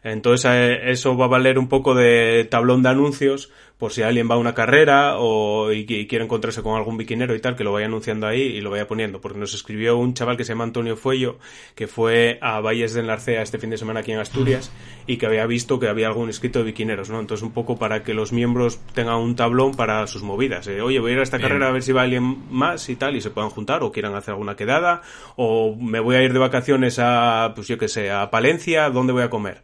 Entonces 0.02 0.50
eh, 0.52 0.90
eso 0.90 1.16
va 1.16 1.26
a 1.26 1.28
valer 1.28 1.58
un 1.58 1.68
poco 1.68 1.94
de 1.94 2.48
tablón 2.50 2.82
de 2.82 2.88
anuncios 2.88 3.52
por 3.84 3.92
si 3.92 4.00
alguien 4.00 4.30
va 4.30 4.36
a 4.36 4.38
una 4.38 4.54
carrera 4.54 5.18
o 5.18 5.70
y, 5.70 5.80
y 5.86 6.06
quiere 6.06 6.24
encontrarse 6.24 6.62
con 6.62 6.74
algún 6.74 6.96
biquinero 6.96 7.34
y 7.34 7.38
tal, 7.38 7.54
que 7.54 7.64
lo 7.64 7.70
vaya 7.74 7.84
anunciando 7.84 8.26
ahí 8.26 8.40
y 8.40 8.62
lo 8.62 8.70
vaya 8.70 8.86
poniendo. 8.88 9.20
Porque 9.20 9.38
nos 9.38 9.52
escribió 9.52 9.98
un 9.98 10.14
chaval 10.14 10.38
que 10.38 10.44
se 10.44 10.52
llama 10.54 10.64
Antonio 10.64 10.96
Fuello, 10.96 11.36
que 11.74 11.86
fue 11.86 12.38
a 12.40 12.60
Valles 12.60 12.94
de 12.94 13.00
Enlarcea 13.00 13.42
este 13.42 13.58
fin 13.58 13.68
de 13.68 13.76
semana 13.76 14.00
aquí 14.00 14.10
en 14.12 14.20
Asturias 14.20 14.72
y 15.06 15.18
que 15.18 15.26
había 15.26 15.44
visto 15.44 15.78
que 15.78 15.88
había 15.88 16.06
algún 16.06 16.30
escrito 16.30 16.60
de 16.60 16.64
biquineros, 16.64 17.10
¿no? 17.10 17.20
Entonces 17.20 17.42
un 17.46 17.52
poco 17.52 17.78
para 17.78 18.02
que 18.02 18.14
los 18.14 18.32
miembros 18.32 18.80
tengan 18.94 19.16
un 19.16 19.36
tablón 19.36 19.74
para 19.74 20.06
sus 20.06 20.22
movidas. 20.22 20.66
eh, 20.66 20.80
Oye, 20.80 20.98
voy 20.98 21.10
a 21.10 21.14
ir 21.16 21.20
a 21.20 21.22
esta 21.22 21.36
Bien. 21.36 21.50
carrera 21.50 21.68
a 21.68 21.72
ver 21.72 21.82
si 21.82 21.92
va 21.92 22.00
alguien 22.04 22.38
más 22.50 22.88
y 22.88 22.96
tal 22.96 23.16
y 23.16 23.20
se 23.20 23.28
puedan 23.28 23.50
juntar 23.50 23.82
o 23.82 23.92
quieran 23.92 24.14
hacer 24.14 24.32
alguna 24.32 24.56
quedada 24.56 25.02
o 25.36 25.76
me 25.78 26.00
voy 26.00 26.16
a 26.16 26.22
ir 26.22 26.32
de 26.32 26.38
vacaciones 26.38 26.98
a, 26.98 27.52
pues 27.54 27.68
yo 27.68 27.76
que 27.76 27.88
sé, 27.88 28.10
a 28.10 28.30
Palencia, 28.30 28.88
¿dónde 28.88 29.12
voy 29.12 29.24
a 29.24 29.28
comer? 29.28 29.60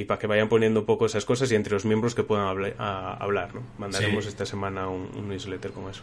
Y 0.00 0.04
para 0.04 0.18
que 0.18 0.26
vayan 0.26 0.48
poniendo 0.48 0.80
un 0.80 0.86
poco 0.86 1.06
esas 1.06 1.24
cosas 1.24 1.50
y 1.52 1.54
entre 1.54 1.72
los 1.72 1.84
miembros 1.84 2.14
que 2.14 2.22
puedan 2.22 2.46
hable- 2.46 2.74
a- 2.78 3.14
hablar, 3.14 3.54
¿no? 3.54 3.62
Mandaremos 3.78 4.24
Sí. 4.24 4.28
esta 4.30 4.44
semana 4.46 4.88
un, 4.88 5.08
un 5.16 5.28
newsletter 5.28 5.70
con 5.72 5.88
eso. 5.90 6.02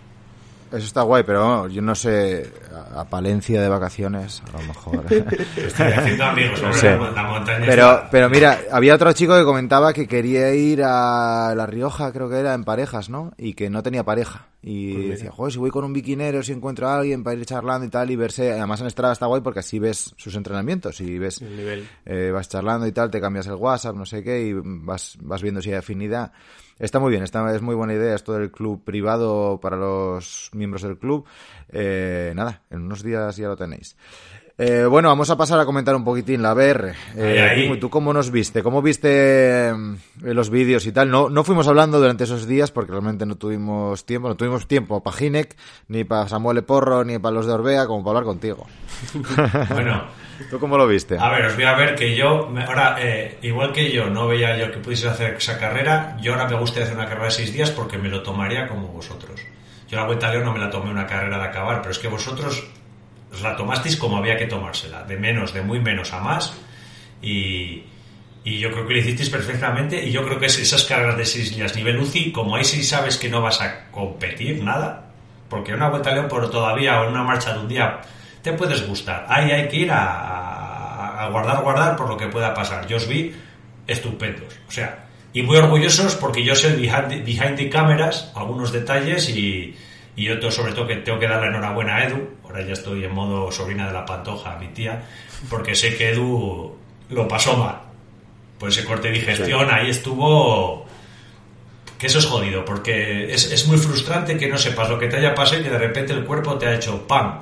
Eso 0.73 0.85
está 0.87 1.03
guay, 1.03 1.23
pero 1.23 1.45
bueno, 1.45 1.67
yo 1.67 1.81
no 1.83 1.93
sé, 1.93 2.51
a 2.73 3.01
a 3.01 3.05
Palencia 3.05 3.61
de 3.61 3.69
vacaciones, 3.69 4.41
a 4.53 4.59
lo 4.59 4.67
mejor. 4.67 5.05
Estoy 5.57 5.91
haciendo 5.91 6.23
amigos, 6.25 6.61
No 6.61 6.73
sé. 6.73 6.97
la, 6.97 7.11
la 7.11 7.23
montaña 7.23 7.65
Pero, 7.67 8.03
pero 8.11 8.29
mira, 8.29 8.59
había 8.71 8.95
otro 8.95 9.13
chico 9.13 9.35
que 9.37 9.43
comentaba 9.43 9.93
que 9.93 10.07
quería 10.07 10.53
ir 10.53 10.81
a 10.83 11.53
La 11.55 11.65
Rioja, 11.65 12.11
creo 12.11 12.29
que 12.29 12.37
era, 12.39 12.53
en 12.53 12.63
parejas, 12.63 13.09
¿no? 13.09 13.33
Y 13.37 13.53
que 13.53 13.69
no 13.69 13.83
tenía 13.83 14.03
pareja. 14.03 14.47
Y 14.63 14.93
Pues 14.93 15.09
decía, 15.09 15.31
joder, 15.31 15.51
si 15.53 15.59
voy 15.59 15.69
con 15.71 15.83
un 15.83 15.93
biquinero, 15.93 16.41
si 16.41 16.53
encuentro 16.53 16.87
a 16.87 16.97
alguien 16.97 17.23
para 17.23 17.35
ir 17.37 17.45
charlando 17.45 17.85
y 17.85 17.89
tal, 17.89 18.09
y 18.11 18.15
verse. 18.15 18.51
Además 18.53 18.79
en 18.81 18.89
Strava 18.89 19.13
está 19.13 19.25
guay 19.25 19.41
porque 19.41 19.59
así 19.59 19.77
ves 19.77 20.13
sus 20.17 20.35
entrenamientos 20.35 21.01
y 21.01 21.19
ves, 21.19 21.41
El 21.41 21.55
nivel. 21.57 21.87
eh, 22.05 22.31
vas 22.33 22.47
charlando 22.49 22.87
y 22.87 22.91
tal, 22.91 23.11
te 23.11 23.19
cambias 23.19 23.45
el 23.47 23.55
WhatsApp, 23.55 23.95
no 23.95 24.05
sé 24.05 24.23
qué, 24.23 24.41
y 24.41 24.53
vas, 24.55 25.17
vas 25.21 25.41
viendo 25.41 25.61
si 25.61 25.69
hay 25.69 25.75
afinidad. 25.75 26.31
Está 26.83 26.99
muy 26.99 27.11
bien, 27.11 27.23
está, 27.23 27.55
es 27.55 27.61
muy 27.61 27.75
buena 27.75 27.93
idea 27.93 28.13
esto 28.13 28.33
del 28.33 28.51
club 28.51 28.83
privado 28.83 29.57
para 29.61 29.77
los 29.77 30.49
miembros 30.51 30.81
del 30.81 30.97
club. 30.97 31.25
Eh, 31.69 32.33
nada, 32.35 32.63
en 32.69 32.81
unos 32.81 33.03
días 33.03 33.37
ya 33.37 33.47
lo 33.47 33.55
tenéis. 33.55 33.95
Eh, 34.55 34.85
bueno, 34.85 35.07
vamos 35.09 35.31
a 35.31 35.35
pasar 35.35 35.59
a 35.59 35.65
comentar 35.65 35.95
un 35.95 36.03
poquitín 36.03 36.43
la 36.43 36.53
BR. 36.53 36.93
Eh, 37.15 37.77
¿Tú 37.81 37.89
cómo 37.89 38.13
nos 38.13 38.29
viste? 38.29 38.61
¿Cómo 38.61 38.83
viste 38.83 39.69
eh, 39.69 39.73
los 40.21 40.51
vídeos 40.51 40.85
y 40.85 40.91
tal? 40.91 41.09
No, 41.09 41.27
no 41.29 41.43
fuimos 41.43 41.67
hablando 41.67 41.99
durante 41.99 42.25
esos 42.25 42.45
días 42.45 42.69
porque 42.69 42.91
realmente 42.91 43.25
no 43.25 43.35
tuvimos 43.35 44.05
tiempo. 44.05 44.27
No 44.27 44.35
tuvimos 44.35 44.67
tiempo 44.67 45.01
para 45.01 45.17
Ginek, 45.17 45.55
ni 45.87 46.03
para 46.03 46.27
Samuel 46.27 46.63
Porro, 46.63 47.03
ni 47.03 47.17
para 47.17 47.33
los 47.33 47.47
de 47.47 47.53
Orbea, 47.53 47.87
como 47.87 48.03
para 48.03 48.19
hablar 48.19 48.25
contigo. 48.25 48.67
Bueno, 49.73 50.03
¿Tú 50.49 50.59
cómo 50.59 50.77
lo 50.77 50.87
viste? 50.87 51.17
a 51.19 51.29
ver, 51.29 51.45
os 51.45 51.55
voy 51.55 51.65
a 51.65 51.75
ver 51.75 51.95
que 51.95 52.15
yo, 52.15 52.51
ahora, 52.67 52.97
eh, 52.99 53.37
igual 53.41 53.71
que 53.71 53.91
yo 53.91 54.09
no 54.09 54.27
veía 54.27 54.57
yo 54.57 54.71
que 54.71 54.77
pudiese 54.79 55.07
hacer 55.07 55.35
esa 55.35 55.57
carrera, 55.57 56.17
yo 56.21 56.33
ahora 56.33 56.47
me 56.47 56.57
gustaría 56.57 56.83
hacer 56.85 56.95
una 56.97 57.05
carrera 57.07 57.25
de 57.25 57.31
seis 57.31 57.53
días 57.53 57.71
porque 57.71 57.97
me 57.97 58.09
lo 58.09 58.21
tomaría 58.23 58.67
como 58.67 58.87
vosotros. 58.87 59.41
Yo 59.87 59.97
la 59.97 60.05
Vuelta 60.05 60.27
a 60.27 60.31
León 60.31 60.45
no 60.45 60.53
me 60.53 60.59
la 60.59 60.69
tomé 60.69 60.89
una 60.91 61.05
carrera 61.07 61.37
de 61.37 61.45
acabar, 61.45 61.81
pero 61.81 61.91
es 61.91 61.99
que 61.99 62.07
vosotros 62.07 62.63
os 63.33 63.41
la 63.41 63.55
tomasteis 63.55 63.97
como 63.97 64.17
había 64.17 64.37
que 64.37 64.45
tomársela, 64.45 65.03
de 65.03 65.17
menos, 65.17 65.53
de 65.53 65.61
muy 65.61 65.79
menos 65.79 66.13
a 66.13 66.19
más, 66.19 66.53
y, 67.21 67.83
y 68.43 68.59
yo 68.59 68.71
creo 68.71 68.85
que 68.87 68.93
lo 68.93 68.99
hicisteis 68.99 69.29
perfectamente, 69.29 70.03
y 70.05 70.11
yo 70.11 70.23
creo 70.25 70.39
que 70.39 70.45
es- 70.47 70.59
esas 70.59 70.83
carreras 70.83 71.17
de 71.17 71.25
seis 71.25 71.55
días 71.55 71.75
nivel 71.75 71.99
UCI, 71.99 72.31
como 72.31 72.55
ahí 72.55 72.63
sí 72.63 72.83
sabes 72.83 73.17
que 73.17 73.29
no 73.29 73.41
vas 73.41 73.61
a 73.61 73.89
competir 73.91 74.63
nada, 74.63 75.09
porque 75.49 75.73
una 75.73 75.89
Vuelta 75.89 76.09
a 76.09 76.13
León 76.13 76.27
por 76.27 76.49
todavía 76.49 77.01
o 77.01 77.09
una 77.09 77.23
marcha 77.23 77.53
de 77.53 77.59
un 77.59 77.67
día 77.67 78.01
te 78.41 78.53
puedes 78.53 78.85
gustar. 78.87 79.25
Ahí 79.29 79.51
hay 79.51 79.67
que 79.67 79.77
ir 79.77 79.91
a, 79.91 81.23
a- 81.25 81.29
guardar, 81.29 81.61
guardar 81.63 81.95
por 81.95 82.09
lo 82.09 82.17
que 82.17 82.27
pueda 82.27 82.53
pasar. 82.53 82.85
Yo 82.87 82.97
os 82.97 83.07
vi 83.07 83.33
estupendos. 83.87 84.53
O 84.67 84.71
sea, 84.71 85.05
y 85.31 85.41
muy 85.43 85.57
orgullosos 85.57 86.15
porque 86.15 86.43
yo 86.43 86.55
sé 86.55 86.75
behind 86.75 87.23
behind 87.25 87.55
the 87.55 87.69
cameras, 87.69 88.31
algunos 88.35 88.71
detalles 88.71 89.29
y, 89.29 89.75
y 90.15 90.29
otro 90.29 90.51
sobre 90.51 90.73
todo 90.73 90.87
que 90.87 90.97
tengo 90.97 91.19
que 91.19 91.27
darle 91.27 91.47
enhorabuena 91.47 91.97
a 91.97 92.03
Edu. 92.07 92.29
Ahora 92.53 92.67
ya 92.67 92.73
estoy 92.73 93.03
en 93.03 93.11
modo 93.11 93.51
sobrina 93.51 93.87
de 93.87 93.93
la 93.93 94.05
pantoja, 94.05 94.55
mi 94.59 94.67
tía, 94.67 95.03
porque 95.49 95.73
sé 95.73 95.97
que 95.97 96.11
Edu 96.11 96.75
lo 97.09 97.27
pasó 97.27 97.57
mal. 97.57 97.81
Por 98.59 98.69
ese 98.69 98.85
corte 98.85 99.07
de 99.07 99.15
digestión, 99.15 99.71
ahí 99.71 99.89
estuvo 99.89 100.85
que 101.97 102.05
eso 102.05 102.19
es 102.19 102.27
jodido, 102.27 102.63
porque 102.63 103.33
es, 103.33 103.51
es 103.51 103.67
muy 103.67 103.79
frustrante 103.79 104.37
que 104.37 104.47
no 104.47 104.59
sepas 104.59 104.87
lo 104.87 104.99
que 104.99 105.07
te 105.07 105.17
haya 105.17 105.33
pasado 105.33 105.61
y 105.61 105.63
que 105.63 105.71
de 105.71 105.79
repente 105.79 106.13
el 106.13 106.25
cuerpo 106.25 106.55
te 106.59 106.67
ha 106.67 106.75
hecho 106.75 107.07
¡pam! 107.07 107.39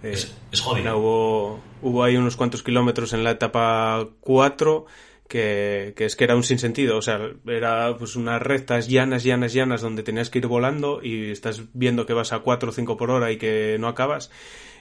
Es, 0.00 0.32
es 0.52 0.60
jodido. 0.60 0.96
Hubo, 0.96 1.60
hubo 1.82 2.04
ahí 2.04 2.16
unos 2.16 2.36
cuantos 2.36 2.62
kilómetros 2.62 3.14
en 3.14 3.24
la 3.24 3.32
etapa 3.32 4.06
4 4.20 4.86
que, 5.28 5.94
que 5.96 6.04
es 6.04 6.16
que 6.16 6.24
era 6.24 6.36
un 6.36 6.42
sinsentido. 6.44 6.96
O 6.98 7.02
sea, 7.02 7.20
era 7.46 7.96
pues 7.98 8.16
unas 8.16 8.40
rectas 8.42 8.88
llanas, 8.88 9.24
llanas, 9.24 9.52
llanas 9.52 9.80
donde 9.82 10.02
tenías 10.02 10.30
que 10.30 10.38
ir 10.38 10.46
volando 10.46 11.00
y 11.02 11.30
estás 11.30 11.62
viendo 11.72 12.06
que 12.06 12.12
vas 12.12 12.32
a 12.32 12.40
4 12.40 12.68
o 12.70 12.72
5 12.72 12.96
por 12.96 13.10
hora 13.10 13.30
y 13.32 13.36
que 13.38 13.76
no 13.80 13.88
acabas. 13.88 14.30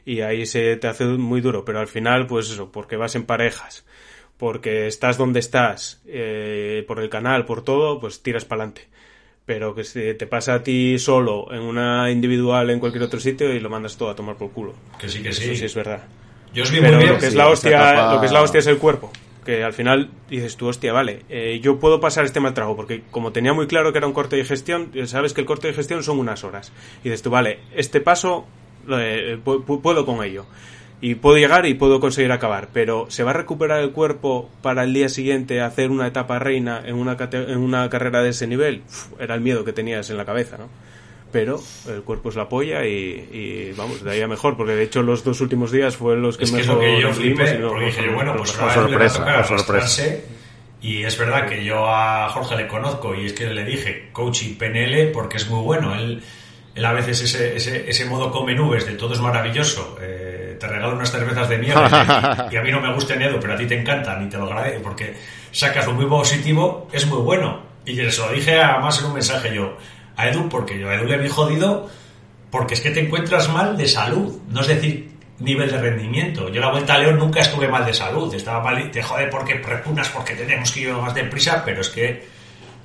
Y 0.05 0.21
ahí 0.21 0.45
se 0.45 0.75
te 0.77 0.87
hace 0.87 1.05
muy 1.05 1.41
duro. 1.41 1.63
Pero 1.65 1.79
al 1.79 1.87
final, 1.87 2.27
pues 2.27 2.49
eso, 2.49 2.71
porque 2.71 2.97
vas 2.97 3.15
en 3.15 3.25
parejas, 3.25 3.85
porque 4.37 4.87
estás 4.87 5.17
donde 5.17 5.39
estás, 5.39 6.01
eh, 6.07 6.83
por 6.87 6.99
el 6.99 7.09
canal, 7.09 7.45
por 7.45 7.63
todo, 7.63 7.99
pues 7.99 8.21
tiras 8.21 8.43
para 8.45 8.63
adelante. 8.63 8.87
Pero 9.45 9.75
que 9.75 9.83
se 9.83 10.13
te 10.13 10.25
pasa 10.27 10.53
a 10.55 10.63
ti 10.63 10.97
solo 10.99 11.53
en 11.53 11.61
una 11.61 12.09
individual 12.11 12.69
en 12.69 12.79
cualquier 12.79 13.03
otro 13.03 13.19
sitio 13.19 13.53
y 13.53 13.59
lo 13.59 13.69
mandas 13.69 13.97
todo 13.97 14.09
a 14.09 14.15
tomar 14.15 14.37
por 14.37 14.51
culo. 14.51 14.73
Que 14.99 15.09
sí, 15.09 15.21
que 15.21 15.29
Eso 15.29 15.41
sí. 15.41 15.55
sí 15.57 15.65
es 15.65 15.75
verdad. 15.75 16.03
Yo 16.53 16.63
os 16.63 16.71
vi 16.71 16.79
Pero 16.79 16.93
muy 16.93 17.03
bien. 17.03 17.13
lo 17.13 17.19
que 17.19 17.25
es 17.25 17.31
sí, 17.33 17.37
la 17.37 17.47
hostia, 17.49 17.69
etapa- 17.93 18.13
lo 18.13 18.19
que 18.21 18.25
es 18.27 18.31
la 18.31 18.41
hostia 18.41 18.59
es 18.59 18.67
el 18.67 18.77
cuerpo. 18.77 19.11
Que 19.45 19.63
al 19.63 19.73
final 19.73 20.09
dices 20.29 20.55
tú, 20.55 20.67
hostia, 20.67 20.93
vale, 20.93 21.23
eh, 21.29 21.59
yo 21.61 21.77
puedo 21.79 21.99
pasar 21.99 22.23
este 22.25 22.39
mal 22.39 22.53
trago, 22.53 22.75
porque 22.75 23.03
como 23.11 23.31
tenía 23.33 23.53
muy 23.53 23.67
claro 23.67 23.91
que 23.91 23.97
era 23.97 24.07
un 24.07 24.13
corte 24.13 24.35
de 24.37 24.41
digestión, 24.43 24.91
eh, 24.93 25.05
sabes 25.07 25.33
que 25.33 25.41
el 25.41 25.47
corte 25.47 25.67
de 25.67 25.73
digestión 25.73 26.01
son 26.03 26.17
unas 26.19 26.43
horas. 26.43 26.71
Y 27.01 27.09
dices 27.09 27.21
tú, 27.21 27.29
vale, 27.29 27.59
este 27.75 27.99
paso 27.99 28.45
eh, 28.89 29.37
pu- 29.43 29.65
pu- 29.65 29.81
puedo 29.81 30.05
con 30.05 30.23
ello. 30.23 30.45
Y 31.01 31.15
puedo 31.15 31.35
llegar 31.37 31.65
y 31.65 31.73
puedo 31.73 31.99
conseguir 31.99 32.31
acabar, 32.31 32.69
pero 32.71 33.07
¿se 33.09 33.23
va 33.23 33.31
a 33.31 33.33
recuperar 33.33 33.81
el 33.81 33.91
cuerpo 33.91 34.49
para 34.61 34.85
el 34.85 34.93
día 34.93 35.09
siguiente 35.09 35.59
hacer 35.59 35.91
una 35.91 36.07
etapa 36.07 36.39
reina 36.39 36.81
en 36.85 36.95
una, 36.95 37.17
en 37.19 37.57
una 37.57 37.89
carrera 37.89 38.23
de 38.23 38.29
ese 38.29 38.47
nivel? 38.47 38.83
Era 39.19 39.35
el 39.35 39.41
miedo 39.41 39.65
que 39.65 39.73
tenías 39.73 40.09
en 40.09 40.15
la 40.15 40.23
cabeza, 40.23 40.57
¿no? 40.57 40.69
Pero 41.33 41.59
el 41.89 42.03
cuerpo 42.03 42.29
es 42.29 42.35
la 42.35 42.47
polla 42.47 42.85
y, 42.85 42.93
y, 42.93 43.73
vamos, 43.75 44.01
de 44.03 44.11
ahí 44.11 44.21
a 44.21 44.27
mejor, 44.27 44.55
porque 44.55 44.73
de 44.75 44.83
hecho 44.83 45.01
los 45.01 45.23
dos 45.25 45.41
últimos 45.41 45.71
días 45.71 45.97
fueron 45.97 46.21
los 46.21 46.37
que 46.37 46.45
Es 46.45 46.51
que 46.51 46.61
es 46.61 46.67
mejor 46.67 46.81
lo 46.83 46.89
que 46.89 47.01
yo 47.01 47.13
flipé, 47.13 47.57
no- 47.59 47.69
porque 47.69 47.85
dije, 47.87 48.01
no- 48.07 48.13
bueno, 48.13 48.31
no- 48.33 48.37
pues 48.37 48.57
ahora 48.59 48.87
le 48.87 48.97
va 48.97 49.05
a 49.05 49.09
sorpresa, 49.09 49.17
tocar 49.19 49.45
sorpresa. 49.59 50.03
Y 50.81 51.03
es 51.03 51.17
verdad 51.17 51.47
que 51.47 51.63
yo 51.65 51.87
a 51.87 52.29
Jorge 52.29 52.55
le 52.57 52.67
conozco 52.67 53.15
y 53.15 53.25
es 53.27 53.33
que 53.33 53.47
le 53.47 53.63
dije 53.65 54.09
coach 54.13 54.43
y 54.43 54.53
PNL 54.53 55.07
porque 55.11 55.37
es 55.37 55.49
muy 55.49 55.61
bueno. 55.61 55.95
Él 55.95 56.21
Él 56.75 56.85
a 56.85 56.91
veces 56.93 57.21
ese, 57.21 57.55
ese, 57.55 57.89
ese 57.89 58.05
modo 58.05 58.31
come 58.31 58.53
nubes 58.55 58.85
de 58.85 58.93
todo 58.93 59.13
es 59.13 59.19
maravilloso. 59.21 59.97
eh, 60.01 60.57
te 60.59 60.67
regalo 60.67 60.93
unas 60.95 61.11
cervezas 61.11 61.47
de 61.49 61.57
mierda 61.57 62.47
y 62.51 62.55
a 62.55 62.61
mí 62.61 62.71
no 62.71 62.79
me 62.81 62.93
gusta 62.93 63.13
Edu, 63.15 63.37
pero 63.39 63.53
a 63.53 63.57
ti 63.57 63.65
te 63.65 63.79
encantan 63.79 64.25
y 64.25 64.29
te 64.29 64.37
lo 64.37 64.43
agradezco 64.45 64.81
porque 64.83 65.13
sacas 65.51 65.85
lo 65.87 65.93
muy 65.93 66.05
positivo, 66.05 66.87
es 66.91 67.05
muy 67.07 67.19
bueno. 67.19 67.61
Y 67.85 67.95
se 67.95 68.21
lo 68.21 68.31
dije 68.33 68.59
además 68.59 68.99
en 68.99 69.05
un 69.07 69.13
mensaje 69.13 69.53
yo 69.55 69.77
a 70.15 70.27
Edu, 70.27 70.49
porque 70.49 70.79
yo 70.79 70.89
a 70.89 70.95
Edu 70.95 71.05
le 71.05 71.17
vi 71.17 71.29
jodido 71.29 71.89
porque 72.49 72.75
es 72.75 72.81
que 72.81 72.91
te 72.91 72.99
encuentras 72.99 73.49
mal 73.49 73.75
de 73.75 73.87
salud, 73.87 74.37
no 74.49 74.61
es 74.61 74.67
decir 74.67 75.13
nivel 75.39 75.71
de 75.71 75.77
rendimiento. 75.77 76.49
Yo 76.49 76.61
la 76.61 76.71
vuelta 76.71 76.93
a 76.93 76.99
León 76.99 77.17
nunca 77.17 77.39
estuve 77.39 77.67
mal 77.67 77.85
de 77.85 77.93
salud, 77.93 78.33
estaba 78.33 78.63
mal, 78.63 78.91
te 78.91 79.01
jode 79.01 79.27
porque 79.27 79.55
repunas 79.55 80.09
porque 80.09 80.35
tenemos 80.35 80.71
que 80.71 80.81
ir 80.81 80.93
más 80.93 81.13
deprisa, 81.13 81.63
pero 81.65 81.81
es 81.81 81.89
que 81.89 82.27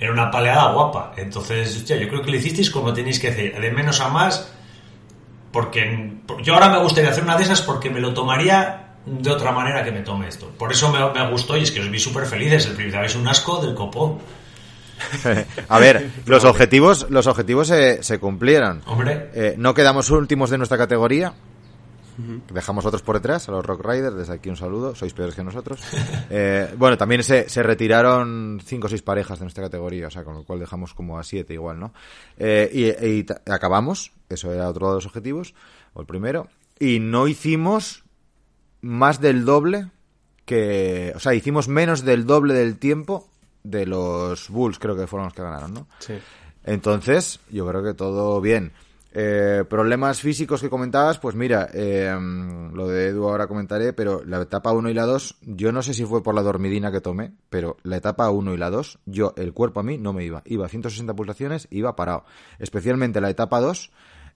era 0.01 0.13
una 0.13 0.31
paleada 0.31 0.73
guapa. 0.73 1.13
Entonces, 1.17 1.85
yo 1.85 2.09
creo 2.09 2.23
que 2.23 2.31
lo 2.31 2.37
hicisteis 2.37 2.71
como 2.71 2.93
tenéis 2.93 3.21
que 3.21 3.29
hacer, 3.29 3.61
de 3.61 3.71
menos 3.71 4.01
a 4.01 4.09
más, 4.09 4.53
porque 5.53 6.13
yo 6.43 6.55
ahora 6.55 6.69
me 6.69 6.79
gustaría 6.79 7.11
hacer 7.11 7.25
una 7.25 7.37
de 7.37 7.45
esas 7.45 7.63
porque 7.63 7.91
me 7.91 8.01
lo 8.01 8.15
tomaría 8.15 8.95
de 9.07 9.31
otra 9.31 9.53
manera 9.53 9.85
que 9.85 9.93
me 9.93 10.01
tome 10.01 10.29
esto. 10.29 10.51
Por 10.59 10.73
eso 10.73 10.91
me, 10.91 10.99
me 11.19 11.31
gustó 11.31 11.57
y 11.57 11.63
es 11.63 11.71
que 11.71 11.81
os 11.81 11.91
vi 11.91 11.99
súper 11.99 12.27
felices. 12.27 12.67
El 12.67 12.75
principio 12.75 13.03
es 13.03 13.17
un 13.17 13.27
asco 13.27 13.61
del 13.61 13.75
copón. 13.75 14.19
A 15.69 15.79
ver, 15.79 16.11
los 16.27 16.45
objetivos, 16.45 17.07
los 17.11 17.27
objetivos 17.27 17.69
se, 17.69 18.03
se 18.03 18.19
cumplieron. 18.19 18.83
Hombre, 18.87 19.31
Eh, 19.35 19.55
no 19.59 19.75
quedamos 19.75 20.11
últimos 20.11 20.51
de 20.51 20.59
nuestra 20.59 20.79
categoría. 20.79 21.35
Dejamos 22.53 22.85
otros 22.85 23.03
por 23.03 23.15
detrás, 23.15 23.49
a 23.49 23.53
los 23.53 23.65
Rock 23.65 23.87
Riders. 23.87 24.17
Desde 24.17 24.33
aquí 24.33 24.49
un 24.49 24.57
saludo, 24.57 24.93
sois 24.97 25.15
peores 25.15 25.37
que 25.37 25.45
nosotros. 25.45 25.81
Eh, 26.31 26.75
bueno, 26.77 26.99
también 26.99 27.23
se, 27.23 27.49
se 27.49 27.63
retiraron 27.63 28.61
cinco 28.63 28.87
o 28.87 28.91
seis 28.91 29.03
parejas 29.03 29.39
de 29.39 29.45
nuestra 29.45 29.65
categoría, 29.65 30.09
o 30.09 30.11
sea, 30.11 30.25
con 30.25 30.35
lo 30.35 30.45
cual 30.45 30.59
dejamos 30.59 30.93
como 30.93 31.19
a 31.19 31.23
siete 31.23 31.55
igual, 31.55 31.79
¿no? 31.79 31.95
Eh, 32.37 32.69
y 33.01 33.07
y 33.07 33.27
acabamos, 33.51 34.13
eso 34.29 34.53
era 34.53 34.69
otro 34.69 34.89
de 34.89 34.95
los 34.97 35.07
objetivos, 35.07 35.55
o 35.95 36.01
el 36.01 36.07
primero, 36.07 36.49
y 36.79 36.99
no 36.99 37.29
hicimos 37.29 38.05
más 38.83 39.21
del 39.21 39.45
doble 39.45 39.87
que. 40.45 41.13
O 41.15 41.21
sea, 41.21 41.35
hicimos 41.35 41.69
menos 41.69 42.05
del 42.05 42.27
doble 42.27 42.53
del 42.53 42.79
tiempo 42.79 43.28
de 43.71 43.87
los 43.87 44.49
Bulls, 44.51 44.79
creo 44.79 44.97
que 44.97 45.07
fueron 45.07 45.27
los 45.27 45.35
que 45.35 45.43
ganaron, 45.43 45.75
¿no? 45.75 45.89
Sí. 45.99 46.15
Entonces, 46.65 47.41
yo 47.51 47.67
creo 47.67 47.83
que 47.83 47.95
todo 47.95 48.41
bien. 48.41 48.73
Eh, 49.15 49.65
problemas 49.69 50.21
físicos 50.21 50.61
que 50.61 50.69
comentabas, 50.69 51.19
pues 51.19 51.35
mira, 51.35 51.69
eh, 51.73 52.15
lo 52.75 52.87
de 52.89 53.09
Edu 53.09 53.27
ahora 53.27 53.47
comentaré, 53.47 53.95
pero 53.95 54.23
la 54.25 54.43
etapa 54.43 54.73
1 54.73 54.91
y 54.91 54.95
la 54.95 55.07
2, 55.07 55.37
yo 55.43 55.73
no 55.73 55.83
sé 55.83 55.95
si 55.95 56.05
fue 56.05 56.23
por 56.23 56.35
la 56.35 56.43
dormidina 56.43 56.93
que 56.93 57.01
tomé, 57.01 57.33
pero 57.49 57.79
la 57.85 57.97
etapa 57.97 58.29
1 58.31 58.53
y 58.53 58.59
la 58.59 58.69
2, 58.69 58.99
yo, 59.07 59.33
el 59.37 59.55
cuerpo 59.55 59.81
a 59.81 59.83
mí 59.83 59.97
no 59.97 60.13
me 60.13 60.25
iba. 60.25 60.43
Iba 60.45 60.67
a 60.67 60.69
160 60.69 61.15
pulsaciones, 61.15 61.69
iba 61.71 61.97
parado. 61.97 62.25
Especialmente 62.59 63.21
la 63.23 63.31
etapa 63.31 63.61
2, 63.61 63.91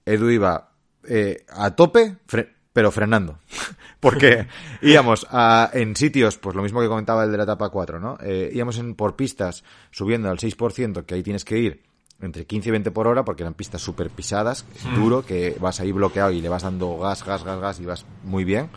Edu 0.07 0.31
iba 0.31 0.71
eh, 1.07 1.45
a 1.51 1.73
tope, 1.77 2.17
fre- 2.27 2.49
pero 2.73 2.91
frenando. 2.91 3.39
Porque 4.01 4.47
íbamos 4.81 5.27
a- 5.31 5.71
en 5.73 5.95
sitios, 5.97 6.37
pues 6.39 6.57
lo 6.57 6.63
mismo 6.63 6.81
que 6.81 6.89
comentaba 6.89 7.25
el 7.25 7.31
de 7.31 7.37
la 7.37 7.45
etapa 7.45 7.69
4, 7.69 8.01
¿no? 8.01 8.19
Eh, 8.23 8.51
íbamos 8.53 8.79
en, 8.79 8.95
por 8.95 9.15
pistas 9.17 9.63
subiendo 9.91 10.29
al 10.31 10.39
6%, 10.39 11.05
que 11.05 11.15
ahí 11.15 11.23
tienes 11.23 11.45
que 11.45 11.59
ir 11.59 11.83
entre 12.21 12.45
15 12.47 12.69
y 12.69 12.73
20 12.73 12.91
por 12.93 13.07
hora, 13.09 13.25
porque 13.25 13.43
eran 13.43 13.55
pistas 13.55 13.83
súper 13.83 14.09
pisadas, 14.11 14.65
duro, 14.95 15.25
que 15.25 15.57
vas 15.61 15.81
ahí 15.81 15.91
bloqueado 15.93 16.31
y 16.31 16.41
le 16.41 16.49
vas 16.49 16.63
dando 16.63 16.97
gas, 16.99 17.25
gas, 17.25 17.43
gas, 17.45 17.61
gas 17.61 17.81
y 17.81 17.85
vas 17.87 18.07
muy 18.25 18.45
bien. 18.45 18.71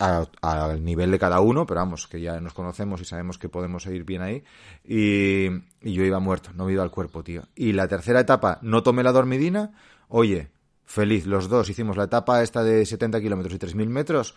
a- 0.00 0.26
al 0.42 0.84
nivel 0.84 1.10
de 1.10 1.18
cada 1.18 1.40
uno, 1.40 1.66
pero 1.66 1.80
vamos, 1.80 2.06
que 2.06 2.20
ya 2.20 2.40
nos 2.40 2.54
conocemos 2.54 3.00
y 3.00 3.04
sabemos 3.04 3.36
que 3.36 3.48
podemos 3.48 3.84
ir 3.86 4.04
bien 4.04 4.22
ahí. 4.22 4.44
Y, 4.84 5.46
y 5.82 5.92
yo 5.92 6.04
iba 6.04 6.20
muerto, 6.20 6.50
no 6.54 6.66
me 6.66 6.72
iba 6.72 6.84
al 6.84 6.92
cuerpo, 6.92 7.24
tío. 7.24 7.42
Y 7.56 7.72
la 7.72 7.88
tercera 7.88 8.20
etapa, 8.20 8.58
no 8.62 8.84
tomé 8.84 9.02
la 9.02 9.10
dormidina. 9.10 9.72
Oye, 10.08 10.50
feliz, 10.88 11.26
los 11.26 11.48
dos 11.48 11.68
hicimos 11.68 11.96
la 11.96 12.04
etapa 12.04 12.42
esta 12.42 12.64
de 12.64 12.84
70 12.84 13.20
kilómetros 13.20 13.54
y 13.54 13.58
3.000 13.58 13.86
metros. 13.88 14.34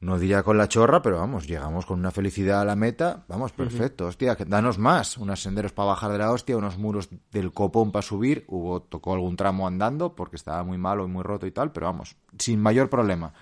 No 0.00 0.18
diría 0.18 0.42
con 0.42 0.58
la 0.58 0.68
chorra, 0.68 1.00
pero 1.00 1.18
vamos, 1.18 1.46
llegamos 1.46 1.86
con 1.86 1.98
una 2.00 2.10
felicidad 2.10 2.60
a 2.60 2.64
la 2.64 2.74
meta. 2.76 3.24
Vamos, 3.28 3.52
perfecto. 3.52 4.06
Hostia, 4.06 4.34
que- 4.36 4.44
danos 4.44 4.76
más. 4.78 5.16
Unos 5.16 5.40
senderos 5.40 5.72
para 5.72 5.86
bajar 5.88 6.10
de 6.12 6.18
la 6.18 6.30
hostia, 6.32 6.56
unos 6.56 6.76
muros 6.78 7.08
del 7.30 7.52
copón 7.52 7.92
para 7.92 8.02
subir. 8.02 8.44
Hubo, 8.48 8.82
tocó 8.82 9.14
algún 9.14 9.36
tramo 9.36 9.66
andando 9.66 10.14
porque 10.14 10.36
estaba 10.36 10.62
muy 10.64 10.76
malo 10.78 11.04
y 11.04 11.08
muy 11.08 11.22
roto 11.22 11.46
y 11.46 11.52
tal, 11.52 11.70
pero 11.72 11.86
vamos, 11.86 12.16
sin 12.38 12.60
mayor 12.60 12.90
problema. 12.90 13.32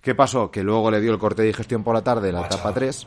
¿Qué 0.00 0.14
pasó? 0.14 0.50
Que 0.50 0.62
luego 0.62 0.90
le 0.92 1.00
dio 1.00 1.12
el 1.12 1.18
corte 1.18 1.42
de 1.42 1.48
digestión 1.48 1.82
por 1.82 1.94
la 1.94 2.02
tarde, 2.04 2.30
la 2.30 2.42
etapa 2.46 2.72
3. 2.74 3.06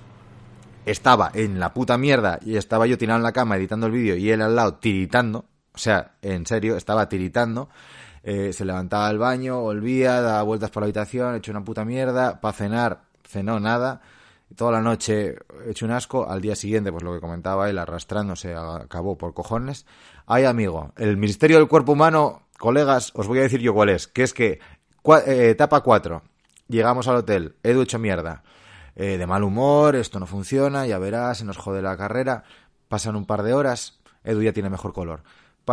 Estaba 0.85 1.31
en 1.33 1.59
la 1.59 1.73
puta 1.73 1.97
mierda 1.97 2.39
y 2.43 2.57
estaba 2.57 2.87
yo 2.87 2.97
tirado 2.97 3.17
en 3.17 3.23
la 3.23 3.31
cama 3.31 3.55
editando 3.55 3.85
el 3.85 3.93
vídeo 3.93 4.15
y 4.17 4.29
él 4.31 4.41
al 4.41 4.55
lado 4.55 4.73
tiritando. 4.75 5.45
O 5.73 5.77
sea, 5.77 6.15
en 6.21 6.45
serio, 6.45 6.75
estaba 6.75 7.07
tiritando. 7.07 7.69
Eh, 8.23 8.51
se 8.53 8.65
levantaba 8.65 9.07
al 9.07 9.17
baño, 9.17 9.61
volvía, 9.61 10.21
daba 10.21 10.43
vueltas 10.43 10.69
por 10.71 10.81
la 10.81 10.85
habitación, 10.85 11.35
hecho 11.35 11.51
una 11.51 11.63
puta 11.63 11.85
mierda. 11.85 12.41
Para 12.41 12.53
cenar, 12.53 13.01
cenó 13.27 13.59
nada. 13.59 14.01
Toda 14.55 14.71
la 14.71 14.81
noche 14.81 15.35
hecho 15.67 15.85
un 15.85 15.91
asco. 15.91 16.27
Al 16.29 16.41
día 16.41 16.55
siguiente, 16.55 16.91
pues 16.91 17.03
lo 17.03 17.13
que 17.13 17.19
comentaba 17.21 17.69
él, 17.69 17.77
arrastrándose, 17.77 18.55
acabó 18.55 19.17
por 19.17 19.33
cojones. 19.33 19.85
Ay, 20.25 20.45
amigo, 20.45 20.91
el 20.97 21.17
Ministerio 21.17 21.57
del 21.57 21.67
Cuerpo 21.67 21.91
Humano, 21.93 22.43
colegas, 22.57 23.11
os 23.15 23.27
voy 23.27 23.39
a 23.39 23.43
decir 23.43 23.61
yo 23.61 23.73
cuál 23.73 23.89
es. 23.89 24.07
Que 24.07 24.23
es 24.23 24.33
que, 24.33 24.59
cua- 25.03 25.23
eh, 25.27 25.51
etapa 25.51 25.81
4, 25.81 26.23
llegamos 26.67 27.07
al 27.07 27.17
hotel, 27.17 27.55
Edu 27.63 27.81
hecho 27.83 27.99
mierda. 27.99 28.43
Eh, 28.95 29.17
de 29.17 29.25
mal 29.27 29.43
humor, 29.43 29.95
esto 29.95 30.19
no 30.19 30.25
funciona, 30.25 30.85
ya 30.85 30.97
verás, 30.99 31.37
se 31.37 31.45
nos 31.45 31.57
jode 31.57 31.81
la 31.81 31.95
carrera. 31.95 32.43
Pasan 32.89 33.15
un 33.15 33.25
par 33.25 33.43
de 33.43 33.53
horas, 33.53 33.99
Edu 34.23 34.41
ya 34.41 34.51
tiene 34.51 34.69
mejor 34.69 34.93
color. 34.93 35.21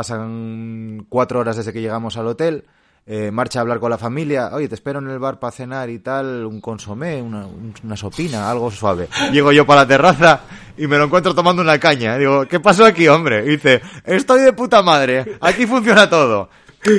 Pasan 0.01 1.07
cuatro 1.09 1.41
horas 1.41 1.57
desde 1.57 1.73
que 1.73 1.81
llegamos 1.81 2.19
al 2.19 2.27
hotel, 2.27 2.65
eh, 3.07 3.31
marcha 3.31 3.61
a 3.61 3.63
hablar 3.63 3.81
con 3.81 3.89
la 3.89 3.97
familia, 3.97 4.51
oye, 4.53 4.69
te 4.69 4.75
espero 4.75 4.99
en 4.99 5.09
el 5.09 5.19
bar 5.19 5.39
para 5.41 5.51
cenar 5.53 5.89
y 5.89 6.01
tal, 6.01 6.45
un 6.45 6.61
consomé, 6.61 7.23
una, 7.23 7.47
un- 7.47 7.73
una 7.83 7.97
sopina, 7.97 8.51
algo 8.51 8.71
suave. 8.71 9.09
Llego 9.33 9.53
yo 9.53 9.65
para 9.65 9.81
la 9.81 9.89
terraza 9.89 10.41
y 10.77 10.87
me 10.87 10.99
lo 10.99 11.05
encuentro 11.05 11.35
tomando 11.35 11.63
una 11.63 11.79
caña. 11.81 12.19
Digo, 12.19 12.45
¿qué 12.47 12.61
pasó 12.61 12.85
aquí, 12.85 13.09
hombre? 13.09 13.43
Y 13.47 13.51
dice, 13.53 13.81
estoy 14.05 14.43
de 14.43 14.53
puta 14.53 14.83
madre, 14.83 15.39
aquí 15.41 15.65
funciona 15.67 16.11
todo. 16.11 16.51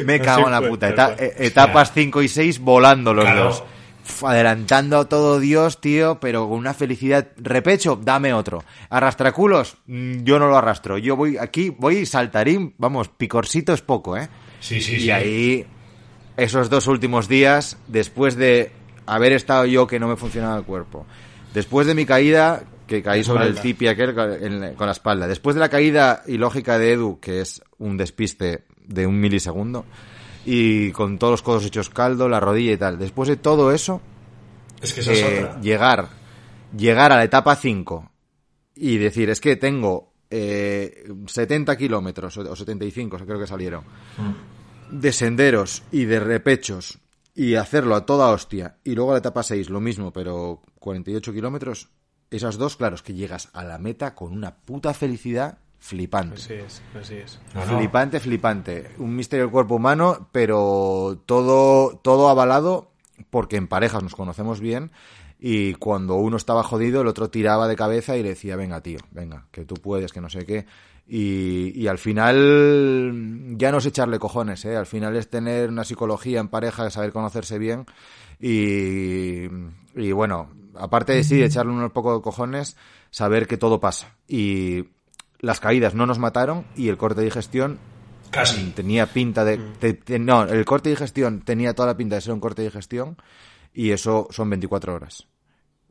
Me 0.05 0.19
cago 0.19 0.47
en 0.47 0.51
la 0.53 0.61
puta. 0.67 0.89
Eta- 0.89 1.15
etapas 1.19 1.91
5 1.93 2.23
y 2.23 2.27
6 2.29 2.59
volando 2.59 3.13
los 3.13 3.25
Claro. 3.25 3.43
dos. 3.43 3.63
Adelantando 4.23 4.97
a 4.97 5.09
todo 5.09 5.39
Dios, 5.39 5.81
tío, 5.81 6.19
pero 6.19 6.47
con 6.47 6.57
una 6.57 6.73
felicidad. 6.73 7.27
Repecho, 7.37 7.99
dame 8.01 8.33
otro. 8.33 8.63
Arrastraculos, 8.89 9.77
mm, 9.87 10.23
yo 10.23 10.39
no 10.39 10.47
lo 10.47 10.57
arrastro. 10.57 10.97
Yo 10.97 11.15
voy 11.15 11.37
aquí, 11.37 11.69
voy 11.69 12.05
saltarín, 12.05 12.73
vamos, 12.77 13.09
picorcito 13.09 13.73
es 13.73 13.81
poco, 13.81 14.17
¿eh? 14.17 14.29
Sí, 14.59 14.81
sí, 14.81 14.95
y 14.95 14.99
sí. 15.01 15.11
ahí, 15.11 15.65
esos 16.35 16.69
dos 16.69 16.87
últimos 16.87 17.27
días, 17.27 17.77
después 17.87 18.35
de 18.35 18.71
haber 19.05 19.33
estado 19.33 19.65
yo 19.65 19.87
que 19.87 19.99
no 19.99 20.07
me 20.07 20.15
funcionaba 20.15 20.57
el 20.57 20.63
cuerpo, 20.63 21.05
después 21.53 21.87
de 21.87 21.95
mi 21.95 22.05
caída, 22.05 22.63
que 22.87 23.03
caí 23.03 23.23
sobre 23.23 23.45
el 23.45 23.59
tipi 23.59 23.87
aquel 23.87 24.15
con 24.15 24.87
la 24.87 24.91
espalda, 24.93 25.27
después 25.27 25.55
de 25.55 25.59
la 25.59 25.69
caída 25.69 26.23
ilógica 26.27 26.79
de 26.79 26.93
Edu, 26.93 27.19
que 27.19 27.41
es 27.41 27.61
un 27.77 27.97
despiste 27.97 28.63
de 28.85 29.05
un 29.05 29.19
milisegundo, 29.19 29.85
y 30.49 30.93
con 30.93 31.19
todos 31.19 31.31
los 31.31 31.41
codos 31.41 31.65
hechos 31.65 31.89
caldo, 31.89 32.29
la 32.29 32.39
rodilla 32.39 32.71
y 32.71 32.77
tal, 32.77 32.97
después 32.97 33.27
de 33.27 33.35
todo 33.35 33.73
eso, 33.73 34.01
Es 34.81 34.93
que 34.93 35.01
es 35.01 35.07
eh, 35.09 35.49
llegar, 35.61 36.07
llegar 36.75 37.11
a 37.11 37.17
la 37.17 37.25
etapa 37.25 37.57
5 37.57 38.09
y 38.75 38.97
decir, 38.97 39.29
es 39.29 39.41
que 39.41 39.57
tengo 39.57 40.13
eh, 40.29 41.03
70 41.25 41.75
kilómetros 41.75 42.37
o 42.37 42.49
o 42.49 42.55
75, 42.55 43.17
creo 43.25 43.39
que 43.39 43.45
salieron, 43.45 43.83
de 44.89 45.11
senderos 45.11 45.83
y 45.91 46.05
de 46.05 46.21
repechos 46.21 46.99
y 47.35 47.55
hacerlo 47.55 47.95
a 47.95 48.05
toda 48.05 48.31
hostia 48.31 48.77
y 48.85 48.95
luego 48.95 49.11
a 49.11 49.13
la 49.15 49.19
etapa 49.19 49.43
6 49.43 49.69
lo 49.69 49.81
mismo, 49.81 50.13
pero 50.13 50.61
48 50.79 51.33
kilómetros, 51.33 51.89
esas 52.31 52.57
dos, 52.57 52.77
claro, 52.77 52.95
es 52.95 53.01
que 53.01 53.13
llegas 53.13 53.49
a 53.51 53.65
la 53.65 53.79
meta 53.79 54.15
con 54.15 54.31
una 54.31 54.55
puta 54.55 54.93
felicidad 54.93 55.57
flipante. 55.79 56.35
Así 56.35 56.53
es, 56.53 56.81
así 56.99 57.15
es. 57.15 57.39
No, 57.53 57.65
no. 57.65 57.77
Flipante, 57.77 58.19
flipante. 58.19 58.91
Un 58.97 59.15
misterio 59.15 59.45
del 59.45 59.51
cuerpo 59.51 59.75
humano, 59.75 60.29
pero 60.31 61.21
todo, 61.25 61.97
todo 61.97 62.29
avalado 62.29 62.91
porque 63.29 63.57
en 63.57 63.67
parejas 63.67 64.03
nos 64.03 64.15
conocemos 64.15 64.59
bien 64.59 64.91
y 65.39 65.75
cuando 65.75 66.15
uno 66.15 66.37
estaba 66.37 66.63
jodido 66.63 67.01
el 67.01 67.07
otro 67.07 67.29
tiraba 67.29 67.67
de 67.67 67.75
cabeza 67.75 68.17
y 68.17 68.23
le 68.23 68.29
decía, 68.29 68.55
venga 68.55 68.81
tío, 68.81 68.99
venga, 69.11 69.45
que 69.51 69.65
tú 69.65 69.75
puedes, 69.75 70.11
que 70.11 70.21
no 70.21 70.29
sé 70.29 70.45
qué. 70.45 70.65
Y, 71.07 71.71
y 71.79 71.87
al 71.87 71.99
final 71.99 73.55
ya 73.57 73.71
no 73.71 73.77
es 73.77 73.85
echarle 73.85 74.19
cojones, 74.19 74.65
¿eh? 74.65 74.75
al 74.75 74.85
final 74.85 75.15
es 75.15 75.29
tener 75.29 75.69
una 75.69 75.85
psicología 75.85 76.39
en 76.39 76.49
pareja, 76.49 76.89
saber 76.89 77.13
conocerse 77.13 77.57
bien 77.59 77.85
y, 78.41 79.45
y 79.95 80.11
bueno, 80.11 80.49
aparte 80.75 81.13
de 81.13 81.23
sí, 81.23 81.37
de 81.37 81.45
echarle 81.45 81.71
unos 81.71 81.91
pocos 81.91 82.17
de 82.17 82.21
cojones, 82.21 82.75
saber 83.09 83.47
que 83.47 83.57
todo 83.57 83.79
pasa. 83.79 84.15
Y 84.27 84.83
las 85.39 85.59
caídas 85.59 85.93
no 85.95 86.05
nos 86.05 86.19
mataron 86.19 86.65
y 86.75 86.89
el 86.89 86.97
corte 86.97 87.21
de 87.21 87.25
digestión 87.25 87.79
Casi. 88.31 88.71
tenía 88.75 89.05
pinta 89.07 89.45
de, 89.45 89.57
te- 89.79 89.93
te- 89.93 90.19
no 90.19 90.43
el 90.43 90.65
corte 90.65 90.89
de 90.89 90.95
digestión 90.95 91.41
tenía 91.41 91.73
toda 91.73 91.87
la 91.89 91.97
pinta 91.97 92.15
de 92.15 92.21
ser 92.21 92.33
un 92.33 92.39
corte 92.39 92.61
de 92.61 92.67
digestión 92.69 93.17
y 93.73 93.91
eso 93.91 94.27
son 94.31 94.49
24 94.49 94.93
horas. 94.95 95.27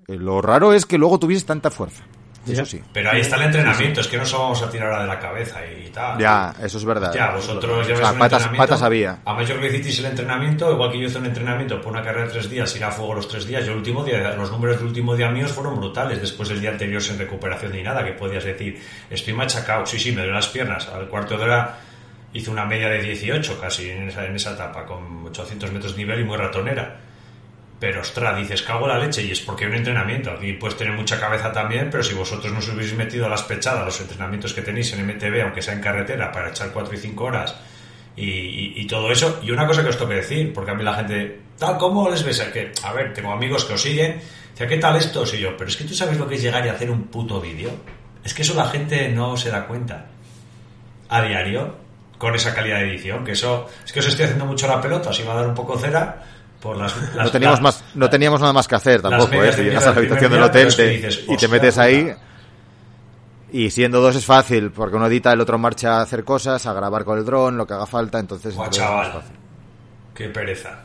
Eh, 0.09 0.17
lo 0.17 0.43
raro 0.43 0.73
es 0.73 0.87
que 0.87 0.99
luego 0.99 1.19
tuvieses 1.19 1.47
tanta 1.47 1.71
fuerza 1.71 2.05
Eso 2.53 2.65
sí. 2.65 2.81
Pero 2.93 3.11
ahí 3.11 3.21
está 3.21 3.37
el 3.37 3.43
entrenamiento, 3.43 4.01
es 4.01 4.09
que 4.09 4.17
no 4.17 4.25
solo 4.27 4.45
vamos 4.45 4.63
a 4.63 4.71
tirar 4.71 4.89
ahora 4.89 5.03
de 5.03 5.09
la 5.09 5.19
cabeza 5.19 5.61
y 5.67 5.89
tal. 5.91 6.19
Ya, 6.19 6.55
eso 6.63 6.79
es 6.79 6.85
verdad. 6.85 7.13
Ya, 7.15 7.31
vosotros 7.33 7.79
O 7.79 7.83
lleváis 7.83 7.99
sea, 7.99 8.13
un 8.13 8.19
patas, 8.19 8.43
entrenamiento. 8.43 8.57
patas 8.57 8.83
había. 8.83 9.19
A 9.25 9.35
mayor 9.35 9.61
que 9.61 9.67
hicisteis 9.67 9.99
el 10.01 10.05
entrenamiento, 10.07 10.73
igual 10.73 10.93
que 10.93 10.99
yo 11.01 11.07
hice 11.07 11.19
un 11.19 11.27
entrenamiento 11.27 11.81
por 11.81 11.93
una 11.93 12.03
carrera 12.03 12.27
de 12.27 12.33
tres 12.33 12.49
días, 12.51 12.75
ir 12.77 12.85
a 12.85 12.91
fuego 12.91 13.15
los 13.15 13.29
tres 13.29 13.47
días. 13.47 13.65
Yo 13.65 13.73
el 13.73 13.79
último 13.79 14.05
día, 14.05 14.35
los 14.35 14.51
números 14.51 14.77
del 14.79 14.87
último 14.87 15.17
día 15.17 15.29
míos 15.31 15.51
fueron 15.53 15.77
brutales, 15.77 16.21
después 16.21 16.49
del 16.49 16.61
día 16.61 16.71
anterior 16.71 17.03
sin 17.03 17.19
recuperación 17.19 17.73
ni 17.73 17.83
nada, 17.83 18.05
que 18.05 18.13
podías 18.13 18.45
decir, 18.45 18.81
estoy 19.11 19.33
machacado, 19.35 19.87
sí, 19.87 19.99
sí, 19.99 20.11
me 20.11 20.19
duelen 20.19 20.35
las 20.37 20.49
piernas. 20.49 20.89
Al 20.89 21.09
cuarto 21.09 21.37
de 21.37 21.45
hora 21.45 21.79
hice 22.33 22.51
una 22.51 22.65
media 22.65 22.89
de 22.89 23.01
18 23.03 23.59
casi 23.61 23.91
en 23.91 24.09
esa, 24.09 24.25
en 24.27 24.37
esa 24.37 24.53
etapa, 24.53 24.85
con 24.85 25.27
800 25.27 25.73
metros 25.73 25.93
de 25.97 25.99
nivel 26.03 26.21
y 26.21 26.25
muy 26.25 26.37
ratonera. 26.37 26.97
Pero 27.79 28.01
ostras, 28.01 28.37
dices, 28.39 28.63
cago 28.63 28.89
la 28.89 28.99
leche 28.99 29.23
y 29.23 29.31
es 29.33 29.41
porque 29.41 29.65
hay 29.65 29.71
un 29.71 29.77
entrenamiento. 29.77 30.31
Aquí 30.31 30.55
puedes 30.55 30.79
tener 30.79 30.95
mucha 30.95 31.21
cabeza 31.21 31.53
también, 31.53 31.91
pero 31.91 32.03
si 32.03 32.15
vosotros 32.15 32.51
no 32.53 32.59
os 32.61 32.69
hubieseis 32.69 32.97
metido 32.97 33.27
a 33.27 33.29
las 33.29 33.43
pechadas 33.43 33.85
los 33.85 34.01
entrenamientos 34.01 34.55
que 34.55 34.63
tenéis 34.63 34.93
en 34.95 35.07
MTV, 35.07 35.43
aunque 35.43 35.61
sea 35.61 35.75
en 35.75 35.81
carretera, 35.83 36.33
para 36.33 36.49
echar 36.51 36.71
4 36.73 36.95
y 36.95 36.97
5 36.97 37.25
horas 37.25 37.55
y, 38.17 38.81
y- 38.81 38.87
todo 38.87 39.13
eso. 39.13 39.41
Y 39.43 39.51
una 39.51 39.67
cosa 39.67 39.83
que 39.83 39.91
os 39.91 39.97
tengo 39.99 40.09
que 40.09 40.17
decir, 40.17 40.55
porque 40.55 40.71
a 40.71 40.75
mí 40.75 40.83
la 40.83 40.95
gente, 40.95 41.39
tal, 41.59 41.77
¿cómo 41.77 42.09
les 42.09 42.25
ves? 42.25 42.41
Que, 42.53 42.73
a 42.83 42.93
ver, 42.95 43.13
tengo 43.13 43.31
amigos 43.31 43.67
que 43.67 43.75
os 43.75 43.83
siguen, 43.83 44.21
dice, 44.53 44.67
¿qué 44.67 44.79
tal 44.79 44.97
esto? 44.97 45.23
Y 45.35 45.39
yo, 45.41 45.55
pero 45.55 45.69
es 45.69 45.77
que 45.77 45.85
tú 45.85 45.93
sabes 45.93 46.17
lo 46.17 46.27
que 46.27 46.37
es 46.37 46.43
llegar 46.43 46.65
y 46.65 46.71
hacer 46.71 46.91
un 46.91 47.05
puto 47.09 47.43
vídeo. 47.43 47.71
Es 48.25 48.33
que 48.33 48.41
eso 48.41 48.55
la 48.55 48.69
gente 48.69 49.11
no 49.11 49.37
se 49.37 49.51
da 49.51 49.67
cuenta. 49.67 50.07
A 51.11 51.21
diario, 51.23 51.77
con 52.17 52.35
esa 52.35 52.55
calidad 52.55 52.79
de 52.79 52.89
edición, 52.89 53.23
que 53.23 53.33
eso, 53.33 53.69
es 53.85 53.93
que 53.93 54.01
os 54.01 54.07
estoy 54.07 54.25
haciendo 54.25 54.47
mucho 54.47 54.67
la 54.67 54.81
pelota, 54.81 55.11
os 55.11 55.21
iba 55.21 55.35
a 55.35 55.37
dar 55.37 55.47
un 55.47 55.55
poco 55.55 55.79
cera 55.79 56.25
por 56.67 56.77
las... 56.77 56.95
No 57.17 57.31
teníamos, 57.31 57.63
las- 57.63 57.83
más, 57.83 57.85
no 57.95 58.11
teníamos 58.11 58.41
nada 58.41 58.53
más 58.53 58.69
que 58.69 58.75
hacer 58.75 59.03
tampoco, 59.03 59.43
¿eh? 59.43 59.53
Si 59.53 59.63
llegas 59.63 59.87
a 59.87 59.91
la 59.93 59.97
habitación 59.99 60.33
del 60.33 60.43
hotel 60.43 60.53
pero 60.53 60.69
es 60.69 60.77
te- 60.77 60.85
que 60.85 60.91
dices, 61.07 61.23
y 61.23 61.27
te 61.27 61.33
"Hostia 61.35 61.49
metes 61.49 61.79
ahí 61.79 62.03
puta". 62.05 62.19
y 63.53 63.71
siendo 63.71 64.01
dos 64.01 64.17
es 64.17 64.25
fácil, 64.25 64.71
porque 64.73 64.97
uno 64.97 65.07
edita, 65.07 65.33
el 65.33 65.41
otro 65.41 65.59
marcha 65.59 65.99
a 65.99 66.03
hacer 66.03 66.25
cosas, 66.25 66.67
a 66.67 66.73
grabar 66.73 67.05
con 67.05 67.19
el 67.19 67.25
dron, 67.25 67.57
lo 67.57 67.67
que 67.67 67.75
haga 67.75 67.87
falta, 67.87 68.19
entonces... 68.19 68.55
Chaval, 68.71 69.23
qué 70.15 70.29
pereza. 70.29 70.81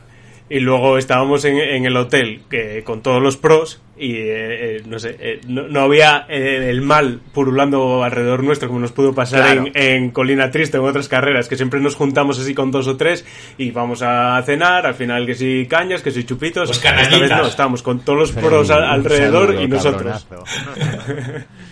Y 0.54 0.60
luego 0.60 0.98
estábamos 0.98 1.46
en, 1.46 1.56
en 1.56 1.86
el 1.86 1.96
hotel 1.96 2.42
que, 2.50 2.82
con 2.84 3.00
todos 3.02 3.22
los 3.22 3.38
pros 3.38 3.80
y 3.96 4.16
eh, 4.16 4.76
eh, 4.76 4.82
no 4.86 4.98
sé, 4.98 5.16
eh, 5.18 5.40
no, 5.48 5.62
no 5.68 5.80
había 5.80 6.26
eh, 6.28 6.66
el 6.68 6.82
mal 6.82 7.20
purulando 7.32 8.02
alrededor 8.04 8.42
nuestro 8.42 8.68
como 8.68 8.80
nos 8.80 8.92
pudo 8.92 9.14
pasar 9.14 9.42
Claro. 9.44 9.64
en, 9.72 10.04
en 10.04 10.10
Colina 10.10 10.50
Triste 10.50 10.76
o 10.76 10.82
en 10.82 10.90
otras 10.90 11.08
carreras, 11.08 11.48
que 11.48 11.56
siempre 11.56 11.80
nos 11.80 11.94
juntamos 11.94 12.38
así 12.38 12.52
con 12.54 12.70
dos 12.70 12.86
o 12.86 12.96
tres 12.98 13.24
y 13.56 13.70
vamos 13.70 14.02
a 14.02 14.42
cenar, 14.44 14.84
al 14.86 14.94
final 14.94 15.24
que 15.24 15.34
si 15.34 15.66
cañas, 15.66 16.02
que 16.02 16.10
si 16.10 16.24
chupitos. 16.24 16.68
Pues 16.68 16.76
Esta 16.84 17.18
vez 17.18 17.30
no, 17.30 17.46
estábamos 17.46 17.82
con 17.82 18.00
todos 18.04 18.18
los 18.18 18.32
pros 18.32 18.70
al- 18.70 18.84
alrededor 18.84 19.46
saludo, 19.46 19.62
y 19.64 19.68
nosotros. 19.68 20.26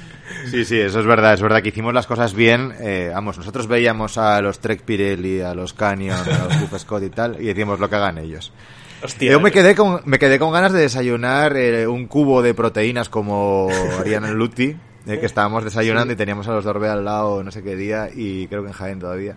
Sí, 0.51 0.65
sí, 0.65 0.79
eso 0.81 1.01
es 1.01 1.07
verdad, 1.07 1.35
es 1.35 1.41
verdad 1.43 1.63
que 1.63 1.69
hicimos 1.69 1.95
las 1.95 2.07
cosas 2.07 2.35
bien. 2.35 2.73
eh, 2.81 3.11
vamos, 3.15 3.39
nosotros 3.39 3.67
veíamos 3.67 4.19
a 4.19 4.41
los 4.43 4.59
Trek 4.59 4.83
Pirelli, 4.83 5.41
a 5.41 5.55
los 5.55 5.73
Canyon, 5.73 6.17
a 6.17 6.45
los 6.45 6.61
Buff 6.61 6.81
Scott 6.81 7.03
y 7.05 7.11
tal, 7.11 7.41
y 7.41 7.47
decíamos 7.47 7.79
lo 7.79 7.89
que 7.89 7.97
hagan 7.97 8.19
ellos. 8.19 8.53
Hostia, 9.03 9.31
Yo 9.31 9.41
me 9.41 9.51
quedé 9.51 9.75
con, 9.75 10.03
me 10.05 10.19
quedé 10.19 10.39
con 10.39 10.53
ganas 10.53 10.73
de 10.73 10.81
desayunar 10.81 11.57
eh, 11.57 11.87
un 11.87 12.07
cubo 12.07 12.43
de 12.43 12.53
proteínas 12.53 13.09
como 13.09 13.69
Ariana 13.99 14.31
Luti, 14.33 14.77
eh, 15.07 15.19
que 15.19 15.25
estábamos 15.27 15.65
desayunando 15.65 16.13
y 16.13 16.17
teníamos 16.17 16.47
a 16.49 16.53
los 16.53 16.65
Dorbe 16.65 16.89
al 16.89 17.05
lado 17.05 17.43
no 17.43 17.51
sé 17.51 17.63
qué 17.63 17.77
día, 17.77 18.11
y 18.15 18.47
creo 18.49 18.63
que 18.63 18.69
en 18.69 18.75
Jaén 18.75 18.99
todavía. 18.99 19.37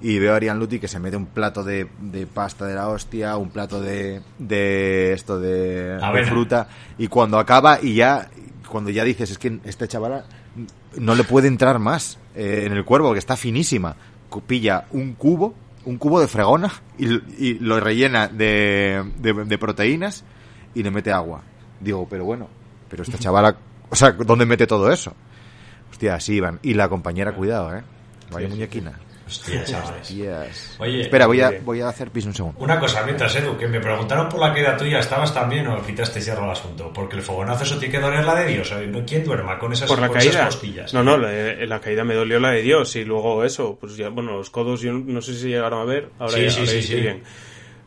Y 0.00 0.18
veo 0.18 0.32
a 0.32 0.36
Ariane 0.36 0.58
Luti 0.58 0.80
que 0.80 0.88
se 0.88 0.98
mete 0.98 1.16
un 1.16 1.26
plato 1.26 1.62
de, 1.62 1.86
de 2.00 2.26
pasta 2.26 2.66
de 2.66 2.74
la 2.74 2.88
hostia, 2.88 3.36
un 3.36 3.50
plato 3.50 3.80
de, 3.80 4.20
de 4.38 5.12
esto 5.12 5.38
de, 5.38 5.96
de 5.96 6.24
fruta, 6.24 6.68
y 6.98 7.06
cuando 7.06 7.38
acaba 7.38 7.78
y 7.80 7.94
ya, 7.94 8.28
cuando 8.68 8.90
ya 8.90 9.04
dices, 9.04 9.30
es 9.30 9.38
que 9.38 9.60
esta 9.64 9.86
chavala 9.86 10.24
no 10.98 11.14
le 11.14 11.24
puede 11.24 11.48
entrar 11.48 11.78
más 11.78 12.18
eh, 12.34 12.62
en 12.66 12.72
el 12.72 12.84
cuerpo, 12.84 13.08
porque 13.08 13.18
está 13.18 13.36
finísima. 13.36 13.96
Pilla 14.46 14.86
un 14.90 15.14
cubo, 15.14 15.54
un 15.84 15.96
cubo 15.96 16.20
de 16.20 16.26
fregona, 16.26 16.72
y, 16.98 17.06
y 17.38 17.58
lo 17.60 17.78
rellena 17.78 18.28
de, 18.28 19.04
de, 19.18 19.32
de 19.32 19.58
proteínas 19.58 20.24
y 20.74 20.82
le 20.82 20.90
mete 20.90 21.12
agua. 21.12 21.42
Digo, 21.80 22.06
pero 22.08 22.24
bueno, 22.24 22.48
pero 22.88 23.02
esta 23.02 23.18
chavala, 23.20 23.56
o 23.90 23.96
sea, 23.96 24.12
¿dónde 24.12 24.46
mete 24.46 24.66
todo 24.66 24.90
eso? 24.90 25.14
Hostia, 25.90 26.18
sí, 26.18 26.34
Iván. 26.34 26.58
Y 26.62 26.74
la 26.74 26.88
compañera, 26.88 27.32
cuidado, 27.32 27.76
¿eh? 27.76 27.82
Vaya 28.32 28.48
muñequina. 28.48 28.98
Hostia, 29.26 29.64
chavales. 29.66 30.76
Oye, 30.78 31.00
Espera, 31.02 31.26
voy 31.26 31.40
a, 31.40 31.48
oye. 31.48 31.60
voy 31.64 31.80
a 31.80 31.88
hacer 31.88 32.10
pis 32.10 32.26
un 32.26 32.34
segundo. 32.34 32.58
Una 32.60 32.78
cosa, 32.78 33.02
mientras 33.04 33.34
Edu, 33.36 33.56
que 33.56 33.66
me 33.66 33.80
preguntaron 33.80 34.28
por 34.28 34.38
la 34.40 34.52
caída 34.52 34.76
tuya, 34.76 34.98
¿estabas 34.98 35.32
también 35.32 35.66
o 35.66 35.82
quitaste 35.84 36.20
hierro 36.20 36.44
al 36.44 36.50
asunto? 36.50 36.92
Porque 36.92 37.16
el 37.16 37.22
fogonazo 37.22 37.64
eso 37.64 37.78
tiene 37.78 37.92
que 37.92 38.00
doler 38.00 38.24
la 38.24 38.34
de 38.34 38.46
Dios. 38.52 38.68
¿sabes? 38.68 38.88
¿No? 38.88 39.04
¿Quién 39.06 39.24
duerma 39.24 39.58
con 39.58 39.72
esas, 39.72 39.88
por 39.88 39.98
la 40.00 40.08
con 40.08 40.18
esas 40.18 40.32
caída. 40.32 40.44
costillas? 40.46 40.92
No, 40.94 41.02
no, 41.02 41.16
la, 41.16 41.30
la 41.66 41.80
caída 41.80 42.04
me 42.04 42.14
dolió 42.14 42.38
la 42.38 42.50
de 42.50 42.62
Dios 42.62 42.94
y 42.96 43.04
luego 43.04 43.44
eso, 43.44 43.76
pues 43.80 43.96
ya, 43.96 44.08
bueno, 44.10 44.32
los 44.36 44.50
codos 44.50 44.80
yo 44.82 44.92
no 44.92 45.20
sé 45.22 45.34
si 45.34 45.48
llegaron 45.48 45.80
a 45.80 45.84
ver, 45.84 46.10
ahora 46.18 46.32
Sí, 46.34 46.42
ya, 46.44 46.50
sí, 46.50 46.58
ahora 46.60 46.70
sí, 46.72 46.80
ya 46.80 46.86
sí. 46.86 46.94
bien. 47.00 47.22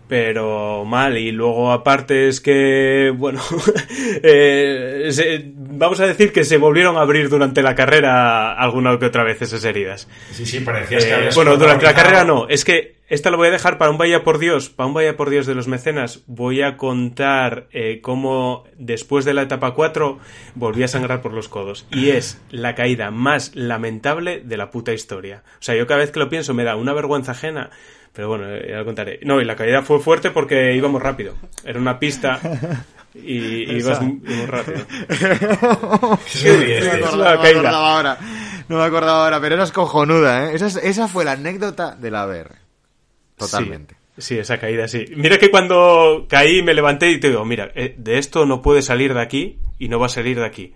Pero 0.07 0.85
mal, 0.85 1.17
y 1.17 1.31
luego 1.33 1.71
aparte 1.73 2.29
es 2.29 2.39
que, 2.39 3.13
bueno, 3.15 3.41
eh, 4.23 5.07
se- 5.11 5.51
vamos 5.55 5.99
a 5.99 6.07
decir 6.07 6.31
que 6.31 6.43
se 6.43 6.57
volvieron 6.57 6.97
a 6.97 7.01
abrir 7.01 7.29
durante 7.29 7.61
la 7.61 7.75
carrera 7.75 8.53
alguna 8.53 8.97
que 8.99 9.05
otra 9.05 9.23
vez 9.23 9.41
esas 9.41 9.63
heridas. 9.65 10.07
Sí, 10.31 10.45
sí, 10.45 10.59
parecías 10.61 11.03
que 11.05 11.11
Eh, 11.13 11.29
bueno, 11.35 11.57
durante 11.57 11.85
la 11.85 11.93
carrera 11.93 12.23
no, 12.23 12.47
es 12.47 12.63
que 12.63 12.95
esta 13.09 13.29
lo 13.31 13.37
voy 13.37 13.47
a 13.47 13.51
dejar 13.51 13.77
para 13.77 13.91
un 13.91 13.97
Vaya 13.97 14.23
por 14.23 14.37
Dios, 14.37 14.69
para 14.69 14.87
un 14.87 14.93
Vaya 14.93 15.15
por 15.17 15.29
Dios 15.29 15.45
de 15.45 15.55
los 15.55 15.67
mecenas. 15.67 16.23
Voy 16.27 16.61
a 16.61 16.75
contar 16.77 17.67
eh, 17.71 17.99
cómo 18.01 18.65
después 18.77 19.23
de 19.25 19.33
la 19.33 19.43
etapa 19.43 19.71
4 19.73 20.19
volví 20.55 20.83
a 20.83 20.87
sangrar 20.89 21.21
por 21.21 21.33
los 21.33 21.47
codos. 21.47 21.85
Y 21.91 22.09
es 22.09 22.41
la 22.49 22.75
caída 22.75 23.11
más 23.11 23.55
lamentable 23.55 24.41
de 24.43 24.57
la 24.57 24.71
puta 24.71 24.93
historia. 24.93 25.43
O 25.53 25.61
sea, 25.63 25.75
yo 25.75 25.87
cada 25.87 25.99
vez 26.01 26.11
que 26.11 26.19
lo 26.19 26.29
pienso 26.29 26.53
me 26.53 26.63
da 26.65 26.75
una 26.75 26.93
vergüenza 26.93 27.31
ajena. 27.31 27.69
Pero 28.17 28.29
bueno, 28.29 28.49
eh, 28.49 28.65
ya 28.71 28.77
lo 28.77 28.85
contaré. 28.85 29.19
No, 29.21 29.39
y 29.39 29.45
la 29.45 29.55
caída 29.55 29.83
fue 29.83 29.99
fuerte 29.99 30.31
porque 30.31 30.73
íbamos 30.73 30.99
rápido. 31.03 31.35
Era 31.63 31.77
una 31.79 31.99
pista 31.99 32.39
y, 33.13 33.37
ibas 33.77 34.01
muy, 34.01 34.19
rápido. 34.47 34.79
Es 36.25 36.43
No 37.11 37.17
me 37.17 37.27
acordaba 37.29 37.95
ahora. 37.95 38.17
No 38.69 38.77
me 38.77 38.83
acordaba 38.83 39.23
ahora, 39.25 39.39
pero 39.39 39.53
esa 39.53 39.65
es 39.65 39.71
cojonuda, 39.71 40.45
¿eh? 40.49 40.55
Esa, 40.55 40.65
es- 40.65 40.77
esa 40.77 41.07
fue 41.07 41.25
la 41.25 41.33
anécdota 41.33 41.95
de 41.95 42.09
la 42.09 42.23
ABR. 42.23 42.55
Totalmente. 43.37 43.93
Sí, 44.17 44.33
sí, 44.33 44.39
esa 44.39 44.57
caída, 44.59 44.87
sí. 44.87 45.05
Mira 45.15 45.37
que 45.37 45.51
cuando 45.51 46.25
caí 46.27 46.63
me 46.63 46.73
levanté 46.73 47.11
y 47.11 47.19
te 47.19 47.29
digo, 47.29 47.45
mira, 47.45 47.71
eh, 47.75 47.93
de 47.99 48.17
esto 48.17 48.47
no 48.47 48.63
puede 48.63 48.81
salir 48.81 49.13
de 49.13 49.21
aquí 49.21 49.59
y 49.77 49.89
no 49.89 49.99
va 49.99 50.07
a 50.07 50.09
salir 50.09 50.39
de 50.39 50.45
aquí. 50.47 50.73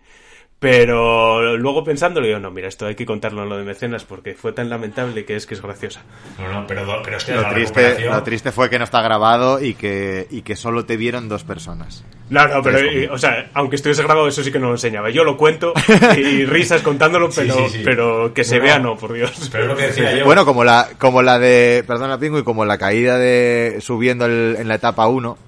Pero 0.62 1.58
luego 1.58 1.84
pensándolo, 1.84 2.28
yo, 2.28 2.38
no, 2.40 2.52
mira, 2.52 2.68
esto 2.68 2.86
hay 2.86 2.94
que 2.94 3.04
contarlo 3.04 3.42
en 3.42 3.50
lo 3.50 3.58
de 3.58 3.64
mecenas 3.64 4.04
porque 4.04 4.36
fue 4.36 4.54
tan 4.54 4.70
lamentable 4.70 5.26
que 5.26 5.36
es 5.36 5.48
que 5.48 5.56
es 5.56 5.62
graciosa. 5.62 6.02
No, 6.38 6.54
no, 6.54 6.68
pero, 6.68 6.86
pero 7.04 7.18
hostia, 7.18 7.34
Lo 7.36 7.42
la 7.42 7.50
triste, 7.50 7.82
recuperación- 7.96 8.14
lo 8.14 8.22
triste 8.22 8.52
fue 8.52 8.70
que 8.70 8.78
no 8.78 8.84
está 8.84 9.02
grabado 9.02 9.60
y 9.60 9.74
que, 9.74 10.28
y 10.30 10.44
que 10.44 10.56
solo 10.56 10.86
te 10.86 10.98
vieron 10.98 11.28
dos 11.30 11.44
personas. 11.44 12.04
No, 12.30 12.48
no, 12.48 12.62
pero, 12.62 13.12
o 13.12 13.18
sea, 13.18 13.50
aunque 13.56 13.76
estuviese 13.76 14.04
grabado, 14.04 14.28
eso 14.28 14.44
sí 14.44 14.52
que 14.52 14.60
no 14.60 14.68
lo 14.68 14.74
enseñaba. 14.74 15.10
Yo 15.10 15.24
lo 15.24 15.36
cuento 15.36 15.74
y 16.16 16.46
risas 16.46 16.84
contándolo, 16.84 17.32
pero, 17.36 17.56
sí, 17.68 17.78
sí. 17.80 17.82
pero 17.84 18.32
que 18.32 18.44
se 18.44 18.58
No, 18.58 18.64
vea, 18.64 18.78
no. 18.78 18.96
por 18.98 19.14
Dios. 19.14 19.50
Pero 19.52 19.64
es 19.64 19.70
lo 19.72 19.76
que 19.76 19.88
decía 19.88 20.16
yo. 20.16 20.26
Bueno, 20.26 20.46
como 20.46 20.64
la, 20.64 20.90
como 21.00 21.24
la 21.24 21.40
de, 21.40 21.84
perdona 21.88 22.20
Pingo, 22.20 22.38
y 22.38 22.44
como 22.44 22.66
la 22.66 22.78
caída 22.78 23.18
de 23.18 23.78
subiendo 23.82 24.26
el- 24.28 24.58
en 24.60 24.68
la 24.68 24.76
etapa 24.76 25.08
1. 25.08 25.40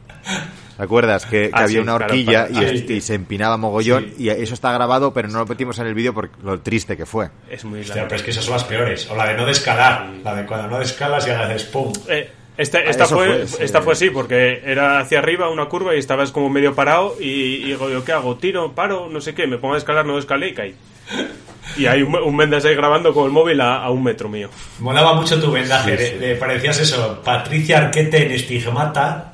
¿Te 0.78 0.84
acuerdas? 0.84 1.26
Que, 1.26 1.50
que 1.50 1.52
Ah, 1.54 1.60
había 1.64 1.68
sí, 1.68 1.78
una 1.80 1.98
claro, 1.98 2.06
horquilla 2.14 2.48
para- 2.52 2.74
y, 2.74 2.78
sí. 2.80 2.94
y 2.94 3.02
se 3.02 3.14
empinaba 3.16 3.58
mogollón. 3.58 4.06
Sí. 4.18 4.24
Y 4.24 4.30
eso 4.30 4.54
está 4.54 4.72
grabado, 4.72 5.14
pero 5.14 5.28
no 5.28 5.40
lo 5.40 5.46
metimos 5.46 5.78
en 5.80 5.88
el 5.88 5.94
vídeo 5.94 6.14
por 6.14 6.30
lo 6.44 6.60
triste 6.62 6.98
que 6.98 7.06
fue. 7.06 7.30
Es 7.50 7.64
muy 7.66 7.82
Hostia, 7.82 8.04
pero 8.04 8.16
es 8.16 8.24
que 8.24 8.32
esas 8.32 8.44
son 8.46 8.54
las 8.54 8.64
peores. 8.64 9.10
O 9.10 9.16
la 9.16 9.28
de 9.28 9.36
no 9.36 9.46
descalar. 9.46 10.08
La 10.24 10.34
de 10.36 10.46
cuando 10.46 10.68
no 10.68 10.80
descalas 10.80 11.28
y 11.28 11.32
haces 11.32 11.64
pum. 11.66 11.94
Eh, 12.10 12.30
esta, 12.58 12.80
esta, 12.80 13.06
eso 13.06 13.16
fue, 13.16 13.28
fue, 13.28 13.48
sí. 13.48 13.58
esta 13.62 13.82
fue 13.82 13.94
así, 13.94 14.10
porque 14.12 14.62
era 14.66 15.00
hacia 15.00 15.20
arriba 15.20 15.50
una 15.50 15.66
curva 15.66 15.95
y 15.95 16.00
estabas 16.00 16.32
como 16.32 16.50
medio 16.50 16.76
parado 16.76 17.16
y, 17.20 17.26
y 17.26 17.64
digo 17.66 17.90
yo, 17.90 18.04
¿qué 18.06 18.12
hago? 18.12 18.36
¿Tiro? 18.38 18.74
¿Paro? 18.74 19.10
No 19.12 19.22
sé 19.22 19.34
qué, 19.34 19.48
me 19.48 19.58
pongo 19.58 19.74
a 19.74 19.78
escalar, 19.78 20.06
no 20.06 20.18
escalé 20.20 20.50
y 20.50 20.54
caí. 20.54 20.76
Y 21.78 21.86
hay 21.88 22.04
un, 22.04 22.14
un 22.14 22.36
Mendes 22.36 22.66
ahí 22.66 22.76
grabando 22.76 23.14
con 23.14 23.26
el 23.26 23.32
móvil 23.32 23.60
a, 23.62 23.78
a 23.84 23.90
un 23.90 24.04
metro 24.04 24.28
mío. 24.30 24.50
Molaba 24.80 25.14
mucho 25.16 25.41
tu 25.41 25.50
vendaje. 25.50 25.95
le- 25.95 26.20
le 26.20 26.36
parecías 26.36 26.78
eso, 26.80 27.22
Patricia 27.24 27.78
Arquette 27.78 28.16
en 28.16 28.32
estigmata, 28.34 29.32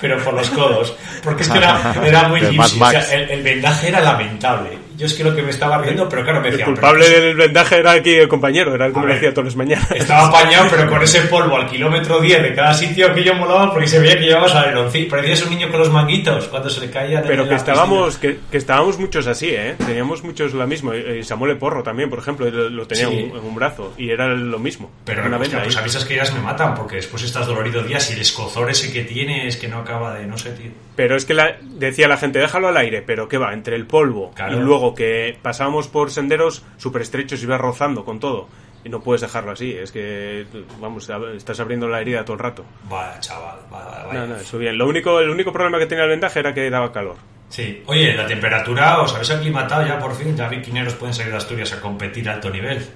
pero 0.00 0.22
por 0.22 0.34
los 0.34 0.50
codos. 0.50 0.96
Porque 1.22 1.42
es 1.42 1.48
que 1.48 1.58
era, 1.58 1.94
era 2.04 2.28
muy 2.28 2.40
o 2.42 2.66
sea, 2.90 3.00
el, 3.12 3.30
el 3.30 3.42
vendaje 3.42 3.88
era 3.88 4.00
lamentable. 4.00 4.89
Yo 5.00 5.06
es 5.06 5.14
que 5.14 5.24
lo 5.24 5.34
que 5.34 5.42
me 5.42 5.48
estaba 5.50 5.78
riendo, 5.78 6.08
pero 6.08 6.22
claro, 6.22 6.40
me 6.40 6.48
El 6.48 6.52
decía... 6.52 6.66
culpable 6.66 7.04
pero- 7.08 7.24
del 7.26 7.36
vendaje 7.36 7.78
era 7.78 7.92
aquí 7.92 8.10
el 8.14 8.28
compañero, 8.28 8.74
era 8.74 8.86
el 8.86 8.92
que 8.92 8.98
me 9.00 9.06
lo 9.06 9.08
ver. 9.08 9.16
hacía 9.16 9.30
todas 9.34 9.46
las 9.46 9.56
mañanas. 9.56 9.90
Estaba 9.92 10.26
apañado, 10.28 10.66
pero 10.70 10.88
con 10.90 11.02
ese 11.02 11.22
polvo 11.22 11.56
al 11.56 11.66
kilómetro 11.68 12.20
10 12.20 12.42
de 12.42 12.54
cada 12.54 12.74
sitio 12.74 13.12
que 13.14 13.24
yo 13.24 13.34
molaba 13.34 13.72
porque 13.72 13.88
se 13.88 13.98
veía 13.98 14.18
que 14.18 14.26
llevabas 14.26 14.54
aleroncito. 14.54 15.10
Parecías 15.16 15.42
un 15.44 15.50
niño 15.50 15.70
con 15.70 15.80
los 15.80 15.90
manguitos 15.90 16.48
cuando 16.48 16.68
se 16.68 16.80
le 16.80 16.90
caía. 16.90 17.22
Pero 17.22 17.48
que 17.48 17.54
estábamos, 17.54 18.18
que, 18.18 18.38
que 18.50 18.58
estábamos 18.58 18.98
muchos 18.98 19.26
así, 19.26 19.48
¿eh? 19.48 19.74
Teníamos 19.78 20.22
muchos 20.22 20.52
lo 20.52 20.66
mismo. 20.66 20.92
Y 20.94 21.24
Samuel 21.24 21.56
Porro 21.56 21.82
también, 21.82 22.10
por 22.10 22.18
ejemplo, 22.18 22.48
lo, 22.50 22.86
tenía 22.86 23.08
Sí. 23.08 23.14
en, 23.18 23.30
un- 23.32 23.38
en 23.38 23.44
un 23.44 23.54
brazo. 23.54 23.94
Y 23.96 24.10
era 24.10 24.28
lo 24.28 24.58
mismo. 24.58 24.90
Pero 25.06 25.24
una 25.24 25.38
hostia, 25.38 25.62
pues 25.62 25.76
a 25.76 25.80
mí 25.80 25.86
esas 25.86 26.04
caídas 26.04 26.32
me 26.34 26.40
matan 26.40 26.74
porque 26.74 26.96
después 26.96 27.22
estás 27.22 27.46
dolorido 27.46 27.82
días 27.82 28.10
y 28.10 28.14
el 28.14 28.20
escozor 28.20 28.70
ese 28.70 28.92
que 28.92 29.04
tiene 29.04 29.46
es 29.46 29.56
que 29.56 29.66
no 29.68 29.78
acaba 29.78 30.14
de... 30.14 30.26
no 30.26 30.36
sé, 30.36 30.50
tío. 30.50 30.70
Pero 30.94 31.16
es 31.16 31.24
que 31.24 31.32
la- 31.32 31.56
decía 31.62 32.06
la 32.08 32.18
gente, 32.18 32.38
déjalo 32.38 32.68
al 32.68 32.76
aire, 32.76 33.00
pero 33.00 33.26
¿qué 33.28 33.38
va? 33.38 33.54
Entre 33.54 33.74
el 33.76 33.86
polvo 33.86 34.32
Claro. 34.34 34.58
y 34.58 34.60
luego 34.60 34.89
que 34.94 35.38
pasábamos 35.42 35.88
por 35.88 36.10
senderos 36.10 36.64
súper 36.76 37.02
estrechos 37.02 37.40
y 37.40 37.44
ibas 37.44 37.60
rozando 37.60 38.04
con 38.04 38.20
todo. 38.20 38.48
Y 38.82 38.88
no 38.88 39.00
puedes 39.00 39.20
dejarlo 39.20 39.52
así, 39.52 39.72
es 39.72 39.92
que, 39.92 40.46
vamos, 40.80 41.10
estás 41.36 41.60
abriendo 41.60 41.86
la 41.86 42.00
herida 42.00 42.24
todo 42.24 42.34
el 42.34 42.40
rato. 42.40 42.64
Vaya, 42.88 43.20
chaval, 43.20 43.58
vaya, 43.70 44.04
vaya. 44.06 44.20
No, 44.20 44.26
no, 44.28 44.36
eso 44.36 44.56
bien. 44.56 44.78
Lo 44.78 44.88
único, 44.88 45.20
el 45.20 45.28
único 45.28 45.52
problema 45.52 45.78
que 45.78 45.86
tenía 45.86 46.04
el 46.04 46.10
vendaje 46.10 46.40
era 46.40 46.54
que 46.54 46.70
daba 46.70 46.90
calor. 46.90 47.16
Sí. 47.50 47.82
Oye, 47.86 48.14
la 48.14 48.26
temperatura, 48.26 49.02
¿os 49.02 49.12
habéis 49.12 49.30
aclimatado 49.32 49.86
ya 49.86 49.98
por 49.98 50.14
fin? 50.14 50.34
Ya 50.36 50.48
viquineros 50.48 50.94
pueden 50.94 51.12
salir 51.12 51.32
de 51.32 51.38
Asturias 51.38 51.72
a 51.72 51.80
competir 51.80 52.28
a 52.30 52.34
alto 52.34 52.48
nivel. 52.48 52.86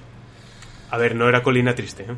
A 0.89 0.97
ver, 0.97 1.13
no 1.13 1.29
era 1.29 1.43
colina 1.43 1.75
triste, 1.75 2.03
¿eh? 2.03 2.15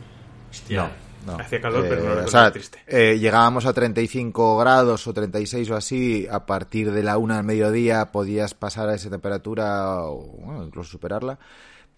Hostia. 0.50 0.84
No. 0.84 1.07
Hacía 1.40 1.60
calor, 1.62 1.86
pero 1.90 2.04
no 2.04 2.12
era 2.14 2.22
o 2.22 2.26
cosa 2.26 2.42
sea, 2.44 2.52
triste. 2.52 2.80
eh, 2.88 3.18
llegábamos 3.20 3.66
a 3.66 3.74
35 3.74 4.58
grados 4.58 5.08
o 5.08 5.14
36 5.14 5.70
o 5.72 5.76
así. 5.76 6.28
A 6.30 6.46
partir 6.46 6.92
de 6.92 7.04
la 7.04 7.18
una 7.18 7.38
del 7.38 7.46
mediodía 7.46 8.12
podías 8.12 8.54
pasar 8.54 8.90
a 8.90 8.96
esa 8.96 9.10
temperatura 9.10 10.02
o 10.04 10.22
bueno, 10.40 10.64
incluso 10.64 10.92
superarla. 10.92 11.38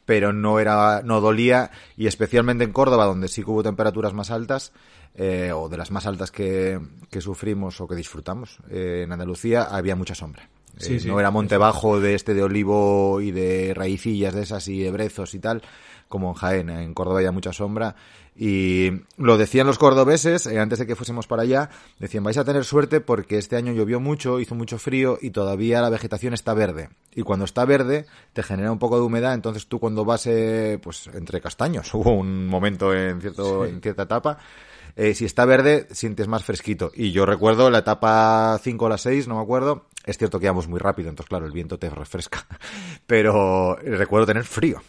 Pero 0.05 0.33
no 0.33 0.59
era, 0.59 1.01
no 1.03 1.21
dolía 1.21 1.69
y 1.95 2.07
especialmente 2.07 2.63
en 2.63 2.71
Córdoba, 2.73 3.05
donde 3.05 3.27
sí 3.27 3.43
que 3.43 3.51
hubo 3.51 3.61
temperaturas 3.61 4.13
más 4.13 4.31
altas 4.31 4.71
eh, 5.13 5.51
o 5.53 5.69
de 5.69 5.77
las 5.77 5.91
más 5.91 6.07
altas 6.07 6.31
que, 6.31 6.79
que 7.11 7.21
sufrimos 7.21 7.79
o 7.81 7.87
que 7.87 7.95
disfrutamos. 7.95 8.57
eh, 8.71 9.01
en 9.03 9.11
Andalucía 9.11 9.63
había 9.63 9.95
mucha 9.95 10.15
sombra. 10.15 10.43
Eh, 10.43 10.47
Sí, 10.83 10.99
sí. 10.99 11.07
no 11.09 11.19
era 11.19 11.29
monte 11.29 11.57
bajo 11.57 11.99
de 11.99 12.15
este 12.15 12.33
de 12.33 12.41
olivo 12.41 13.19
y 13.21 13.31
de 13.31 13.73
raicillas 13.75 14.33
de 14.33 14.43
esas 14.43 14.67
y 14.69 14.79
de 14.81 14.91
brezos 14.91 15.33
y 15.35 15.39
tal, 15.39 15.61
como 16.07 16.29
en 16.29 16.33
Jaén. 16.35 16.69
En 16.71 16.93
Córdoba 16.95 17.17
había 17.19 17.31
mucha 17.31 17.53
sombra. 17.53 17.95
Y 18.41 19.01
lo 19.17 19.37
decían 19.37 19.67
los 19.67 19.77
cordobeses, 19.77 20.45
eh, 20.45 20.59
antes 20.59 20.79
de 20.79 20.87
que 20.87 20.95
fuésemos 20.95 21.27
para 21.27 21.41
allá, 21.41 21.69
decían, 21.99 22.23
vais 22.23 22.37
a 22.37 22.45
tener 22.45 22.63
suerte 22.63 23.01
porque 23.01 23.37
este 23.37 23.57
año 23.57 23.73
llovió 23.73 23.99
mucho, 23.99 24.39
hizo 24.39 24.55
mucho 24.55 24.79
frío 24.79 25.17
y 25.21 25.31
todavía 25.31 25.81
la 25.81 25.89
vegetación 25.89 26.33
está 26.33 26.53
verde. 26.53 26.87
Y 27.13 27.23
cuando 27.23 27.43
está 27.43 27.65
verde, 27.65 28.05
te 28.31 28.41
genera 28.41 28.71
un 28.71 28.79
poco 28.79 28.95
de 28.95 29.01
humedad, 29.01 29.33
entonces 29.33 29.67
tú 29.67 29.77
cuando 29.81 30.05
vas, 30.05 30.25
eh, 30.27 30.79
pues, 30.81 31.07
entre 31.13 31.41
castaños, 31.41 31.93
hubo 31.93 32.13
un 32.13 32.47
momento 32.47 32.93
en, 32.93 33.19
cierto, 33.19 33.65
en 33.65 33.81
cierta 33.81 34.03
etapa, 34.03 34.37
eh, 34.95 35.15
si 35.15 35.25
está 35.25 35.43
verde, 35.43 35.87
sientes 35.91 36.29
más 36.29 36.45
fresquito. 36.45 36.91
Y 36.95 37.11
yo 37.11 37.25
recuerdo 37.25 37.69
la 37.69 37.79
etapa 37.79 38.57
5 38.63 38.85
o 38.85 38.87
la 38.87 38.97
6, 38.97 39.27
no 39.27 39.35
me 39.35 39.41
acuerdo. 39.41 39.87
Es 40.05 40.17
cierto 40.17 40.39
que 40.39 40.45
íbamos 40.45 40.69
muy 40.69 40.79
rápido, 40.79 41.09
entonces 41.09 41.27
claro, 41.27 41.45
el 41.45 41.51
viento 41.51 41.77
te 41.77 41.89
refresca. 41.89 42.47
Pero 43.05 43.75
recuerdo 43.75 44.27
tener 44.27 44.45
frío. 44.45 44.81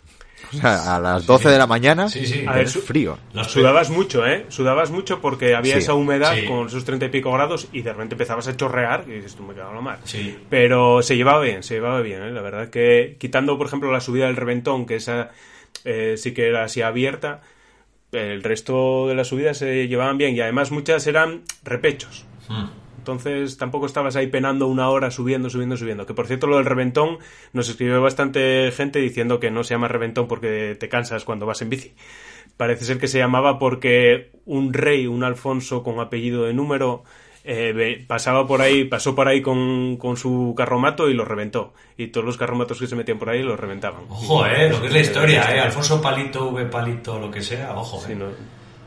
O 0.52 0.56
sea, 0.56 0.96
a 0.96 1.00
las 1.00 1.26
12 1.26 1.48
de 1.48 1.58
la 1.58 1.66
mañana, 1.66 2.08
Sí, 2.08 2.26
sí. 2.26 2.44
A 2.46 2.52
ver, 2.54 2.68
su- 2.68 2.80
frío. 2.80 3.18
Sudabas 3.46 3.90
mucho, 3.90 4.26
¿eh? 4.26 4.46
Sudabas 4.48 4.90
mucho 4.90 5.20
porque 5.20 5.54
había 5.54 5.74
Sí. 5.74 5.78
esa 5.80 5.94
humedad 5.94 6.34
Sí. 6.34 6.46
con 6.46 6.66
esos 6.66 6.84
treinta 6.84 7.06
y 7.06 7.08
pico 7.10 7.32
grados 7.32 7.68
y 7.72 7.82
de 7.82 7.92
repente 7.92 8.14
empezabas 8.14 8.48
a 8.48 8.56
chorrear 8.56 9.04
y 9.06 9.12
dices, 9.12 9.34
tú 9.36 9.42
me 9.44 9.54
cago 9.54 9.70
en 9.70 9.76
la 9.76 9.80
mar. 9.82 9.98
Sí. 10.04 10.36
Pero 10.48 11.02
se 11.02 11.16
llevaba 11.16 11.40
bien, 11.42 11.62
se 11.62 11.74
llevaba 11.74 12.00
bien, 12.00 12.22
¿eh? 12.22 12.30
La 12.32 12.42
verdad 12.42 12.68
que 12.70 13.16
quitando, 13.20 13.56
por 13.58 13.66
ejemplo, 13.68 13.92
la 13.92 14.00
subida 14.00 14.26
del 14.26 14.36
reventón, 14.36 14.86
que 14.86 14.96
esa 14.96 15.30
eh, 15.84 16.16
sí 16.18 16.32
que 16.34 16.48
era 16.48 16.64
así 16.64 16.82
abierta, 16.82 17.40
el 18.12 18.42
resto 18.42 19.06
de 19.06 19.14
las 19.14 19.28
subidas 19.28 19.56
se 19.58 19.86
llevaban 19.86 20.18
bien 20.18 20.34
y 20.34 20.40
además 20.40 20.72
muchas 20.72 21.06
eran 21.06 21.42
repechos. 21.62 22.24
Mm. 22.48 22.64
Entonces 23.00 23.56
tampoco 23.56 23.86
estabas 23.86 24.14
ahí 24.14 24.26
penando 24.26 24.66
una 24.66 24.90
hora 24.90 25.10
subiendo, 25.10 25.48
subiendo, 25.48 25.78
subiendo. 25.78 26.04
Que 26.04 26.12
por 26.12 26.26
cierto 26.26 26.46
lo 26.46 26.56
del 26.56 26.66
reventón 26.66 27.18
nos 27.54 27.70
escribió 27.70 28.02
bastante 28.02 28.70
gente 28.76 28.98
diciendo 28.98 29.40
que 29.40 29.50
no 29.50 29.64
se 29.64 29.72
llama 29.72 29.88
reventón 29.88 30.28
porque 30.28 30.76
te 30.78 30.90
cansas 30.90 31.24
cuando 31.24 31.46
vas 31.46 31.62
en 31.62 31.70
bici. 31.70 31.94
Parece 32.58 32.84
ser 32.84 32.98
que 32.98 33.08
se 33.08 33.18
llamaba 33.18 33.58
porque 33.58 34.32
un 34.44 34.74
rey, 34.74 35.06
un 35.06 35.24
Alfonso 35.24 35.82
con 35.82 35.98
apellido 35.98 36.44
de 36.44 36.52
número, 36.52 37.04
eh, 37.42 38.04
pasaba 38.06 38.46
por 38.46 38.60
ahí, 38.60 38.84
pasó 38.84 39.14
por 39.14 39.28
ahí 39.28 39.40
con, 39.40 39.96
con 39.96 40.18
su 40.18 40.52
carromato 40.54 41.08
y 41.08 41.14
lo 41.14 41.24
reventó. 41.24 41.72
Y 41.96 42.08
todos 42.08 42.26
los 42.26 42.36
carromatos 42.36 42.78
que 42.78 42.86
se 42.86 42.96
metían 42.96 43.18
por 43.18 43.30
ahí 43.30 43.42
los 43.42 43.58
reventaban. 43.58 44.02
Ojo, 44.10 44.44
eh, 44.44 44.68
lo 44.68 44.78
que 44.82 44.88
es 44.88 44.92
la 44.92 45.00
historia, 45.00 45.56
eh. 45.56 45.60
Alfonso 45.60 46.02
Palito, 46.02 46.50
V 46.50 46.66
Palito, 46.66 47.18
lo 47.18 47.30
que 47.30 47.40
sea, 47.40 47.74
ojo, 47.74 47.98
Sí, 47.98 48.12
eh. 48.12 48.16
no, 48.16 48.26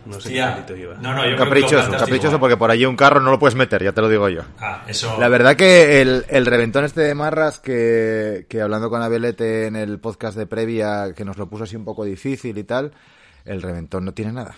no 0.05 0.13
sé 0.13 0.29
Hostia. 0.29 0.63
qué 0.67 0.73
lleva. 0.75 0.95
No, 0.95 1.13
no, 1.13 1.17
yo 1.17 1.21
creo 1.21 1.29
que 1.31 1.31
lo 1.31 1.45
Caprichoso, 1.45 1.91
caprichoso 1.91 2.39
porque 2.39 2.57
por 2.57 2.71
allí 2.71 2.85
un 2.85 2.95
carro 2.95 3.19
no 3.19 3.31
lo 3.31 3.39
puedes 3.39 3.55
meter, 3.55 3.83
ya 3.83 3.91
te 3.91 4.01
lo 4.01 4.09
digo 4.09 4.27
yo. 4.29 4.41
Ah, 4.59 4.83
eso. 4.87 5.15
La 5.19 5.29
verdad 5.29 5.55
que 5.55 6.01
el, 6.01 6.25
el 6.29 6.45
reventón 6.45 6.85
este 6.85 7.01
de 7.01 7.15
Marras, 7.15 7.59
que, 7.59 8.45
que 8.49 8.61
hablando 8.61 8.89
con 8.89 9.01
Abelete 9.01 9.67
en 9.67 9.75
el 9.75 9.99
podcast 9.99 10.37
de 10.37 10.45
previa, 10.47 11.13
que 11.15 11.25
nos 11.25 11.37
lo 11.37 11.47
puso 11.49 11.63
así 11.65 11.75
un 11.75 11.85
poco 11.85 12.03
difícil 12.03 12.57
y 12.57 12.63
tal, 12.63 12.91
el 13.45 13.61
reventón 13.61 14.05
no 14.05 14.13
tiene 14.13 14.31
nada. 14.33 14.55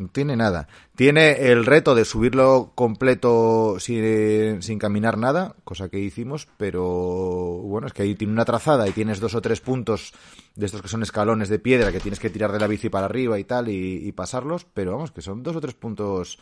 No 0.00 0.08
tiene 0.08 0.34
nada. 0.34 0.66
Tiene 0.96 1.50
el 1.52 1.66
reto 1.66 1.94
de 1.94 2.06
subirlo 2.06 2.72
completo 2.74 3.76
sin, 3.78 4.62
sin 4.62 4.78
caminar 4.78 5.18
nada, 5.18 5.54
cosa 5.62 5.90
que 5.90 5.98
hicimos, 5.98 6.48
pero 6.56 6.82
bueno, 6.84 7.86
es 7.86 7.92
que 7.92 8.02
ahí 8.04 8.14
tiene 8.14 8.32
una 8.32 8.46
trazada 8.46 8.88
y 8.88 8.92
tienes 8.92 9.20
dos 9.20 9.34
o 9.34 9.42
tres 9.42 9.60
puntos 9.60 10.14
de 10.56 10.64
estos 10.64 10.80
que 10.80 10.88
son 10.88 11.02
escalones 11.02 11.50
de 11.50 11.58
piedra 11.58 11.92
que 11.92 12.00
tienes 12.00 12.18
que 12.18 12.30
tirar 12.30 12.50
de 12.50 12.58
la 12.60 12.66
bici 12.66 12.88
para 12.88 13.04
arriba 13.04 13.38
y 13.38 13.44
tal 13.44 13.68
y, 13.68 14.06
y 14.08 14.12
pasarlos, 14.12 14.64
pero 14.72 14.92
vamos, 14.92 15.10
que 15.12 15.20
son 15.20 15.42
dos 15.42 15.54
o 15.56 15.60
tres 15.60 15.74
puntos 15.74 16.38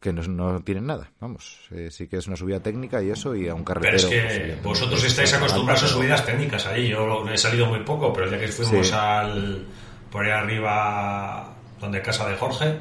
que 0.00 0.12
no, 0.12 0.22
no 0.22 0.60
tienen 0.62 0.86
nada, 0.86 1.10
vamos, 1.20 1.58
eh, 1.72 1.88
sí 1.90 2.06
que 2.06 2.16
es 2.16 2.26
una 2.26 2.36
subida 2.36 2.60
técnica 2.60 3.02
y 3.02 3.10
eso, 3.10 3.34
y 3.36 3.48
a 3.48 3.54
un 3.54 3.64
Pero 3.64 3.80
carretero. 3.82 3.96
es 3.96 4.04
pues, 4.04 4.14
que 4.14 4.20
evidentemente, 4.20 4.62
vosotros 4.68 5.00
pues, 5.00 5.10
estáis 5.12 5.32
alta, 5.34 5.44
acostumbrados 5.44 5.82
a 5.82 5.86
pero- 5.86 5.98
subidas 5.98 6.24
técnicas 6.24 6.66
ahí. 6.66 6.88
Yo 6.88 7.28
he 7.28 7.36
salido 7.36 7.66
muy 7.66 7.80
poco, 7.80 8.12
pero 8.14 8.30
ya 8.30 8.38
que 8.38 8.48
fuimos 8.48 8.86
Sí. 8.86 8.94
al 8.96 9.66
por 10.10 10.24
ahí 10.24 10.30
arriba, 10.30 11.57
donde 11.80 12.02
casa 12.02 12.28
de 12.28 12.36
Jorge, 12.36 12.76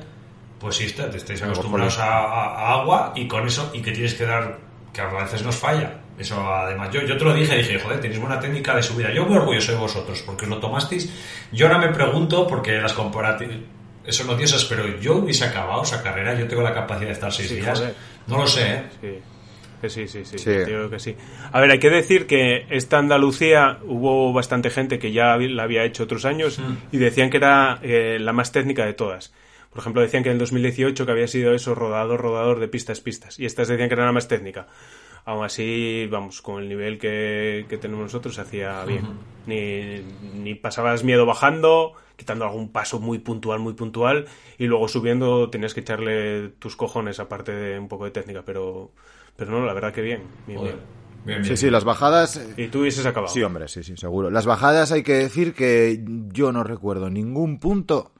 pues 0.59 0.75
sí, 0.75 0.85
está- 0.85 1.09
te 1.09 1.17
estáis 1.17 1.41
acostumbrados 1.43 1.97
a, 1.99 2.05
a- 2.19 2.55
a 2.55 2.73
agua 2.81 3.13
y 3.15 3.27
con 3.27 3.45
eso, 3.47 3.69
y 3.73 3.81
que 3.81 3.91
tienes 3.91 4.13
que 4.15 4.25
dar, 4.25 4.57
que 4.93 5.01
a 5.01 5.07
veces 5.07 5.43
nos 5.43 5.55
falla. 5.55 5.99
Eso 6.17 6.41
además, 6.51 6.89
yo, 6.91 7.01
yo 7.01 7.15
te 7.15 7.23
lo 7.25 7.33
dije, 7.33 7.55
dije, 7.57 7.79
joder, 7.79 8.01
tenéis 8.01 8.19
buena 8.19 8.39
técnica 8.39 8.75
de 8.75 8.81
subida. 8.81 9.13
Yo 9.13 9.23
muy 9.25 9.37
orgulloso 9.37 9.71
de 9.71 9.77
vosotros, 9.77 10.23
porque 10.25 10.45
os 10.45 10.49
lo 10.49 10.57
tomasteis. 10.57 11.11
Yo 11.51 11.67
ahora 11.67 11.77
me 11.77 11.89
pregunto, 11.93 12.47
porque 12.47 12.71
las 12.81 12.93
comparativas, 12.93 13.57
eso 14.03 14.23
no 14.23 14.35
diosas, 14.35 14.65
pero 14.65 14.87
yo 14.99 15.17
hubiese 15.17 15.45
acabado 15.45 15.83
esa 15.83 16.01
carrera, 16.01 16.33
yo 16.33 16.47
tengo 16.47 16.63
la 16.63 16.73
capacidad 16.73 17.07
de 17.09 17.13
estar 17.13 17.31
seis 17.31 17.49
Sí, 17.49 17.55
días. 17.57 17.77
joder. 17.77 17.93
No 18.25 18.37
lo 18.39 18.47
sé, 18.47 18.67
¿eh? 18.73 18.83
Sí. 18.99 19.19
Que 19.81 19.89
sí, 19.89 20.07
sí, 20.07 20.25
sí, 20.25 20.39
Sí. 20.39 20.49
yo 20.51 20.63
creo 20.65 20.89
que 20.89 20.99
sí. 20.99 21.15
A 21.51 21.59
ver, 21.61 21.69
hay 21.71 21.79
que 21.79 21.89
decir 21.89 22.25
que 22.25 22.65
esta 22.69 22.97
Andalucía 22.97 23.77
hubo 23.85 24.33
bastante 24.33 24.69
gente 24.69 24.97
que 24.97 25.11
ya 25.11 25.37
la 25.37 25.63
había 25.63 25.83
hecho 25.83 26.03
otros 26.03 26.25
años 26.25 26.59
y 26.91 26.97
decían 26.97 27.29
que 27.29 27.37
era 27.37 27.79
eh, 27.83 28.17
la 28.19 28.33
más 28.33 28.51
técnica 28.51 28.85
de 28.85 28.93
todas. 28.93 29.33
Por 29.69 29.79
ejemplo, 29.79 30.01
decían 30.01 30.23
que 30.23 30.29
en 30.29 30.33
el 30.33 30.39
2018 30.39 31.05
que 31.05 31.11
había 31.11 31.27
sido 31.27 31.53
eso, 31.53 31.75
rodador, 31.75 32.19
rodador 32.21 32.59
de 32.59 32.67
pistas, 32.67 33.01
pistas. 33.01 33.39
Y 33.39 33.45
estas 33.45 33.67
decían 33.67 33.87
que 33.89 33.93
era 33.95 34.05
la 34.05 34.11
más 34.11 34.27
técnica. 34.27 34.67
Aún 35.25 35.43
así, 35.45 36.07
vamos, 36.09 36.41
con 36.41 36.63
el 36.63 36.69
nivel 36.69 36.97
que, 36.97 37.65
que 37.69 37.77
tenemos 37.77 38.03
nosotros 38.03 38.33
se 38.35 38.41
hacía 38.41 38.83
bien. 38.85 39.05
ni, 39.45 40.01
ni 40.41 40.55
pasabas 40.55 41.03
miedo 41.03 41.25
bajando, 41.25 41.93
quitando 42.15 42.45
algún 42.45 42.71
paso 42.71 42.99
muy 42.99 43.19
puntual, 43.19 43.59
muy 43.59 43.73
puntual, 43.73 44.25
y 44.57 44.65
luego 44.67 44.87
subiendo 44.87 45.49
tenías 45.49 45.73
que 45.73 45.81
echarle 45.81 46.49
tus 46.59 46.75
cojones 46.77 47.19
aparte 47.19 47.51
de 47.51 47.77
un 47.77 47.89
poco 47.89 48.05
de 48.05 48.11
técnica, 48.11 48.43
pero, 48.45 48.91
pero 49.37 49.51
no, 49.51 49.65
la 49.65 49.73
verdad 49.73 49.93
que 49.93 50.01
bien. 50.01 50.23
bien, 50.45 50.61
bien. 50.61 50.75
Bien, 51.25 51.41
bien. 51.41 51.45
Sí, 51.45 51.57
sí, 51.57 51.69
las 51.69 51.83
bajadas. 51.83 52.37
eh, 52.37 52.53
Y 52.57 52.67
tú 52.67 52.81
hubieses 52.81 53.05
acabado. 53.05 53.33
Sí, 53.33 53.41
hombre, 53.43 53.67
sí, 53.67 53.83
sí, 53.83 53.95
seguro. 53.97 54.29
Las 54.29 54.45
bajadas 54.45 54.91
hay 54.91 55.03
que 55.03 55.13
decir 55.13 55.53
que 55.53 56.03
yo 56.33 56.51
no 56.51 56.63
recuerdo 56.63 57.09
ningún 57.09 57.59
punto 57.59 58.11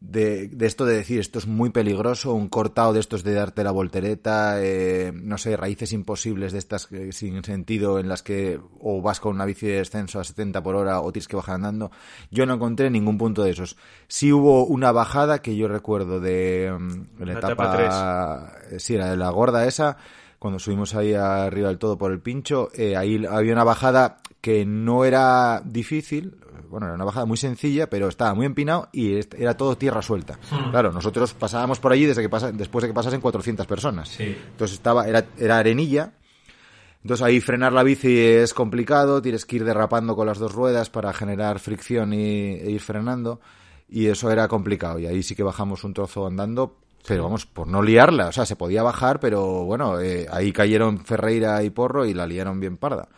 de, 0.00 0.48
de 0.48 0.66
esto 0.66 0.84
de 0.84 0.96
decir 0.96 1.20
esto 1.20 1.38
es 1.38 1.46
muy 1.46 1.70
peligroso, 1.70 2.34
un 2.34 2.48
cortado 2.48 2.92
de 2.92 3.00
estos 3.00 3.22
de 3.24 3.32
darte 3.34 3.64
la 3.64 3.70
voltereta, 3.70 4.56
eh, 4.62 5.10
no 5.14 5.38
sé, 5.38 5.56
raíces 5.56 5.92
imposibles 5.92 6.52
de 6.52 6.58
estas 6.58 6.90
eh, 6.92 7.12
sin 7.12 7.42
sentido 7.44 7.98
en 7.98 8.08
las 8.08 8.22
que 8.22 8.60
o 8.80 9.00
vas 9.00 9.20
con 9.20 9.34
una 9.36 9.46
bici 9.46 9.66
de 9.66 9.78
descenso 9.78 10.18
a 10.20 10.24
70 10.24 10.62
por 10.62 10.74
hora 10.76 11.00
o 11.00 11.12
tienes 11.12 11.28
que 11.28 11.36
bajar 11.36 11.54
andando. 11.54 11.90
Yo 12.30 12.46
no 12.46 12.54
encontré 12.54 12.90
ningún 12.90 13.16
punto 13.16 13.42
de 13.44 13.50
esos. 13.52 13.76
Sí 14.08 14.32
hubo 14.32 14.66
una 14.66 14.90
bajada 14.92 15.40
que 15.40 15.56
yo 15.56 15.66
recuerdo 15.68 16.20
de 16.20 16.76
mm, 16.78 17.20
la 17.20 17.26
La 17.26 17.32
etapa, 17.38 17.52
etapa 17.64 18.52
eh, 18.72 18.78
sí, 18.80 18.96
la 18.96 19.10
de 19.10 19.16
la 19.16 19.30
gorda 19.30 19.66
esa, 19.66 19.96
cuando 20.38 20.58
subimos 20.58 20.94
ahí 20.94 21.14
arriba 21.14 21.68
del 21.68 21.78
todo 21.78 21.96
por 21.96 22.12
el 22.12 22.20
pincho, 22.20 22.68
eh, 22.74 22.96
ahí 22.96 23.24
había 23.26 23.52
una 23.52 23.64
bajada 23.64 24.18
que 24.40 24.64
no 24.64 25.04
era 25.04 25.62
difícil, 25.64 26.36
bueno, 26.68 26.86
era 26.86 26.94
una 26.94 27.04
bajada 27.04 27.26
muy 27.26 27.36
sencilla, 27.36 27.88
pero 27.88 28.08
estaba 28.08 28.34
muy 28.34 28.46
empinado 28.46 28.88
y 28.92 29.18
era 29.36 29.56
todo 29.56 29.76
tierra 29.76 30.02
suelta. 30.02 30.38
Claro, 30.70 30.92
nosotros 30.92 31.34
pasábamos 31.34 31.80
por 31.80 31.92
allí 31.92 32.04
desde 32.04 32.22
que 32.22 32.28
pasa, 32.28 32.52
después 32.52 32.82
de 32.82 32.88
que 32.88 32.94
pasasen 32.94 33.20
400 33.20 33.66
personas. 33.66 34.08
Sí. 34.08 34.36
Entonces 34.50 34.76
estaba, 34.76 35.06
era, 35.08 35.24
era 35.38 35.58
arenilla. 35.58 36.12
Entonces 37.02 37.24
ahí 37.24 37.40
frenar 37.40 37.72
la 37.72 37.82
bici 37.82 38.18
es 38.18 38.52
complicado, 38.52 39.22
tienes 39.22 39.46
que 39.46 39.56
ir 39.56 39.64
derrapando 39.64 40.16
con 40.16 40.26
las 40.26 40.38
dos 40.38 40.52
ruedas 40.52 40.90
para 40.90 41.12
generar 41.12 41.60
fricción 41.60 42.12
y, 42.12 42.54
e 42.54 42.70
ir 42.70 42.80
frenando. 42.80 43.40
Y 43.88 44.06
eso 44.06 44.30
era 44.30 44.48
complicado. 44.48 44.98
Y 44.98 45.06
ahí 45.06 45.22
sí 45.22 45.36
que 45.36 45.44
bajamos 45.44 45.84
un 45.84 45.94
trozo 45.94 46.26
andando, 46.26 46.78
pero 47.06 47.24
vamos, 47.24 47.46
por 47.46 47.66
no 47.68 47.82
liarla. 47.82 48.28
O 48.28 48.32
sea, 48.32 48.46
se 48.46 48.56
podía 48.56 48.82
bajar, 48.82 49.20
pero 49.20 49.64
bueno, 49.64 50.00
eh, 50.00 50.26
ahí 50.30 50.52
cayeron 50.52 51.04
Ferreira 51.04 51.62
y 51.62 51.70
Porro 51.70 52.06
y 52.06 52.14
la 52.14 52.26
liaron 52.26 52.60
bien 52.60 52.76
parda. 52.76 53.08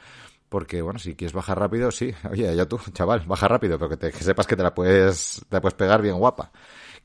Porque, 0.49 0.83
bueno, 0.83 0.99
si 0.99 1.15
quieres 1.15 1.35
bajar 1.35 1.59
rápido, 1.59 1.91
sí. 1.91 2.13
Oye, 2.31 2.55
ya 2.57 2.67
tú, 2.67 2.81
chaval, 2.93 3.25
baja 3.27 3.49
rápido, 3.49 3.79
pero 3.79 3.91
que, 3.91 3.97
te- 3.99 4.13
que 4.13 4.25
sepas 4.25 4.47
que 4.47 4.57
te 4.57 4.63
la 4.63 4.75
puedes, 4.75 5.45
te 5.49 5.57
la 5.57 5.61
puedes 5.61 5.75
pegar 5.75 6.03
bien 6.03 6.17
guapa. 6.19 6.53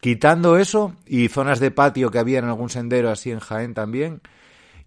Quitando 0.02 0.58
eso 0.58 0.96
y 1.06 1.30
zonas 1.30 1.60
de 1.60 1.72
patio 1.72 2.12
que 2.12 2.20
había 2.20 2.40
en 2.40 2.46
algún 2.46 2.70
sendero 2.70 3.10
así 3.10 3.32
en 3.32 3.40
Jaén 3.40 3.74
también, 3.74 4.22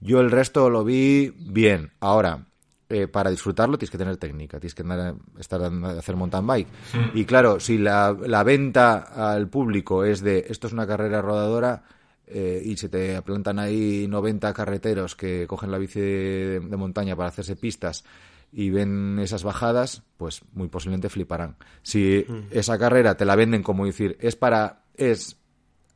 yo 0.01 0.21
el 0.21 0.31
resto 0.31 0.71
lo 0.71 0.85
vi 0.85 1.33
bien. 1.39 1.93
Ahora, 2.01 2.47
eh, 2.89 3.09
para 3.09 3.31
disfrutarlo 3.31 3.79
tienes 3.79 3.91
que 3.91 3.99
tener 3.99 4.17
técnica, 4.17 4.61
tienes 4.61 4.75
que 4.75 4.83
andar, 4.83 5.15
estar 5.39 5.63
a 5.63 5.99
hacer 5.99 6.15
mountain 6.17 6.47
bike. 6.47 6.69
Y 7.15 7.25
claro, 7.25 7.59
si 7.59 7.79
la, 7.79 8.17
la 8.27 8.45
venta 8.45 9.33
al 9.33 9.49
público 9.49 10.05
es 10.05 10.21
de 10.21 10.47
esto 10.49 10.69
es 10.69 10.73
una 10.73 10.87
carrera 10.87 11.21
rodadora 11.21 11.83
eh, 12.27 12.63
y 12.65 12.77
se 12.77 12.89
te 12.89 13.21
plantan 13.23 13.59
ahí 13.59 14.07
90 14.09 14.53
carreteros 14.53 15.17
que 15.17 15.47
cogen 15.47 15.71
la 15.71 15.79
bici 15.79 16.01
de, 16.01 16.61
de 16.61 16.77
montaña 16.77 17.17
para 17.17 17.29
hacerse 17.29 17.57
pistas 17.57 18.05
y 18.53 18.71
ven 18.71 19.19
esas 19.19 19.43
bajadas, 19.43 20.03
pues 20.17 20.43
muy 20.53 20.69
posiblemente 20.69 21.09
fliparán. 21.09 21.57
Si 21.83 22.25
esa 22.51 22.79
carrera 22.79 23.17
te 23.17 23.25
la 23.25 23.37
venden 23.37 23.63
como 23.63 23.85
decir, 23.85 24.17
es 24.21 24.37
para 24.37 24.85
es 24.95 25.37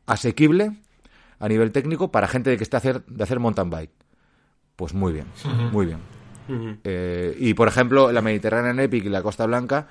asequible 0.07 0.77
a 1.39 1.49
nivel 1.49 1.73
técnico 1.73 2.11
para 2.11 2.29
gente 2.29 2.57
que 2.57 2.65
esté 2.65 2.77
hacer 2.77 3.05
de 3.07 3.23
hacer 3.23 3.39
mountain 3.39 3.71
bike. 3.71 3.93
Pues 4.77 4.95
muy 4.95 5.13
bien, 5.13 5.27
muy 5.73 5.87
bien. 5.87 6.20
Eh, 6.85 7.37
y 7.39 7.55
por 7.55 7.69
ejemplo, 7.69 8.11
la 8.13 8.23
Mediterranean 8.23 8.81
Epic 8.81 9.05
y 9.05 9.09
la 9.09 9.23
Costa 9.23 9.47
Blanca 9.47 9.89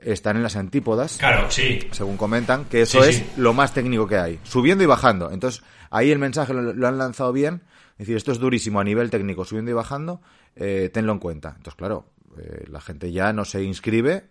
están 0.00 0.36
en 0.36 0.42
las 0.42 0.56
antípodas, 0.56 1.16
Claro, 1.18 1.50
sí. 1.50 1.80
según 1.90 2.16
comentan, 2.16 2.64
que 2.66 2.82
eso 2.82 3.02
Sí, 3.02 3.10
es 3.10 3.16
sí. 3.16 3.26
lo 3.36 3.52
más 3.54 3.74
técnico 3.74 4.06
que 4.06 4.16
hay, 4.18 4.38
subiendo 4.44 4.84
y 4.84 4.86
bajando. 4.86 5.30
Entonces, 5.32 5.62
ahí 5.90 6.10
el 6.10 6.18
mensaje 6.18 6.54
lo, 6.54 6.62
lo 6.72 6.86
han 6.88 6.98
lanzado 6.98 7.32
bien, 7.32 7.62
es 7.92 7.98
decir, 8.06 8.16
esto 8.16 8.30
es 8.32 8.38
durísimo 8.38 8.78
a 8.80 8.84
nivel 8.84 9.10
técnico, 9.10 9.44
subiendo 9.44 9.70
y 9.72 9.74
bajando, 9.74 10.20
eh, 10.54 10.88
tenlo 10.92 11.12
en 11.12 11.18
cuenta. 11.18 11.48
Entonces, 11.56 11.74
claro, 11.74 12.06
eh, 12.38 12.64
la 12.70 12.80
gente 12.80 13.10
ya 13.10 13.32
no 13.32 13.44
se 13.44 13.62
inscribe 13.64 14.24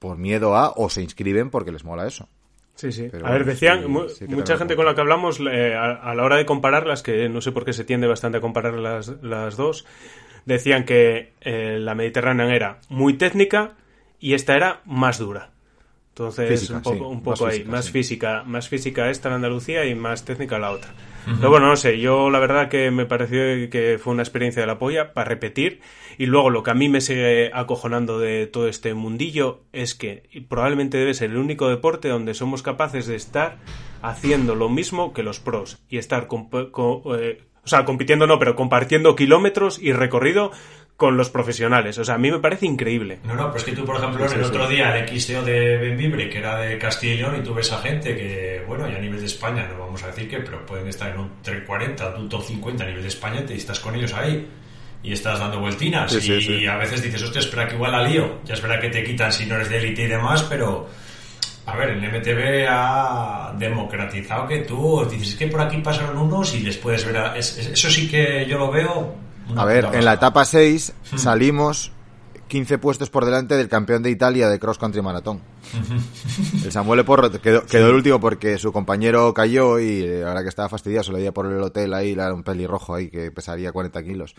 por 0.00 0.18
miedo 0.18 0.56
a, 0.56 0.70
o 0.76 0.90
se 0.90 1.02
inscriben 1.02 1.50
porque 1.50 1.70
les 1.72 1.84
mola 1.84 2.06
eso. 2.06 2.28
Sí, 2.74 2.92
sí. 2.92 3.08
Pero 3.10 3.26
a 3.26 3.30
ver, 3.30 3.44
decían, 3.46 3.82
sí, 3.82 3.88
mu- 3.88 4.08
sí 4.08 4.26
que 4.26 4.34
mucha 4.34 4.58
gente 4.58 4.74
en 4.74 4.76
con 4.76 4.84
la 4.86 4.94
que 4.94 5.00
hablamos, 5.00 5.40
eh, 5.40 5.74
a, 5.74 5.92
a 5.92 6.14
la 6.14 6.24
hora 6.24 6.36
de 6.36 6.44
compararlas, 6.44 7.02
que 7.02 7.28
no 7.28 7.40
sé 7.40 7.52
por 7.52 7.64
qué 7.64 7.72
se 7.72 7.84
tiende 7.84 8.06
bastante 8.06 8.38
a 8.38 8.40
comparar 8.42 8.74
las, 8.74 9.08
las 9.22 9.56
dos, 9.56 9.86
decían 10.46 10.84
que 10.84 11.34
eh, 11.42 11.76
la 11.78 11.94
Mediterránea 11.94 12.52
era 12.54 12.80
muy 12.88 13.14
técnica 13.14 13.74
y 14.18 14.32
esta 14.32 14.56
era 14.56 14.80
más 14.86 15.18
dura. 15.18 15.50
Entonces, 16.08 16.60
Física, 16.60 16.76
un 16.78 16.82
poco, 16.82 16.96
sí, 16.96 17.02
un 17.02 17.16
más 17.16 17.22
poco 17.24 17.46
ahí, 17.46 17.52
física, 17.58 17.70
más 17.72 17.84
sí. 17.84 17.92
física, 17.92 18.42
más 18.44 18.68
física 18.70 19.10
esta 19.10 19.28
en 19.28 19.34
Andalucía 19.34 19.84
y 19.84 19.94
más 19.94 20.24
técnica 20.24 20.58
la 20.58 20.70
otra. 20.70 20.94
Pero 21.26 21.50
bueno, 21.50 21.66
no 21.66 21.76
sé, 21.76 21.98
yo 21.98 22.30
la 22.30 22.38
verdad 22.38 22.68
que 22.70 22.90
me 22.92 23.04
pareció 23.04 23.68
que 23.68 23.98
fue 24.00 24.12
una 24.14 24.22
experiencia 24.22 24.62
de 24.62 24.66
la 24.68 24.78
polla 24.78 25.12
para 25.12 25.28
repetir. 25.28 25.80
Y 26.16 26.24
luego 26.26 26.48
lo 26.48 26.62
que 26.62 26.70
a 26.70 26.74
mí 26.74 26.88
me 26.88 27.00
sigue 27.02 27.50
acojonando 27.52 28.18
de 28.18 28.46
todo 28.46 28.68
este 28.68 28.94
mundillo 28.94 29.60
es 29.72 29.94
que 29.94 30.22
probablemente 30.48 30.96
debe 30.96 31.12
ser 31.12 31.30
el 31.32 31.36
único 31.36 31.68
deporte 31.68 32.08
donde 32.08 32.32
somos 32.32 32.62
capaces 32.62 33.06
de 33.06 33.16
estar 33.16 33.58
haciendo 34.02 34.54
lo 34.54 34.68
mismo 34.70 35.12
que 35.12 35.22
los 35.24 35.40
pros 35.40 35.82
y 35.90 35.98
estar 35.98 36.28
comp- 36.28 36.70
co- 36.70 37.02
eh, 37.18 37.42
o 37.66 37.68
sea, 37.68 37.84
compitiendo 37.84 38.28
no, 38.28 38.38
pero 38.38 38.54
compartiendo 38.54 39.16
kilómetros 39.16 39.80
y 39.82 39.92
recorrido 39.92 40.52
con 40.96 41.16
los 41.16 41.30
profesionales. 41.30 41.98
O 41.98 42.04
sea, 42.04 42.14
a 42.14 42.18
mí 42.18 42.30
me 42.30 42.38
parece 42.38 42.64
increíble. 42.64 43.18
No, 43.24 43.34
no, 43.34 43.46
pero 43.46 43.56
es 43.56 43.64
que 43.64 43.72
tú, 43.72 43.84
por 43.84 43.96
ejemplo, 43.96 44.24
el 44.24 44.44
otro 44.44 44.68
día 44.68 44.96
el 44.96 45.08
XTO 45.08 45.42
de 45.42 45.76
Benvibre, 45.76 46.30
que 46.30 46.38
era 46.38 46.58
de 46.58 46.78
Castilla 46.78 47.14
y 47.14 47.16
León, 47.16 47.36
y 47.40 47.42
tú 47.42 47.52
ves 47.52 47.72
a 47.72 47.78
gente 47.78 48.14
que, 48.14 48.62
bueno, 48.68 48.88
y 48.88 48.94
a 48.94 49.00
nivel 49.00 49.18
de 49.18 49.26
España, 49.26 49.66
no 49.68 49.80
vamos 49.80 50.00
a 50.04 50.06
decir 50.06 50.30
que, 50.30 50.38
pero 50.38 50.64
pueden 50.64 50.86
estar 50.86 51.10
en 51.10 51.18
un 51.18 51.42
340, 51.42 52.16
un 52.16 52.28
top 52.28 52.44
50 52.44 52.84
a 52.84 52.86
nivel 52.86 53.02
de 53.02 53.08
España, 53.08 53.44
y 53.48 53.54
estás 53.54 53.80
con 53.80 53.96
ellos 53.96 54.14
ahí. 54.14 54.46
Y 55.02 55.12
estás 55.12 55.40
dando 55.40 55.58
vueltinas. 55.58 56.12
Sí, 56.12 56.20
sí, 56.20 56.32
y 56.34 56.40
sí. 56.40 56.66
a 56.66 56.76
veces 56.76 57.02
dices, 57.02 57.20
hostia, 57.22 57.40
espera 57.40 57.66
que 57.66 57.74
igual 57.74 57.92
la 57.92 58.02
lío. 58.02 58.40
Ya 58.44 58.54
espera 58.54 58.80
que 58.80 58.90
te 58.90 59.02
quitan 59.02 59.32
si 59.32 59.44
no 59.46 59.56
eres 59.56 59.68
de 59.68 59.78
élite 59.78 60.02
y 60.02 60.06
demás, 60.06 60.44
pero. 60.44 60.88
A 61.66 61.74
ver, 61.76 61.90
el 61.90 62.04
MTV 62.04 62.66
ha 62.68 63.52
democratizado 63.58 64.46
que 64.46 64.58
tú 64.60 65.04
dices 65.10 65.30
"Es 65.30 65.34
que 65.34 65.48
por 65.48 65.60
aquí 65.60 65.78
pasaron 65.78 66.16
unos 66.16 66.54
y 66.54 66.60
les 66.60 66.76
puedes 66.76 67.04
ver. 67.04 67.16
a- 67.16 67.36
es- 67.36 67.58
es- 67.58 67.66
eso 67.68 67.90
sí 67.90 68.08
que 68.08 68.46
yo 68.48 68.56
lo 68.58 68.70
veo. 68.70 69.14
A 69.56 69.64
ver, 69.64 69.84
en 69.98 70.04
la 70.04 70.12
etapa 70.14 70.44
6 70.44 70.92
salimos 71.16 71.92
15 72.48 72.78
puestos 72.78 73.10
por 73.10 73.24
delante 73.24 73.56
del 73.56 73.68
campeón 73.68 74.04
de 74.04 74.10
Italia 74.10 74.48
de 74.48 74.58
cross 74.60 74.78
country 74.78 75.02
maratón. 75.02 75.40
El 76.64 76.70
Samuel 76.70 77.04
Porro 77.04 77.30
quedó, 77.42 77.66
quedó 77.66 77.88
el 77.88 77.94
último 77.96 78.20
porque 78.20 78.56
su 78.58 78.72
compañero 78.72 79.34
cayó 79.34 79.80
y 79.80 80.02
eh, 80.04 80.24
ahora 80.24 80.42
que 80.44 80.48
estaba 80.48 80.68
fastidiado 80.68 81.02
se 81.02 81.10
lo 81.12 81.18
iba 81.18 81.32
por 81.32 81.46
el 81.46 81.60
hotel 81.60 81.92
ahí, 81.94 82.12
era 82.12 82.32
un 82.32 82.44
pelirrojo 82.44 82.94
ahí 82.94 83.08
que 83.08 83.32
pesaría 83.32 83.72
40 83.72 84.02
kilos. 84.04 84.36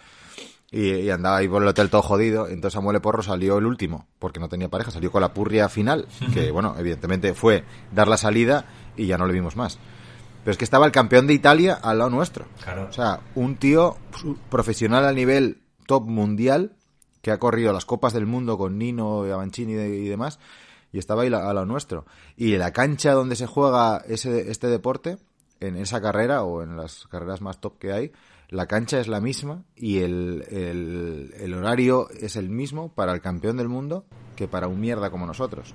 Y, 0.69 0.89
y 0.95 1.10
andaba 1.10 1.38
ahí 1.38 1.48
por 1.48 1.61
el 1.61 1.68
hotel 1.69 1.89
todo 1.89 2.02
jodido. 2.02 2.48
Entonces 2.48 2.73
Samuel 2.73 2.99
Porro 3.02 3.23
salió 3.23 3.57
el 3.57 3.65
último 3.65 4.07
porque 4.19 4.39
no 4.39 4.49
tenía 4.49 4.68
pareja, 4.69 4.91
salió 4.91 5.11
con 5.11 5.22
la 5.22 5.34
purria 5.34 5.69
final, 5.69 6.07
que 6.34 6.52
bueno, 6.52 6.76
evidentemente 6.77 7.34
fue 7.34 7.64
dar 7.94 8.07
la 8.07 8.18
salida 8.18 8.65
y 8.98 9.06
ya 9.07 9.18
no 9.18 9.26
le 9.27 9.34
vimos 9.34 9.56
más. 9.56 9.80
Pero 10.44 10.52
es 10.52 10.57
que 10.57 10.65
estaba 10.65 10.85
el 10.85 10.91
campeón 10.91 11.26
de 11.27 11.34
Italia 11.34 11.73
al 11.81 11.98
lado 11.99 12.10
nuestro. 12.10 12.45
Claro. 12.64 12.88
O 12.89 12.94
sea, 12.94 13.22
un 13.35 13.56
tío 13.57 13.98
profesional 14.49 15.06
a 15.06 15.11
nivel 15.14 15.61
top 15.85 16.03
mundial 16.06 16.73
que 17.22 17.31
ha 17.31 17.39
corrido 17.39 17.73
las 17.73 17.85
copas 17.85 18.14
del 18.14 18.26
mundo 18.26 18.57
con 18.57 18.77
Nino, 18.77 19.23
Avancini 19.23 19.73
y, 19.73 19.76
de- 19.76 19.98
y 19.98 20.07
demás 20.07 20.39
y 20.94 20.99
estaba 20.99 21.23
ahí 21.23 21.34
a 21.34 21.53
lo 21.53 21.65
nuestro. 21.65 22.06
Y 22.38 22.56
la 22.57 22.72
cancha 22.72 23.11
donde 23.11 23.35
se 23.35 23.45
juega 23.45 23.98
ese, 24.07 24.49
este 24.52 24.68
deporte, 24.68 25.18
en 25.60 25.76
esa 25.76 25.99
carrera 26.02 26.44
o 26.44 26.64
en 26.64 26.77
las 26.77 27.07
carreras 27.07 27.41
más 27.41 27.60
top 27.60 27.77
que 27.77 27.91
hay, 27.91 28.11
la 28.49 28.68
cancha 28.68 28.99
es 28.99 29.07
la 29.07 29.19
misma 29.19 29.64
y 29.76 29.99
el, 29.99 30.44
el, 30.49 31.34
el 31.40 31.53
horario 31.53 32.10
es 32.10 32.36
el 32.36 32.49
mismo 32.49 32.90
para 32.94 33.14
el 33.14 33.22
campeón 33.22 33.57
del 33.57 33.68
mundo 33.68 34.06
que 34.36 34.48
para 34.48 34.68
un 34.68 34.80
mierda 34.80 35.10
como 35.10 35.26
nosotros. 35.26 35.74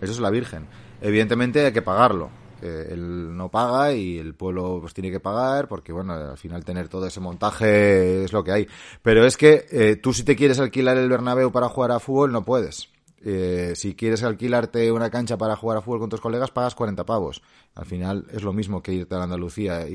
Eso 0.00 0.12
es 0.12 0.20
la 0.20 0.30
Virgen. 0.30 0.66
Evidentemente 1.00 1.64
hay 1.64 1.72
que 1.72 1.82
pagarlo. 1.82 2.30
Eh, 2.60 2.88
él 2.90 3.36
no 3.36 3.50
paga 3.50 3.92
y 3.92 4.18
el 4.18 4.34
pueblo 4.34 4.78
pues 4.80 4.92
tiene 4.92 5.12
que 5.12 5.20
pagar 5.20 5.68
porque 5.68 5.92
bueno 5.92 6.14
al 6.14 6.36
final 6.36 6.64
tener 6.64 6.88
todo 6.88 7.06
ese 7.06 7.20
montaje 7.20 8.24
es 8.24 8.32
lo 8.32 8.42
que 8.42 8.50
hay 8.50 8.66
pero 9.00 9.24
es 9.24 9.36
que 9.36 9.66
eh, 9.70 9.94
tú 9.94 10.12
si 10.12 10.24
te 10.24 10.34
quieres 10.34 10.58
alquilar 10.58 10.98
el 10.98 11.08
Bernabéu 11.08 11.52
para 11.52 11.68
jugar 11.68 11.92
a 11.92 12.00
fútbol 12.00 12.32
no 12.32 12.44
puedes 12.44 12.88
Eh, 13.24 13.72
si 13.74 13.94
quieres 13.96 14.22
alquilarte 14.22 14.92
una 14.92 15.10
cancha 15.10 15.36
para 15.36 15.56
jugar 15.56 15.78
a 15.78 15.80
fútbol 15.80 15.98
con 15.98 16.08
tus 16.08 16.20
colegas 16.20 16.52
pagas 16.52 16.76
40 16.76 17.04
pavos 17.04 17.42
al 17.74 17.84
final 17.84 18.26
es 18.32 18.44
lo 18.44 18.52
mismo 18.52 18.80
que 18.80 18.92
irte 18.92 19.12
a 19.16 19.22
Andalucía 19.24 19.88
y, 19.88 19.94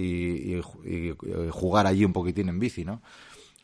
y 0.56 0.62
ju- 0.62 0.84
y- 0.86 1.10
y 1.12 1.50
jugar 1.50 1.88
allí 1.88 2.04
un 2.04 2.12
poquitín 2.12 2.50
en 2.50 2.60
bici 2.60 2.84
no 2.84 3.02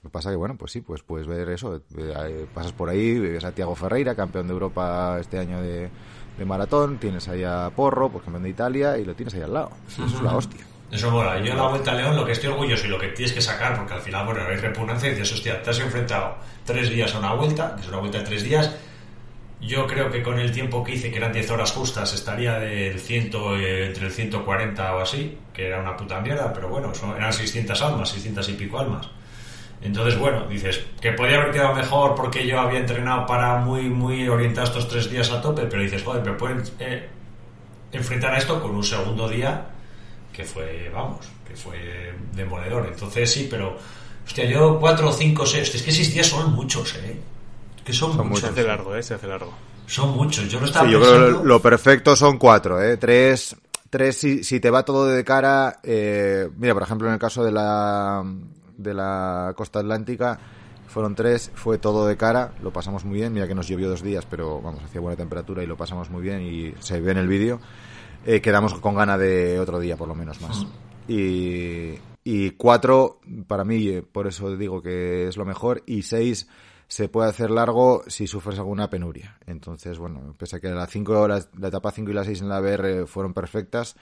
lo 0.02 0.10
que 0.10 0.14
pasa 0.14 0.30
que, 0.30 0.38
bueno, 0.38 0.56
pues 0.58 0.72
sí, 0.72 0.80
pues 0.80 1.04
puedes 1.04 1.28
ver 1.28 1.50
eso. 1.50 1.76
eh, 1.76 1.82
eh, 1.98 2.46
Pasas 2.54 2.72
por 2.72 2.88
ahí, 2.88 3.20
ves 3.20 3.44
a 3.44 3.52
Tiago 3.52 3.76
Ferreira, 3.76 4.16
campeón 4.16 4.48
de 4.48 4.54
Europa 4.54 5.18
este 5.20 5.38
año 5.40 5.62
de, 5.62 5.90
de 6.38 6.46
maratón, 6.46 7.00
tienes 7.00 7.28
ahí 7.28 7.44
a 7.44 7.70
Porro, 7.76 8.08
pues 8.10 8.24
campeón 8.24 8.44
de 8.44 8.50
Italia, 8.50 8.98
y 8.98 9.04
lo 9.04 9.14
tienes 9.14 9.34
ahí 9.34 9.42
al 9.42 9.54
lado. 9.54 9.72
Eso 9.90 10.06
es 10.06 10.22
la 10.22 10.38
hostia. 10.38 10.62
Eso 10.90 11.12
mola. 11.12 11.38
Yo 11.44 11.52
en 11.52 11.58
la 11.58 11.68
Vuelta 11.68 11.92
a 11.92 11.96
León 11.96 12.16
lo 12.16 12.26
que 12.26 12.32
estoy 12.32 12.50
orgulloso 12.50 12.86
y 12.88 12.90
lo 12.90 12.98
que 12.98 13.10
tienes 13.10 13.34
que 13.34 13.42
sacar, 13.42 13.76
porque 13.78 13.94
al 13.94 14.00
final, 14.00 14.26
bueno, 14.26 14.40
hay 14.48 14.56
repugnancia 14.56 15.10
y 15.10 15.16
dices, 15.16 15.34
hostia, 15.34 15.62
te 15.62 15.70
has 15.70 15.80
enfrentado 15.82 16.36
tres 16.64 16.90
días 16.90 17.14
a 17.16 17.20
una 17.20 17.34
vuelta, 17.34 17.76
que 17.76 17.82
es 17.82 17.88
una 17.90 17.98
vuelta 17.98 18.20
de 18.20 18.24
tres 18.24 18.44
días. 18.44 18.74
Yo 19.62 19.86
creo 19.88 20.10
que 20.10 20.24
con 20.24 20.40
el 20.40 20.52
tiempo 20.52 20.84
que 20.84 20.94
hice, 20.94 21.12
que 21.12 21.18
eran 21.18 21.34
10 21.34 21.52
horas 21.52 21.72
justas, 21.74 22.14
estaría 22.14 22.60
del 22.60 22.98
100, 22.98 23.32
eh, 23.58 23.86
entre 23.88 24.06
el 24.06 24.12
140 24.12 24.96
o 24.96 25.00
así, 25.00 25.38
que 25.54 25.68
era 25.68 25.82
una 25.82 25.98
puta 25.98 26.22
mierda, 26.22 26.54
pero 26.54 26.70
bueno, 26.70 26.94
eran 27.16 27.34
600 27.34 27.82
almas, 27.82 28.10
600 28.10 28.48
y 28.50 28.54
pico 28.54 28.80
almas. 28.80 29.10
Entonces, 29.82 30.18
bueno, 30.18 30.46
dices 30.48 30.82
que 31.02 31.12
podría 31.12 31.38
haber 31.42 31.52
quedado 31.52 31.74
mejor 31.74 32.16
porque 32.16 32.46
yo 32.46 32.60
había 32.60 32.80
entrenado 32.80 33.26
para 33.26 33.58
muy, 33.58 33.84
muy 33.84 34.28
orientado 34.28 34.68
estos 34.68 34.88
tres 34.88 35.10
días 35.10 35.32
a 35.32 35.42
tope, 35.42 35.64
pero 35.64 35.82
dices, 35.82 36.04
joder, 36.04 36.24
me 36.24 36.34
pueden 36.34 36.64
eh, 36.80 37.08
enfrentar 37.92 38.34
a 38.34 38.38
esto 38.38 38.62
con 38.62 38.76
un 38.76 38.84
segundo 38.84 39.28
día 39.28 39.68
que 40.34 40.44
fue, 40.44 40.90
vamos, 40.94 41.28
que 41.48 41.56
fue 41.56 42.14
demoledor. 42.34 42.88
Entonces 42.88 43.32
sí, 43.32 43.48
pero, 43.50 43.78
hostia, 44.26 44.46
yo 44.46 44.80
cuatro, 44.80 45.12
cinco, 45.12 45.46
seis, 45.46 45.74
es 45.74 45.82
que 45.82 45.92
seis 45.92 46.14
días 46.14 46.28
son 46.28 46.54
muchos, 46.54 46.96
¿eh? 46.96 47.20
Que 47.90 47.96
son, 47.96 48.14
Son 48.16 48.28
muchos. 48.28 48.42
Se 48.42 48.48
hace 48.50 48.64
largo, 48.64 48.96
¿eh? 48.96 49.02
Se 49.02 49.14
hace 49.16 49.26
largo. 49.28 49.52
Son 49.88 50.12
muchos. 50.16 50.48
Yo 50.48 50.60
lo 50.60 50.68
estaba 50.68 50.86
Sí, 50.86 50.92
yo 50.92 51.00
creo 51.00 51.12
pensando. 51.14 51.38
que 51.40 51.44
lo, 51.44 51.50
lo 51.56 51.60
perfecto 51.62 52.16
son 52.16 52.38
cuatro, 52.38 52.80
¿eh? 52.82 52.98
Tres, 52.98 53.56
tres 53.90 54.16
si, 54.16 54.44
si 54.44 54.60
te 54.60 54.70
va 54.70 54.86
todo 54.86 55.08
de 55.08 55.24
cara. 55.24 55.80
eh, 55.82 56.48
mira, 56.58 56.76
por 56.76 56.84
ejemplo, 56.84 57.08
en 57.08 57.14
el 57.16 57.20
caso 57.20 57.44
de 57.44 57.52
la, 57.52 58.24
de 58.78 58.94
la 58.94 59.54
costa 59.56 59.80
atlántica, 59.80 60.40
fueron 60.88 61.16
tres, 61.16 61.52
fue 61.56 61.80
todo 61.80 62.06
de 62.06 62.16
cara, 62.16 62.54
lo 62.62 62.72
pasamos 62.72 63.06
muy 63.06 63.16
bien. 63.20 63.34
Mira 63.34 63.48
que 63.48 63.56
nos 63.56 63.68
llovió 63.68 63.90
dos 63.90 64.04
días, 64.04 64.26
pero 64.30 64.62
vamos, 64.62 64.84
hacía 64.84 65.02
buena 65.02 65.18
temperatura 65.18 65.64
y 65.64 65.66
lo 65.68 65.76
pasamos 65.76 66.12
muy 66.12 66.22
bien 66.22 66.42
y 66.44 66.74
se 66.80 67.02
ve 67.02 67.12
en 67.12 67.18
el 67.18 67.28
vídeo. 67.28 67.60
Eh, 68.26 68.40
quedamos 68.42 68.76
con 68.76 68.94
gana 68.94 69.18
de 69.18 69.60
otro 69.60 69.80
día, 69.80 69.98
por 69.98 70.08
lo 70.08 70.14
menos 70.14 70.40
más. 70.42 70.68
Y, 71.08 71.96
y 72.24 72.52
cuatro, 72.52 73.20
para 73.48 73.64
mí, 73.64 73.88
eh, 73.88 74.04
por 74.04 74.28
eso 74.28 74.56
digo 74.56 74.82
que 74.84 75.28
es 75.28 75.38
lo 75.38 75.46
mejor. 75.46 75.82
Y 75.88 76.04
seis, 76.04 76.48
se 76.90 77.08
puede 77.08 77.30
hacer 77.30 77.52
largo 77.52 78.04
si 78.08 78.28
sufres 78.28 78.58
alguna 78.60 78.90
penuria. 78.90 79.38
Entonces, 79.46 79.98
bueno, 80.00 80.36
pese 80.38 80.58
a 80.58 80.60
que 80.60 80.70
las 80.70 80.90
cinco, 80.90 81.28
las- 81.28 81.48
la 81.58 81.68
etapa 81.70 81.92
5 81.92 82.10
y 82.12 82.14
la 82.16 82.26
6 82.26 82.42
en 82.42 82.50
la 82.50 82.60
BR 82.60 83.06
fueron 83.06 83.34
perfectas, 83.34 83.96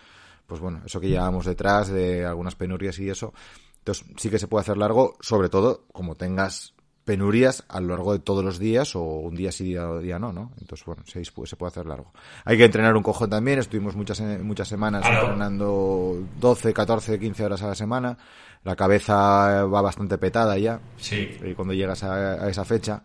pues 0.48 0.60
bueno, 0.62 0.82
eso 0.86 1.00
que 1.02 1.10
llevábamos 1.10 1.46
detrás 1.46 1.90
de 1.90 2.26
algunas 2.26 2.56
penurias 2.56 2.98
y 3.00 3.10
eso. 3.10 3.34
Entonces, 3.80 4.06
sí 4.18 4.30
que 4.30 4.40
se 4.40 4.48
puede 4.48 4.62
hacer 4.62 4.78
largo, 4.78 5.18
sobre 5.20 5.50
todo 5.50 5.86
como 5.92 6.16
tengas 6.16 6.74
penurias 7.08 7.64
a 7.70 7.80
lo 7.80 7.88
largo 7.96 8.12
de 8.14 8.20
todos 8.20 8.44
los 8.44 8.60
días 8.60 8.96
o 8.98 9.02
un 9.02 9.34
día 9.34 9.52
sí, 9.52 9.64
día, 9.64 9.88
día 10.00 10.20
no, 10.20 10.34
¿no? 10.34 10.52
Entonces, 10.60 10.86
bueno, 10.86 11.02
se, 11.08 11.24
se 11.24 11.56
puede 11.56 11.70
hacer 11.70 11.86
largo. 11.86 12.12
Hay 12.46 12.58
que 12.58 12.66
entrenar 12.66 12.96
un 12.98 13.02
cojón 13.02 13.30
también, 13.30 13.60
estuvimos 13.60 13.96
muchas, 13.96 14.20
muchas 14.44 14.68
semanas 14.68 15.02
Claro. 15.08 15.22
entrenando 15.28 16.20
12, 16.40 16.74
14, 16.74 17.18
15 17.18 17.46
horas 17.46 17.64
a 17.64 17.68
la 17.68 17.76
semana. 17.76 18.18
La 18.66 18.76
cabeza 18.76 19.64
va 19.64 19.82
bastante 19.82 20.18
petada 20.18 20.58
ya 20.58 20.82
Sí. 20.98 21.38
eh, 21.42 21.54
cuando 21.56 21.74
llegas 21.74 22.04
a, 22.04 22.44
a 22.44 22.50
esa 22.50 22.66
fecha. 22.66 23.02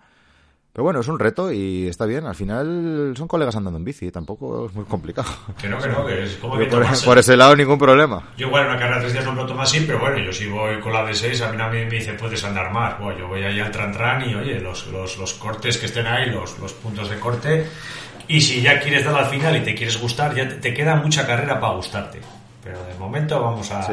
Pero 0.73 0.85
bueno, 0.85 1.01
es 1.01 1.09
un 1.09 1.19
reto 1.19 1.53
y 1.53 1.87
está 1.87 2.07
bien. 2.07 2.25
Al 2.25 2.35
final 2.35 3.13
son 3.15 3.29
colegas 3.29 3.55
andando 3.57 3.79
en 3.79 3.85
bici, 3.85 4.11
tampoco 4.11 4.67
es 4.67 4.75
muy 4.75 4.87
complicado. 4.87 5.29
Que 5.61 5.69
no, 5.69 5.79
que 5.79 5.89
no, 5.89 6.07
que 6.07 6.23
es 6.23 6.37
como 6.37 6.57
que 6.57 6.65
por, 6.65 6.87
por 7.05 7.19
ese 7.19 7.37
lado 7.37 7.55
ningún 7.55 7.79
problema. 7.79 8.31
Yo 8.39 8.47
igual 8.47 8.67
una 8.67 8.79
carrera 8.79 8.97
de 8.97 9.01
tres 9.03 9.13
días 9.13 9.25
no 9.27 9.33
me 9.33 9.43
lo 9.43 9.47
tomo 9.47 9.61
así, 9.63 9.81
pero 9.87 9.99
bueno, 9.99 10.19
yo 10.19 10.33
si 10.33 10.47
voy 10.49 10.81
con 10.81 10.95
la 10.95 11.05
de 11.05 11.13
6, 11.13 11.43
a 11.43 11.51
mí 11.51 11.59
nadie 11.59 11.85
me 11.85 11.91
dice 11.97 12.15
puedes 12.15 12.43
andar 12.45 12.73
más. 12.73 12.99
Bueno, 12.99 13.19
yo 13.19 13.29
voy 13.29 13.43
ahí 13.43 13.61
al 13.61 13.71
tran 13.71 13.93
tran 13.93 14.29
y 14.29 14.35
oye, 14.35 14.61
los, 14.61 14.87
los, 14.87 15.19
los 15.19 15.35
cortes 15.35 15.77
que 15.77 15.87
estén 15.87 16.07
ahí, 16.07 16.31
los, 16.31 16.59
los 16.59 16.73
puntos 16.73 17.11
de 17.11 17.19
corte. 17.19 17.67
Y 18.29 18.41
si 18.41 18.63
ya 18.63 18.81
quieres 18.81 19.05
dar 19.05 19.17
al 19.17 19.27
final 19.27 19.55
y 19.57 19.61
te 19.61 19.75
quieres 19.75 20.01
gustar, 20.01 20.35
ya 20.35 20.49
te, 20.49 20.55
te 20.55 20.73
queda 20.73 20.97
mucha 20.97 21.27
carrera 21.27 21.61
para 21.61 21.75
gustarte. 21.75 22.21
Pero 22.65 22.83
de 22.85 22.95
momento 22.95 23.43
vamos 23.43 23.71
a, 23.73 23.83
Sí. 23.83 23.93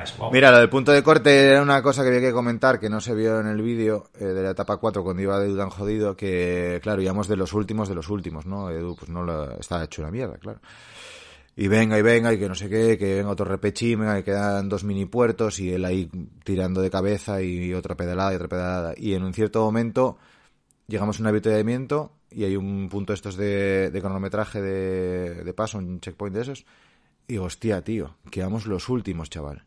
A 0.00 0.04
eso. 0.04 0.14
Vamos. 0.18 0.32
Mira, 0.32 0.50
lo 0.50 0.58
del 0.58 0.68
punto 0.68 0.92
de 0.92 1.02
corte 1.02 1.50
era 1.50 1.62
una 1.62 1.82
cosa 1.82 2.02
que 2.02 2.08
había 2.08 2.20
que 2.20 2.32
comentar 2.32 2.78
que 2.78 2.88
no 2.88 3.00
se 3.00 3.14
vio 3.14 3.40
en 3.40 3.46
el 3.46 3.62
vídeo 3.62 4.10
eh, 4.18 4.24
de 4.24 4.42
la 4.42 4.50
etapa 4.50 4.76
4 4.76 5.02
cuando 5.02 5.22
iba 5.22 5.38
de 5.38 5.56
tan 5.56 5.70
jodido 5.70 6.16
que, 6.16 6.80
claro, 6.82 7.02
íbamos 7.02 7.28
de 7.28 7.36
los 7.36 7.52
últimos 7.52 7.88
de 7.88 7.94
los 7.94 8.08
últimos, 8.08 8.46
¿no? 8.46 8.70
Edu 8.70 8.96
pues 8.96 9.10
no 9.10 9.22
lo, 9.22 9.58
estaba 9.58 9.84
hecho 9.84 10.02
una 10.02 10.10
mierda, 10.10 10.38
claro. 10.38 10.60
Y 11.58 11.68
venga, 11.68 11.98
y 11.98 12.02
venga, 12.02 12.34
y 12.34 12.38
que 12.38 12.48
no 12.48 12.54
sé 12.54 12.68
qué, 12.68 12.98
que 12.98 13.14
venga 13.14 13.30
otro 13.30 13.46
repechín, 13.46 14.00
venga, 14.00 14.16
que 14.16 14.24
quedan 14.24 14.68
dos 14.68 14.84
mini 14.84 15.06
puertos 15.06 15.58
y 15.58 15.72
él 15.72 15.86
ahí 15.86 16.10
tirando 16.44 16.82
de 16.82 16.90
cabeza 16.90 17.40
y 17.40 17.72
otra 17.72 17.96
pedalada 17.96 18.32
y 18.32 18.36
otra 18.36 18.48
pedalada. 18.48 18.94
Y 18.94 19.14
en 19.14 19.22
un 19.22 19.32
cierto 19.32 19.64
momento 19.64 20.18
llegamos 20.86 21.18
a 21.18 21.22
un 21.22 21.28
avituallamiento 21.28 22.12
y 22.30 22.44
hay 22.44 22.56
un 22.56 22.88
punto 22.90 23.14
estos 23.14 23.36
de, 23.36 23.90
de 23.90 24.00
cronometraje 24.00 24.60
de, 24.60 25.44
de 25.44 25.54
paso, 25.54 25.78
un 25.78 26.00
checkpoint 26.00 26.36
de 26.36 26.42
esos. 26.42 26.66
Y 27.26 27.34
digo, 27.34 27.44
hostia, 27.46 27.82
tío, 27.82 28.16
quedamos 28.30 28.66
los 28.66 28.90
últimos, 28.90 29.30
chaval. 29.30 29.64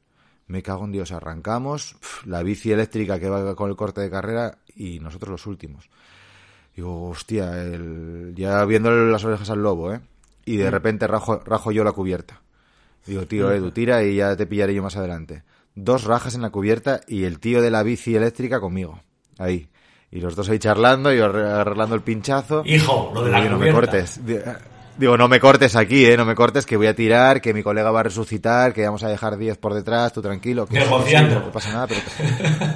Me 0.49 0.61
cago 0.61 0.83
en 0.85 0.91
Dios, 0.91 1.11
arrancamos, 1.11 1.93
pf, 1.99 2.27
la 2.27 2.43
bici 2.43 2.71
eléctrica 2.71 3.19
que 3.19 3.29
va 3.29 3.55
con 3.55 3.69
el 3.69 3.75
corte 3.75 4.01
de 4.01 4.09
carrera 4.09 4.57
y 4.75 4.99
nosotros 4.99 5.29
los 5.31 5.45
últimos. 5.47 5.89
Digo, 6.75 7.09
hostia, 7.09 7.61
el... 7.63 8.33
ya 8.35 8.65
viendo 8.65 8.91
las 8.91 9.23
orejas 9.23 9.49
al 9.51 9.61
lobo, 9.63 9.93
¿eh? 9.93 10.01
Y 10.45 10.57
de 10.57 10.71
repente 10.71 11.05
rajo, 11.07 11.39
rajo 11.45 11.71
yo 11.71 11.83
la 11.83 11.91
cubierta. 11.91 12.41
Digo, 13.05 13.25
tío, 13.27 13.51
Edu, 13.51 13.71
tira 13.71 14.03
y 14.03 14.15
ya 14.15 14.35
te 14.35 14.47
pillaré 14.47 14.73
yo 14.73 14.81
más 14.83 14.97
adelante. 14.97 15.43
Dos 15.75 16.03
rajas 16.03 16.33
en 16.35 16.41
la 16.41 16.49
cubierta 16.49 17.01
y 17.07 17.23
el 17.25 17.39
tío 17.39 17.61
de 17.61 17.69
la 17.71 17.83
bici 17.83 18.15
eléctrica 18.15 18.59
conmigo. 18.59 18.99
Ahí. 19.37 19.69
Y 20.11 20.19
los 20.19 20.35
dos 20.35 20.49
ahí 20.49 20.57
charlando 20.57 21.13
y 21.13 21.19
arre- 21.19 21.47
arreglando 21.47 21.93
el 21.93 22.01
pinchazo. 22.01 22.63
Hijo, 22.65 23.11
lo 23.13 23.23
de 23.23 23.31
la 23.31 23.41
Digo, 23.41 23.51
no 23.53 23.59
me 23.59 23.71
cortes. 23.71 24.19
Di- 24.99 25.05
Digo, 25.05 25.17
no 25.17 25.27
me 25.27 25.39
cortes 25.39 25.75
aquí, 25.75 26.05
eh, 26.05 26.17
no 26.17 26.25
me 26.25 26.35
cortes, 26.35 26.65
que 26.65 26.75
voy 26.77 26.87
a 26.87 26.93
tirar, 26.95 27.41
que 27.41 27.53
mi 27.53 27.63
colega 27.63 27.89
va 27.91 28.01
a 28.01 28.03
resucitar, 28.03 28.73
que 28.73 28.85
vamos 28.85 29.01
a 29.03 29.07
dejar 29.07 29.37
10 29.37 29.57
por 29.57 29.73
detrás, 29.73 30.11
tú 30.13 30.21
tranquilo. 30.21 30.65
Que 30.67 30.79
Negociando. 30.79 31.39
no 31.39 31.51
pasa 31.51 31.71
nada, 31.71 31.87
pero, 31.87 32.01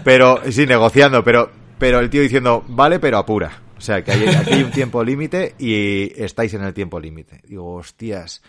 pero, 0.04 0.52
sí, 0.52 0.66
negociando, 0.66 1.24
pero, 1.24 1.50
pero 1.78 2.00
el 2.00 2.10
tío 2.10 2.22
diciendo, 2.22 2.64
vale, 2.68 3.00
pero 3.00 3.18
apura. 3.18 3.62
O 3.78 3.82
sea, 3.82 4.02
que 4.04 4.12
hay, 4.14 4.26
aquí 4.28 4.54
hay 4.54 4.64
un 4.64 4.72
tiempo 4.72 5.04
límite 5.04 5.56
y 5.60 6.12
estáis 6.24 6.54
en 6.54 6.64
el 6.64 6.74
tiempo 6.74 7.00
límite. 7.00 7.42
Digo, 7.46 7.76
hostias, 7.76 8.42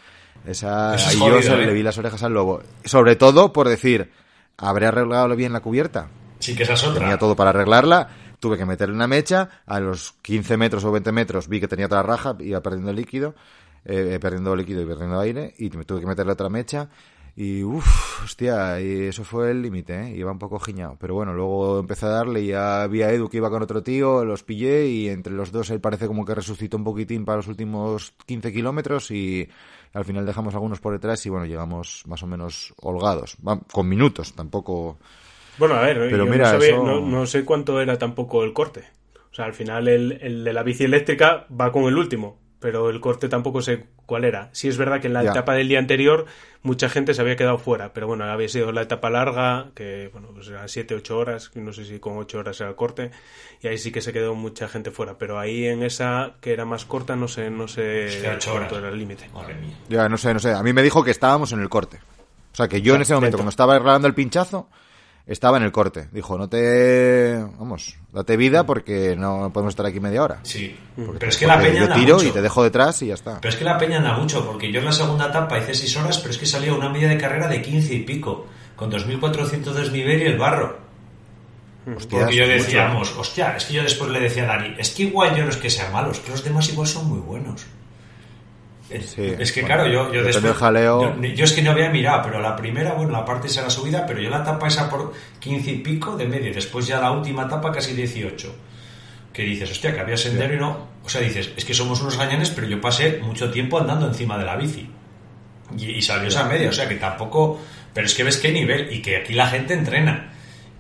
esa, 0.47 0.95
es 0.95 1.07
ahí 1.09 1.17
jodido, 1.19 1.41
yo 1.41 1.55
¿eh? 1.57 1.67
le 1.67 1.73
vi 1.73 1.83
las 1.83 1.99
orejas 1.99 2.23
al 2.23 2.33
lobo. 2.33 2.63
Sobre 2.85 3.17
todo 3.17 3.53
por 3.53 3.69
decir, 3.69 4.13
¿habré 4.57 4.87
arreglado 4.87 5.35
bien 5.35 5.53
la 5.53 5.61
cubierta? 5.61 6.07
Sí, 6.39 6.55
que 6.55 6.63
esa 6.63 6.75
es 6.75 6.85
otra. 6.85 7.01
Tenía 7.01 7.19
todo 7.19 7.35
para 7.35 7.51
arreglarla, 7.51 8.09
tuve 8.39 8.57
que 8.57 8.67
meterle 8.67 8.95
una 8.95 9.09
mecha, 9.09 9.49
a 9.67 9.81
los 9.81 10.13
15 10.23 10.57
metros 10.57 10.85
o 10.85 10.93
20 10.93 11.11
metros 11.11 11.49
vi 11.49 11.59
que 11.59 11.67
tenía 11.69 11.87
otra 11.87 12.03
raja, 12.03 12.37
iba 12.41 12.61
perdiendo 12.63 12.93
líquido, 12.93 13.35
eh, 13.85 14.19
perdiendo 14.21 14.55
líquido 14.57 14.83
y 14.83 14.87
perdiendo 14.87 15.19
aire, 15.21 15.55
y 15.59 15.71
me 15.71 15.85
tuve 15.85 16.01
que 16.01 16.07
meterle 16.07 16.33
otra 16.33 16.49
mecha, 16.49 16.89
y 17.37 17.65
uff, 17.65 18.23
hostia, 18.25 18.81
y 18.81 19.07
eso 19.07 19.25
fue 19.25 19.51
el 19.51 19.61
límite, 19.61 20.03
¿eh? 20.03 20.17
iba 20.17 20.31
un 20.31 20.39
poco 20.39 20.61
giñado, 20.61 20.97
pero 21.01 21.15
bueno, 21.15 21.35
luego 21.35 21.81
empecé 21.81 22.07
a 22.07 22.11
darle 22.11 22.43
y 22.43 22.47
ya 22.49 22.87
vi 22.87 23.03
a 23.03 23.11
Edu 23.11 23.29
que 23.29 23.39
iba 23.39 23.51
con 23.51 23.61
otro 23.63 23.83
tío, 23.83 24.25
los 24.25 24.45
pillé 24.45 24.87
y 24.87 25.09
entre 25.09 25.33
los 25.33 25.51
dos 25.51 25.69
él 25.71 25.81
parece 25.81 26.07
como 26.07 26.25
que 26.25 26.35
resucitó 26.35 26.77
un 26.77 26.85
poquitín 26.85 27.25
para 27.25 27.39
los 27.39 27.49
últimos 27.49 28.15
15 28.27 28.53
kilómetros 28.53 29.11
y 29.11 29.49
al 29.93 30.05
final 30.05 30.27
dejamos 30.27 30.55
algunos 30.55 30.79
por 30.81 30.93
detrás 30.93 31.27
y 31.27 31.31
bueno, 31.31 31.45
llegamos 31.47 32.05
más 32.07 32.23
o 32.23 32.27
menos 32.29 32.73
holgados, 32.81 33.37
con 33.73 33.89
minutos, 33.89 34.33
tampoco... 34.35 34.99
Bueno, 35.59 35.75
a 35.75 35.83
ver, 35.83 35.99
Pero 36.11 36.27
yo 36.27 36.31
mira, 36.31 36.45
no, 36.45 36.51
sabía- 36.61 36.75
eso- 36.75 36.85
no, 36.85 37.01
no 37.01 37.27
sé 37.27 37.45
cuánto 37.45 37.81
era 37.81 37.99
tampoco 37.99 38.45
el 38.45 38.53
corte. 38.53 38.85
O 39.31 39.35
sea, 39.35 39.45
al 39.47 39.55
final 39.55 39.89
el, 39.89 40.13
el 40.21 40.45
de 40.45 40.53
la 40.53 40.63
bici 40.63 40.85
eléctrica 40.85 41.47
va 41.51 41.73
con 41.73 41.85
el 41.85 41.97
último, 41.97 42.39
pero 42.65 42.89
el 42.89 42.99
corte 42.99 43.29
tampoco 43.29 43.61
sé 43.61 43.85
cuál 44.07 44.25
era. 44.25 44.49
Sí 44.53 44.69
es 44.69 44.79
verdad 44.79 44.99
que 45.03 45.09
en 45.09 45.13
la 45.13 45.23
Ya. 45.23 45.33
etapa 45.33 45.53
del 45.53 45.69
día 45.69 45.79
anterior 45.79 46.25
mucha 46.63 46.89
gente 46.89 47.13
se 47.13 47.21
había 47.21 47.37
quedado 47.37 47.59
fuera, 47.59 47.93
pero 47.93 48.07
bueno, 48.07 48.25
había 48.25 48.49
sido 48.49 48.73
la 48.73 48.81
etapa 48.81 49.11
larga, 49.11 49.67
que 49.75 50.09
bueno, 50.15 50.29
pues 50.35 50.49
era 50.49 50.67
7, 50.67 50.95
8 50.95 51.19
horas, 51.19 51.51
no 51.57 51.75
sé 51.75 51.85
si 51.85 51.99
con 51.99 52.17
8 52.17 52.39
horas 52.39 52.59
era 52.63 52.71
el 52.71 52.75
corte, 52.75 53.11
y 53.61 53.69
ahí 53.69 53.77
sí 53.77 53.93
que 53.93 54.01
se 54.01 54.15
quedó 54.15 54.35
mucha 54.35 54.67
gente 54.67 54.91
fuera, 54.91 55.19
pero 55.19 55.39
ahí 55.39 55.67
en 55.67 55.83
esa 55.83 56.37
que 56.41 56.55
era 56.55 56.65
más 56.65 56.87
corta 56.87 57.17
no 57.17 57.29
sé, 57.29 57.51
no 57.51 57.69
sé 57.69 58.09
cuánto 58.25 58.55
horas. 58.55 58.73
era 58.73 58.89
el 58.89 58.99
límite. 58.99 59.29
Ya, 59.91 60.09
no 60.09 60.17
sé, 60.17 60.33
no 60.33 60.41
sé. 60.41 60.53
A 60.55 60.63
mí 60.63 60.73
me 60.73 60.83
dijo 60.83 61.05
que 61.05 61.11
estábamos 61.11 61.53
en 61.53 61.61
el 61.61 61.69
corte. 61.69 61.99
O 62.55 62.57
sea, 62.57 62.67
que 62.67 62.81
yo 62.81 62.95
en 62.95 63.03
ese 63.03 63.13
momento, 63.13 63.27
dentro. 63.27 63.39
cuando 63.41 63.51
estaba 63.51 63.75
arreglando 63.75 64.09
el 64.09 64.15
pinchazo, 64.15 64.71
estaba 65.27 65.57
en 65.57 65.63
el 65.63 65.73
corte. 65.73 66.09
Dijo, 66.13 66.37
no 66.37 66.49
te... 66.49 67.43
Vamos, 67.59 67.97
date 68.13 68.37
vida 68.37 68.65
porque 68.65 69.17
no 69.17 69.51
podemos 69.53 69.73
estar 69.73 69.87
aquí 69.87 70.01
media 70.01 70.23
hora. 70.23 70.41
Sí. 70.43 70.77
Porque- 70.97 71.19
Pero 71.19 71.31
es 71.31 71.37
que 71.39 71.47
la 71.47 71.59
peña 71.61 71.81
Yo 71.89 71.95
tiro 71.95 72.17
mucho. 72.17 72.29
y 72.29 72.31
te 72.31 72.43
dejo 72.43 72.63
detrás 72.63 73.01
y 73.03 73.07
ya 73.07 73.15
está. 73.15 73.41
Pero 73.41 73.51
es 73.53 73.57
que 73.57 73.65
la 73.65 73.79
peña 73.79 73.99
anda 73.99 74.13
mucho, 74.19 74.45
porque 74.47 74.71
yo 74.71 74.81
en 74.81 74.87
la 74.87 74.93
segunda 74.93 75.29
etapa 75.29 75.59
hice 75.59 75.75
6 75.75 75.97
horas, 75.97 76.19
pero 76.19 76.31
es 76.33 76.39
que 76.39 76.47
salía 76.47 76.75
una 76.75 76.89
media 76.91 77.09
de 77.09 77.17
carrera 77.19 77.49
de 77.49 77.63
15 77.63 77.95
y 77.95 78.01
pico, 78.01 78.47
con 78.77 78.91
2.400 78.91 79.73
de 79.73 79.81
desnivel 79.81 80.23
y 80.23 80.27
el 80.27 80.39
barro. 80.39 80.85
Hostias, 81.87 82.23
Porque 82.23 82.37
yo 82.37 82.49
decíamos, 82.49 83.15
hostia, 83.19 83.57
es 83.59 83.67
que 83.67 83.75
yo 83.75 83.83
después 83.83 84.11
le 84.11 84.19
decía 84.19 84.45
a 84.45 84.57
Dani, 84.57 84.75
es 84.79 84.91
que 84.91 85.03
igual 85.03 85.37
yo 85.37 85.45
no 85.45 85.51
es 85.51 85.59
que 85.59 85.69
sean 85.69 85.93
malos, 85.93 86.19
que 86.21 86.31
los 86.31 86.43
demás 86.43 86.67
igual 86.71 86.87
son 86.89 87.07
muy 87.09 87.19
buenos. 87.21 87.67
Es, 88.91 89.11
Sí, 89.11 89.35
es 89.39 89.51
que 89.51 89.63
bueno, 89.63 89.77
claro, 89.77 89.91
yo, 89.91 90.13
yo 90.13 90.23
después... 90.23 90.55
jaleo. 90.57 91.17
Yo, 91.21 91.29
yo 91.29 91.45
es 91.45 91.53
que 91.53 91.63
no 91.63 91.71
había 91.71 91.89
mirado, 91.91 92.23
pero 92.25 92.41
la 92.41 92.55
primera, 92.55 92.93
bueno, 92.93 93.13
la 93.13 93.25
parte 93.25 93.47
esa 93.47 93.63
la 93.63 93.71
subida, 93.71 94.05
pero 94.07 94.21
yo 94.21 94.29
la 94.29 94.43
etapa 94.43 94.69
esa 94.69 94.91
por 94.91 95.13
15 95.39 95.71
y 95.71 95.79
pico 95.79 96.17
de 96.17 96.27
media, 96.27 96.51
y 96.51 96.55
después 96.55 96.87
ya 96.87 97.01
la 97.01 97.11
última 97.11 97.45
etapa 97.45 97.73
casi 97.73 97.95
18. 97.95 98.55
Que 99.33 99.43
dices, 99.43 99.71
hostia, 99.71 99.93
que 99.95 100.01
había 100.01 100.17
sendero 100.17 100.55
y 100.55 100.59
no... 100.59 100.89
O 101.05 101.09
sea, 101.09 101.21
dices, 101.21 101.51
es 101.57 101.65
que 101.65 101.75
somos 101.75 102.01
unos 102.03 102.17
gañanes, 102.17 102.51
pero 102.51 102.67
yo 102.69 102.81
pasé 102.81 103.19
mucho 103.23 103.51
tiempo 103.51 103.79
andando 103.79 104.07
encima 104.07 104.39
de 104.39 104.45
la 104.45 104.57
bici. 104.57 104.89
Y, 105.77 105.91
y 105.91 106.03
salió 106.03 106.29
esa 106.29 106.45
media, 106.45 106.69
o 106.69 106.73
sea 106.73 106.89
que 106.89 106.97
tampoco. 106.97 107.61
Pero 107.93 108.07
es 108.07 108.15
que 108.15 108.23
ves 108.23 108.37
qué 108.37 108.53
nivel 108.53 108.93
y 108.93 109.03
que 109.03 109.17
aquí 109.17 109.33
la 109.33 109.49
gente 109.49 109.75
entrena. 109.75 110.33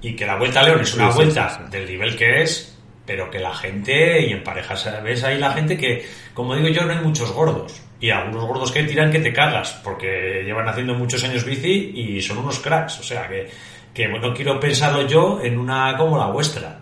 Y 0.02 0.14
que 0.14 0.26
la 0.26 0.36
Vuelta 0.36 0.60
a 0.60 0.64
León 0.64 0.80
es 0.82 0.94
una 0.94 1.10
vuelta 1.10 1.66
del 1.70 1.86
nivel 1.86 2.16
que 2.16 2.42
es, 2.42 2.76
pero 3.06 3.30
que 3.30 3.38
la 3.38 3.54
gente, 3.54 4.26
y 4.26 4.32
en 4.32 4.44
parejas, 4.44 4.86
ves 5.02 5.24
ahí 5.24 5.38
la 5.38 5.52
gente 5.52 5.78
que, 5.78 6.06
como 6.34 6.54
digo 6.54 6.68
yo, 6.68 6.84
no 6.84 6.92
hay 6.92 7.00
muchos 7.00 7.32
gordos. 7.32 7.82
Y 8.04 8.10
algunos 8.10 8.44
gordos 8.44 8.70
que 8.70 8.84
tiran 8.84 9.10
que 9.10 9.18
te 9.18 9.32
cagas, 9.32 9.80
porque 9.82 10.42
llevan 10.44 10.68
haciendo 10.68 10.92
muchos 10.92 11.24
años 11.24 11.42
bici 11.42 11.90
y 11.94 12.20
son 12.20 12.36
unos 12.36 12.58
cracks. 12.58 13.00
O 13.00 13.02
sea 13.02 13.26
que, 13.26 13.48
que 13.94 14.06
no 14.06 14.34
quiero 14.34 14.60
pensarlo 14.60 15.06
yo 15.08 15.40
en 15.42 15.58
una 15.58 15.96
como 15.96 16.18
la 16.18 16.26
vuestra. 16.26 16.80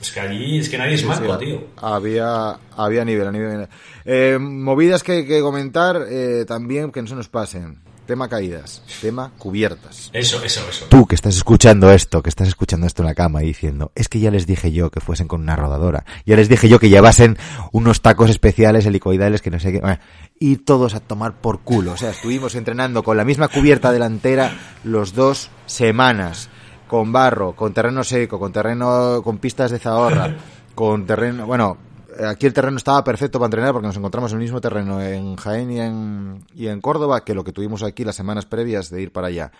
Es 0.00 0.12
que 0.12 0.20
allí 0.20 0.58
es 0.60 0.68
que 0.68 0.78
nadie 0.78 0.94
es 0.94 1.00
Sí, 1.00 1.06
manco, 1.06 1.36
sí, 1.36 1.46
tío. 1.46 1.64
Había, 1.78 2.58
había 2.76 3.04
nivel, 3.04 3.26
a 3.26 3.32
nivel. 3.32 3.68
Eh, 4.04 4.38
movidas 4.38 5.02
que 5.02 5.26
que 5.26 5.40
comentar 5.40 6.06
eh, 6.08 6.44
también 6.46 6.92
que 6.92 7.02
no 7.02 7.08
se 7.08 7.16
nos 7.16 7.28
pasen. 7.28 7.80
Tema 8.06 8.28
caídas, 8.28 8.82
tema 9.00 9.32
cubiertas. 9.36 10.10
Eso, 10.12 10.40
eso, 10.44 10.60
eso. 10.70 10.86
Tú 10.88 11.06
que 11.06 11.16
estás 11.16 11.34
escuchando 11.34 11.90
esto, 11.90 12.22
que 12.22 12.28
estás 12.28 12.46
escuchando 12.46 12.86
esto 12.86 13.02
en 13.02 13.08
la 13.08 13.14
cama 13.14 13.42
y 13.42 13.46
diciendo, 13.46 13.90
es 13.96 14.08
que 14.08 14.20
ya 14.20 14.30
les 14.30 14.46
dije 14.46 14.70
yo 14.70 14.90
que 14.90 15.00
fuesen 15.00 15.26
con 15.26 15.40
una 15.40 15.56
rodadora, 15.56 16.04
ya 16.24 16.36
les 16.36 16.48
dije 16.48 16.68
yo 16.68 16.78
que 16.78 16.88
llevasen 16.88 17.36
unos 17.72 18.02
tacos 18.02 18.30
especiales 18.30 18.86
helicoidales 18.86 19.42
que 19.42 19.50
no 19.50 19.58
sé 19.58 19.72
qué, 19.72 19.80
Bueno, 19.80 19.98
y 20.38 20.58
todos 20.58 20.94
a 20.94 21.00
tomar 21.00 21.40
por 21.40 21.60
culo. 21.60 21.92
O 21.92 21.96
sea, 21.96 22.10
estuvimos 22.10 22.54
entrenando 22.54 23.02
con 23.02 23.16
la 23.16 23.24
misma 23.24 23.48
cubierta 23.48 23.90
delantera 23.90 24.56
los 24.84 25.12
dos 25.12 25.50
semanas, 25.66 26.48
con 26.86 27.10
barro, 27.10 27.56
con 27.56 27.74
terreno 27.74 28.04
seco, 28.04 28.38
con 28.38 28.52
terreno, 28.52 29.20
con 29.24 29.38
pistas 29.38 29.72
de 29.72 29.80
zahorra, 29.80 30.36
con 30.76 31.06
terreno, 31.06 31.44
bueno, 31.46 31.76
aquí 32.24 32.46
el 32.46 32.52
terreno 32.52 32.76
estaba 32.76 33.02
perfecto 33.04 33.38
para 33.38 33.46
entrenar 33.46 33.72
porque 33.72 33.86
nos 33.88 33.96
encontramos 33.96 34.32
en 34.32 34.38
el 34.38 34.42
mismo 34.44 34.60
terreno 34.60 35.02
en 35.02 35.36
Jaén 35.36 35.70
y 35.70 35.80
en, 35.80 36.44
y 36.54 36.68
en 36.68 36.80
Córdoba 36.80 37.24
que 37.24 37.34
lo 37.34 37.44
que 37.44 37.52
tuvimos 37.52 37.82
aquí 37.82 38.04
las 38.04 38.16
semanas 38.16 38.46
previas 38.46 38.90
de 38.90 39.02
ir 39.02 39.12
para 39.12 39.28
allá. 39.28 39.52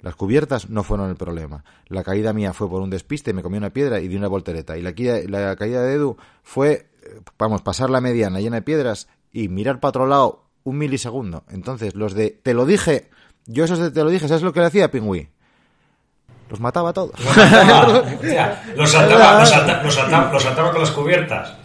Las 0.00 0.14
cubiertas 0.16 0.70
no 0.70 0.82
fueron 0.82 1.10
el 1.10 1.16
problema. 1.16 1.62
La 1.88 2.02
caída 2.02 2.32
mía 2.32 2.52
fue 2.54 2.70
por 2.70 2.80
un 2.80 2.88
despiste, 2.90 3.34
me 3.34 3.42
comí 3.42 3.58
una 3.58 3.68
piedra 3.70 4.00
y 4.00 4.08
di 4.08 4.16
una 4.16 4.28
voltereta. 4.28 4.78
Y 4.78 4.82
la, 4.82 4.92
caída- 4.94 5.20
la 5.28 5.54
caída 5.56 5.82
de 5.82 5.92
Edu 5.94 6.16
fue, 6.42 6.88
eh, 7.02 7.20
vamos, 7.38 7.60
pasar 7.60 7.90
la 7.90 8.00
mediana 8.00 8.40
llena 8.40 8.56
de 8.56 8.62
piedras 8.62 9.08
y 9.30 9.48
mirar 9.48 9.78
para 9.78 9.90
otro 9.90 10.06
lado 10.06 10.44
un 10.64 10.78
milisegundo. 10.78 11.44
Entonces, 11.50 11.94
los 11.94 12.14
de 12.14 12.30
te 12.30 12.54
lo 12.54 12.64
dije, 12.64 13.10
yo 13.46 13.64
esos 13.64 13.78
de 13.78 13.90
te 13.90 14.02
lo 14.02 14.08
dije, 14.08 14.26
¿sabes 14.26 14.42
lo 14.42 14.52
que 14.54 14.60
le 14.60 14.66
hacía 14.66 14.86
a 14.86 14.90
Pingüí? 14.90 15.28
los 16.48 16.58
mataba 16.60 16.90
a 16.90 16.92
todos. 16.92 17.12
Los 17.20 17.30
saltaba, 17.32 18.64
los 18.74 18.90
saltaba, 18.90 19.40
los 19.40 19.50
salta- 19.50 19.82
los 19.84 19.94
saltaba- 19.94 20.32
los 20.32 20.42
saltaba 20.42 20.70
con 20.72 20.80
las 20.80 20.90
cubiertas. 20.90 21.56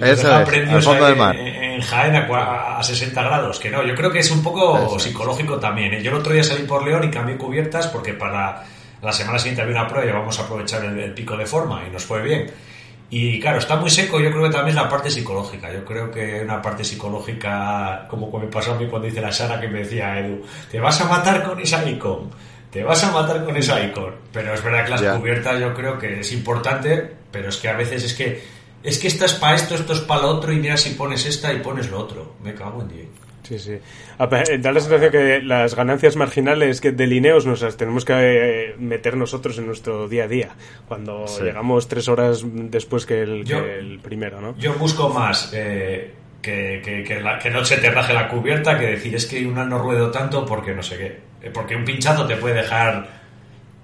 Eso 0.00 0.44
prendidos 0.44 0.74
al 0.86 0.92
fondo 0.94 1.06
del 1.06 1.16
mar. 1.16 1.36
En, 1.36 1.46
en 1.74 1.80
Jaén 1.82 2.16
a, 2.16 2.78
a 2.78 2.82
60 2.82 3.22
grados, 3.22 3.58
que 3.58 3.70
no, 3.70 3.84
yo 3.86 3.94
creo 3.94 4.10
que 4.10 4.20
es 4.20 4.30
un 4.30 4.42
poco 4.42 4.78
Eso 4.78 4.96
es. 4.96 5.02
psicológico 5.02 5.58
también. 5.58 5.94
¿eh? 5.94 6.02
Yo 6.02 6.10
el 6.10 6.16
otro 6.18 6.32
día 6.32 6.42
salí 6.42 6.64
por 6.64 6.84
León 6.86 7.04
y 7.04 7.10
cambié 7.10 7.36
cubiertas 7.36 7.86
porque 7.88 8.14
para 8.14 8.64
la 9.02 9.12
semana 9.12 9.38
siguiente 9.38 9.62
había 9.62 9.74
una 9.80 9.86
prueba 9.88 10.08
y 10.08 10.12
vamos 10.12 10.38
a 10.38 10.42
aprovechar 10.42 10.84
el, 10.84 10.98
el 10.98 11.12
pico 11.14 11.36
de 11.36 11.46
forma 11.46 11.82
y 11.86 11.90
nos 11.90 12.04
fue 12.04 12.22
bien. 12.22 12.50
Y 13.10 13.40
claro, 13.40 13.58
está 13.58 13.76
muy 13.76 13.88
seco, 13.88 14.20
yo 14.20 14.30
creo 14.30 14.42
que 14.44 14.50
también 14.50 14.76
es 14.76 14.82
la 14.82 14.88
parte 14.88 15.10
psicológica. 15.10 15.72
Yo 15.72 15.84
creo 15.84 16.10
que 16.10 16.40
una 16.42 16.60
parte 16.60 16.84
psicológica, 17.28 18.06
como 18.08 18.30
me 18.38 18.46
pasó 18.48 18.72
a 18.74 18.78
mí 18.78 18.86
cuando 18.86 19.06
dice 19.08 19.20
la 19.20 19.32
Sara 19.32 19.60
que 19.60 19.68
me 19.68 19.80
decía 19.80 20.18
Edu, 20.18 20.42
te 20.70 20.78
vas 20.80 21.00
a 21.00 21.04
matar 21.08 21.42
con 21.42 21.58
esa 21.60 21.88
icon, 21.88 22.30
te 22.70 22.82
vas 22.82 23.02
a 23.04 23.10
matar 23.12 23.44
con 23.44 23.56
esa 23.56 23.82
icon. 23.82 24.14
Pero 24.32 24.52
es 24.54 24.62
verdad 24.62 24.84
que 24.84 24.90
las 24.90 25.00
Ya. 25.00 25.14
cubiertas 25.16 25.60
yo 25.60 25.72
creo 25.74 25.98
que 25.98 26.20
es 26.20 26.32
importante, 26.32 27.12
pero 27.30 27.48
es 27.48 27.56
que 27.56 27.68
a 27.68 27.76
veces 27.76 28.04
es 28.04 28.14
que 28.14 28.42
es 28.82 28.98
que 28.98 29.08
esta 29.08 29.24
es 29.26 29.34
para 29.34 29.56
esto, 29.56 29.74
esto 29.74 29.92
es 29.92 30.00
para 30.00 30.22
lo 30.22 30.28
otro, 30.28 30.52
y 30.52 30.56
mira 30.56 30.76
si 30.76 30.90
pones 30.90 31.26
esta 31.26 31.52
y 31.52 31.58
pones 31.60 31.90
lo 31.90 31.98
otro. 31.98 32.34
Me 32.42 32.54
cago 32.54 32.82
en 32.82 32.88
10. 32.88 33.06
Sí, 33.44 33.58
sí. 33.58 33.78
Pe- 34.28 34.58
Da 34.58 34.72
la 34.72 34.80
sensación 34.80 35.10
que 35.10 35.40
las 35.42 35.74
ganancias 35.74 36.16
marginales 36.16 36.82
que 36.82 36.92
de 36.92 37.06
Lineos 37.06 37.46
nos 37.46 37.62
las 37.62 37.78
tenemos 37.78 38.04
que 38.04 38.12
eh, 38.14 38.74
meter 38.78 39.16
nosotros 39.16 39.56
en 39.58 39.66
nuestro 39.66 40.06
día 40.06 40.24
a 40.24 40.28
día, 40.28 40.50
cuando 40.86 41.26
Sí. 41.26 41.44
llegamos 41.44 41.88
tres 41.88 42.08
horas 42.08 42.42
después 42.44 43.06
que 43.06 43.22
el, 43.22 43.44
Yo- 43.44 43.62
que 43.64 43.78
el 43.78 44.00
primero, 44.00 44.40
¿no? 44.42 44.54
Yo 44.58 44.74
busco 44.74 45.08
más 45.08 45.50
eh, 45.54 46.12
que, 46.42 46.82
que, 46.84 47.02
que 47.04 47.20
la- 47.20 47.38
que 47.38 47.48
no 47.50 47.64
se 47.64 47.78
te 47.78 47.90
raje 47.90 48.12
la 48.12 48.28
cubierta 48.28 48.78
que 48.78 48.86
decir 48.86 49.14
es 49.14 49.24
que 49.24 49.46
una 49.46 49.64
no 49.64 49.78
ruedo 49.78 50.10
tanto 50.10 50.44
porque 50.44 50.74
no 50.74 50.82
sé 50.82 50.98
qué. 50.98 51.18
Eh, 51.40 51.50
Porque 51.54 51.74
un 51.76 51.84
pinchazo 51.86 52.26
te 52.26 52.36
puede 52.36 52.56
dejar 52.56 53.08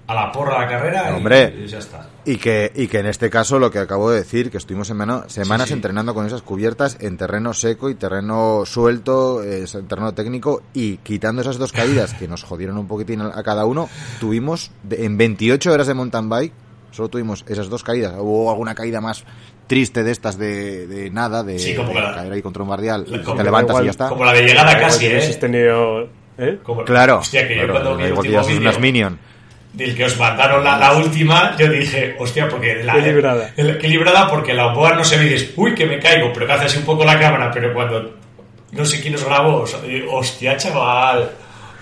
a 0.07 0.13
la 0.13 0.31
porra 0.31 0.59
la 0.61 0.67
carrera 0.67 1.09
y- 1.11 1.13
Hombre. 1.15 1.53
y, 1.63 1.67
ya 1.67 1.79
está. 1.79 2.09
Y 2.25 2.37
que, 2.37 2.71
y 2.75 2.87
que 2.87 2.99
en 2.99 3.07
este 3.07 3.29
caso 3.29 3.57
lo 3.59 3.71
que 3.71 3.79
acabo 3.79 4.11
de 4.11 4.17
decir, 4.19 4.51
que 4.51 4.57
estuvimos 4.57 4.87
semana- 4.87 5.23
semanas 5.27 5.67
Sí, 5.67 5.73
sí. 5.73 5.77
entrenando 5.77 6.13
con 6.13 6.25
esas 6.25 6.41
cubiertas 6.43 6.97
en 6.99 7.17
terreno 7.17 7.53
seco 7.53 7.89
y 7.89 7.95
terreno 7.95 8.63
suelto, 8.65 9.43
eh, 9.43 9.65
en 9.71 9.87
terreno 9.87 10.13
técnico, 10.13 10.61
y 10.73 10.97
quitando 10.97 11.41
esas 11.41 11.57
dos 11.57 11.71
caídas 11.71 12.13
que 12.13 12.27
nos 12.27 12.43
jodieron 12.43 12.77
un 12.77 12.87
poquitín 12.87 13.21
a 13.21 13.43
cada 13.43 13.65
uno, 13.65 13.89
tuvimos 14.19 14.71
de- 14.83 15.05
en 15.05 15.17
28 15.17 15.71
horas 15.71 15.87
de 15.87 15.93
mountain 15.95 16.29
bike, 16.29 16.53
solo 16.91 17.09
tuvimos 17.09 17.43
esas 17.47 17.69
dos 17.69 17.83
caídas. 17.83 18.13
Hubo 18.19 18.49
alguna 18.51 18.73
caída 18.75 19.01
más 19.01 19.23
triste 19.67 20.03
de 20.03 20.11
estas 20.11 20.37
de, 20.37 20.85
de 20.87 21.09
nada, 21.09 21.43
de, 21.43 21.57
Sí, 21.59 21.75
como 21.75 21.89
de 21.89 22.01
la- 22.01 22.13
caer 22.15 22.31
ahí 22.33 22.41
contra 22.43 22.61
un 22.63 22.69
bardial, 22.69 23.05
la- 23.07 23.17
y 23.17 23.21
como 23.23 23.37
te 23.37 23.43
levantas 23.43 23.71
igual- 23.71 23.83
y 23.83 23.87
ya 23.87 23.91
está. 23.91 24.09
Como 24.09 24.23
la 24.25 24.33
de 24.33 24.43
llegada 24.45 24.79
casi, 24.79 25.05
¿eh? 25.07 25.37
tenido... 25.39 26.07
¿eh? 26.37 26.59
Como- 26.63 26.83
Claro, 26.85 27.17
Hostia, 27.19 27.47
que 27.47 27.55
yo 27.55 27.63
claro, 27.63 27.73
cuando 27.73 27.97
vi 27.97 28.03
el 28.03 28.13
último 28.13 28.39
son 28.43 28.47
vídeo 28.47 28.61
unas 28.61 28.79
minion. 28.79 29.19
Del 29.75 29.95
que 29.95 30.05
os 30.05 30.17
mandaron 30.17 30.63
la, 30.63 30.77
la 30.77 30.93
última, 30.93 31.55
yo 31.57 31.67
dije, 31.69 32.15
hostia, 32.17 32.47
porque 32.47 32.81
la, 32.83 32.93
Qué 32.93 33.01
librada. 33.01 33.51
el- 33.57 33.77
qué 33.77 33.87
librada 33.89 34.27
porque 34.29 34.53
la 34.53 34.67
boa 34.73 34.93
no 34.93 35.03
se 35.03 35.17
ve 35.17 35.25
y 35.25 35.29
dices, 35.29 35.51
uy, 35.57 35.75
que 35.75 35.85
me 35.85 35.99
caigo, 35.99 36.31
pero 36.33 36.47
que 36.47 36.53
hace 36.53 36.65
así 36.65 36.77
un 36.77 36.85
poco 36.85 37.03
la 37.03 37.19
cámara, 37.19 37.51
pero 37.53 37.73
cuando 37.73 38.15
no 38.71 38.85
sé 38.85 39.01
quién 39.01 39.15
os 39.15 39.23
grabó, 39.25 39.61
os- 39.63 39.77
eh, 39.85 40.05
hostia, 40.09 40.55
chaval. 40.57 41.29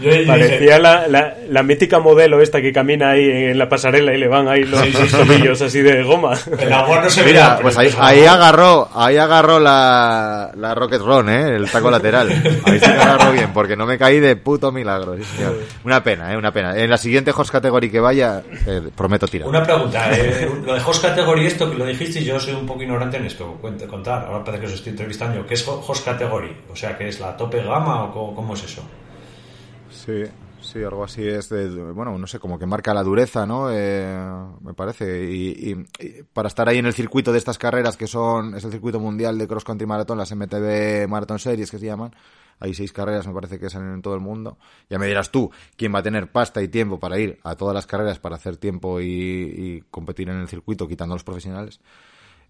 Yo 0.03 0.27
Parecía 0.27 0.79
la, 0.79 1.07
la, 1.07 1.35
la 1.49 1.63
mítica 1.63 1.99
modelo 1.99 2.41
esta 2.41 2.61
que 2.61 2.71
camina 2.73 3.11
ahí 3.11 3.23
en 3.25 3.57
la 3.57 3.69
pasarela 3.69 4.13
y 4.13 4.17
le 4.19 4.27
van 4.27 4.47
ahí 4.47 4.63
los, 4.63 4.81
tobillos 5.11 5.61
así 5.61 5.81
de 5.81 6.03
goma. 6.03 6.33
el 6.59 6.73
amor 6.73 7.03
no 7.03 7.09
se. 7.09 7.23
Mira, 7.23 7.57
pues 7.61 7.77
ahí, 7.77 7.89
ahí 7.99 8.25
agarró, 8.25 8.89
ahí 8.93 9.17
agarró 9.17 9.59
la, 9.59 10.51
la 10.55 10.75
Rocket 10.75 11.01
Run, 11.01 11.29
¿eh? 11.29 11.55
El 11.55 11.69
taco 11.71 11.89
lateral. 11.89 12.29
Ahí 12.65 12.79
sí 12.79 12.85
que 12.85 12.91
agarró 12.97 13.31
bien, 13.31 13.51
porque 13.53 13.75
no 13.75 13.85
me 13.85 13.97
caí 13.97 14.19
de 14.19 14.35
puto 14.35 14.71
milagro. 14.71 15.15
sí. 15.17 15.23
Una 15.83 16.03
pena, 16.03 16.33
¿eh? 16.33 16.37
Una 16.37 16.51
pena. 16.51 16.77
En 16.77 16.89
la 16.89 16.97
siguiente 16.97 17.31
Horse 17.35 17.51
Category 17.51 17.89
que 17.89 17.99
vaya, 17.99 18.41
eh, 18.67 18.81
prometo 18.95 19.27
tirar. 19.27 19.47
Una 19.47 19.63
pregunta, 19.63 20.09
eh, 20.11 20.49
lo 20.65 20.73
de 20.73 20.81
host 20.81 21.01
category, 21.01 21.45
esto 21.45 21.69
que 21.69 21.77
lo 21.77 21.85
dijiste, 21.85 22.23
yo 22.23 22.39
soy 22.39 22.53
un 22.53 22.65
poco 22.65 22.81
ignorante 22.83 23.17
en 23.17 23.25
esto, 23.25 23.57
cuente, 23.61 23.85
contar, 23.87 24.25
ahora 24.25 24.43
parece 24.43 24.61
que 24.61 24.67
os 24.67 24.73
estoy 24.73 24.91
entrevistando, 24.91 25.45
¿qué 25.45 25.53
es 25.53 25.67
ho- 25.67 25.83
host 25.87 26.05
category? 26.05 26.55
O 26.71 26.75
sea, 26.75 26.97
¿qué 26.97 27.07
es 27.07 27.19
la 27.19 27.35
tope 27.37 27.61
gama 27.63 28.03
o 28.05 28.11
cómo, 28.11 28.35
cómo 28.35 28.53
es 28.53 28.63
eso? 28.63 28.81
Sí, 29.93 30.23
sí, 30.61 30.83
algo 30.83 31.03
así 31.03 31.25
es 31.27 31.49
de, 31.49 31.69
bueno, 31.93 32.17
no 32.17 32.27
sé, 32.27 32.39
como 32.39 32.57
que 32.59 32.65
marca 32.65 32.93
la 32.93 33.03
dureza, 33.03 33.45
¿no? 33.45 33.67
Eh, 33.71 34.17
me 34.61 34.73
parece. 34.73 35.23
Y, 35.31 35.71
y- 35.71 35.85
y 36.05 36.23
para 36.23 36.47
estar 36.47 36.67
ahí 36.67 36.77
en 36.79 36.85
el 36.85 36.93
circuito 36.93 37.31
de 37.31 37.37
estas 37.37 37.57
carreras 37.57 37.95
que 37.95 38.07
son, 38.07 38.55
es 38.55 38.63
el 38.63 38.71
circuito 38.71 38.99
mundial 38.99 39.37
de 39.37 39.47
cross 39.47 39.63
country 39.63 39.85
maratón, 39.87 40.17
las 40.17 40.31
MTB 40.31 41.07
Marathon 41.07 41.39
Series 41.39 41.69
que 41.71 41.77
se 41.79 41.85
llaman. 41.85 42.11
Hay 42.59 42.73
seis 42.73 42.93
carreras, 42.93 43.27
me 43.27 43.33
parece 43.33 43.59
que 43.59 43.69
salen 43.69 43.93
en 43.93 44.01
todo 44.01 44.13
el 44.13 44.21
mundo. 44.21 44.57
Ya 44.89 44.97
me 44.99 45.07
dirás 45.07 45.31
tú, 45.31 45.51
quién 45.75 45.93
va 45.93 45.99
a 45.99 46.03
tener 46.03 46.31
pasta 46.31 46.61
y 46.61 46.67
tiempo 46.69 46.99
para 46.99 47.17
ir 47.19 47.39
a 47.43 47.55
todas 47.55 47.73
las 47.73 47.85
carreras 47.87 48.19
para 48.19 48.35
hacer 48.35 48.57
tiempo 48.57 49.01
y, 49.01 49.05
y 49.07 49.83
competir 49.91 50.29
en 50.29 50.37
el 50.39 50.47
circuito, 50.47 50.87
quitando 50.87 51.13
a 51.13 51.17
los 51.17 51.23
profesionales. 51.23 51.79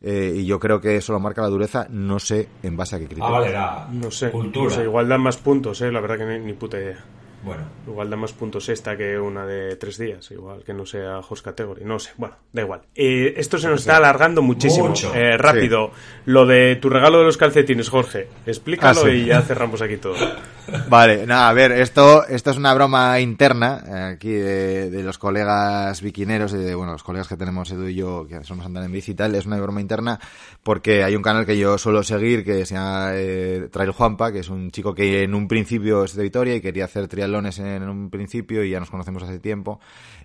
Eh, 0.02 0.34
y 0.38 0.45
yo 0.45 0.60
creo 0.60 0.82
que 0.82 0.98
eso 0.98 1.14
lo 1.14 1.20
marca 1.20 1.41
la 1.41 1.48
dureza, 1.48 1.88
no 1.90 2.20
sé 2.20 2.49
en 2.61 2.76
base 2.76 2.95
a 2.95 2.99
qué 2.99 3.06
criterio. 3.06 3.26
Ah, 3.30 3.32
vale, 3.32 3.49
era 3.49 3.88
No 3.91 4.11
sé, 4.11 4.30
cultura. 4.32 4.65
no 4.65 4.76
sé, 4.76 4.84
igual 4.84 5.07
dan 5.07 5.22
más 5.22 5.38
puntos, 5.38 5.82
¿eh? 5.82 5.91
La 5.91 6.02
verdad 6.02 6.18
que 6.18 6.26
ni, 6.26 6.45
ni 6.45 6.53
puta 6.53 6.78
idea. 6.78 7.03
Bueno, 7.44 7.64
Igual 7.86 8.10
da 8.10 8.15
más 8.15 8.32
puntos 8.32 8.70
esta 8.70 8.95
que 8.95 9.20
una 9.20 9.45
de 9.45 9.76
tres 9.76 9.98
días, 9.98 10.32
igual 10.32 10.64
que 10.64 10.74
no 10.74 10.86
sea 10.86 11.20
host 11.20 11.44
category, 11.44 11.84
no 11.84 11.99
sé, 11.99 12.11
bueno, 12.15 12.36
da 12.53 12.61
igual. 12.61 12.82
Eh, 12.95 13.34
esto 13.36 13.57
se 13.57 13.68
nos 13.68 13.82
está 13.82 13.98
alargando 13.98 14.41
muchísimo. 14.41 14.94
Eh, 15.14 15.38
rápido, 15.38 15.91
lo 16.26 16.45
de 16.45 16.78
tu 16.78 16.90
regalo 16.90 17.20
de 17.20 17.26
los 17.26 17.38
calcetines, 17.38 17.90
Jorge, 17.90 18.30
explícalo 18.45 19.02
Ah, 19.02 19.03
sí. 19.10 19.10
y 19.11 19.26
ya 19.26 19.41
cerramos 19.41 19.82
aquí 19.82 19.98
todo. 19.98 20.15
Vale, 20.90 21.26
nada, 21.26 21.49
a 21.49 21.53
ver, 21.53 21.72
esto, 21.72 22.26
esto 22.27 22.52
es 22.52 22.57
una 22.57 22.73
broma 22.73 23.19
interna 23.19 23.84
eh, 23.85 24.14
aquí 24.14 24.31
de, 24.31 24.90
de 24.90 25.03
los 25.03 25.18
colegas 25.18 26.02
biquineros, 26.02 26.53
y 26.53 26.57
de, 26.57 26.76
bueno, 26.76 26.94
los 26.94 27.03
colegas 27.03 27.27
que 27.27 27.38
tenemos 27.38 27.72
Edu 27.72 27.88
y 27.88 27.95
yo, 27.95 28.26
que 28.27 28.44
somos 28.44 28.65
andar 28.65 28.84
en 28.84 28.91
bici 28.91 29.11
y 29.11 29.15
tal, 29.15 29.35
es 29.35 29.45
una 29.45 29.60
broma 29.60 29.81
interna 29.81 30.19
porque 30.64 31.03
hay 31.03 31.15
un 31.15 31.22
canal 31.22 31.45
que 31.45 31.57
yo 31.57 31.77
suelo 31.77 32.03
seguir 32.03 32.44
que 32.44 32.65
se 32.65 32.76
llama 32.76 33.11
eh, 33.14 33.68
Trail 33.72 33.91
Juanpa, 33.91 34.31
que 34.31 34.40
es 34.40 34.49
un 34.49 34.72
chico 34.72 34.94
que 34.94 35.23
en 35.23 35.35
un 35.35 35.48
principio 35.48 36.03
es 36.03 36.15
de 36.15 36.23
Vitoria 36.23 36.56
y 36.56 36.61
quería 36.61 36.85
hacer 36.85 37.07
triatlones 37.07 37.60
en 37.60 37.84
un 37.84 38.10
principio 38.10 38.64
y 38.64 38.69
ya 38.69 38.80
nos 38.80 38.90
conocemos 38.90 39.23
hace 39.23 39.40
tiempo 39.40 39.80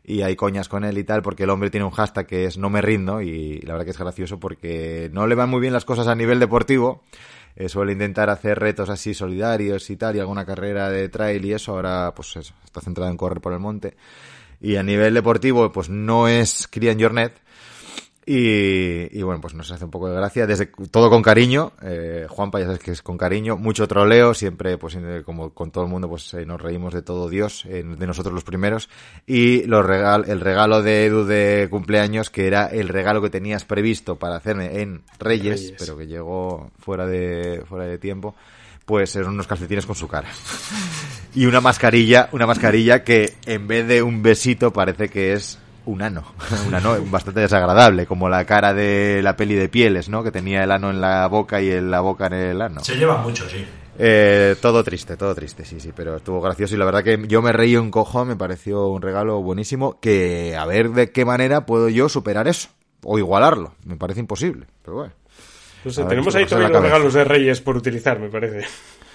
y 0.05 0.23
hay 0.23 0.37
coñas 0.37 0.69
con 0.69 0.85
él 0.85 0.97
y 0.99 1.05
tal 1.05 1.23
porque 1.23 1.43
el 1.43 1.51
hombre 1.51 1.71
tiene 1.71 1.85
un 1.85 1.91
hashtag 1.91 2.27
que 2.27 2.45
es 2.47 2.57
no 2.57 2.71
me 2.71 2.81
rindo 2.81 3.21
y 3.21 3.61
la 3.61 3.75
verdad 3.75 3.85
que 3.85 3.91
es 3.91 3.99
gracioso 3.99 4.39
porque 4.39 5.11
no 5.13 5.27
le 5.27 5.35
van 5.35 5.51
muy 5.51 5.61
bien 5.61 5.73
las 5.73 5.85
cosas 5.85 6.07
a 6.07 6.15
nivel 6.15 6.39
deportivo 6.41 7.03
eh, 7.59 7.69
suele 7.69 7.91
intentar 7.91 8.31
hacer 8.31 8.57
retos 8.57 8.89
así 8.89 9.15
solidarios 9.15 9.91
y 9.91 9.97
tal, 9.97 10.15
y 10.15 10.21
alguna 10.21 10.47
carrera 10.47 10.91
de 10.91 11.09
trail 11.09 11.45
y 11.45 11.55
eso, 11.55 11.73
ahora 11.73 12.13
pues 12.15 12.37
eso, 12.37 12.55
está 12.65 12.81
centrado 12.81 13.11
en 13.11 13.17
correr 13.17 13.41
por 13.41 13.53
el 13.53 13.59
monte. 13.59 13.97
Y 14.61 14.77
a 14.77 14.85
nivel 14.85 15.15
deportivo, 15.15 15.73
pues 15.73 15.89
no 15.89 16.29
es 16.29 16.69
Crian 16.71 17.01
Jornet. 17.01 17.33
Y, 18.31 19.19
y 19.19 19.23
bueno, 19.23 19.41
pues 19.41 19.55
nos 19.55 19.71
hace 19.73 19.87
un 19.87 19.91
poco 19.91 20.11
de 20.11 20.15
gracia, 20.15 20.47
desde 20.47 20.67
todo 20.67 21.09
con 21.09 21.23
cariño, 21.23 21.73
eh, 21.81 22.27
Juanpa 22.29 22.59
ya 22.59 22.67
sabes 22.67 22.81
que 22.81 22.91
es 22.91 23.01
con 23.01 23.17
cariño, 23.17 23.57
mucho 23.57 23.89
troleo, 23.89 24.35
siempre 24.35 24.77
pues 24.77 24.99
como 25.25 25.55
con 25.55 25.71
todo 25.71 25.85
el 25.85 25.91
mundo 25.91 26.11
pues 26.11 26.35
eh, 26.35 26.45
nos 26.45 26.61
reímos 26.61 26.93
de 26.93 27.01
todo 27.01 27.31
Dios, 27.31 27.65
eh, 27.65 27.83
de 27.83 28.07
nosotros 28.07 28.35
los 28.35 28.45
primeros, 28.45 28.91
y 29.27 29.63
los 29.65 29.83
regal 29.83 30.27
el 30.29 30.43
regalo 30.43 30.83
de 30.83 31.07
Edu 31.07 31.25
de 31.25 31.69
cumpleaños, 31.71 32.29
que 32.29 32.47
era 32.47 32.67
el 32.67 32.89
regalo 32.91 33.23
que 33.23 33.31
tenías 33.31 33.65
previsto 33.65 34.17
para 34.17 34.37
hacerme 34.37 34.83
en 34.83 35.01
Reyes, 35.19 35.63
Reyes. 35.63 35.77
pero 35.79 35.97
que 35.97 36.07
llegó 36.07 36.71
fuera 36.81 37.07
de, 37.07 37.65
fuera 37.67 37.87
de 37.87 37.97
tiempo, 37.97 38.35
pues 38.85 39.17
eran 39.17 39.31
unos 39.31 39.47
calcetines 39.47 39.87
con 39.87 39.97
su 39.97 40.07
cara. 40.07 40.29
y 41.35 41.47
una 41.47 41.63
mascarilla, 41.63 42.29
una 42.33 42.47
mascarilla 42.47 43.03
que 43.05 43.33
en 43.47 43.67
vez 43.67 43.89
de 43.89 44.03
un 44.03 44.23
besito 44.23 44.71
parece 44.71 45.09
que 45.09 45.33
es 45.33 45.59
un 45.89 46.03
ano, 46.03 46.23
un 46.67 46.75
ano 46.75 46.97
bastante 47.07 47.41
desagradable, 47.41 48.07
como 48.07 48.29
la 48.29 48.45
cara 48.45 48.75
de 48.75 49.21
la 49.23 49.37
peli 49.37 49.55
de 49.55 49.69
pieles, 49.69 50.09
¿no? 50.09 50.23
Que 50.23 50.31
tenía 50.31 50.63
el 50.63 50.71
ano 50.71 50.91
en 50.91 51.01
la 51.01 51.27
boca 51.29 51.61
y 51.63 51.81
la 51.81 52.01
boca 52.01 52.27
en 52.27 52.35
el 52.35 52.63
ano. 52.63 52.85
se 52.85 52.97
lleva 52.97 53.17
mucho, 53.19 53.49
sí. 53.49 53.65
Eh, 54.01 54.55
todo 54.61 54.85
triste, 54.85 55.17
todo 55.17 55.35
triste, 55.35 55.65
sí, 55.65 55.81
sí, 55.81 55.91
pero 55.97 56.17
estuvo 56.17 56.41
gracioso 56.41 56.75
y 56.75 56.79
la 56.79 56.85
verdad 56.85 57.03
que 57.03 57.25
yo 57.27 57.43
me 57.43 57.53
reí 57.53 57.77
un 57.77 57.91
cojón, 57.91 58.29
me 58.29 58.37
pareció 58.37 58.87
un 58.89 59.03
regalo 59.03 59.43
buenísimo, 59.43 59.99
que 59.99 60.55
a 60.57 60.67
ver 60.67 60.91
de 60.91 61.11
qué 61.11 61.25
manera 61.25 61.67
puedo 61.67 61.89
yo 61.89 62.09
superar 62.09 62.47
eso, 62.47 62.69
o 63.03 63.19
igualarlo, 63.19 63.73
me 63.85 63.97
parece 63.97 64.21
imposible, 64.21 64.67
pero 64.85 64.99
bueno. 64.99 65.13
No 65.85 65.91
sé, 65.91 66.05
tenemos 66.05 66.35
ahí 66.35 66.45
todavía 66.45 66.69
la 66.69 66.75
los 66.75 66.83
regalos 66.83 67.15
de 67.15 67.25
Reyes 67.25 67.61
por 67.61 67.77
utilizar, 67.77 68.21
me 68.21 68.29
parece. 68.29 68.67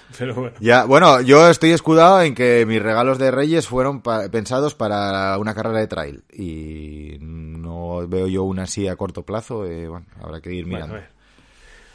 Pero 0.18 0.34
bueno. 0.34 0.52
Ya, 0.60 0.84
bueno, 0.84 1.20
yo 1.20 1.48
estoy 1.50 1.70
escudado 1.72 2.22
en 2.22 2.34
que 2.34 2.64
mis 2.66 2.80
regalos 2.82 3.18
de 3.18 3.30
Reyes 3.30 3.66
fueron 3.66 4.00
pa- 4.00 4.28
pensados 4.28 4.74
para 4.74 5.36
una 5.38 5.54
carrera 5.54 5.78
de 5.80 5.86
trail 5.88 6.22
y 6.32 7.16
no 7.20 8.06
veo 8.06 8.28
yo 8.28 8.42
una 8.44 8.64
así 8.64 8.86
a 8.88 8.96
corto 8.96 9.22
plazo, 9.22 9.64
eh, 9.66 9.88
bueno, 9.88 10.06
habrá 10.22 10.40
que 10.40 10.52
ir 10.52 10.66
mirando. 10.66 10.98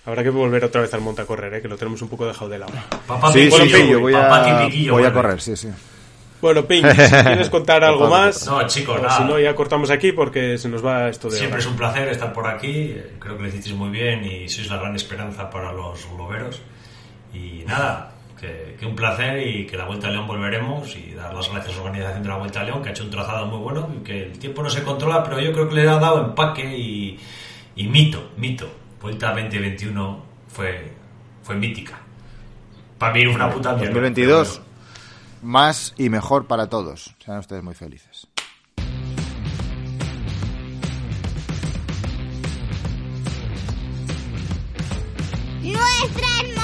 Habrá 0.05 0.23
que 0.23 0.29
volver 0.31 0.63
otra 0.65 0.81
vez 0.81 0.93
al 0.93 1.01
monte 1.01 1.21
a 1.21 1.25
correr, 1.25 1.53
¿eh? 1.55 1.61
que 1.61 1.67
lo 1.67 1.77
tenemos 1.77 2.01
un 2.01 2.09
poco 2.09 2.25
dejado 2.25 2.49
de 2.49 2.57
lado. 2.59 2.71
Papá 3.05 3.31
sí, 3.31 3.49
sí, 3.51 3.69
sí, 3.69 3.87
yo 3.89 3.99
voy 3.99 4.13
papá 4.13 4.63
a, 4.63 4.69
voy 4.91 5.11
correr, 5.11 5.39
sí, 5.41 5.55
sí. 5.55 5.69
Bueno, 6.41 6.65
Pink, 6.65 6.85
si 6.91 7.11
quieres 7.23 7.49
contar 7.49 7.83
algo 7.83 8.09
más, 8.09 8.47
No, 8.47 8.65
chicos, 8.65 9.01
nada. 9.01 9.17
si 9.17 9.23
no 9.25 9.37
ya 9.39 9.53
cortamos 9.55 9.89
aquí 9.91 10.13
porque 10.13 10.57
se 10.57 10.69
nos 10.69 10.83
va 10.83 11.09
esto 11.09 11.29
de 11.29 11.37
Siempre 11.37 11.55
hora. 11.57 11.61
es 11.65 11.67
un 11.67 11.75
placer 11.77 12.07
estar 12.07 12.31
por 12.33 12.47
aquí. 12.47 12.95
Creo 13.19 13.35
que 13.35 13.43
lo 13.43 13.49
hicisteis 13.49 13.75
muy 13.75 13.89
bien 13.89 14.23
y 14.23 14.47
sois 14.47 14.69
la 14.69 14.77
gran 14.77 14.95
esperanza 14.95 15.49
para 15.49 15.73
los 15.73 16.07
globeros. 16.09 16.61
Y 17.33 17.63
nada, 17.65 18.13
que, 18.39 18.75
que 18.79 18.85
un 18.85 18.95
placer 18.95 19.45
y 19.45 19.65
que 19.67 19.77
la 19.77 19.85
Vuelta 19.85 20.07
a 20.07 20.11
León 20.11 20.27
volveremos 20.27 20.95
y 20.95 21.13
dar 21.13 21.33
las 21.33 21.49
gracias 21.49 21.75
a 21.75 21.79
la 21.79 21.85
organización 21.85 22.23
de 22.23 22.29
la 22.29 22.37
Vuelta 22.37 22.61
a 22.61 22.63
León 22.63 22.81
que 22.81 22.89
ha 22.89 22.91
hecho 22.91 23.03
un 23.03 23.11
trazado 23.11 23.45
muy 23.45 23.59
bueno 23.59 23.89
y 23.95 24.03
que 24.03 24.23
el 24.23 24.39
tiempo 24.39 24.63
no 24.63 24.69
se 24.69 24.83
controla, 24.83 25.23
pero 25.23 25.39
yo 25.39 25.51
creo 25.51 25.67
que 25.67 25.75
le 25.75 25.87
ha 25.87 25.99
dado 25.99 26.25
empaque 26.25 26.77
y, 26.77 27.19
y 27.75 27.87
mito, 27.87 28.31
mito. 28.37 28.69
Vuelta 29.01 29.29
2021 29.29 30.23
fue, 30.47 30.91
fue 31.43 31.55
mítica. 31.55 31.99
Para 32.97 33.13
mí 33.13 33.25
una 33.25 33.49
puta 33.49 33.73
mierda. 33.73 33.93
2022, 33.93 34.61
más 35.41 35.93
y 35.97 36.09
mejor 36.09 36.47
para 36.47 36.67
todos. 36.67 37.15
Sean 37.23 37.39
ustedes 37.39 37.63
muy 37.63 37.75
felices. 37.75 38.27
¡Nuestras 45.61 46.58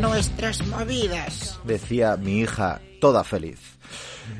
Nuestras 0.00 0.66
movidas. 0.66 1.60
Decía 1.64 2.16
mi 2.16 2.40
hija, 2.40 2.80
toda 3.00 3.24
feliz. 3.24 3.78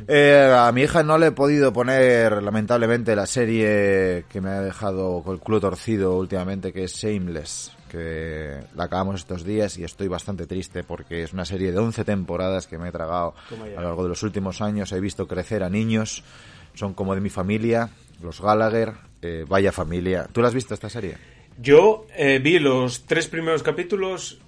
Eh, 0.06 0.54
a 0.56 0.70
mi 0.72 0.82
hija 0.82 1.02
no 1.02 1.18
le 1.18 1.28
he 1.28 1.32
podido 1.32 1.72
poner, 1.72 2.42
lamentablemente, 2.42 3.16
la 3.16 3.26
serie 3.26 4.24
que 4.28 4.40
me 4.40 4.50
ha 4.50 4.60
dejado 4.60 5.22
con 5.22 5.34
el 5.34 5.40
culo 5.40 5.60
torcido 5.60 6.16
últimamente, 6.16 6.72
que 6.72 6.84
es 6.84 6.94
Shameless, 6.94 7.72
que 7.90 8.60
la 8.74 8.84
acabamos 8.84 9.16
estos 9.16 9.44
días 9.44 9.78
y 9.78 9.84
estoy 9.84 10.08
bastante 10.08 10.46
triste 10.46 10.84
porque 10.84 11.22
es 11.22 11.32
una 11.32 11.44
serie 11.44 11.72
de 11.72 11.78
11 11.78 12.04
temporadas 12.04 12.66
que 12.66 12.78
me 12.78 12.88
he 12.88 12.92
tragado 12.92 13.34
a 13.50 13.80
lo 13.80 13.82
largo 13.82 14.02
de 14.04 14.10
los 14.10 14.22
últimos 14.22 14.60
años. 14.60 14.92
He 14.92 15.00
visto 15.00 15.26
crecer 15.26 15.62
a 15.62 15.70
niños, 15.70 16.22
son 16.74 16.94
como 16.94 17.14
de 17.14 17.20
mi 17.20 17.30
familia, 17.30 17.90
los 18.22 18.40
Gallagher, 18.40 18.94
eh, 19.22 19.44
vaya 19.48 19.72
familia. 19.72 20.28
¿Tú 20.32 20.40
la 20.40 20.48
has 20.48 20.54
visto 20.54 20.74
esta 20.74 20.88
serie? 20.88 21.16
Yo 21.60 22.06
eh, 22.16 22.38
vi 22.38 22.60
los 22.60 23.06
tres 23.06 23.26
primeros 23.26 23.64
capítulos, 23.64 24.40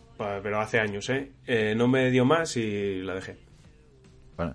pero 0.42 0.60
hace 0.60 0.78
años, 0.78 1.08
¿eh? 1.10 1.30
Eh, 1.46 1.74
No 1.76 1.88
me 1.88 2.10
dio 2.10 2.24
más 2.24 2.56
y 2.56 3.02
la 3.02 3.14
dejé. 3.14 3.36
Bueno, 4.36 4.54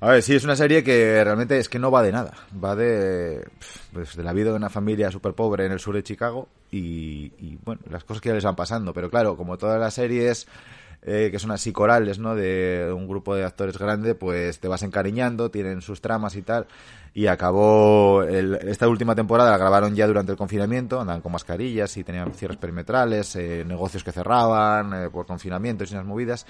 a 0.00 0.10
ver, 0.10 0.22
sí, 0.22 0.34
es 0.34 0.44
una 0.44 0.54
serie 0.54 0.84
que 0.84 1.22
realmente 1.24 1.58
es 1.58 1.68
que 1.68 1.78
no 1.78 1.90
va 1.90 2.02
de 2.02 2.12
nada. 2.12 2.34
Va 2.62 2.76
de, 2.76 3.46
pues, 3.92 4.16
la 4.16 4.32
vida 4.32 4.50
de 4.50 4.56
una 4.56 4.70
familia 4.70 5.10
súper 5.10 5.34
pobre 5.34 5.66
en 5.66 5.72
el 5.72 5.80
sur 5.80 5.94
de 5.94 6.02
Chicago 6.02 6.48
y, 6.70 7.32
y, 7.38 7.58
bueno, 7.64 7.80
las 7.90 8.04
cosas 8.04 8.20
que 8.20 8.28
ya 8.28 8.34
les 8.34 8.44
van 8.44 8.54
pasando. 8.56 8.92
Pero 8.94 9.10
claro, 9.10 9.36
como 9.36 9.58
todas 9.58 9.80
las 9.80 9.94
series 9.94 10.46
eh, 11.02 11.28
que 11.30 11.38
son 11.38 11.52
así 11.52 11.72
corales, 11.72 12.18
¿no? 12.18 12.34
De 12.34 12.92
un 12.92 13.06
grupo 13.06 13.34
de 13.34 13.44
actores 13.44 13.78
grande, 13.78 14.14
pues 14.14 14.58
te 14.58 14.68
vas 14.68 14.82
encariñando, 14.82 15.50
tienen 15.50 15.80
sus 15.80 16.00
tramas 16.00 16.34
y 16.36 16.42
tal. 16.42 16.66
Y 17.14 17.26
acabó 17.26 18.22
esta 18.24 18.88
última 18.88 19.14
temporada, 19.14 19.50
la 19.50 19.58
grabaron 19.58 19.94
ya 19.94 20.06
durante 20.06 20.32
el 20.32 20.38
confinamiento, 20.38 21.00
andaban 21.00 21.22
con 21.22 21.32
mascarillas 21.32 21.96
y 21.96 22.04
tenían 22.04 22.32
cierres 22.34 22.58
perimetrales, 22.58 23.34
eh, 23.36 23.64
negocios 23.66 24.04
que 24.04 24.12
cerraban 24.12 24.92
eh, 24.92 25.10
por 25.10 25.26
confinamiento 25.26 25.84
y 25.84 25.92
unas 25.92 26.04
movidas 26.04 26.46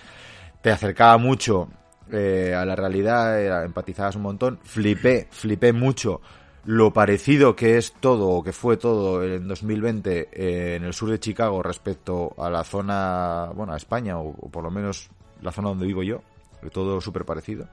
te 0.61 0.70
acercaba 0.70 1.16
mucho 1.19 1.69
a 2.11 2.65
la 2.65 2.75
realidad, 2.75 3.65
empatizabas 3.65 4.16
un 4.16 4.23
montón. 4.23 4.59
Flipé, 4.62 5.29
flipé 5.31 5.75
mucho 5.75 6.23
lo 6.70 6.93
parecido 6.93 7.57
que 7.57 7.78
es 7.78 7.93
todo, 7.93 8.28
o 8.28 8.43
que 8.45 8.53
fue 8.53 8.77
todo 8.77 9.24
en 9.24 9.49
2020 9.49 10.28
eh, 10.31 10.77
en 10.77 10.85
el 10.85 10.93
sur 10.93 11.09
de 11.09 11.19
Chicago 11.19 11.62
respecto 11.62 12.35
a 12.36 12.51
la 12.51 12.62
zona, 12.62 13.51
bueno, 13.55 13.73
a 13.73 13.78
España, 13.78 14.19
o, 14.19 14.28
o 14.39 14.51
por 14.51 14.62
lo 14.62 14.70
menos 14.70 15.09
la 15.40 15.51
zona 15.51 15.70
donde 15.70 15.86
vivo 15.86 16.03
yo, 16.03 16.20
todo 16.70 17.01
súper 17.01 17.24
parecido. 17.24 17.66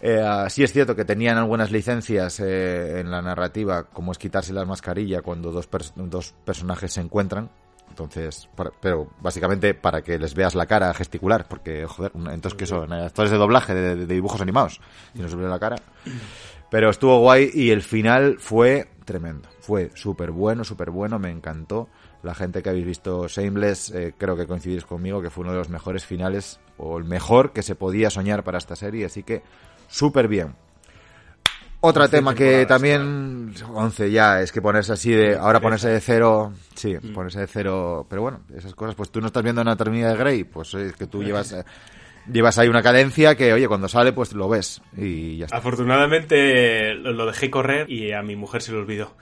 Eh, 0.00 0.22
sí 0.48 0.62
es 0.62 0.72
cierto 0.72 0.94
que 0.94 1.04
tenían 1.04 1.38
algunas 1.38 1.72
licencias 1.72 2.38
eh, 2.38 3.00
en 3.00 3.10
la 3.10 3.20
narrativa, 3.20 3.82
como 3.82 4.12
es 4.12 4.18
quitarse 4.18 4.52
la 4.52 4.64
mascarilla 4.64 5.20
cuando 5.20 5.50
dos, 5.50 5.68
dos 5.96 6.34
personajes 6.44 6.92
se 6.92 7.00
encuentran. 7.00 7.50
Entonces, 7.88 8.48
para- 8.54 8.70
pero 8.80 9.08
básicamente 9.20 9.74
para 9.74 10.02
que 10.02 10.18
les 10.18 10.34
veas 10.34 10.54
la 10.54 10.66
cara 10.66 10.94
gesticular, 10.94 11.46
porque, 11.48 11.84
joder, 11.86 12.12
entonces 12.14 12.54
que 12.54 12.66
son 12.66 12.92
actores 12.92 13.30
de 13.32 13.38
doblaje, 13.38 13.74
de, 13.74 13.96
de 13.96 14.06
dibujos 14.14 14.40
animados, 14.40 14.80
y 15.14 15.18
no 15.20 15.28
se 15.28 15.34
ve 15.36 15.48
la 15.48 15.58
cara. 15.58 15.76
Pero 16.74 16.90
estuvo 16.90 17.20
guay 17.20 17.52
y 17.54 17.70
el 17.70 17.82
final 17.82 18.38
fue 18.40 18.88
tremendo. 19.04 19.48
Fue 19.60 19.92
súper 19.94 20.32
bueno, 20.32 20.64
súper 20.64 20.90
bueno, 20.90 21.20
me 21.20 21.30
encantó. 21.30 21.88
La 22.24 22.34
gente 22.34 22.64
que 22.64 22.68
habéis 22.68 22.84
visto 22.84 23.28
Shameless, 23.28 23.92
eh, 23.92 24.14
creo 24.18 24.36
que 24.36 24.48
coincidís 24.48 24.84
conmigo 24.84 25.22
que 25.22 25.30
fue 25.30 25.42
uno 25.42 25.52
de 25.52 25.58
los 25.58 25.68
mejores 25.68 26.04
finales, 26.04 26.58
o 26.76 26.98
el 26.98 27.04
mejor 27.04 27.52
que 27.52 27.62
se 27.62 27.76
podía 27.76 28.10
soñar 28.10 28.42
para 28.42 28.58
esta 28.58 28.74
serie, 28.74 29.04
así 29.04 29.22
que 29.22 29.44
súper 29.86 30.26
bien. 30.26 30.56
Otro 31.78 32.08
tema 32.08 32.34
que 32.34 32.66
también... 32.66 33.54
11 33.72 34.10
ya, 34.10 34.40
es 34.40 34.50
que 34.50 34.60
ponerse 34.60 34.94
así 34.94 35.12
de... 35.12 35.36
Ahora 35.36 35.60
ponerse 35.60 35.90
de 35.90 36.00
cero... 36.00 36.54
Sí, 36.74 36.96
Mm. 37.00 37.12
ponerse 37.12 37.38
de 37.38 37.46
cero... 37.46 38.04
Pero 38.10 38.22
bueno, 38.22 38.40
esas 38.52 38.74
cosas, 38.74 38.96
pues 38.96 39.10
tú 39.10 39.20
no 39.20 39.28
estás 39.28 39.44
viendo 39.44 39.60
Anatomía 39.60 40.08
de 40.08 40.16
Grey, 40.16 40.42
pues 40.42 40.74
es 40.74 40.94
que 40.94 41.06
tú 41.06 41.22
llevas... 41.22 41.54
Llevas 42.30 42.58
ahí 42.58 42.68
una 42.68 42.82
cadencia 42.82 43.34
que, 43.34 43.52
oye, 43.52 43.68
cuando 43.68 43.88
sale, 43.88 44.12
pues 44.12 44.32
lo 44.32 44.48
ves 44.48 44.80
y 44.96 45.38
ya 45.38 45.44
está. 45.46 45.58
Afortunadamente 45.58 46.94
lo 46.94 47.12
lo 47.12 47.26
dejé 47.26 47.50
correr 47.50 47.90
y 47.90 48.12
a 48.12 48.22
mi 48.22 48.36
mujer 48.36 48.62
se 48.62 48.72
le 48.72 48.78
olvidó. 48.78 49.14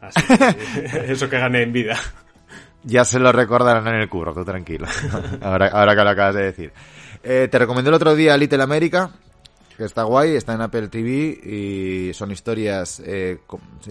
Así 0.00 0.20
que 0.26 1.12
eso 1.12 1.28
que 1.28 1.38
gané 1.38 1.62
en 1.62 1.72
vida. 1.72 1.98
Ya 2.84 3.04
se 3.04 3.18
lo 3.18 3.32
recordarán 3.32 3.88
en 3.88 4.00
el 4.00 4.08
curro, 4.08 4.34
tú 4.34 4.44
tranquilo. 4.44 4.86
ahora, 5.40 5.68
ahora 5.68 5.96
que 5.96 6.04
lo 6.04 6.10
acabas 6.10 6.34
de 6.34 6.42
decir. 6.44 6.72
Eh, 7.22 7.48
te 7.50 7.58
recomendé 7.58 7.88
el 7.88 7.94
otro 7.94 8.14
día 8.14 8.36
Little 8.36 8.62
America, 8.62 9.10
que 9.76 9.84
está 9.84 10.04
guay, 10.04 10.36
está 10.36 10.54
en 10.54 10.60
Apple 10.60 10.88
TV 10.88 11.40
y 11.42 12.14
son 12.14 12.30
historias, 12.30 13.00
eh, 13.04 13.40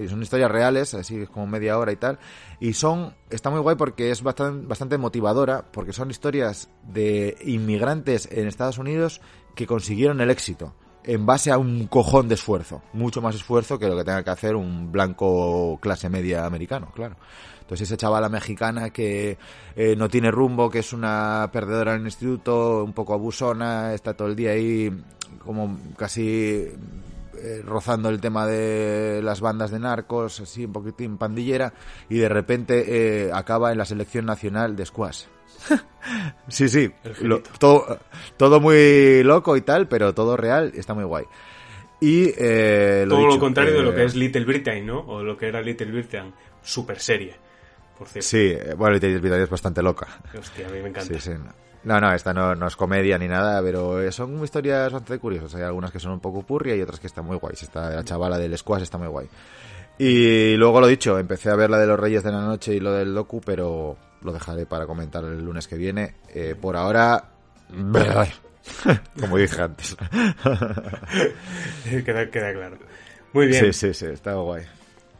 son 0.09 0.21
historias 0.21 0.51
reales, 0.51 0.93
así 0.93 1.25
como 1.27 1.47
media 1.47 1.77
hora 1.77 1.91
y 1.91 1.97
tal. 1.97 2.19
Y 2.59 2.73
son, 2.73 3.13
está 3.29 3.49
muy 3.49 3.59
guay 3.59 3.75
porque 3.75 4.11
es 4.11 4.23
bastante, 4.23 4.65
bastante 4.67 4.97
motivadora, 4.97 5.65
porque 5.71 5.93
son 5.93 6.11
historias 6.11 6.69
de 6.83 7.37
inmigrantes 7.45 8.29
en 8.31 8.47
Estados 8.47 8.77
Unidos 8.77 9.21
que 9.55 9.67
consiguieron 9.67 10.21
el 10.21 10.31
éxito 10.31 10.73
en 11.05 11.25
base 11.25 11.51
a 11.51 11.57
un 11.57 11.87
cojón 11.87 12.27
de 12.27 12.35
esfuerzo, 12.35 12.81
mucho 12.93 13.21
más 13.21 13.35
esfuerzo 13.35 13.77
que 13.77 13.87
lo 13.87 13.97
que 13.97 14.03
tenga 14.03 14.23
que 14.23 14.29
hacer 14.29 14.55
un 14.55 14.91
blanco 14.91 15.77
clase 15.81 16.09
media 16.09 16.45
americano, 16.45 16.91
claro. 16.93 17.17
Entonces 17.61 17.87
esa 17.87 17.97
chavala 17.97 18.29
mexicana 18.29 18.89
que 18.89 19.37
eh, 19.75 19.95
no 19.95 20.09
tiene 20.09 20.31
rumbo, 20.31 20.69
que 20.69 20.79
es 20.79 20.91
una 20.93 21.49
perdedora 21.51 21.93
en 21.93 22.01
el 22.01 22.07
instituto, 22.07 22.83
un 22.83 22.93
poco 22.93 23.13
abusona, 23.13 23.93
está 23.93 24.13
todo 24.13 24.27
el 24.27 24.35
día 24.35 24.51
ahí 24.51 24.91
como 25.39 25.77
casi 25.97 26.69
eh, 27.37 27.61
rozando 27.65 28.09
el 28.09 28.19
tema 28.21 28.45
de 28.47 29.21
las 29.23 29.41
bandas 29.41 29.71
de 29.71 29.79
narcos, 29.79 30.39
así 30.39 30.65
un 30.65 30.73
poquitín 30.73 31.17
pandillera, 31.17 31.73
y 32.09 32.17
de 32.17 32.29
repente 32.29 33.25
eh, 33.27 33.31
acaba 33.33 33.71
en 33.71 33.77
la 33.77 33.85
selección 33.85 34.25
nacional 34.25 34.75
de 34.75 34.85
squash. 34.85 35.23
sí, 36.47 36.67
sí, 36.69 36.91
lo- 37.21 37.41
todo, 37.59 37.99
todo 38.37 38.59
muy 38.59 39.23
loco 39.23 39.55
y 39.57 39.61
tal, 39.61 39.87
pero 39.87 40.13
todo 40.13 40.35
real, 40.37 40.71
está 40.75 40.93
muy 40.93 41.03
guay. 41.05 41.25
Y 41.99 42.33
eh, 42.37 43.05
lo 43.07 43.15
Todo 43.15 43.27
lo 43.27 43.39
contrario 43.39 43.73
de 43.75 43.81
lo 43.83 43.91
eh, 43.91 43.95
que 43.95 44.03
es 44.03 44.15
Little 44.15 44.43
Britain, 44.43 44.85
¿no? 44.85 44.99
O 44.99 45.23
lo 45.23 45.37
que 45.37 45.47
era 45.47 45.61
Little 45.61 45.89
Britain. 45.91 46.33
Super 46.61 46.99
serie, 46.99 47.35
por 47.97 48.09
cierto. 48.09 48.27
Sí, 48.27 48.39
eh, 48.51 48.73
bueno, 48.77 48.93
Little 48.95 49.19
Britain 49.19 49.41
es 49.41 49.49
bastante 49.49 49.81
loca. 49.81 50.07
Hostia, 50.37 50.67
a 50.67 50.71
mí 50.71 50.81
me 50.81 50.89
encanta. 50.89 51.13
Sí, 51.13 51.19
sí. 51.19 51.31
No, 51.83 51.99
no, 51.99 52.13
esta 52.13 52.33
no, 52.33 52.55
no 52.55 52.67
es 52.67 52.75
comedia 52.75 53.17
ni 53.17 53.27
nada, 53.27 53.61
pero 53.61 54.09
son 54.11 54.41
historias 54.43 54.91
bastante 54.91 55.19
curiosas. 55.19 55.55
Hay 55.55 55.63
algunas 55.63 55.91
que 55.91 55.99
son 55.99 56.13
un 56.13 56.19
poco 56.19 56.43
purria 56.43 56.75
y 56.75 56.81
otras 56.81 56.99
que 56.99 57.07
están 57.07 57.25
muy 57.25 57.37
guays. 57.37 57.63
Esta 57.63 57.89
de 57.89 57.95
la 57.97 58.03
chavala 58.03 58.37
del 58.37 58.57
squash 58.57 58.83
está 58.83 58.97
muy 58.97 59.07
guay. 59.07 59.27
Y 59.97 60.55
luego 60.55 60.79
lo 60.79 60.87
dicho, 60.87 61.19
empecé 61.19 61.49
a 61.49 61.55
ver 61.55 61.69
la 61.69 61.77
de 61.77 61.87
los 61.87 61.99
Reyes 61.99 62.23
de 62.23 62.31
la 62.31 62.41
Noche 62.41 62.73
y 62.73 62.79
lo 62.79 62.93
del 62.93 63.13
docu, 63.13 63.41
pero 63.41 63.97
lo 64.21 64.31
dejaré 64.31 64.65
para 64.65 64.87
comentar 64.87 65.23
el 65.25 65.43
lunes 65.43 65.67
que 65.67 65.75
viene. 65.75 66.15
Eh, 66.33 66.55
por 66.59 66.75
ahora, 66.75 67.25
como 69.19 69.37
dije 69.37 69.61
antes. 69.61 69.95
queda, 72.05 72.29
queda 72.29 72.53
claro. 72.53 72.77
Muy 73.33 73.47
bien. 73.47 73.65
Sí, 73.65 73.73
sí, 73.73 73.93
sí, 73.93 74.05
está 74.05 74.35
guay. 74.35 74.63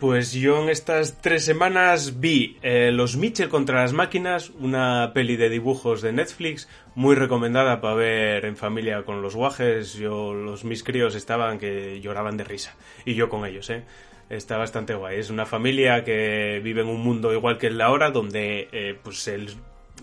Pues 0.04 0.34
yo 0.34 0.62
en 0.62 0.68
estas 0.68 1.22
tres 1.22 1.46
semanas 1.46 2.20
vi 2.20 2.58
eh, 2.62 2.92
Los 2.92 3.16
Mitchell 3.16 3.48
contra 3.48 3.84
las 3.84 3.94
máquinas, 3.94 4.50
una 4.60 5.12
peli 5.14 5.38
de 5.38 5.48
dibujos 5.48 6.02
de 6.02 6.12
Netflix, 6.12 6.68
muy 6.94 7.16
recomendada 7.16 7.80
para 7.80 7.96
ver 7.96 8.44
en 8.44 8.58
familia 8.58 9.04
con 9.04 9.22
los 9.22 9.34
guajes. 9.34 9.94
Yo, 9.94 10.34
los 10.34 10.66
mis 10.66 10.84
críos 10.84 11.16
estaban 11.16 11.58
que 11.58 12.02
lloraban 12.02 12.36
de 12.36 12.44
risa. 12.44 12.76
Y 13.06 13.14
yo 13.14 13.30
con 13.30 13.46
ellos, 13.46 13.70
¿eh? 13.70 13.86
Está 14.30 14.58
bastante 14.58 14.94
guay. 14.94 15.20
Es 15.20 15.30
una 15.30 15.46
familia 15.46 16.04
que 16.04 16.60
vive 16.62 16.82
en 16.82 16.90
un 16.90 17.00
mundo 17.00 17.32
igual 17.32 17.58
que 17.58 17.68
el 17.68 17.78
de 17.78 17.84
ahora, 17.84 18.12
donde 18.12 18.68
eh, 18.74 19.00
pues 19.02 19.26
el, 19.30 19.52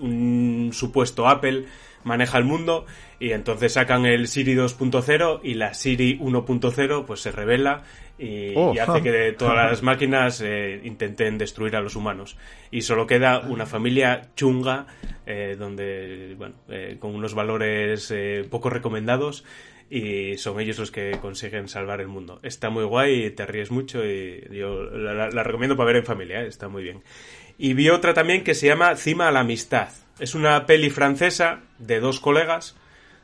un 0.00 0.70
supuesto 0.72 1.28
Apple 1.28 1.66
maneja 2.04 2.38
el 2.38 2.44
mundo 2.44 2.86
y 3.18 3.32
entonces 3.32 3.74
sacan 3.74 4.06
el 4.06 4.28
Siri 4.28 4.54
2.0 4.54 5.40
y 5.42 5.54
la 5.54 5.74
Siri 5.74 6.18
1.0 6.18 7.04
pues 7.04 7.20
se 7.20 7.30
revela 7.30 7.82
y, 8.20 8.52
Oh. 8.54 8.72
y 8.74 8.78
hace 8.78 9.02
que 9.02 9.32
todas 9.32 9.54
las 9.70 9.82
máquinas 9.82 10.40
eh, 10.44 10.80
intenten 10.84 11.38
destruir 11.38 11.74
a 11.76 11.80
los 11.80 11.96
humanos 11.96 12.36
y 12.70 12.82
solo 12.82 13.06
queda 13.06 13.40
una 13.40 13.64
familia 13.66 14.28
chunga 14.36 14.86
eh, 15.26 15.56
donde 15.58 16.34
bueno 16.36 16.54
eh, 16.68 16.96
con 17.00 17.14
unos 17.14 17.32
valores 17.34 18.10
eh, 18.10 18.46
poco 18.50 18.68
recomendados 18.68 19.44
y 19.88 20.36
son 20.36 20.60
ellos 20.60 20.78
los 20.78 20.90
que 20.92 21.12
consiguen 21.20 21.66
salvar 21.66 22.00
el 22.00 22.06
mundo. 22.06 22.38
Está 22.44 22.70
muy 22.70 22.84
guay, 22.84 23.30
te 23.30 23.44
ríes 23.46 23.72
mucho 23.72 24.04
y 24.06 24.40
yo 24.52 24.84
la, 24.84 25.14
la- 25.14 25.30
la 25.30 25.42
recomiendo 25.42 25.76
para 25.76 25.88
ver 25.88 25.96
en 25.96 26.04
familia, 26.04 26.42
¿eh? 26.42 26.46
está 26.46 26.68
muy 26.68 26.82
bien. 26.84 27.02
Y 27.58 27.74
vi 27.74 27.88
otra 27.88 28.14
también 28.14 28.44
que 28.44 28.54
se 28.54 28.68
llama 28.68 28.94
Cima 28.96 29.26
a 29.26 29.32
la 29.32 29.40
Amistad. 29.40 29.88
Es 30.20 30.34
una 30.36 30.64
peli 30.66 30.90
francesa 30.90 31.62
de 31.78 31.98
dos 31.98 32.20
colegas, 32.20 32.76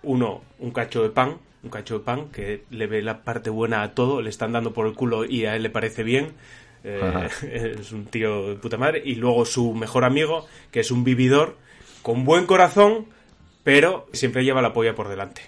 uno 0.03 0.43
un 0.59 0.73
cacho 0.73 1.03
de 1.05 1.11
pan, 1.11 1.37
un 1.67 1.71
cacho 1.71 1.99
de 1.99 2.05
pan 2.05 2.29
que 2.31 2.63
le 2.71 2.87
ve 2.87 3.03
la 3.03 3.23
parte 3.25 3.51
buena 3.51 3.83
a 3.83 3.93
todo, 3.93 4.23
le 4.23 4.31
están 4.31 4.53
dando 4.53 4.73
por 4.73 4.87
el 4.87 4.95
culo 4.95 5.25
y 5.25 5.45
a 5.47 5.57
él 5.57 5.65
le 5.65 5.71
parece 5.71 6.05
bien. 6.05 6.33
Eh, 6.85 7.29
es 7.81 7.93
un 7.93 8.07
tío 8.07 8.51
de 8.51 8.55
puta 8.55 8.77
madre. 8.79 9.03
Y 9.05 9.17
luego 9.17 9.45
su 9.45 9.75
mejor 9.75 10.05
amigo, 10.05 10.47
que 10.71 10.81
es 10.81 10.91
un 10.91 11.03
vividor 11.05 11.57
con 12.03 12.25
buen 12.25 12.47
corazón, 12.47 13.07
pero 13.65 14.07
siempre 14.13 14.45
lleva 14.45 14.63
la 14.63 14.73
polla 14.73 14.95
por 14.95 15.09
delante. 15.09 15.43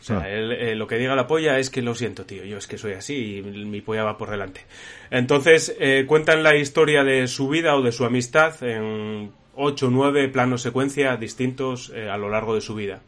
O 0.00 0.02
sea, 0.02 0.20
Ah. 0.20 0.30
él, 0.30 0.50
eh, 0.50 0.74
lo 0.74 0.86
que 0.86 0.96
diga 0.96 1.14
la 1.14 1.26
polla 1.26 1.58
es 1.58 1.70
que 1.70 1.82
lo 1.82 1.94
siento, 1.94 2.24
tío, 2.24 2.44
yo 2.44 2.56
es 2.58 2.66
que 2.66 2.78
soy 2.78 2.94
así 2.94 3.36
y 3.36 3.42
mi 3.42 3.80
polla 3.82 4.02
va 4.02 4.18
por 4.18 4.30
delante. 4.30 4.62
Entonces, 5.10 5.76
eh, 5.78 6.04
cuentan 6.08 6.42
la 6.42 6.56
historia 6.56 7.04
de 7.04 7.28
su 7.28 7.48
vida 7.48 7.76
o 7.76 7.82
de 7.82 7.92
su 7.92 8.04
amistad 8.04 8.60
en 8.64 9.30
8 9.54 9.86
o 9.86 9.90
9 9.90 10.28
planos 10.28 10.62
secuencia 10.62 11.16
distintos 11.16 11.92
a 11.92 12.16
lo 12.16 12.30
largo 12.30 12.54
de 12.54 12.62
su 12.62 12.74
vida. 12.74 13.02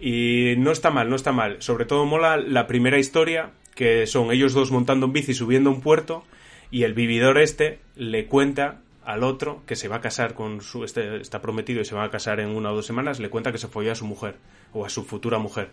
Y 0.00 0.54
no 0.56 0.72
está 0.72 0.90
mal, 0.90 1.10
no 1.10 1.16
está 1.16 1.32
mal. 1.32 1.56
Sobre 1.60 1.84
todo 1.84 2.06
mola 2.06 2.38
la 2.38 2.66
primera 2.66 2.98
historia, 2.98 3.50
que 3.74 4.06
son 4.06 4.32
ellos 4.32 4.54
dos 4.54 4.70
montando 4.70 5.06
en 5.06 5.12
bici 5.12 5.34
subiendo 5.34 5.70
a 5.70 5.74
un 5.74 5.80
puerto 5.82 6.24
y 6.70 6.84
el 6.84 6.94
vividor 6.94 7.38
este 7.38 7.80
le 7.96 8.26
cuenta 8.26 8.80
al 9.04 9.24
otro 9.24 9.62
que 9.66 9.76
se 9.76 9.88
va 9.88 9.96
a 9.96 10.00
casar 10.00 10.34
con 10.34 10.60
su 10.60 10.84
este 10.84 11.20
está 11.20 11.42
prometido 11.42 11.80
y 11.80 11.84
se 11.84 11.94
va 11.94 12.04
a 12.04 12.10
casar 12.10 12.40
en 12.40 12.50
una 12.50 12.70
o 12.70 12.76
dos 12.76 12.86
semanas, 12.86 13.18
le 13.18 13.28
cuenta 13.28 13.52
que 13.52 13.58
se 13.58 13.68
folló 13.68 13.92
a 13.92 13.94
su 13.94 14.06
mujer 14.06 14.36
o 14.72 14.84
a 14.84 14.88
su 14.88 15.04
futura 15.04 15.38
mujer. 15.38 15.70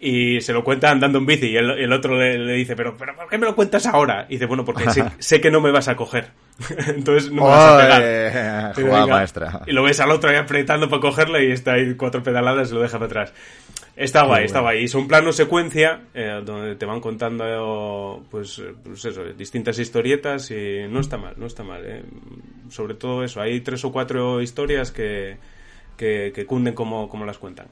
Y 0.00 0.40
se 0.42 0.52
lo 0.52 0.62
cuenta 0.62 0.90
andando 0.92 1.18
en 1.18 1.26
bici 1.26 1.46
y 1.48 1.56
el, 1.56 1.70
el 1.72 1.92
otro 1.92 2.16
le, 2.16 2.38
le 2.38 2.52
dice, 2.52 2.76
pero, 2.76 2.96
pero 2.96 3.16
¿por 3.16 3.28
qué 3.28 3.36
me 3.36 3.46
lo 3.46 3.56
cuentas 3.56 3.84
ahora? 3.86 4.26
Y 4.28 4.34
dice, 4.34 4.46
bueno, 4.46 4.64
porque 4.64 4.88
sé, 4.90 5.04
sé 5.18 5.40
que 5.40 5.50
no 5.50 5.60
me 5.60 5.72
vas 5.72 5.88
a 5.88 5.96
coger. 5.96 6.30
Entonces 6.86 7.32
no 7.32 7.42
me 7.42 7.48
vas 7.48 7.72
a 7.72 7.78
pegar. 7.78 8.74
Venga, 8.76 9.06
maestra. 9.06 9.60
Y 9.66 9.72
lo 9.72 9.82
ves 9.82 9.98
al 9.98 10.12
otro 10.12 10.30
ahí 10.30 10.36
apretando 10.36 10.88
para 10.88 11.00
cogerle 11.00 11.48
y 11.48 11.50
está 11.52 11.72
ahí 11.72 11.94
cuatro 11.94 12.22
pedaladas 12.22 12.70
y 12.70 12.74
lo 12.74 12.80
deja 12.80 12.98
para 12.98 13.06
atrás. 13.06 13.32
Está 13.96 14.22
guay, 14.22 14.44
está 14.44 14.60
guay. 14.60 14.84
Y 14.84 14.88
son 14.88 15.08
planos 15.08 15.34
secuencia 15.34 16.02
eh, 16.14 16.40
donde 16.44 16.76
te 16.76 16.86
van 16.86 17.00
contando 17.00 18.24
pues, 18.30 18.60
eh, 18.60 18.72
pues 18.84 19.04
eso, 19.04 19.24
distintas 19.36 19.80
historietas 19.80 20.52
y 20.52 20.86
no 20.88 21.00
está 21.00 21.16
mal, 21.16 21.34
no 21.36 21.46
está 21.46 21.64
mal. 21.64 21.82
eh. 21.84 22.04
Sobre 22.70 22.94
todo 22.94 23.24
eso, 23.24 23.40
hay 23.40 23.60
tres 23.62 23.84
o 23.84 23.90
cuatro 23.90 24.40
historias 24.40 24.92
que, 24.92 25.36
que, 25.96 26.30
que 26.32 26.46
cunden 26.46 26.74
como, 26.74 27.08
como 27.08 27.24
las 27.26 27.38
cuentan. 27.38 27.66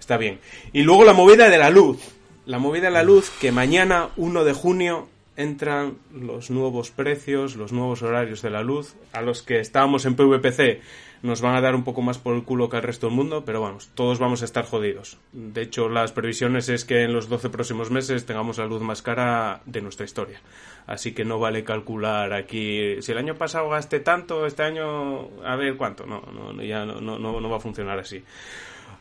Está 0.00 0.16
bien. 0.16 0.40
Y 0.72 0.82
luego 0.82 1.04
la 1.04 1.12
movida 1.12 1.48
de 1.48 1.58
la 1.58 1.70
luz. 1.70 1.98
La 2.46 2.58
movida 2.58 2.86
de 2.86 2.90
la 2.90 3.04
luz 3.04 3.30
que 3.38 3.52
mañana, 3.52 4.08
1 4.16 4.44
de 4.44 4.52
junio, 4.52 5.08
entran 5.36 5.98
los 6.12 6.50
nuevos 6.50 6.90
precios, 6.90 7.54
los 7.54 7.72
nuevos 7.72 8.02
horarios 8.02 8.42
de 8.42 8.50
la 8.50 8.62
luz, 8.62 8.96
a 9.12 9.22
los 9.22 9.42
que 9.42 9.60
estábamos 9.60 10.04
en 10.06 10.16
PVPC 10.16 10.80
nos 11.22 11.42
van 11.42 11.54
a 11.54 11.60
dar 11.60 11.74
un 11.74 11.84
poco 11.84 12.00
más 12.02 12.18
por 12.18 12.34
el 12.34 12.44
culo 12.44 12.70
que 12.70 12.78
al 12.78 12.82
resto 12.82 13.06
del 13.06 13.16
mundo, 13.16 13.44
pero 13.44 13.60
vamos, 13.60 13.90
todos 13.94 14.18
vamos 14.18 14.42
a 14.42 14.46
estar 14.46 14.64
jodidos. 14.64 15.18
De 15.32 15.62
hecho, 15.62 15.88
las 15.88 16.12
previsiones 16.12 16.68
es 16.68 16.84
que 16.84 17.02
en 17.02 17.12
los 17.12 17.28
12 17.28 17.50
próximos 17.50 17.90
meses 17.90 18.24
tengamos 18.24 18.58
la 18.58 18.66
luz 18.66 18.80
más 18.80 19.02
cara 19.02 19.60
de 19.66 19.82
nuestra 19.82 20.06
historia. 20.06 20.40
Así 20.86 21.12
que 21.12 21.24
no 21.24 21.38
vale 21.38 21.62
calcular 21.62 22.32
aquí, 22.32 23.00
si 23.02 23.12
el 23.12 23.18
año 23.18 23.34
pasado 23.34 23.68
gasté 23.68 24.00
tanto, 24.00 24.46
este 24.46 24.62
año 24.62 25.28
a 25.44 25.56
ver 25.56 25.76
cuánto. 25.76 26.06
No, 26.06 26.22
no 26.22 26.62
ya 26.62 26.86
no, 26.86 27.00
no, 27.00 27.18
no, 27.18 27.40
no 27.40 27.50
va 27.50 27.58
a 27.58 27.60
funcionar 27.60 27.98
así. 27.98 28.24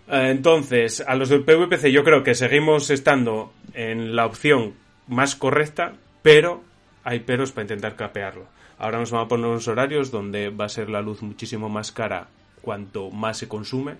Eh, 0.09 0.29
Entonces, 0.31 1.03
a 1.05 1.15
los 1.15 1.29
del 1.29 1.43
PVPC 1.43 1.91
yo 1.91 2.03
creo 2.03 2.23
que 2.23 2.35
seguimos 2.35 2.89
estando 2.89 3.53
en 3.73 4.15
la 4.15 4.25
opción 4.25 4.73
más 5.07 5.35
correcta, 5.35 5.93
pero 6.21 6.63
hay 7.03 7.19
peros 7.19 7.51
para 7.51 7.63
intentar 7.63 7.95
capearlo. 7.95 8.47
Ahora 8.77 8.99
nos 8.99 9.11
van 9.11 9.25
a 9.25 9.27
poner 9.27 9.45
unos 9.45 9.67
horarios 9.67 10.09
donde 10.09 10.49
va 10.49 10.65
a 10.65 10.69
ser 10.69 10.89
la 10.89 11.01
luz 11.01 11.21
muchísimo 11.21 11.69
más 11.69 11.91
cara 11.91 12.27
cuanto 12.61 13.11
más 13.11 13.37
se 13.37 13.47
consume. 13.47 13.95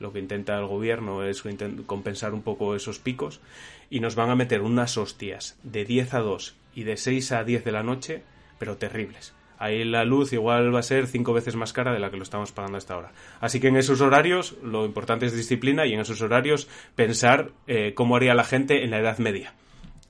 Lo 0.00 0.12
que 0.12 0.18
intenta 0.18 0.58
el 0.58 0.66
gobierno 0.66 1.22
es 1.22 1.44
compensar 1.86 2.34
un 2.34 2.42
poco 2.42 2.74
esos 2.74 2.98
picos. 2.98 3.40
Y 3.88 4.00
nos 4.00 4.16
van 4.16 4.30
a 4.30 4.34
meter 4.34 4.62
unas 4.62 4.96
hostias 4.96 5.56
de 5.62 5.84
10 5.84 6.14
a 6.14 6.20
2 6.20 6.56
y 6.74 6.84
de 6.84 6.96
6 6.96 7.32
a 7.32 7.44
10 7.44 7.64
de 7.64 7.72
la 7.72 7.82
noche, 7.82 8.22
pero 8.58 8.78
terribles. 8.78 9.34
Ahí 9.62 9.84
la 9.84 10.04
luz 10.04 10.32
igual 10.32 10.74
va 10.74 10.80
a 10.80 10.82
ser 10.82 11.06
cinco 11.06 11.32
veces 11.32 11.54
más 11.54 11.72
cara 11.72 11.92
de 11.92 12.00
la 12.00 12.10
que 12.10 12.16
lo 12.16 12.24
estamos 12.24 12.50
pagando 12.50 12.78
hasta 12.78 12.94
ahora. 12.94 13.12
Así 13.40 13.60
que 13.60 13.68
en 13.68 13.76
esos 13.76 14.00
horarios 14.00 14.56
lo 14.60 14.84
importante 14.84 15.26
es 15.26 15.36
disciplina 15.36 15.86
y 15.86 15.94
en 15.94 16.00
esos 16.00 16.20
horarios 16.20 16.68
pensar 16.96 17.52
eh, 17.68 17.94
cómo 17.94 18.16
haría 18.16 18.34
la 18.34 18.42
gente 18.42 18.82
en 18.82 18.90
la 18.90 18.98
Edad 18.98 19.18
Media. 19.18 19.54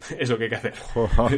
Es 0.19 0.31
lo 0.31 0.39
que 0.39 0.45
hay 0.45 0.51
que 0.51 0.57
hacer. 0.57 0.75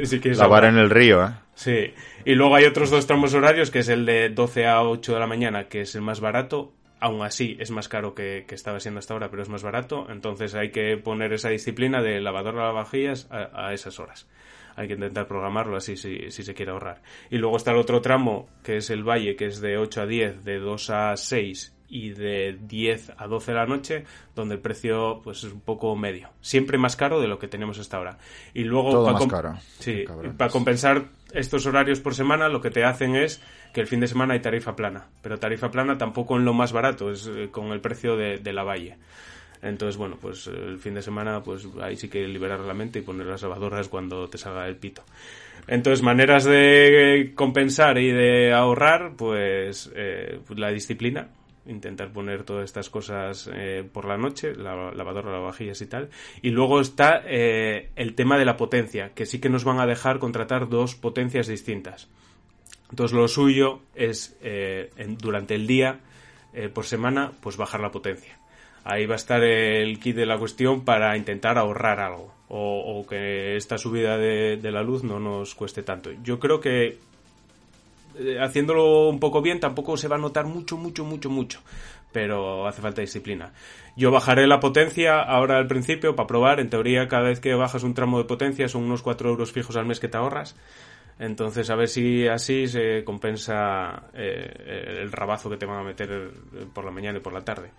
Si 0.06 0.20
Lavar 0.20 0.64
en 0.66 0.78
el 0.78 0.90
río, 0.90 1.24
¿eh? 1.24 1.30
Sí. 1.56 1.92
Y 2.24 2.36
luego 2.36 2.54
hay 2.54 2.66
otros 2.66 2.88
dos 2.88 3.04
tramos 3.08 3.34
horarios, 3.34 3.72
que 3.72 3.80
es 3.80 3.88
el 3.88 4.06
de 4.06 4.28
12 4.28 4.66
a 4.66 4.82
8 4.82 5.14
de 5.14 5.18
la 5.18 5.26
mañana, 5.26 5.64
que 5.64 5.80
es 5.80 5.96
el 5.96 6.02
más 6.02 6.20
barato. 6.20 6.72
Aún 7.00 7.20
así, 7.22 7.56
es 7.58 7.72
más 7.72 7.88
caro 7.88 8.14
que, 8.14 8.44
que 8.46 8.54
estaba 8.54 8.78
siendo 8.78 9.00
hasta 9.00 9.12
ahora, 9.12 9.28
pero 9.28 9.42
es 9.42 9.48
más 9.48 9.64
barato. 9.64 10.06
Entonces 10.08 10.54
hay 10.54 10.70
que 10.70 10.96
poner 10.98 11.32
esa 11.32 11.48
disciplina 11.48 12.00
de 12.00 12.20
lavador 12.20 12.54
a 12.54 12.58
lavavajillas 12.58 13.28
a, 13.32 13.66
a 13.66 13.74
esas 13.74 13.98
horas. 13.98 14.28
Hay 14.76 14.88
que 14.88 14.94
intentar 14.94 15.26
programarlo 15.28 15.76
así 15.76 15.96
si, 15.96 16.30
si 16.30 16.42
se 16.42 16.54
quiere 16.54 16.72
ahorrar. 16.72 17.02
Y 17.30 17.38
luego 17.38 17.56
está 17.56 17.70
el 17.70 17.78
otro 17.78 18.00
tramo, 18.00 18.48
que 18.62 18.78
es 18.78 18.90
el 18.90 19.02
valle, 19.08 19.36
que 19.36 19.46
es 19.46 19.60
de 19.60 19.78
8 19.78 20.02
a 20.02 20.06
10, 20.06 20.44
de 20.44 20.58
2 20.58 20.90
a 20.90 21.16
6 21.16 21.70
y 21.88 22.10
de 22.10 22.58
10 22.60 23.12
a 23.16 23.26
12 23.28 23.52
de 23.52 23.56
la 23.56 23.66
noche, 23.66 24.04
donde 24.34 24.56
el 24.56 24.60
precio 24.60 25.20
pues 25.22 25.44
es 25.44 25.52
un 25.52 25.60
poco 25.60 25.94
medio. 25.94 26.30
Siempre 26.40 26.76
más 26.78 26.96
caro 26.96 27.20
de 27.20 27.28
lo 27.28 27.38
que 27.38 27.46
tenemos 27.46 27.78
hasta 27.78 27.98
ahora. 27.98 28.18
Y 28.52 28.64
luego 28.64 28.90
Todo 28.90 29.06
pa 29.06 29.12
más 29.12 29.20
com- 29.20 29.30
caro. 29.30 29.54
Sí, 29.78 30.04
Cabrones. 30.04 30.34
para 30.34 30.50
compensar 30.50 31.04
estos 31.32 31.66
horarios 31.66 32.00
por 32.00 32.14
semana, 32.14 32.48
lo 32.48 32.60
que 32.60 32.70
te 32.70 32.84
hacen 32.84 33.14
es 33.14 33.40
que 33.72 33.80
el 33.80 33.86
fin 33.86 34.00
de 34.00 34.08
semana 34.08 34.34
hay 34.34 34.40
tarifa 34.40 34.74
plana. 34.74 35.06
Pero 35.22 35.38
tarifa 35.38 35.70
plana 35.70 35.96
tampoco 35.98 36.36
en 36.36 36.44
lo 36.44 36.52
más 36.54 36.72
barato, 36.72 37.10
es 37.12 37.28
eh, 37.28 37.48
con 37.52 37.66
el 37.68 37.80
precio 37.80 38.16
de, 38.16 38.38
de 38.38 38.52
la 38.52 38.64
valle. 38.64 38.96
Entonces, 39.64 39.96
bueno, 39.96 40.18
pues 40.20 40.46
eh, 40.46 40.50
el 40.54 40.78
fin 40.78 40.92
de 40.94 41.00
semana, 41.02 41.42
pues 41.42 41.66
ahí 41.80 41.96
sí 41.96 42.08
que 42.10 42.28
liberar 42.28 42.60
la 42.60 42.74
mente 42.74 42.98
y 42.98 43.02
poner 43.02 43.26
las 43.26 43.42
lavadoras 43.42 43.88
cuando 43.88 44.28
te 44.28 44.36
salga 44.36 44.68
el 44.68 44.76
pito. 44.76 45.02
Entonces, 45.66 46.02
maneras 46.02 46.44
de 46.44 47.32
compensar 47.34 47.96
y 47.96 48.12
de 48.12 48.52
ahorrar, 48.52 49.14
pues, 49.16 49.90
eh, 49.96 50.38
pues 50.46 50.58
la 50.58 50.68
disciplina, 50.68 51.28
intentar 51.66 52.12
poner 52.12 52.42
todas 52.42 52.64
estas 52.64 52.90
cosas 52.90 53.48
eh, 53.54 53.88
por 53.90 54.04
la 54.04 54.18
noche, 54.18 54.54
la 54.54 54.92
lavadora, 54.92 55.30
lavavajillas 55.32 55.80
y 55.80 55.86
tal. 55.86 56.10
Y 56.42 56.50
luego 56.50 56.82
está 56.82 57.22
eh, 57.24 57.88
el 57.96 58.14
tema 58.14 58.36
de 58.36 58.44
la 58.44 58.58
potencia, 58.58 59.12
que 59.14 59.24
sí 59.24 59.40
que 59.40 59.48
nos 59.48 59.64
van 59.64 59.80
a 59.80 59.86
dejar 59.86 60.18
contratar 60.18 60.68
dos 60.68 60.94
potencias 60.94 61.46
distintas. 61.46 62.08
Entonces 62.90 63.16
lo 63.16 63.26
suyo 63.28 63.80
es 63.94 64.36
en- 64.42 65.16
durante 65.16 65.54
el 65.54 65.66
día, 65.66 66.00
por 66.74 66.84
semana, 66.84 67.32
pues 67.40 67.56
bajar 67.56 67.80
la 67.80 67.90
potencia. 67.90 68.38
Ahí 68.84 69.06
va 69.06 69.14
a 69.14 69.16
estar 69.16 69.42
el 69.42 69.98
kit 69.98 70.14
de 70.14 70.26
la 70.26 70.38
cuestión 70.38 70.84
para 70.84 71.16
intentar 71.16 71.56
ahorrar 71.58 72.00
algo 72.00 72.34
o, 72.48 73.00
o 73.00 73.06
que 73.06 73.56
esta 73.56 73.78
subida 73.78 74.18
de, 74.18 74.58
de 74.58 74.70
la 74.70 74.82
luz 74.82 75.02
no 75.04 75.18
nos 75.18 75.54
cueste 75.54 75.82
tanto. 75.82 76.10
Yo 76.22 76.38
creo 76.38 76.60
que 76.60 76.98
eh, 78.16 78.38
haciéndolo 78.40 79.08
un 79.08 79.18
poco 79.18 79.42
bien 79.42 79.58
tampoco 79.58 79.96
se 79.96 80.08
va 80.08 80.16
a 80.16 80.18
notar 80.18 80.46
mucho, 80.46 80.76
mucho, 80.76 81.04
mucho, 81.04 81.30
mucho. 81.30 81.60
Pero 82.12 82.66
hace 82.68 82.80
falta 82.80 83.00
disciplina. 83.00 83.52
Yo 83.96 84.12
bajaré 84.12 84.46
la 84.46 84.60
potencia 84.60 85.20
ahora 85.20 85.58
al 85.58 85.66
principio 85.66 86.14
para 86.14 86.28
probar. 86.28 86.60
En 86.60 86.70
teoría, 86.70 87.08
cada 87.08 87.24
vez 87.24 87.40
que 87.40 87.54
bajas 87.54 87.82
un 87.82 87.94
tramo 87.94 88.18
de 88.18 88.24
potencia 88.24 88.68
son 88.68 88.84
unos 88.84 89.02
4 89.02 89.28
euros 89.28 89.50
fijos 89.50 89.76
al 89.76 89.86
mes 89.86 89.98
que 89.98 90.08
te 90.08 90.16
ahorras. 90.16 90.54
Entonces, 91.18 91.70
a 91.70 91.76
ver 91.76 91.88
si 91.88 92.26
así 92.28 92.68
se 92.68 93.02
compensa 93.04 94.04
eh, 94.14 95.00
el 95.02 95.10
rabazo 95.10 95.50
que 95.50 95.56
te 95.56 95.66
van 95.66 95.80
a 95.80 95.82
meter 95.82 96.10
eh, 96.10 96.66
por 96.72 96.84
la 96.84 96.92
mañana 96.92 97.18
y 97.18 97.20
por 97.20 97.32
la 97.32 97.44
tarde. 97.44 97.70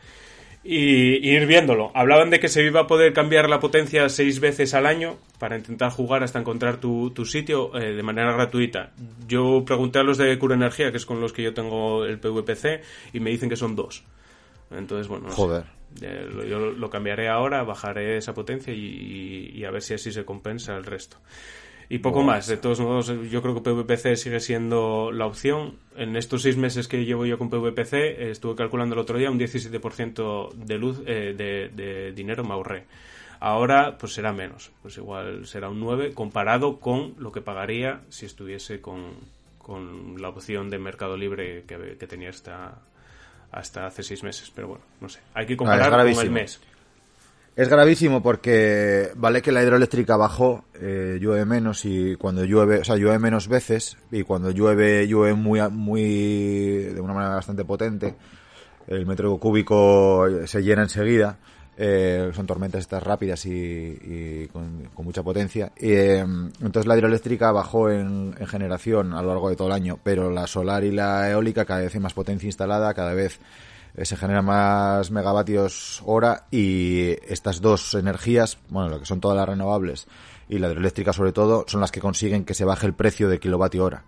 Y, 0.68 1.30
ir 1.30 1.46
viéndolo. 1.46 1.92
Hablaban 1.94 2.32
de 2.32 2.40
que 2.40 2.50
se 2.50 2.64
iba 2.64 2.82
a 2.82 2.88
poder 2.88 3.14
cambiar 3.14 3.48
la 3.50 3.60
potencia 3.60 4.10
seis 4.10 4.40
veces 4.40 4.74
al 4.74 4.88
año 4.88 5.18
para 5.38 5.58
intentar 5.58 5.92
jugar 5.92 6.24
hasta 6.24 6.40
encontrar 6.40 6.78
tu, 6.78 7.12
tu 7.12 7.24
sitio 7.26 7.78
eh, 7.78 7.94
de 7.94 8.02
manera 8.02 8.34
gratuita. 8.34 8.92
Yo 9.28 9.64
pregunté 9.64 10.00
a 10.00 10.04
los 10.04 10.18
de 10.18 10.38
Cura 10.40 10.56
Energía, 10.56 10.90
que 10.90 10.98
es 10.98 11.06
con 11.06 11.22
los 11.22 11.34
que 11.34 11.44
yo 11.44 11.54
tengo 11.54 12.04
el 12.04 12.20
PVPC, 12.20 12.82
y 13.14 13.20
me 13.20 13.30
dicen 13.30 13.48
que 13.48 13.56
son 13.56 13.76
dos. 13.76 14.04
Entonces, 14.72 15.08
bueno, 15.08 15.28
no. 15.28 15.34
Joder. 15.34 15.66
Yo 16.50 16.60
lo 16.72 16.90
cambiaré 16.90 17.30
ahora, 17.30 17.64
bajaré 17.64 18.18
esa 18.18 18.34
potencia 18.34 18.74
y, 18.74 19.52
y 19.54 19.64
a 19.66 19.72
ver 19.72 19.84
si 19.84 19.94
así 19.94 20.12
se 20.12 20.26
compensa 20.26 20.76
el 20.76 20.84
resto. 20.84 21.18
Y 21.90 22.00
poco 22.00 22.24
más. 22.24 22.48
De 22.48 22.58
todos 22.58 22.80
modos, 22.80 23.08
yo 23.30 23.42
creo 23.42 23.54
que 23.54 23.62
PVPC 23.62 24.16
sigue 24.16 24.40
siendo 24.40 25.12
la 25.12 25.26
opción. 25.28 25.78
En 25.96 26.16
estos 26.16 26.42
seis 26.42 26.58
meses 26.58 26.88
que 26.88 27.06
llevo 27.06 27.26
yo 27.26 27.38
con 27.38 27.50
PVPC, 27.50 27.94
eh, 27.94 28.32
estuve 28.32 28.56
calculando 28.56 28.96
el 28.96 29.00
otro 29.02 29.18
día 29.18 29.30
un 29.30 29.40
17% 29.40 30.54
de 30.54 30.78
luz, 30.78 31.02
eh, 31.06 31.34
de, 31.38 31.70
de 31.70 32.12
dinero 32.12 32.44
me 32.44 32.54
ahorré. 32.54 32.86
Ahora, 33.40 33.98
pues 34.00 34.14
será 34.14 34.34
menos. 34.34 34.72
Pues 34.82 34.98
igual 34.98 35.46
será 35.46 35.70
un 35.70 35.80
9 35.80 36.14
comparado 36.14 36.80
con 36.80 37.14
lo 37.20 37.32
que 37.32 37.42
pagaría 37.42 38.02
si 38.10 38.26
estuviese 38.26 38.82
con, 38.82 39.12
con 39.60 40.20
la 40.22 40.30
opción 40.30 40.70
de 40.70 40.80
Mercado 40.80 41.18
Libre 41.18 41.64
que, 41.68 41.98
que 42.00 42.08
tenía 42.08 42.30
hasta, 42.30 42.80
hasta 43.52 43.86
hace 43.86 44.02
seis 44.04 44.24
meses. 44.24 44.52
Pero 44.56 44.70
bueno, 44.70 44.84
no 45.02 45.10
sé. 45.10 45.20
Hay 45.34 45.46
que 45.46 45.54
Ah, 45.54 45.58
comparar 45.58 45.92
con 45.92 46.24
el 46.26 46.32
mes. 46.32 46.60
Es 47.56 47.70
gravísimo 47.70 48.22
porque 48.22 49.12
vale 49.16 49.42
que 49.42 49.54
la 49.54 49.64
hidroeléctrica 49.64 50.18
bajó, 50.18 50.66
eh, 50.74 51.18
llueve 51.22 51.46
menos 51.46 51.86
y 51.86 52.16
cuando 52.18 52.44
llueve, 52.44 52.80
o 52.80 52.84
sea, 52.84 52.98
llueve 52.98 53.18
menos 53.18 53.48
veces 53.48 53.98
y 54.12 54.24
cuando 54.24 54.52
llueve, 54.52 55.08
llueve 55.08 55.36
muy, 55.36 55.62
muy, 55.70 56.04
de 56.94 57.00
una 57.00 57.14
manera 57.14 57.36
bastante 57.36 57.64
potente. 57.64 58.16
El 58.88 59.06
metro 59.06 59.38
cúbico 59.38 60.26
se 60.46 60.62
llena 60.64 60.84
enseguida. 60.84 61.38
eh, 61.78 62.32
son 62.34 62.46
tormentas 62.46 62.82
estas 62.82 63.04
rápidas 63.04 63.46
y, 63.46 63.52
y 63.52 64.48
con, 64.52 64.90
con 64.94 65.06
mucha 65.06 65.24
potencia. 65.24 65.72
Eh, 65.76 66.20
entonces 66.62 66.86
la 66.88 66.98
hidroeléctrica 66.98 67.52
bajó 67.52 67.90
en, 67.90 68.36
en 68.38 68.48
generación 68.48 69.14
a 69.14 69.22
lo 69.22 69.30
largo 69.30 69.50
de 69.50 69.56
todo 69.56 69.68
el 69.68 69.74
año, 69.74 70.00
pero 70.04 70.30
la 70.30 70.48
solar 70.48 70.84
y 70.84 70.92
la 70.92 71.30
eólica 71.30 71.66
cada 71.66 71.82
vez 71.82 71.94
hay 71.94 72.02
más 72.02 72.14
potencia 72.14 72.48
instalada, 72.48 72.94
cada 72.94 73.14
vez 73.14 73.40
eh, 73.98 74.06
se 74.06 74.18
generan 74.18 74.46
más 74.46 75.12
megavatios 75.12 76.02
hora 76.06 76.46
y 76.52 77.16
estas 77.28 77.62
dos 77.62 77.94
energías, 77.96 78.58
bueno, 78.70 78.90
lo 78.90 79.00
que 79.00 79.06
son 79.06 79.20
todas 79.20 79.38
las 79.38 79.48
renovables 79.48 80.08
y 80.50 80.60
la 80.60 80.68
hidroeléctrica 80.68 81.14
sobre 81.14 81.32
todo, 81.32 81.66
son 81.68 81.82
las 81.82 81.92
que 81.92 82.02
consiguen 82.02 82.46
que 82.46 82.54
se 82.54 82.66
baje 82.66 82.86
el 82.86 82.94
precio 82.94 83.30
de 83.30 83.40
kilovatio 83.40 83.84
hora. 83.84 84.04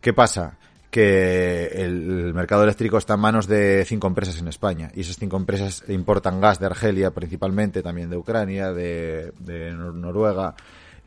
¿Qué 0.00 0.12
pasa? 0.12 0.58
Que 0.90 1.66
el, 1.74 2.32
mercado 2.34 2.62
eléctrico 2.62 2.98
está 2.98 3.14
en 3.14 3.20
manos 3.20 3.46
de 3.48 3.84
cinco 3.86 4.06
empresas 4.06 4.38
en 4.38 4.48
España 4.48 4.90
y 4.94 5.00
esas 5.00 5.16
cinco 5.16 5.36
empresas 5.36 5.82
importan 5.88 6.40
gas 6.40 6.60
de 6.60 6.66
Argelia 6.66 7.10
principalmente, 7.10 7.82
también 7.82 8.10
de 8.10 8.16
Ucrania, 8.16 8.72
de, 8.72 9.32
de 9.40 9.72
Nor- 9.72 9.94
Noruega 9.94 10.54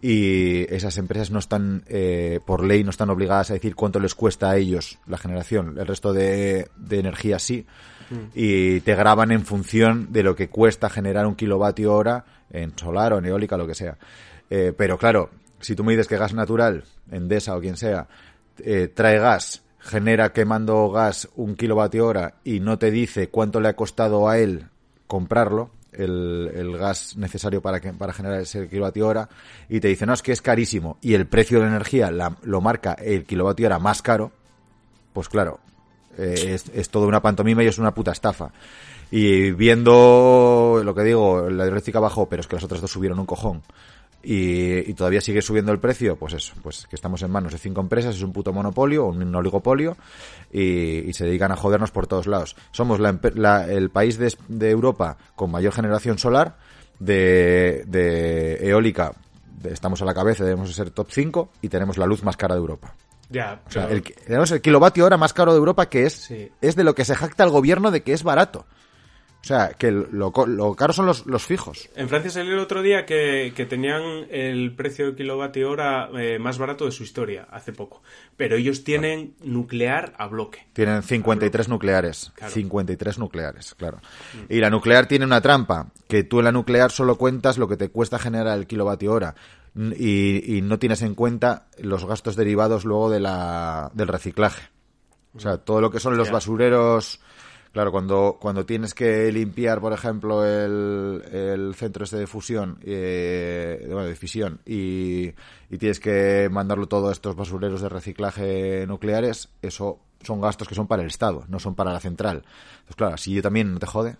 y 0.01 0.71
esas 0.73 0.97
empresas 0.97 1.31
no 1.31 1.39
están, 1.39 1.83
eh, 1.87 2.39
por 2.45 2.63
ley, 2.63 2.83
no 2.83 2.91
están 2.91 3.09
obligadas 3.09 3.49
a 3.49 3.53
decir 3.53 3.75
cuánto 3.75 3.99
les 3.99 4.13
cuesta 4.13 4.51
a 4.51 4.57
ellos 4.57 4.99
la 5.07 5.17
generación. 5.17 5.75
El 5.77 5.87
resto 5.87 6.13
de, 6.13 6.69
de 6.75 6.99
energía 6.99 7.39
sí. 7.39 7.65
Y 8.33 8.79
te 8.81 8.95
graban 8.95 9.31
en 9.31 9.43
función 9.43 10.13
de 10.13 10.23
lo 10.23 10.33
que 10.33 10.47
cuesta 10.47 10.89
generar 10.89 11.27
un 11.27 11.35
kilovatio 11.35 11.93
hora 11.93 12.23
en 12.49 12.71
solar 12.77 13.11
o 13.11 13.17
en 13.17 13.25
eólica, 13.25 13.57
lo 13.57 13.67
que 13.67 13.75
sea. 13.75 13.97
Eh, 14.49 14.73
pero 14.77 14.97
claro, 14.97 15.29
si 15.59 15.75
tú 15.75 15.83
me 15.83 15.91
dices 15.91 16.07
que 16.07 16.15
gas 16.17 16.33
natural, 16.33 16.85
Endesa 17.11 17.57
o 17.57 17.59
quien 17.59 17.75
sea, 17.75 18.07
eh, 18.59 18.87
trae 18.87 19.19
gas, 19.19 19.63
genera 19.79 20.31
quemando 20.31 20.89
gas 20.89 21.27
un 21.35 21.55
kilovatio 21.55 22.05
hora 22.05 22.35
y 22.43 22.59
no 22.59 22.77
te 22.77 22.91
dice 22.91 23.29
cuánto 23.29 23.59
le 23.59 23.69
ha 23.69 23.75
costado 23.75 24.29
a 24.29 24.37
él 24.37 24.67
comprarlo, 25.07 25.71
el, 25.93 26.51
gas 26.77 27.15
necesario 27.17 27.61
para, 27.61 27.79
que, 27.79 27.93
para 27.93 28.13
generar 28.13 28.41
ese 28.41 28.67
kilovatio 28.67 29.07
hora, 29.07 29.29
y 29.69 29.79
te 29.79 29.87
dice, 29.87 30.05
no, 30.05 30.13
que 30.21 30.31
es 30.31 30.41
carísimo, 30.41 30.97
y 31.01 31.13
el 31.13 31.25
precio 31.27 31.59
de 31.59 31.65
la 31.65 31.71
energía 31.71 32.11
la- 32.11 32.35
lo 32.43 32.61
marca 32.61 32.93
el 32.93 33.25
kilovatio 33.25 33.67
hora 33.67 33.79
más 33.79 34.01
caro, 34.01 34.31
pues 35.13 35.29
claro, 35.29 35.59
eh, 36.17 36.53
es, 36.53 36.65
es 36.73 36.89
toda 36.89 37.07
una 37.07 37.21
pantomima 37.21 37.63
y 37.63 37.67
es 37.67 37.77
una 37.77 37.93
puta 37.93 38.11
estafa. 38.11 38.51
Y 39.09 39.51
viendo 39.51 40.81
lo 40.83 40.93
que 40.93 41.03
digo, 41.03 41.49
la 41.49 41.63
hidroeléctrica 41.63 41.99
bajó, 41.99 42.27
pero 42.27 42.41
es 42.41 42.47
que 42.47 42.55
las 42.57 42.63
otras 42.65 42.81
dos 42.81 42.91
subieron 42.91 43.19
un 43.19 43.25
cojón. 43.25 43.61
Y, 44.29 44.79
y 44.89 44.93
todavía 44.93 45.21
sigue 45.21 45.41
subiendo 45.41 45.71
el 45.71 45.79
precio, 45.79 46.17
pues 46.17 46.33
eso, 46.33 46.53
pues 46.61 46.85
que 46.89 46.97
estamos 46.97 47.21
en 47.21 47.31
manos 47.31 47.53
de 47.53 47.57
cinco 47.59 47.79
empresas, 47.79 48.13
es 48.13 48.21
un 48.23 48.33
puto 48.33 48.51
monopolio, 48.51 49.05
un 49.05 49.33
oligopolio, 49.33 49.95
y, 50.51 51.07
y 51.07 51.13
se 51.13 51.23
dedican 51.23 51.53
a 51.53 51.55
jodernos 51.55 51.91
por 51.91 52.07
todos 52.07 52.27
lados. 52.27 52.57
Somos 52.71 52.99
la 52.99 53.17
la- 53.35 53.71
el 53.71 53.89
país 53.89 54.17
de, 54.17 54.35
de 54.49 54.69
Europa 54.69 55.15
con 55.35 55.49
mayor 55.49 55.71
generación 55.71 56.17
solar, 56.17 56.57
de, 56.99 57.83
de 57.87 58.67
eólica, 58.69 59.13
estamos 59.63 60.01
a 60.01 60.05
la 60.05 60.13
cabeza, 60.13 60.43
debemos 60.43 60.73
ser 60.75 60.89
top 60.91 61.07
5, 61.09 61.49
y 61.61 61.69
tenemos 61.69 61.97
la 61.97 62.05
luz 62.05 62.21
más 62.23 62.35
cara 62.35 62.55
de 62.55 62.59
Europa. 62.59 62.95
Ya, 63.29 63.61
O 63.65 63.71
sea, 63.71 63.83
pero- 63.87 63.95
el, 63.95 64.03
tenemos 64.03 64.51
el 64.51 64.59
kilovatio 64.61 65.05
hora 65.05 65.15
más 65.15 65.31
caro 65.31 65.53
de 65.53 65.57
Europa 65.59 65.87
que 65.87 66.05
es, 66.05 66.13
Sí. 66.13 66.51
es 66.59 66.75
de 66.75 66.83
lo 66.83 66.95
que 66.95 67.05
se 67.05 67.15
jacta 67.15 67.45
el 67.45 67.49
gobierno 67.49 67.91
de 67.91 68.03
que 68.03 68.11
es 68.11 68.23
barato. 68.23 68.65
O 69.47 69.55
sea, 69.55 69.69
que 69.69 69.91
lo, 69.91 70.33
lo 70.45 70.75
caro 70.75 70.91
son 70.91 71.05
los, 71.05 71.25
los 71.25 71.45
fijos. 71.45 71.87
En 71.95 72.09
Francia 72.09 72.29
salió 72.29 72.51
el 72.51 72.59
otro 72.59 72.81
día 72.81 73.05
que, 73.05 73.53
que 73.55 73.65
tenían 73.65 74.27
el 74.29 74.75
precio 74.75 75.05
de 75.05 75.15
kilovatio 75.15 75.71
hora 75.71 76.09
eh, 76.19 76.37
más 76.37 76.57
barato 76.57 76.83
de 76.83 76.91
su 76.91 77.03
historia 77.03 77.47
hace 77.49 77.71
poco. 77.71 78.03
Pero 78.35 78.57
ellos 78.57 78.83
tienen 78.83 79.35
nuclear 79.41 80.13
a 80.17 80.27
bloque. 80.27 80.67
Tienen 80.73 81.01
53 81.01 81.69
nucleares. 81.69 82.33
Claro. 82.35 82.53
53 82.53 83.19
nucleares, 83.19 83.73
claro. 83.75 84.01
Y 84.49 84.59
la 84.59 84.69
nuclear 84.69 85.07
tiene 85.07 85.23
una 85.23 85.39
trampa, 85.39 85.93
que 86.09 86.25
tú 86.25 86.39
en 86.39 86.45
la 86.45 86.51
nuclear 86.51 86.91
solo 86.91 87.17
cuentas 87.17 87.57
lo 87.57 87.69
que 87.69 87.77
te 87.77 87.87
cuesta 87.87 88.19
generar 88.19 88.57
el 88.57 88.67
kilovatio 88.67 89.13
hora. 89.13 89.35
Y, 89.97 90.57
y 90.57 90.61
no 90.61 90.77
tienes 90.77 91.03
en 91.03 91.15
cuenta 91.15 91.67
los 91.77 92.03
gastos 92.03 92.35
derivados 92.35 92.83
luego 92.83 93.09
de 93.09 93.21
la, 93.21 93.91
del 93.93 94.09
reciclaje. 94.09 94.63
O 95.35 95.39
sea, 95.39 95.59
todo 95.59 95.79
lo 95.79 95.89
que 95.89 96.01
son 96.01 96.17
los 96.17 96.31
basureros... 96.31 97.21
Claro, 97.77 97.91
cuando, 97.91 98.37
cuando 98.41 98.65
tienes 98.65 98.95
que 98.95 99.31
limpiar, 99.31 99.79
por 99.79 99.93
ejemplo, 99.93 100.43
el, 100.43 101.21
el 101.31 101.75
centro 101.75 102.05
este 102.05 102.17
de 102.17 102.25
fusión, 102.25 102.79
eh, 102.83 103.83
bueno, 103.85 104.05
de 104.05 104.15
fisión, 104.15 104.61
y, 104.65 105.27
y 105.69 105.77
tienes 105.77 105.99
que 105.99 106.49
mandarlo 106.51 106.87
todo 106.87 107.09
a 107.09 107.11
estos 107.11 107.35
basureros 107.35 107.81
de 107.81 107.89
reciclaje 107.89 108.87
nucleares, 108.87 109.49
eso 109.61 109.99
son 110.23 110.41
gastos 110.41 110.67
que 110.67 110.73
son 110.73 110.87
para 110.87 111.03
el 111.03 111.09
Estado, 111.09 111.45
no 111.49 111.59
son 111.59 111.75
para 111.75 111.93
la 111.93 111.99
central. 111.99 112.37
Entonces, 112.37 112.95
claro, 112.95 113.17
si 113.17 113.35
yo 113.35 113.43
también 113.43 113.71
no 113.71 113.77
te 113.77 113.85
jode. 113.85 114.17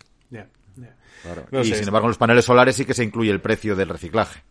Claro. 1.24 1.48
No 1.50 1.62
y 1.62 1.66
sin 1.74 1.88
embargo, 1.88 2.06
en 2.06 2.10
los 2.10 2.20
paneles 2.20 2.46
solares 2.46 2.76
sí 2.76 2.86
que 2.86 2.94
se 2.94 3.04
incluye 3.04 3.32
el 3.32 3.42
precio 3.42 3.76
del 3.76 3.90
reciclaje. 3.90 4.44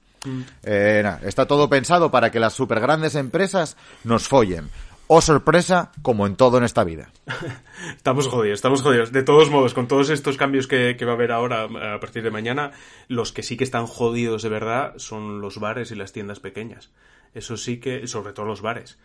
Eh, 0.64 1.00
nada, 1.04 1.20
está 1.22 1.46
todo 1.46 1.68
pensado 1.68 2.10
para 2.10 2.32
que 2.32 2.40
las 2.40 2.54
super 2.54 2.80
grandes 2.80 3.14
empresas 3.14 3.76
nos 4.02 4.26
follen. 4.26 4.68
O 5.08 5.20
sorpresa, 5.20 5.92
como 6.02 6.26
en 6.26 6.34
todo 6.34 6.58
en 6.58 6.64
esta 6.64 6.82
vida. 6.82 7.10
Estamos 7.96 8.26
jodidos, 8.26 8.56
estamos 8.58 8.82
jodidos. 8.82 9.12
De 9.12 9.22
todos 9.22 9.50
modos, 9.50 9.72
con 9.74 9.86
todos 9.86 10.10
estos 10.10 10.36
cambios 10.36 10.66
que, 10.66 10.96
que 10.96 11.04
va 11.04 11.12
a 11.12 11.14
haber 11.14 11.30
ahora 11.30 11.64
a 11.94 12.00
partir 12.00 12.22
de 12.24 12.30
mañana, 12.32 12.72
los 13.06 13.32
que 13.32 13.42
sí 13.44 13.56
que 13.56 13.62
están 13.64 13.86
jodidos 13.86 14.42
de 14.42 14.48
verdad 14.48 14.94
son 14.96 15.40
los 15.40 15.58
bares 15.60 15.92
y 15.92 15.94
las 15.94 16.12
tiendas 16.12 16.40
pequeñas. 16.40 16.90
Eso 17.34 17.56
sí 17.56 17.78
que, 17.78 18.08
sobre 18.08 18.32
todo 18.32 18.46
los 18.46 18.62
bares. 18.62 18.98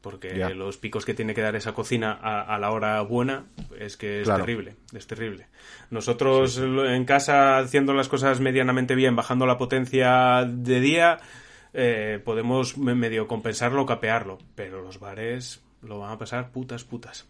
Porque 0.00 0.54
los 0.54 0.76
picos 0.76 1.04
que 1.04 1.14
tiene 1.14 1.34
que 1.34 1.40
dar 1.40 1.56
esa 1.56 1.72
cocina 1.74 2.12
a, 2.12 2.42
a 2.54 2.58
la 2.60 2.70
hora 2.70 3.00
buena 3.02 3.46
es 3.78 3.96
que 3.96 4.20
es 4.20 4.24
Claro. 4.24 4.44
terrible, 4.44 4.76
es 4.94 5.06
terrible. 5.06 5.48
Nosotros 5.90 6.58
en 6.58 7.04
casa 7.04 7.58
haciendo 7.58 7.92
las 7.92 8.08
cosas 8.08 8.38
medianamente 8.40 8.94
bien, 8.94 9.16
bajando 9.16 9.46
la 9.46 9.58
potencia 9.58 10.44
de 10.46 10.80
día, 10.80 11.18
eh, 11.76 12.20
podemos 12.24 12.76
me- 12.78 12.94
medio 12.94 13.28
compensarlo 13.28 13.82
o 13.82 13.86
capearlo. 13.86 14.38
Pero 14.54 14.82
los 14.82 14.98
bares 14.98 15.60
lo 15.82 15.98
van 16.00 16.12
a 16.12 16.18
pasar 16.18 16.50
putas 16.50 16.84
putas. 16.84 17.26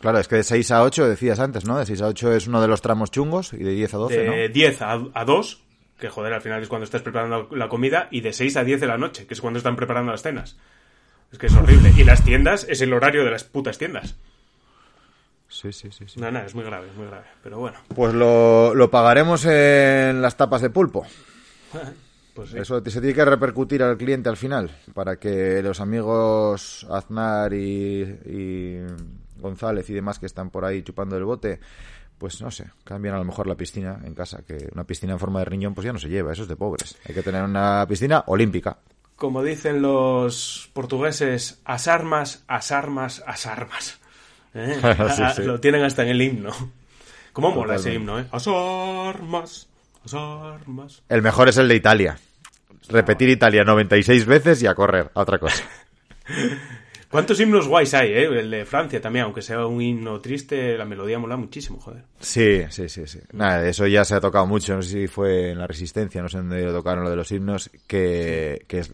Claro, 0.00 0.18
es 0.18 0.28
que 0.28 0.36
de 0.36 0.42
6 0.44 0.70
a 0.70 0.82
8 0.82 1.08
decías 1.08 1.40
antes, 1.40 1.64
¿no? 1.64 1.78
De 1.78 1.86
6 1.86 2.00
a 2.02 2.06
8 2.08 2.32
es 2.34 2.46
uno 2.46 2.60
de 2.60 2.68
los 2.68 2.80
tramos 2.82 3.10
chungos 3.10 3.52
y 3.52 3.58
de 3.58 3.70
10 3.72 3.94
a 3.94 3.96
12, 3.98 4.18
de 4.18 4.48
¿no? 4.48 4.52
10 4.52 4.82
a, 4.82 4.92
a 5.14 5.24
2, 5.24 5.62
que 5.98 6.08
joder, 6.10 6.32
al 6.34 6.42
final 6.42 6.62
es 6.62 6.68
cuando 6.68 6.84
estás 6.84 7.02
preparando 7.02 7.48
la 7.52 7.68
comida, 7.68 8.08
y 8.10 8.20
de 8.20 8.32
6 8.32 8.56
a 8.58 8.64
10 8.64 8.80
de 8.80 8.86
la 8.86 8.98
noche, 8.98 9.26
que 9.26 9.32
es 9.34 9.40
cuando 9.40 9.58
están 9.58 9.76
preparando 9.76 10.12
las 10.12 10.22
cenas. 10.22 10.56
Es 11.32 11.38
que 11.38 11.46
es 11.46 11.54
horrible. 11.54 11.92
Y 11.96 12.04
las 12.04 12.22
tiendas 12.22 12.66
es 12.68 12.80
el 12.82 12.92
horario 12.92 13.24
de 13.24 13.30
las 13.30 13.44
putas 13.44 13.78
tiendas. 13.78 14.14
Sí, 15.48 15.72
sí, 15.72 15.88
sí. 15.90 16.04
sí. 16.06 16.20
No, 16.20 16.30
no, 16.30 16.40
es 16.40 16.54
muy 16.54 16.64
grave, 16.64 16.88
es 16.88 16.96
muy 16.96 17.06
grave. 17.06 17.24
Pero 17.42 17.58
bueno, 17.58 17.78
Pues 17.94 18.12
lo, 18.12 18.74
lo 18.74 18.90
pagaremos 18.90 19.44
en 19.46 20.20
las 20.20 20.36
tapas 20.36 20.60
de 20.62 20.70
pulpo. 20.70 21.06
pues 22.34 22.50
sí. 22.50 22.58
Eso 22.58 22.82
se 22.84 23.00
tiene 23.00 23.14
que 23.14 23.24
repercutir 23.24 23.82
al 23.82 23.96
cliente 23.96 24.28
al 24.28 24.36
final, 24.36 24.70
para 24.92 25.16
que 25.16 25.62
los 25.62 25.80
amigos 25.80 26.86
Aznar 26.90 27.52
y, 27.54 28.02
y 28.26 28.78
González 29.38 29.88
y 29.90 29.94
demás 29.94 30.18
que 30.18 30.26
están 30.26 30.50
por 30.50 30.64
ahí 30.64 30.82
chupando 30.82 31.16
el 31.16 31.24
bote, 31.24 31.60
pues 32.18 32.40
no 32.40 32.50
sé, 32.50 32.70
cambien 32.84 33.14
a 33.14 33.18
lo 33.18 33.24
mejor 33.24 33.46
la 33.46 33.54
piscina 33.54 34.00
en 34.04 34.14
casa, 34.14 34.42
que 34.46 34.68
una 34.72 34.84
piscina 34.84 35.12
en 35.12 35.18
forma 35.18 35.40
de 35.40 35.44
riñón 35.46 35.74
pues 35.74 35.84
ya 35.84 35.92
no 35.92 35.98
se 35.98 36.08
lleva, 36.08 36.32
eso 36.32 36.42
es 36.42 36.48
de 36.48 36.56
pobres. 36.56 36.96
Hay 37.08 37.14
que 37.14 37.22
tener 37.22 37.42
una 37.42 37.86
piscina 37.88 38.24
olímpica. 38.26 38.78
Como 39.16 39.42
dicen 39.42 39.80
los 39.80 40.70
portugueses, 40.72 41.60
as 41.64 41.86
armas, 41.86 42.44
as 42.48 42.72
armas, 42.72 43.22
as 43.26 43.46
armas. 43.46 44.00
¿Eh? 44.54 44.80
Sí, 45.14 45.22
sí. 45.36 45.42
Lo 45.42 45.60
tienen 45.60 45.82
hasta 45.84 46.02
en 46.02 46.08
el 46.08 46.22
himno. 46.22 46.52
¿Cómo 47.32 47.50
mola 47.50 47.74
ese 47.74 47.90
Totalmente. 47.90 47.94
himno, 47.94 48.20
eh? 48.20 48.26
As 48.30 48.46
armas, 48.48 49.68
armas. 50.12 51.02
El 51.08 51.22
mejor 51.22 51.48
es 51.48 51.56
el 51.56 51.68
de 51.68 51.76
Italia. 51.76 52.18
Repetir 52.88 53.30
Italia 53.30 53.64
96 53.64 54.26
veces 54.26 54.62
y 54.62 54.66
a 54.66 54.74
correr, 54.74 55.10
a 55.14 55.20
otra 55.22 55.38
cosa. 55.38 55.64
¿Cuántos 57.14 57.38
himnos 57.38 57.68
guays 57.68 57.94
hay, 57.94 58.10
eh? 58.10 58.24
El 58.24 58.50
de 58.50 58.64
Francia 58.64 59.00
también, 59.00 59.26
aunque 59.26 59.40
sea 59.40 59.64
un 59.66 59.80
himno 59.80 60.20
triste, 60.20 60.76
la 60.76 60.84
melodía 60.84 61.16
mola 61.16 61.36
muchísimo, 61.36 61.78
joder. 61.78 62.02
Sí, 62.18 62.64
sí, 62.70 62.88
sí, 62.88 63.06
sí. 63.06 63.20
Nada, 63.32 63.64
eso 63.68 63.86
ya 63.86 64.04
se 64.04 64.16
ha 64.16 64.20
tocado 64.20 64.46
mucho, 64.46 64.74
no 64.74 64.82
sé 64.82 64.90
si 64.90 65.06
fue 65.06 65.52
en 65.52 65.60
la 65.60 65.68
Resistencia, 65.68 66.20
no 66.20 66.28
sé 66.28 66.38
dónde 66.38 66.64
lo 66.64 66.72
tocaron 66.72 67.04
lo 67.04 67.10
de 67.10 67.16
los 67.16 67.30
himnos, 67.30 67.70
que, 67.86 68.64
que 68.66 68.80
es 68.80 68.92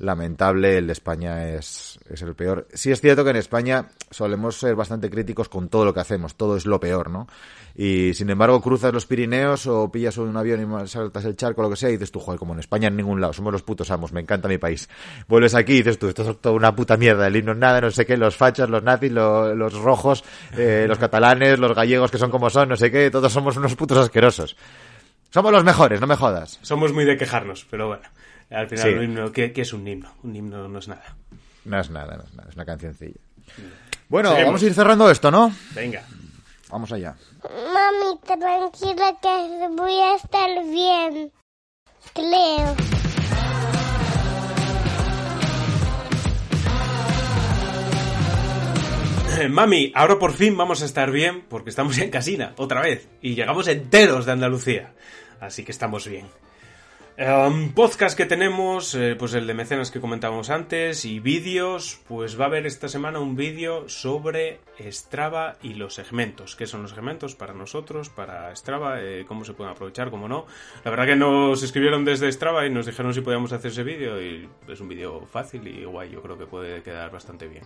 lamentable, 0.00 0.76
el 0.76 0.86
de 0.86 0.92
España 0.92 1.48
es, 1.48 1.91
es 2.14 2.22
el 2.22 2.34
peor. 2.34 2.66
Sí 2.74 2.90
es 2.90 3.00
cierto 3.00 3.24
que 3.24 3.30
en 3.30 3.36
España 3.36 3.88
solemos 4.10 4.56
ser 4.58 4.74
bastante 4.74 5.08
críticos 5.10 5.48
con 5.48 5.68
todo 5.68 5.84
lo 5.84 5.94
que 5.94 6.00
hacemos, 6.00 6.34
todo 6.36 6.56
es 6.56 6.66
lo 6.66 6.78
peor, 6.80 7.10
¿no? 7.10 7.26
Y 7.74 8.12
sin 8.14 8.28
embargo 8.28 8.60
cruzas 8.60 8.92
los 8.92 9.06
Pirineos 9.06 9.66
o 9.66 9.90
pillas 9.90 10.18
un 10.18 10.36
avión 10.36 10.82
y 10.82 10.88
saltas 10.88 11.24
el 11.24 11.36
charco 11.36 11.62
o 11.62 11.64
lo 11.64 11.70
que 11.70 11.76
sea 11.76 11.88
y 11.88 11.92
dices 11.92 12.12
tú, 12.12 12.20
joder, 12.20 12.38
como 12.38 12.52
en 12.52 12.60
España 12.60 12.88
en 12.88 12.96
ningún 12.96 13.20
lado, 13.20 13.32
somos 13.32 13.52
los 13.52 13.62
putos 13.62 13.90
amos, 13.90 14.12
me 14.12 14.20
encanta 14.20 14.46
mi 14.48 14.58
país. 14.58 14.88
Vuelves 15.26 15.54
aquí 15.54 15.72
y 15.72 15.76
dices 15.78 15.98
tú, 15.98 16.08
esto 16.08 16.30
es 16.30 16.38
toda 16.40 16.54
una 16.54 16.74
puta 16.76 16.96
mierda, 16.96 17.26
el 17.26 17.36
himno 17.36 17.52
es 17.52 17.58
nada, 17.58 17.80
no 17.80 17.90
sé 17.90 18.04
qué, 18.04 18.16
los 18.18 18.36
fachas, 18.36 18.68
los 18.68 18.82
nazis, 18.82 19.10
lo- 19.10 19.54
los 19.54 19.72
rojos, 19.74 20.22
eh, 20.56 20.84
los 20.88 20.98
catalanes, 20.98 21.58
los 21.58 21.74
gallegos 21.74 22.10
que 22.10 22.18
son 22.18 22.30
como 22.30 22.50
son, 22.50 22.68
no 22.68 22.76
sé 22.76 22.90
qué, 22.90 23.10
todos 23.10 23.32
somos 23.32 23.56
unos 23.56 23.74
putos 23.74 23.96
asquerosos. 23.98 24.56
Somos 25.30 25.50
los 25.50 25.64
mejores, 25.64 25.98
no 25.98 26.06
me 26.06 26.16
jodas. 26.16 26.58
Somos 26.60 26.92
muy 26.92 27.06
de 27.06 27.16
quejarnos, 27.16 27.66
pero 27.70 27.86
bueno. 27.86 28.02
Al 28.50 28.68
final, 28.68 28.84
Sí. 28.86 28.94
un 28.98 29.04
himno, 29.04 29.32
¿qué, 29.32 29.50
qué 29.50 29.62
es 29.62 29.72
un 29.72 29.88
himno? 29.88 30.12
Un 30.22 30.36
himno 30.36 30.68
no 30.68 30.78
es 30.78 30.88
nada. 30.88 31.16
No 31.64 31.80
es 31.80 31.90
nada, 31.90 32.16
no 32.16 32.24
es 32.24 32.34
nada, 32.34 32.48
es 32.48 32.54
una 32.56 32.64
cancioncilla. 32.64 33.20
Bueno, 34.08 34.30
Seguimos. 34.30 34.46
vamos 34.48 34.62
a 34.62 34.66
ir 34.66 34.74
cerrando 34.74 35.10
esto, 35.10 35.30
¿no? 35.30 35.54
Venga. 35.74 36.02
Vamos 36.70 36.90
allá. 36.92 37.14
Mami, 37.44 38.18
tranquila 38.24 39.16
que 39.20 39.68
voy 39.76 39.94
a 40.00 40.14
estar 40.16 40.50
bien. 40.64 41.32
Creo. 42.14 42.76
Eh, 49.40 49.48
Mami, 49.48 49.92
ahora 49.94 50.18
por 50.18 50.32
fin 50.34 50.56
vamos 50.56 50.82
a 50.82 50.84
estar 50.84 51.10
bien 51.10 51.44
porque 51.48 51.70
estamos 51.70 51.96
en 51.98 52.10
casina, 52.10 52.52
otra 52.56 52.82
vez. 52.82 53.08
Y 53.22 53.34
llegamos 53.34 53.66
enteros 53.66 54.26
de 54.26 54.32
Andalucía. 54.32 54.92
Así 55.40 55.64
que 55.64 55.72
estamos 55.72 56.06
bien. 56.06 56.26
Um, 57.18 57.72
podcast 57.74 58.16
que 58.16 58.24
tenemos, 58.24 58.94
eh, 58.94 59.14
pues 59.18 59.34
el 59.34 59.46
de 59.46 59.52
mecenas 59.52 59.90
que 59.90 60.00
comentábamos 60.00 60.48
antes 60.48 61.04
y 61.04 61.20
vídeos, 61.20 62.00
pues 62.08 62.40
va 62.40 62.44
a 62.44 62.48
haber 62.48 62.64
esta 62.64 62.88
semana 62.88 63.20
un 63.20 63.36
vídeo 63.36 63.86
sobre 63.88 64.60
Strava 64.90 65.56
y 65.62 65.74
los 65.74 65.94
segmentos. 65.94 66.56
¿Qué 66.56 66.66
son 66.66 66.82
los 66.82 66.92
segmentos 66.92 67.34
para 67.34 67.52
nosotros, 67.52 68.08
para 68.08 68.56
Strava? 68.56 69.02
eh, 69.02 69.26
¿Cómo 69.28 69.44
se 69.44 69.52
pueden 69.52 69.72
aprovechar, 69.72 70.10
cómo 70.10 70.26
no? 70.26 70.46
La 70.84 70.90
verdad 70.90 71.04
que 71.04 71.16
nos 71.16 71.62
escribieron 71.62 72.06
desde 72.06 72.32
Strava 72.32 72.64
y 72.66 72.70
nos 72.70 72.86
dijeron 72.86 73.12
si 73.12 73.20
podíamos 73.20 73.52
hacer 73.52 73.72
ese 73.72 73.82
vídeo 73.82 74.20
y 74.20 74.48
es 74.66 74.80
un 74.80 74.88
vídeo 74.88 75.26
fácil 75.30 75.68
y 75.68 75.84
guay, 75.84 76.10
yo 76.10 76.22
creo 76.22 76.38
que 76.38 76.46
puede 76.46 76.82
quedar 76.82 77.10
bastante 77.10 77.46
bien. 77.46 77.64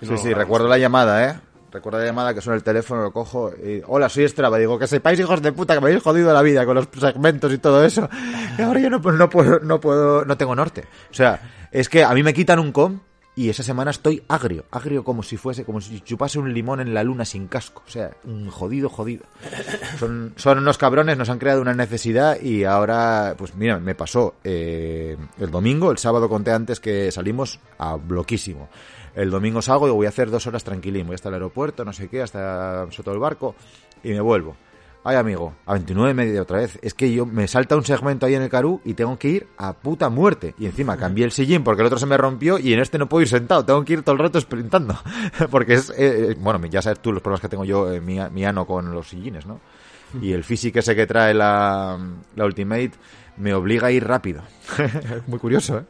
No 0.00 0.16
Sí, 0.16 0.28
sí, 0.28 0.34
recuerdo 0.34 0.68
la 0.68 0.78
llamada, 0.78 1.28
¿eh? 1.28 1.51
Recuerdo 1.72 2.00
la 2.00 2.04
llamada 2.04 2.34
que 2.34 2.42
suena 2.42 2.56
el 2.56 2.62
teléfono, 2.62 3.02
lo 3.02 3.12
cojo 3.12 3.50
y... 3.50 3.82
Hola, 3.86 4.10
soy 4.10 4.28
Strava. 4.28 4.58
Digo, 4.58 4.78
que 4.78 4.86
sepáis, 4.86 5.18
hijos 5.18 5.40
de 5.40 5.52
puta, 5.52 5.74
que 5.74 5.80
me 5.80 5.86
habéis 5.86 6.02
jodido 6.02 6.32
la 6.32 6.42
vida 6.42 6.66
con 6.66 6.74
los 6.74 6.86
segmentos 7.00 7.50
y 7.50 7.58
todo 7.58 7.82
eso. 7.82 8.10
Y 8.58 8.62
ahora 8.62 8.80
yo 8.80 8.90
no, 8.90 8.98
no 8.98 9.30
puedo, 9.30 9.58
no 9.60 9.80
puedo, 9.80 10.24
no 10.26 10.36
tengo 10.36 10.54
norte. 10.54 10.84
O 11.10 11.14
sea, 11.14 11.68
es 11.70 11.88
que 11.88 12.04
a 12.04 12.12
mí 12.12 12.22
me 12.22 12.34
quitan 12.34 12.58
un 12.58 12.72
com 12.72 13.00
y 13.34 13.48
esa 13.48 13.62
semana 13.62 13.90
estoy 13.90 14.22
agrio. 14.28 14.66
Agrio 14.70 15.02
como 15.02 15.22
si 15.22 15.38
fuese, 15.38 15.64
como 15.64 15.80
si 15.80 16.02
chupase 16.02 16.38
un 16.38 16.52
limón 16.52 16.80
en 16.80 16.92
la 16.92 17.02
luna 17.02 17.24
sin 17.24 17.48
casco. 17.48 17.82
O 17.86 17.90
sea, 17.90 18.10
un 18.24 18.50
jodido, 18.50 18.90
jodido. 18.90 19.24
Son, 19.98 20.34
son 20.36 20.58
unos 20.58 20.76
cabrones, 20.76 21.16
nos 21.16 21.30
han 21.30 21.38
creado 21.38 21.62
una 21.62 21.72
necesidad 21.72 22.38
y 22.38 22.64
ahora, 22.64 23.34
pues 23.38 23.54
mira, 23.54 23.78
me 23.78 23.94
pasó 23.94 24.34
eh, 24.44 25.16
el 25.38 25.50
domingo, 25.50 25.90
el 25.90 25.96
sábado 25.96 26.28
conté 26.28 26.52
antes 26.52 26.80
que 26.80 27.10
salimos 27.10 27.58
a 27.78 27.96
bloquísimo. 27.96 28.68
El 29.14 29.30
domingo 29.30 29.60
salgo 29.60 29.88
y 29.88 29.90
voy 29.90 30.06
a 30.06 30.10
hacer 30.10 30.30
dos 30.30 30.46
horas 30.46 30.64
tranquilín, 30.64 31.06
voy 31.06 31.14
hasta 31.14 31.28
el 31.28 31.34
aeropuerto, 31.34 31.84
no 31.84 31.92
sé 31.92 32.08
qué, 32.08 32.22
hasta 32.22 32.90
Soto 32.90 33.10
del 33.10 33.20
Barco 33.20 33.54
y 34.02 34.10
me 34.10 34.20
vuelvo. 34.20 34.56
Ay, 35.04 35.16
amigo, 35.16 35.52
a 35.66 35.72
29 35.72 36.12
y 36.12 36.14
media 36.14 36.42
otra 36.42 36.58
vez. 36.58 36.78
Es 36.80 36.94
que 36.94 37.12
yo 37.12 37.26
me 37.26 37.48
salta 37.48 37.74
un 37.74 37.84
segmento 37.84 38.24
ahí 38.24 38.36
en 38.36 38.42
el 38.42 38.48
Carú 38.48 38.80
y 38.84 38.94
tengo 38.94 39.18
que 39.18 39.28
ir 39.28 39.46
a 39.58 39.72
puta 39.72 40.08
muerte. 40.08 40.54
Y 40.58 40.66
encima 40.66 40.96
cambié 40.96 41.24
el 41.24 41.32
sillín 41.32 41.64
porque 41.64 41.82
el 41.82 41.86
otro 41.86 41.98
se 41.98 42.06
me 42.06 42.16
rompió 42.16 42.56
y 42.56 42.72
en 42.72 42.78
este 42.78 42.98
no 42.98 43.08
puedo 43.08 43.22
ir 43.22 43.28
sentado. 43.28 43.64
Tengo 43.64 43.84
que 43.84 43.94
ir 43.94 44.02
todo 44.02 44.12
el 44.12 44.20
rato 44.20 44.40
sprintando. 44.40 44.96
porque 45.50 45.74
es, 45.74 45.90
eh, 45.90 46.30
eh, 46.30 46.36
bueno, 46.38 46.64
ya 46.66 46.80
sabes 46.82 47.00
tú 47.00 47.12
los 47.12 47.20
problemas 47.20 47.40
que 47.40 47.48
tengo 47.48 47.64
yo, 47.64 47.92
eh, 47.92 48.00
mi, 48.00 48.20
mi 48.30 48.44
ano 48.44 48.64
con 48.64 48.92
los 48.92 49.08
sillines, 49.08 49.44
¿no? 49.44 49.60
Y 50.20 50.32
el 50.32 50.44
físico 50.44 50.78
ese 50.78 50.94
que 50.94 51.06
trae 51.06 51.34
la, 51.34 51.98
la 52.36 52.44
Ultimate 52.44 52.92
me 53.42 53.52
obliga 53.54 53.88
a 53.88 53.90
ir 53.90 54.04
rápido. 54.06 54.42
Muy 55.26 55.38
curioso, 55.38 55.78
¿eh? 55.78 55.82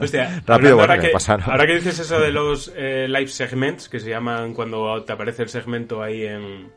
Hostia, 0.00 0.42
Rápido, 0.46 0.76
bueno, 0.76 0.92
ahora, 0.92 1.00
que, 1.02 1.08
pasaron. 1.08 1.50
ahora 1.50 1.66
que 1.66 1.74
dices 1.76 1.98
eso 1.98 2.20
de 2.20 2.30
los 2.30 2.72
eh, 2.76 3.06
live 3.08 3.28
segments, 3.28 3.88
que 3.88 3.98
se 4.00 4.10
llaman 4.10 4.52
cuando 4.54 5.02
te 5.04 5.12
aparece 5.12 5.42
el 5.44 5.48
segmento 5.48 6.02
ahí 6.02 6.24
en, 6.24 6.70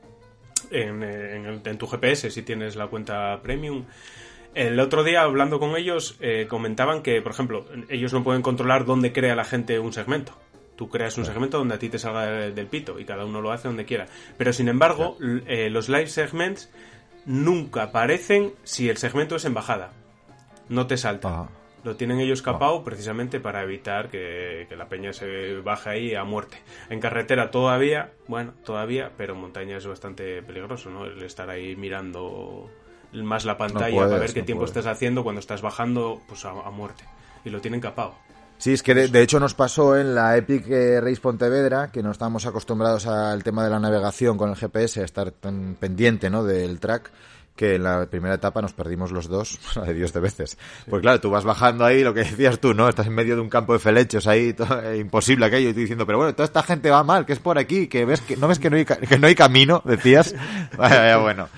en, 0.72 1.04
eh, 1.04 1.36
en 1.36 1.46
el- 1.46 1.62
en 1.66 1.78
tu 1.78 1.88
GPS, 1.88 2.32
si 2.32 2.42
tienes 2.42 2.76
la 2.76 2.88
cuenta 2.88 3.40
premium. 3.44 3.84
El 4.56 4.80
otro 4.80 5.04
día, 5.04 5.24
hablando 5.24 5.60
con 5.60 5.76
ellos, 5.76 6.16
eh, 6.22 6.46
comentaban 6.48 7.02
que, 7.02 7.22
por 7.22 7.32
ejemplo, 7.32 7.66
ellos 7.90 8.14
no 8.14 8.24
pueden 8.24 8.42
controlar 8.44 8.86
dónde 8.86 9.12
crea 9.12 9.36
la 9.36 9.44
gente 9.46 9.80
un 9.80 9.92
segmento. 9.94 10.38
Tú 10.76 10.90
creas 10.90 11.18
un 11.18 11.26
segmento 11.26 11.58
donde 11.58 11.76
a 11.76 11.80
ti 11.80 11.90
te 11.90 12.00
salga 12.00 12.26
del, 12.28 12.56
del 12.56 12.68
pito 12.68 13.00
y 13.00 13.06
cada 13.06 13.26
uno 13.26 13.42
lo 13.42 13.52
hace 13.52 13.68
donde 13.68 13.86
quiera. 13.86 14.06
Pero 14.38 14.54
sin 14.54 14.68
embargo, 14.70 15.18
eh, 15.48 15.70
los 15.70 15.90
live 15.90 16.08
segments 16.08 16.70
nunca 17.26 17.84
aparecen 17.84 18.54
si 18.64 18.90
el 18.90 18.98
segmento 18.98 19.36
es 19.36 19.46
en 19.46 19.54
bajada. 19.54 19.92
No 20.74 20.88
te 20.88 20.98
salta. 20.98 21.48
Lo 21.84 21.96
tienen 21.98 22.20
ellos 22.20 22.42
capado 22.42 22.84
precisamente 22.84 23.40
para 23.40 23.62
evitar 23.62 24.10
que, 24.10 24.66
que 24.70 24.76
la 24.76 24.88
peña 24.88 25.14
se 25.14 25.58
baje 25.58 25.90
ahí 25.90 26.16
a 26.16 26.24
muerte. 26.24 26.58
En 26.90 27.00
carretera 27.00 27.52
todavía, 27.52 28.12
bueno, 28.28 28.54
todavía, 28.64 29.12
pero 29.18 29.34
en 29.34 29.42
montaña 29.42 29.78
es 29.78 29.86
bastante 29.86 30.42
peligroso, 30.42 30.90
¿no? 30.90 31.06
El 31.06 31.22
estar 31.24 31.50
ahí 31.50 31.76
mirando 31.76 32.70
más 33.12 33.46
la 33.46 33.58
pantalla 33.58 33.96
puedes, 33.96 34.10
para 34.10 34.22
ver 34.22 34.34
qué 34.34 34.40
no 34.40 34.46
tiempo 34.46 34.62
puedes. 34.62 34.76
estás 34.76 34.92
haciendo 34.92 35.24
cuando 35.24 35.40
estás 35.40 35.62
bajando 35.62 36.22
pues 36.28 36.44
a, 36.46 36.50
a 36.52 36.72
muerte. 36.72 37.04
Y 37.46 37.50
lo 37.50 37.62
tienen 37.62 37.82
capado. 37.82 38.16
Sí, 38.58 38.72
es 38.72 38.82
que 38.82 38.96
de, 38.96 39.10
de 39.10 39.22
hecho 39.22 39.40
nos 39.40 39.54
pasó 39.54 39.98
en 39.98 40.16
la 40.16 40.38
Epic 40.38 40.66
eh, 40.70 41.02
Race 41.02 41.20
Pontevedra, 41.20 41.92
que 41.92 42.02
no 42.02 42.12
estábamos 42.12 42.46
acostumbrados 42.46 43.06
al 43.08 43.44
tema 43.44 43.64
de 43.64 43.70
la 43.70 43.80
navegación 43.80 44.38
con 44.38 44.50
el 44.50 44.56
GPS, 44.56 45.02
a 45.02 45.06
estar 45.06 45.32
tan 45.32 45.76
pendiente 45.80 46.30
¿no? 46.30 46.44
del 46.44 46.80
track, 46.80 47.12
que 47.56 47.76
en 47.76 47.84
la 47.84 48.06
primera 48.08 48.36
etapa 48.36 48.62
nos 48.62 48.74
perdimos 48.74 49.12
los 49.12 49.28
dos, 49.28 49.60
de 49.86 49.94
Dios 49.94 50.14
de 50.14 50.20
veces. 50.20 50.58
Pues 50.90 51.02
claro, 51.02 51.20
tú 51.20 51.30
vas 51.30 51.44
bajando 51.44 51.86
ahí, 51.86 52.04
lo 52.04 52.14
que 52.14 52.22
decías 52.22 52.60
tú, 52.60 52.74
¿no? 52.74 52.90
Estás 52.90 53.08
en 53.08 53.14
medio 53.14 53.36
de 53.36 53.42
un 53.42 53.50
campo 53.50 53.74
de 53.74 53.80
felechos 53.80 54.28
ahí, 54.28 54.54
todo, 54.54 54.82
eh, 54.82 54.98
imposible 54.98 55.46
aquello, 55.46 55.70
y 55.70 55.74
tú 55.74 55.80
diciendo, 55.80 56.06
pero 56.06 56.18
bueno, 56.18 56.34
toda 56.34 56.46
esta 56.46 56.64
gente 56.64 56.90
va 56.90 57.04
mal, 57.04 57.26
que 57.26 57.34
es 57.34 57.40
por 57.40 57.58
aquí, 57.58 57.88
que 57.88 58.06
ves 58.06 58.22
que 58.22 58.38
no 58.38 58.48
ves 58.48 58.60
que 58.60 58.70
no 58.70 58.78
hay, 58.78 58.86
que 58.86 59.20
no 59.20 59.28
hay 59.28 59.36
camino, 59.36 59.82
decías. 59.86 60.36
Vaya, 60.78 61.00
vaya, 61.00 61.18
bueno. 61.18 61.50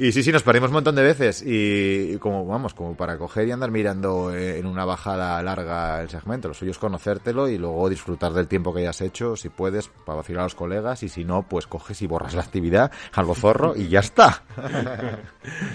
Y 0.00 0.12
sí, 0.12 0.22
sí, 0.22 0.30
nos 0.30 0.44
perdimos 0.44 0.68
un 0.68 0.74
montón 0.74 0.94
de 0.94 1.02
veces 1.02 1.42
y, 1.42 2.12
y 2.12 2.18
como, 2.18 2.46
vamos, 2.46 2.72
como 2.72 2.96
para 2.96 3.18
coger 3.18 3.48
y 3.48 3.50
andar 3.50 3.72
mirando 3.72 4.32
eh, 4.32 4.60
en 4.60 4.66
una 4.66 4.84
bajada 4.84 5.42
larga 5.42 6.00
el 6.00 6.08
segmento. 6.08 6.46
Lo 6.46 6.54
suyo 6.54 6.70
es 6.70 6.78
conocértelo 6.78 7.48
y 7.48 7.58
luego 7.58 7.88
disfrutar 7.88 8.32
del 8.32 8.46
tiempo 8.46 8.72
que 8.72 8.82
hayas 8.82 9.00
hecho, 9.00 9.34
si 9.34 9.48
puedes, 9.48 9.88
para 9.88 10.18
vacilar 10.18 10.42
a 10.42 10.44
los 10.44 10.54
colegas 10.54 11.02
y 11.02 11.08
si 11.08 11.24
no, 11.24 11.42
pues 11.48 11.66
coges 11.66 12.00
y 12.00 12.06
borras 12.06 12.34
la 12.34 12.42
actividad 12.42 12.92
al 13.12 13.26
zorro 13.34 13.74
y 13.74 13.88
ya 13.88 13.98
está. 13.98 14.44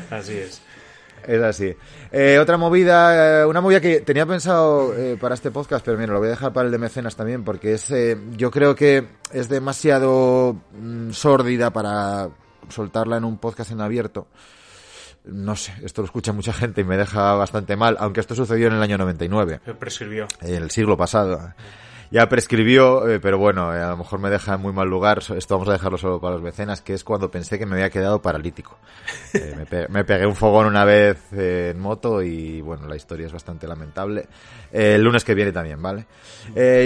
Así 0.09 0.37
es. 0.37 0.61
Es 1.27 1.41
así. 1.41 1.73
Eh, 2.11 2.37
otra 2.39 2.57
movida, 2.57 3.41
eh, 3.41 3.45
una 3.45 3.61
movida 3.61 3.79
que 3.79 4.01
tenía 4.01 4.25
pensado 4.25 4.93
eh, 4.95 5.17
para 5.19 5.35
este 5.35 5.51
podcast, 5.51 5.85
pero 5.85 5.97
mira, 5.97 6.13
lo 6.13 6.19
voy 6.19 6.27
a 6.27 6.31
dejar 6.31 6.51
para 6.51 6.65
el 6.65 6.71
de 6.71 6.77
mecenas 6.77 7.15
también, 7.15 7.43
porque 7.43 7.73
es, 7.73 7.89
eh, 7.91 8.17
yo 8.35 8.51
creo 8.51 8.75
que 8.75 9.05
es 9.31 9.47
demasiado 9.49 10.57
mm, 10.77 11.11
sórdida 11.11 11.71
para 11.71 12.29
soltarla 12.69 13.17
en 13.17 13.23
un 13.25 13.37
podcast 13.37 13.71
en 13.71 13.81
abierto. 13.81 14.27
No 15.25 15.55
sé, 15.55 15.73
esto 15.83 16.01
lo 16.01 16.05
escucha 16.07 16.33
mucha 16.33 16.51
gente 16.51 16.81
y 16.81 16.83
me 16.83 16.97
deja 16.97 17.33
bastante 17.35 17.75
mal, 17.77 17.95
aunque 17.99 18.19
esto 18.19 18.35
sucedió 18.35 18.67
en 18.67 18.73
el 18.73 18.81
año 18.83 18.97
99 18.97 19.61
Se 19.63 19.73
prescribió. 19.73 20.27
en 20.41 20.55
el 20.63 20.69
siglo 20.71 20.97
pasado. 20.97 21.53
Ya 22.11 22.29
prescribió, 22.29 23.07
eh, 23.09 23.19
pero 23.19 23.39
bueno, 23.39 23.73
eh, 23.75 23.81
a 23.81 23.89
lo 23.89 23.97
mejor 23.97 24.19
me 24.19 24.29
deja 24.29 24.53
en 24.53 24.61
muy 24.61 24.71
mal 24.71 24.87
lugar. 24.87 25.19
Esto 25.35 25.55
vamos 25.55 25.69
a 25.69 25.71
dejarlo 25.71 25.97
solo 25.97 26.19
para 26.21 26.33
los 26.35 26.43
mecenas, 26.43 26.81
que 26.81 26.93
es 26.93 27.03
cuando 27.03 27.31
pensé 27.31 27.57
que 27.57 27.65
me 27.65 27.73
había 27.75 27.89
quedado 27.89 28.21
paralítico. 28.21 28.77
Eh, 29.33 29.55
me, 29.57 29.65
pe- 29.65 29.87
me 29.87 30.03
pegué 30.03 30.27
un 30.27 30.35
fogón 30.35 30.67
una 30.67 30.85
vez 30.85 31.17
en 31.33 31.79
moto 31.79 32.21
y 32.21 32.61
bueno, 32.61 32.85
la 32.87 32.95
historia 32.95 33.25
es 33.25 33.33
bastante 33.33 33.65
lamentable. 33.65 34.27
El 34.71 35.01
lunes 35.03 35.23
que 35.23 35.33
viene 35.33 35.51
también, 35.51 35.81
¿vale? 35.81 36.05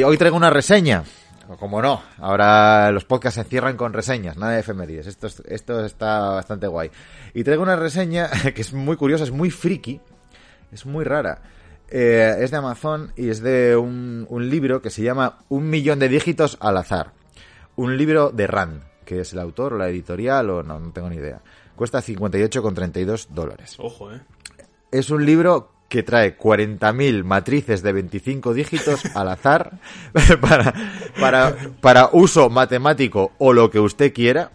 Hoy 0.06 0.18
traigo 0.18 0.38
una 0.38 0.50
reseña. 0.50 1.04
Como 1.60 1.82
no, 1.82 2.02
ahora 2.18 2.92
los 2.92 3.06
podcasts 3.06 3.36
se 3.42 3.48
cierran 3.48 3.78
con 3.78 3.94
reseñas, 3.94 4.36
nada 4.38 4.54
de 4.54 4.60
efemérides. 4.60 5.08
Esto, 5.08 5.28
es- 5.28 5.42
esto 5.48 5.86
está 5.86 6.30
bastante 6.32 6.68
guay. 6.68 6.92
Y 7.34 7.44
traigo 7.44 7.64
una 7.64 7.76
reseña 7.76 8.30
que 8.56 8.62
es 8.62 8.74
muy 8.74 8.96
curiosa, 8.98 9.24
es 9.24 9.32
muy 9.32 9.50
friki, 9.50 10.02
es 10.72 10.86
muy 10.86 11.06
rara. 11.06 11.42
Eh, 11.90 12.36
es 12.40 12.52
de 12.52 12.58
Amazon 12.58 13.14
y 13.16 13.30
es 13.30 13.42
de 13.42 13.78
un, 13.78 14.26
un 14.30 14.50
libro 14.50 14.82
que 14.82 14.90
se 14.90 15.02
llama 15.04 15.40
Un 15.48 15.70
millón 15.70 16.00
de 16.00 16.10
dígitos 16.10 16.58
al 16.60 16.76
azar. 16.78 17.14
Un 17.78 17.96
libro 17.98 18.30
de 18.32 18.46
Rand, 18.48 18.82
que 19.06 19.22
es 19.22 19.32
el 19.32 19.40
autor 19.40 19.74
o 19.74 19.78
la 19.78 19.88
editorial 19.88 20.50
o 20.50 20.64
no, 20.64 20.80
no 20.80 20.92
tengo 20.92 21.10
ni 21.10 21.16
idea. 21.16 21.40
Cuesta 21.78 22.00
58,32 22.02 23.28
dólares. 23.30 23.76
Ojo, 23.80 24.12
¿eh? 24.12 24.20
Es 24.92 25.10
un 25.12 25.26
libro 25.26 25.72
que 25.90 26.04
trae 26.04 26.38
40.000 26.38 27.24
matrices 27.24 27.82
de 27.82 27.92
25 27.94 28.54
dígitos 28.54 29.04
al 29.16 29.30
azar 29.30 29.72
para, 30.42 30.74
para, 31.20 31.56
para 31.82 32.10
uso 32.12 32.50
matemático 32.50 33.32
o 33.38 33.54
lo 33.54 33.70
que 33.70 33.80
usted 33.80 34.14
quiera. 34.14 34.52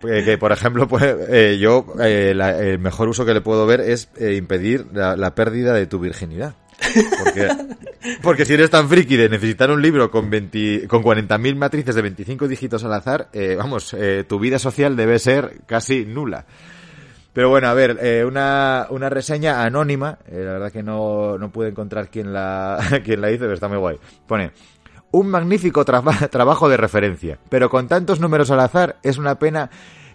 Que, 0.00 0.24
que, 0.24 0.38
por 0.38 0.52
ejemplo, 0.52 0.88
pues, 0.88 1.02
eh, 1.28 1.58
yo 1.60 1.84
eh, 2.00 2.32
la- 2.34 2.58
el 2.58 2.78
mejor 2.78 3.08
uso 3.10 3.26
que 3.26 3.34
le 3.34 3.42
puedo 3.42 3.66
ver 3.66 3.80
es 3.80 4.08
eh, 4.16 4.36
impedir 4.36 4.86
la, 4.94 5.16
la 5.16 5.34
pérdida 5.34 5.74
de 5.74 5.86
tu 5.86 5.98
virginidad. 5.98 6.54
Porque, 7.22 7.48
porque 8.22 8.44
si 8.44 8.54
eres 8.54 8.70
tan 8.70 8.88
friki 8.88 9.16
de 9.16 9.28
necesitar 9.28 9.70
un 9.70 9.80
libro 9.82 10.10
con, 10.10 10.30
20 10.30 10.86
con 10.88 11.02
40.000 11.02 11.56
matrices 11.56 11.94
de 11.94 12.02
25 12.02 12.48
dígitos 12.48 12.84
al 12.84 12.94
azar, 12.94 13.28
eh, 13.34 13.54
vamos, 13.56 13.94
eh, 13.98 14.24
tu 14.26 14.38
vida 14.38 14.58
social 14.58 14.96
debe 14.96 15.18
ser 15.18 15.60
casi 15.66 16.04
nula. 16.06 16.46
Pero 17.34 17.50
bueno, 17.50 17.68
a 17.68 17.74
ver, 17.74 17.98
eh, 18.00 18.24
una, 18.24 18.86
una 18.90 19.10
reseña 19.10 19.62
anónima, 19.64 20.18
eh, 20.26 20.42
la 20.44 20.52
verdad 20.52 20.72
que 20.72 20.82
no, 20.82 21.36
no 21.36 21.50
pude 21.50 21.68
encontrar 21.68 22.08
quién 22.08 22.32
la, 22.32 22.78
quién 23.04 23.20
la 23.20 23.30
hizo, 23.30 23.40
pero 23.40 23.52
está 23.54 23.68
muy 23.68 23.76
guay. 23.78 23.98
Pone, 24.26 24.52
un 25.10 25.28
magnífico 25.28 25.84
traba- 25.84 26.28
trabajo 26.30 26.68
de 26.68 26.76
referencia, 26.76 27.38
pero 27.50 27.68
con 27.68 27.88
tantos 27.88 28.20
números 28.20 28.50
al 28.50 28.60
azar 28.60 28.96
es 29.02 29.18
una 29.18 29.38
pena 29.38 29.68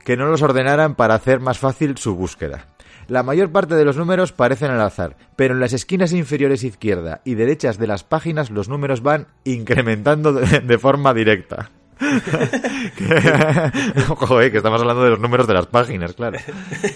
que 0.06 0.16
no 0.18 0.26
los 0.28 0.41
ordenaran 0.41 0.96
para 0.96 1.14
hacer 1.14 1.40
más 1.40 1.60
fácil 1.60 1.98
su 1.98 2.16
búsqueda. 2.16 2.66
La 3.10 3.24
mayor 3.24 3.52
parte 3.52 3.76
de 3.76 3.84
los 3.86 3.98
números 3.98 4.32
parecen 4.32 4.72
al 4.72 4.82
azar, 4.82 5.16
pero 5.36 5.54
en 5.56 5.60
las 5.60 5.74
esquinas 5.74 6.14
inferiores 6.14 6.64
izquierda 6.64 7.22
y 7.26 7.36
derechas 7.36 7.78
de 7.78 7.88
las 7.88 8.04
páginas 8.04 8.50
los 8.52 8.70
números 8.70 9.02
van 9.02 9.28
incrementando 9.44 10.32
de 10.64 10.78
forma 10.78 11.14
directa. 11.14 11.70
Joder, 14.08 14.52
que 14.52 14.58
estamos 14.58 14.82
hablando 14.82 15.04
de 15.04 15.12
los 15.12 15.20
números 15.20 15.48
de 15.48 15.54
las 15.54 15.68
páginas, 15.68 16.14
claro. 16.14 16.40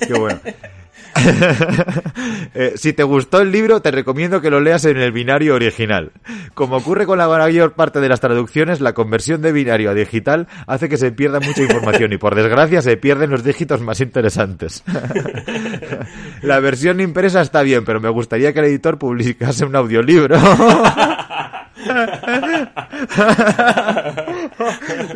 Qué 0.07 0.13
bueno. 0.13 0.39
Eh, 2.55 2.73
si 2.75 2.93
te 2.93 3.03
gustó 3.03 3.41
el 3.41 3.51
libro, 3.51 3.81
te 3.81 3.89
recomiendo 3.89 4.41
que 4.41 4.51
lo 4.51 4.59
leas 4.59 4.85
en 4.85 4.97
el 4.97 5.11
binario 5.11 5.55
original. 5.55 6.11
Como 6.53 6.77
ocurre 6.77 7.07
con 7.07 7.17
la 7.17 7.27
mayor 7.27 7.73
parte 7.73 7.99
de 7.99 8.09
las 8.09 8.19
traducciones, 8.19 8.79
la 8.79 8.93
conversión 8.93 9.41
de 9.41 9.51
binario 9.51 9.89
a 9.89 9.95
digital 9.95 10.47
hace 10.67 10.87
que 10.87 10.97
se 10.97 11.11
pierda 11.11 11.39
mucha 11.39 11.63
información 11.63 12.13
y 12.13 12.17
por 12.17 12.35
desgracia 12.35 12.81
se 12.81 12.97
pierden 12.97 13.31
los 13.31 13.43
dígitos 13.43 13.81
más 13.81 14.01
interesantes. 14.01 14.83
la 16.41 16.59
versión 16.59 16.99
impresa 16.99 17.41
está 17.41 17.63
bien, 17.63 17.85
pero 17.85 17.99
me 17.99 18.09
gustaría 18.09 18.53
que 18.53 18.59
el 18.59 18.65
editor 18.65 18.99
publicase 18.99 19.65
un 19.65 19.75
audiolibro. 19.75 20.37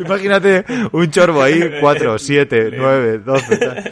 Imagínate 0.00 0.64
un 0.92 1.10
chorbo 1.10 1.42
ahí, 1.42 1.78
4, 1.80 2.18
7, 2.18 2.70
9, 2.76 3.18
12. 3.18 3.82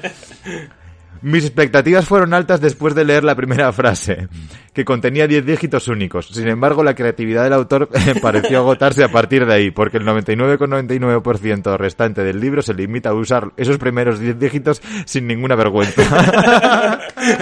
Mis 1.27 1.44
expectativas 1.44 2.07
fueron 2.07 2.35
altas 2.35 2.61
después 2.61 2.94
de 2.94 3.05
leer 3.05 3.24
la 3.24 3.35
primera 3.35 3.73
frase, 3.73 4.28
que 4.73 4.85
contenía 4.85 5.27
10 5.27 5.44
dígitos 5.44 5.89
únicos. 5.89 6.28
Sin 6.28 6.47
embargo, 6.47 6.85
la 6.85 6.94
creatividad 6.94 7.43
del 7.43 7.53
autor 7.53 7.89
pareció 8.23 8.59
agotarse 8.59 9.03
a 9.03 9.09
partir 9.09 9.44
de 9.44 9.53
ahí, 9.53 9.70
porque 9.73 9.97
el 9.97 10.05
99,99% 10.05 11.77
restante 11.78 12.23
del 12.23 12.39
libro 12.39 12.62
se 12.62 12.74
limita 12.74 13.09
a 13.09 13.15
usar 13.15 13.51
esos 13.57 13.77
primeros 13.77 14.20
10 14.20 14.39
dígitos 14.39 14.81
sin 15.05 15.27
ninguna 15.27 15.57
vergüenza. 15.57 16.01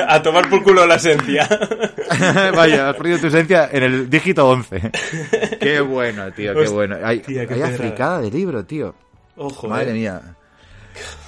A 0.09 0.23
tomar 0.23 0.49
por 0.49 0.63
culo 0.63 0.87
la 0.87 0.95
esencia. 0.95 1.47
Vaya, 2.57 2.89
has 2.89 2.97
perdido 2.97 3.19
tu 3.19 3.27
esencia 3.27 3.69
en 3.71 3.83
el 3.83 4.09
dígito 4.09 4.49
11. 4.49 4.93
Qué 5.61 5.81
bueno, 5.81 6.33
tío, 6.33 6.55
qué 6.55 6.69
bueno. 6.71 6.97
Hay, 7.05 7.19
Hostia, 7.19 7.47
qué 7.47 7.53
hay 7.53 7.63
africada 7.63 8.23
de 8.23 8.31
libro, 8.31 8.65
tío. 8.65 8.95
Ojo, 9.37 9.69
Madre 9.69 9.91
eh. 9.91 9.95
mía. 9.95 10.23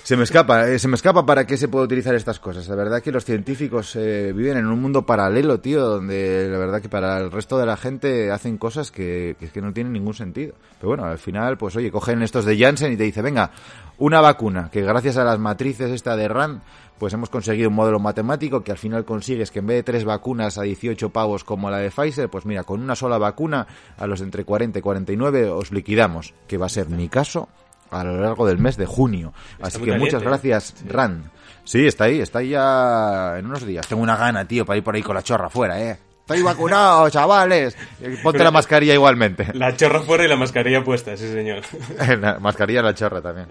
Se 0.07 0.17
me 0.17 0.23
escapa, 0.23 0.69
eh, 0.69 0.79
se 0.79 0.87
me 0.87 0.95
escapa 0.95 1.27
para 1.27 1.49
qué 1.49 1.57
se 1.57 1.67
puede 1.67 1.87
utilizar 1.87 2.15
estas 2.15 2.39
cosas. 2.39 2.69
La 2.69 2.77
verdad 2.77 3.03
que 3.03 3.11
los 3.11 3.25
científicos 3.25 3.97
eh, 3.97 4.33
viven 4.33 4.57
en 4.57 4.67
un 4.67 4.81
mundo 4.81 5.05
paralelo, 5.05 5.59
tío, 5.59 5.85
donde 5.85 6.47
la 6.49 6.59
verdad 6.59 6.81
que 6.81 6.89
para 6.89 7.19
el 7.19 7.33
resto 7.33 7.59
de 7.59 7.67
la 7.67 7.77
gente 7.77 8.31
hacen 8.31 8.57
cosas 8.57 8.93
que, 8.93 9.35
que, 9.41 9.49
que 9.49 9.61
no 9.61 9.73
tienen 9.73 9.93
ningún 9.93 10.15
sentido. 10.15 10.55
Pero 10.79 10.91
bueno, 10.91 11.07
al 11.07 11.19
final, 11.19 11.59
pues 11.59 11.75
oye, 11.75 11.91
cogen 11.91 12.23
estos 12.23 12.45
de 12.45 12.57
Janssen 12.57 12.93
y 12.93 12.97
te 12.97 13.03
dice, 13.03 13.21
venga, 13.21 13.51
una 13.99 14.21
vacuna, 14.21 14.71
que 14.71 14.81
gracias 14.83 15.17
a 15.17 15.25
las 15.25 15.41
matrices 15.41 15.91
esta 15.91 16.15
de 16.15 16.29
RAND, 16.29 16.61
pues 17.01 17.13
hemos 17.13 17.29
conseguido 17.29 17.69
un 17.69 17.75
modelo 17.75 17.99
matemático 17.99 18.63
que 18.63 18.71
al 18.71 18.79
final 18.79 19.05
consigues 19.05 19.51
que 19.51 19.59
en 19.59 19.67
vez 19.67 19.79
de 19.79 19.83
tres 19.83 20.05
vacunas 20.05 20.57
a 20.57 20.63
18 20.63 21.11
pavos 21.11 21.43
como 21.43 21.69
la 21.69 21.79
de 21.79 21.91
Pfizer, 21.91 22.29
pues 22.29 22.47
mira, 22.47 22.63
con 22.63 22.81
una 22.81 22.95
sola 22.95 23.19
vacuna 23.19 23.67
a 23.99 24.07
los 24.07 24.21
entre 24.21 24.45
40 24.45 24.79
y 24.79 24.83
49 24.83 25.51
os 25.51 25.73
liquidamos, 25.73 26.33
que 26.47 26.59
va 26.59 26.67
a 26.67 26.69
ser 26.69 26.89
mi 26.91 27.09
caso 27.09 27.49
a 27.91 28.05
lo 28.05 28.21
largo 28.21 28.47
del 28.47 28.59
mes 28.59 28.77
de 28.77 28.87
junio. 28.87 29.33
Así 29.61 29.79
que 29.81 29.93
muchas 29.93 30.23
caliente, 30.23 30.49
¿eh? 30.49 30.51
gracias, 30.51 30.75
Rand. 30.89 31.31
Sí, 31.65 31.87
está 31.87 32.05
ahí, 32.05 32.21
está 32.21 32.39
ahí 32.41 32.51
ya 32.51 33.39
en 33.39 33.47
unos 33.47 33.67
días. 33.67 33.87
Tengo 33.89 34.03
una 34.03 34.17
gana, 34.17 34.47
tío, 34.47 34.65
para 34.65 34.77
ir 34.79 34.85
por 34.85 34.95
ahí 34.95 35.03
con 35.03 35.17
la 35.17 35.23
chorra 35.23 35.47
afuera, 35.47 35.81
¿eh? 35.81 35.99
Estoy 36.21 36.43
vacunado, 36.43 37.09
chavales. 37.11 37.77
Eh, 38.01 38.19
Ponte 38.23 38.43
la 38.43 38.51
mascarilla 38.51 38.95
igualmente. 38.95 39.47
La 39.55 39.77
chorra 39.77 40.01
fuera 40.03 40.25
y 40.25 40.29
la 40.29 40.37
mascarilla 40.37 40.83
puesta, 40.83 41.17
sí 41.17 41.29
señor. 41.29 41.63
La 42.21 42.39
mascarilla 42.41 42.83
la 42.83 42.95
chorra 42.95 43.23
también. 43.23 43.47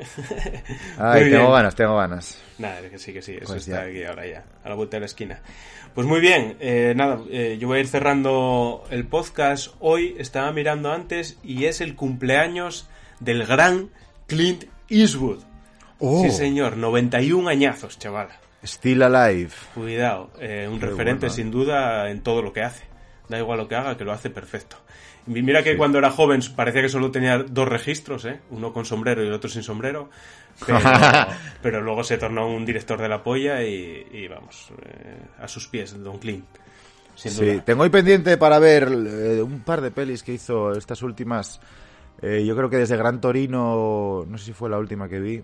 Ay, 0.97 1.29
tengo 1.29 1.51
ganas, 1.51 1.75
tengo 1.75 1.95
ganas. 1.95 2.41
Nada, 2.57 2.81
que 2.89 2.97
sí, 2.99 3.13
que 3.13 3.21
sí, 3.21 3.33
eso 3.35 3.47
Pues 3.47 3.67
está 3.67 3.83
ya. 3.85 3.89
aquí 3.89 4.03
ahora 4.03 4.27
ya, 4.27 4.43
a 4.63 4.69
la 4.69 4.75
vuelta 4.75 4.97
de 4.97 5.01
la 5.01 5.05
esquina. 5.05 5.41
Pues 5.93 6.05
muy 6.05 6.19
bien, 6.19 6.57
eh, 6.59 6.93
nada, 6.95 7.19
eh, 7.29 7.57
yo 7.59 7.69
voy 7.69 7.77
a 7.77 7.81
ir 7.81 7.87
cerrando 7.87 8.83
el 8.89 9.07
podcast. 9.07 9.73
Hoy 9.79 10.15
estaba 10.19 10.51
mirando 10.51 10.91
antes 10.91 11.37
y 11.43 11.65
es 11.65 11.79
el 11.79 11.95
cumpleaños 11.95 12.89
del 13.21 13.45
gran 13.45 13.89
Clint 14.27 14.65
Eastwood. 14.89 15.39
Oh. 15.99 16.23
Sí, 16.23 16.31
señor, 16.31 16.77
91 16.77 17.47
añazos, 17.49 17.97
chaval. 17.97 18.29
Still 18.63 19.03
alive. 19.03 19.51
Cuidado, 19.73 20.31
eh, 20.39 20.67
un 20.69 20.81
referente 20.81 21.29
sin 21.29 21.51
duda 21.51 22.09
en 22.09 22.21
todo 22.21 22.41
lo 22.41 22.51
que 22.51 22.63
hace. 22.63 22.83
Da 23.29 23.37
igual 23.37 23.59
lo 23.59 23.67
que 23.67 23.75
haga, 23.75 23.97
que 23.97 24.03
lo 24.03 24.11
hace 24.11 24.29
perfecto. 24.29 24.77
Mira 25.27 25.63
que 25.63 25.75
cuando 25.75 25.97
era 25.97 26.11
joven 26.11 26.41
parecía 26.55 26.83
que 26.83 26.89
solo 26.89 27.09
tenía 27.09 27.39
dos 27.39 27.67
registros, 27.67 28.25
¿eh? 28.25 28.41
uno 28.51 28.71
con 28.71 28.85
sombrero 28.85 29.23
y 29.23 29.27
el 29.27 29.33
otro 29.33 29.49
sin 29.49 29.63
sombrero. 29.63 30.09
Pero, 30.65 30.79
pero 31.61 31.81
luego 31.81 32.01
se 32.05 32.17
tornó 32.17 32.47
un 32.47 32.65
director 32.65 33.01
de 33.01 33.09
la 33.09 33.21
polla 33.21 33.61
y, 33.61 34.07
y 34.09 34.25
vamos, 34.29 34.71
eh, 34.85 35.17
a 35.37 35.49
sus 35.49 35.67
pies, 35.67 36.01
Don 36.01 36.17
Clint. 36.17 36.45
Sí, 37.15 37.61
tengo 37.65 37.83
ahí 37.83 37.89
pendiente 37.89 38.37
para 38.37 38.57
ver 38.59 38.83
eh, 38.83 39.41
un 39.41 39.61
par 39.61 39.81
de 39.81 39.91
pelis 39.91 40.23
que 40.23 40.33
hizo 40.33 40.71
estas 40.71 41.01
últimas. 41.01 41.59
Eh, 42.21 42.43
yo 42.45 42.55
creo 42.55 42.69
que 42.69 42.77
desde 42.77 42.97
Gran 42.97 43.21
Torino, 43.21 44.25
no 44.27 44.37
sé 44.37 44.45
si 44.45 44.53
fue 44.53 44.69
la 44.69 44.77
última 44.77 45.07
que 45.09 45.19
vi. 45.19 45.43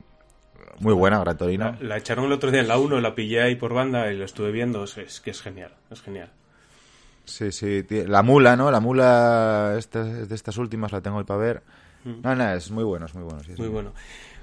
Muy 0.79 0.93
buena, 0.93 1.19
Gran 1.19 1.37
Torino. 1.37 1.75
La, 1.79 1.87
la 1.89 1.97
echaron 1.97 2.25
el 2.25 2.31
otro 2.31 2.49
día 2.51 2.61
en 2.61 2.67
la 2.67 2.77
1, 2.79 3.01
la 3.01 3.13
pillé 3.13 3.41
ahí 3.41 3.55
por 3.55 3.73
banda 3.73 4.11
y 4.11 4.17
lo 4.17 4.25
estuve 4.25 4.51
viendo. 4.51 4.83
Es, 4.83 4.97
es 4.97 5.19
que 5.19 5.31
es 5.31 5.41
genial, 5.41 5.71
es 5.91 6.01
genial. 6.01 6.29
Sí, 7.25 7.51
sí. 7.51 7.85
La 8.07 8.23
mula, 8.23 8.55
¿no? 8.55 8.71
La 8.71 8.79
mula 8.79 9.75
esta, 9.77 10.01
es 10.21 10.29
de 10.29 10.35
estas 10.35 10.57
últimas 10.57 10.91
la 10.91 11.01
tengo 11.01 11.19
ahí 11.19 11.23
para 11.23 11.39
ver. 11.39 11.63
No, 12.03 12.35
no, 12.35 12.53
es 12.53 12.71
muy 12.71 12.83
bueno, 12.83 13.05
es 13.05 13.13
muy 13.13 13.23
bueno. 13.23 13.43
sí. 13.43 13.51
Mm. 13.51 13.57
Muy 13.57 13.67
bueno. 13.67 13.93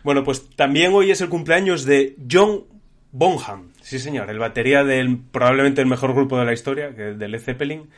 Bueno, 0.05 0.24
pues 0.24 0.48
también 0.50 0.92
hoy 0.94 1.10
es 1.10 1.20
el 1.20 1.28
cumpleaños 1.28 1.84
de 1.84 2.16
John 2.30 2.64
Bonham. 3.10 3.72
Sí, 3.82 3.98
señor, 3.98 4.30
el 4.30 4.38
batería 4.38 4.84
del 4.84 5.18
probablemente 5.18 5.80
el 5.80 5.88
mejor 5.88 6.14
grupo 6.14 6.38
de 6.38 6.44
la 6.44 6.52
historia, 6.52 6.94
que 6.94 7.10
es 7.10 7.18
de 7.18 7.28
Led 7.28 7.40
Zeppelin. 7.40 7.90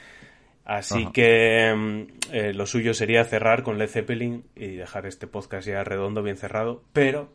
Así 0.71 1.03
Ajá. 1.03 1.13
que 1.13 1.75
mm, 1.77 2.33
eh, 2.33 2.53
lo 2.53 2.65
suyo 2.65 2.95
sería 2.95 3.25
cerrar 3.25 3.65
con 3.65 3.77
Led 3.77 3.89
Zeppelin 3.89 4.45
y 4.55 4.77
dejar 4.77 5.05
este 5.05 5.27
podcast 5.27 5.67
ya 5.67 5.83
redondo, 5.83 6.23
bien 6.23 6.37
cerrado, 6.37 6.85
pero 6.93 7.35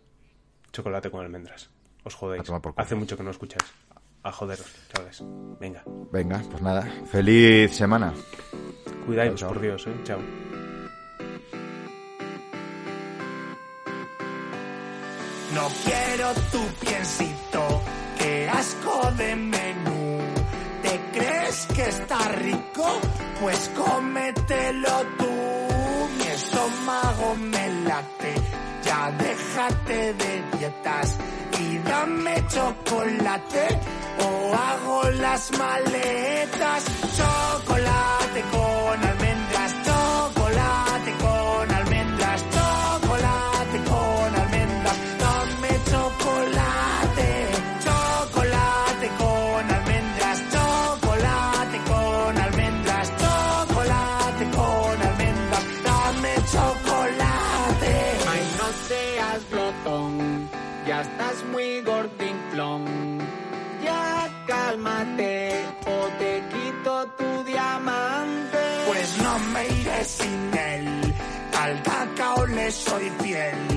chocolate 0.72 1.12
con 1.12 1.20
almendras. 1.20 1.70
Os 2.06 2.16
jodéis. 2.16 2.50
Hace 2.78 2.96
mucho 2.96 3.18
que 3.18 3.24
no 3.24 3.32
escucháis. 3.32 3.70
A 4.24 4.32
joderos, 4.32 4.74
chavales. 4.88 5.22
Venga, 5.60 5.84
Venga, 6.14 6.42
pues 6.50 6.62
nada. 6.62 6.84
Feliz 7.12 7.76
semana. 7.76 8.14
chao. 9.36 9.50
por 9.50 9.60
Dios, 9.60 9.86
¿eh? 9.86 9.96
Chao. 10.06 10.20
No 15.54 15.68
quiero 15.84 16.34
tu 16.54 16.86
piensito, 16.86 17.82
qué 18.18 18.48
asco 18.48 19.12
de 19.18 19.36
menú. 19.36 19.95
¿Te 21.16 21.22
crees 21.22 21.68
que 21.74 21.88
está 21.88 22.18
rico? 22.28 22.86
Pues 23.40 23.72
cómetelo 23.74 25.02
tú. 25.18 25.32
Mi 26.18 26.28
estómago 26.28 27.36
me 27.36 27.70
late, 27.88 28.34
ya 28.84 29.12
déjate 29.12 30.14
de 30.14 30.44
dietas 30.58 31.18
y 31.58 31.78
dame 31.78 32.46
chocolate 32.48 33.68
o 34.26 34.56
hago 34.56 35.10
las 35.12 35.52
maletas. 35.58 36.84
Chocolate 37.16 38.42
con 38.52 39.04
almendras, 39.06 39.25
soy 72.76 73.10
fiel. 73.22 73.75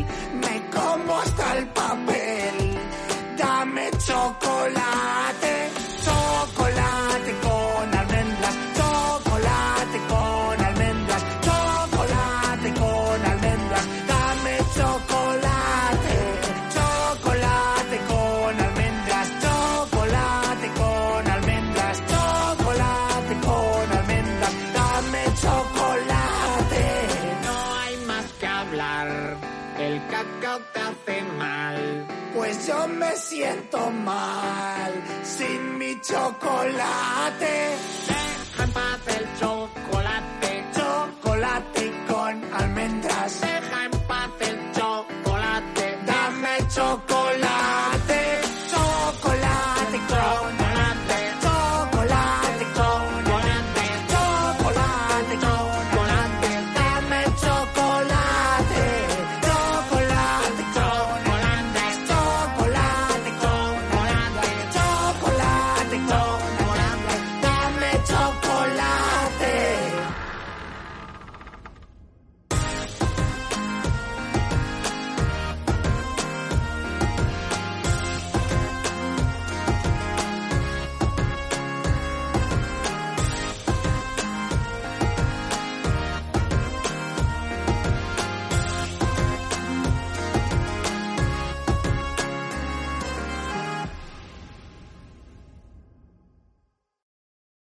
Siento 33.49 33.91
mal 33.91 34.93
sin 35.23 35.79
mi 35.79 35.99
chocolate. 36.03 37.98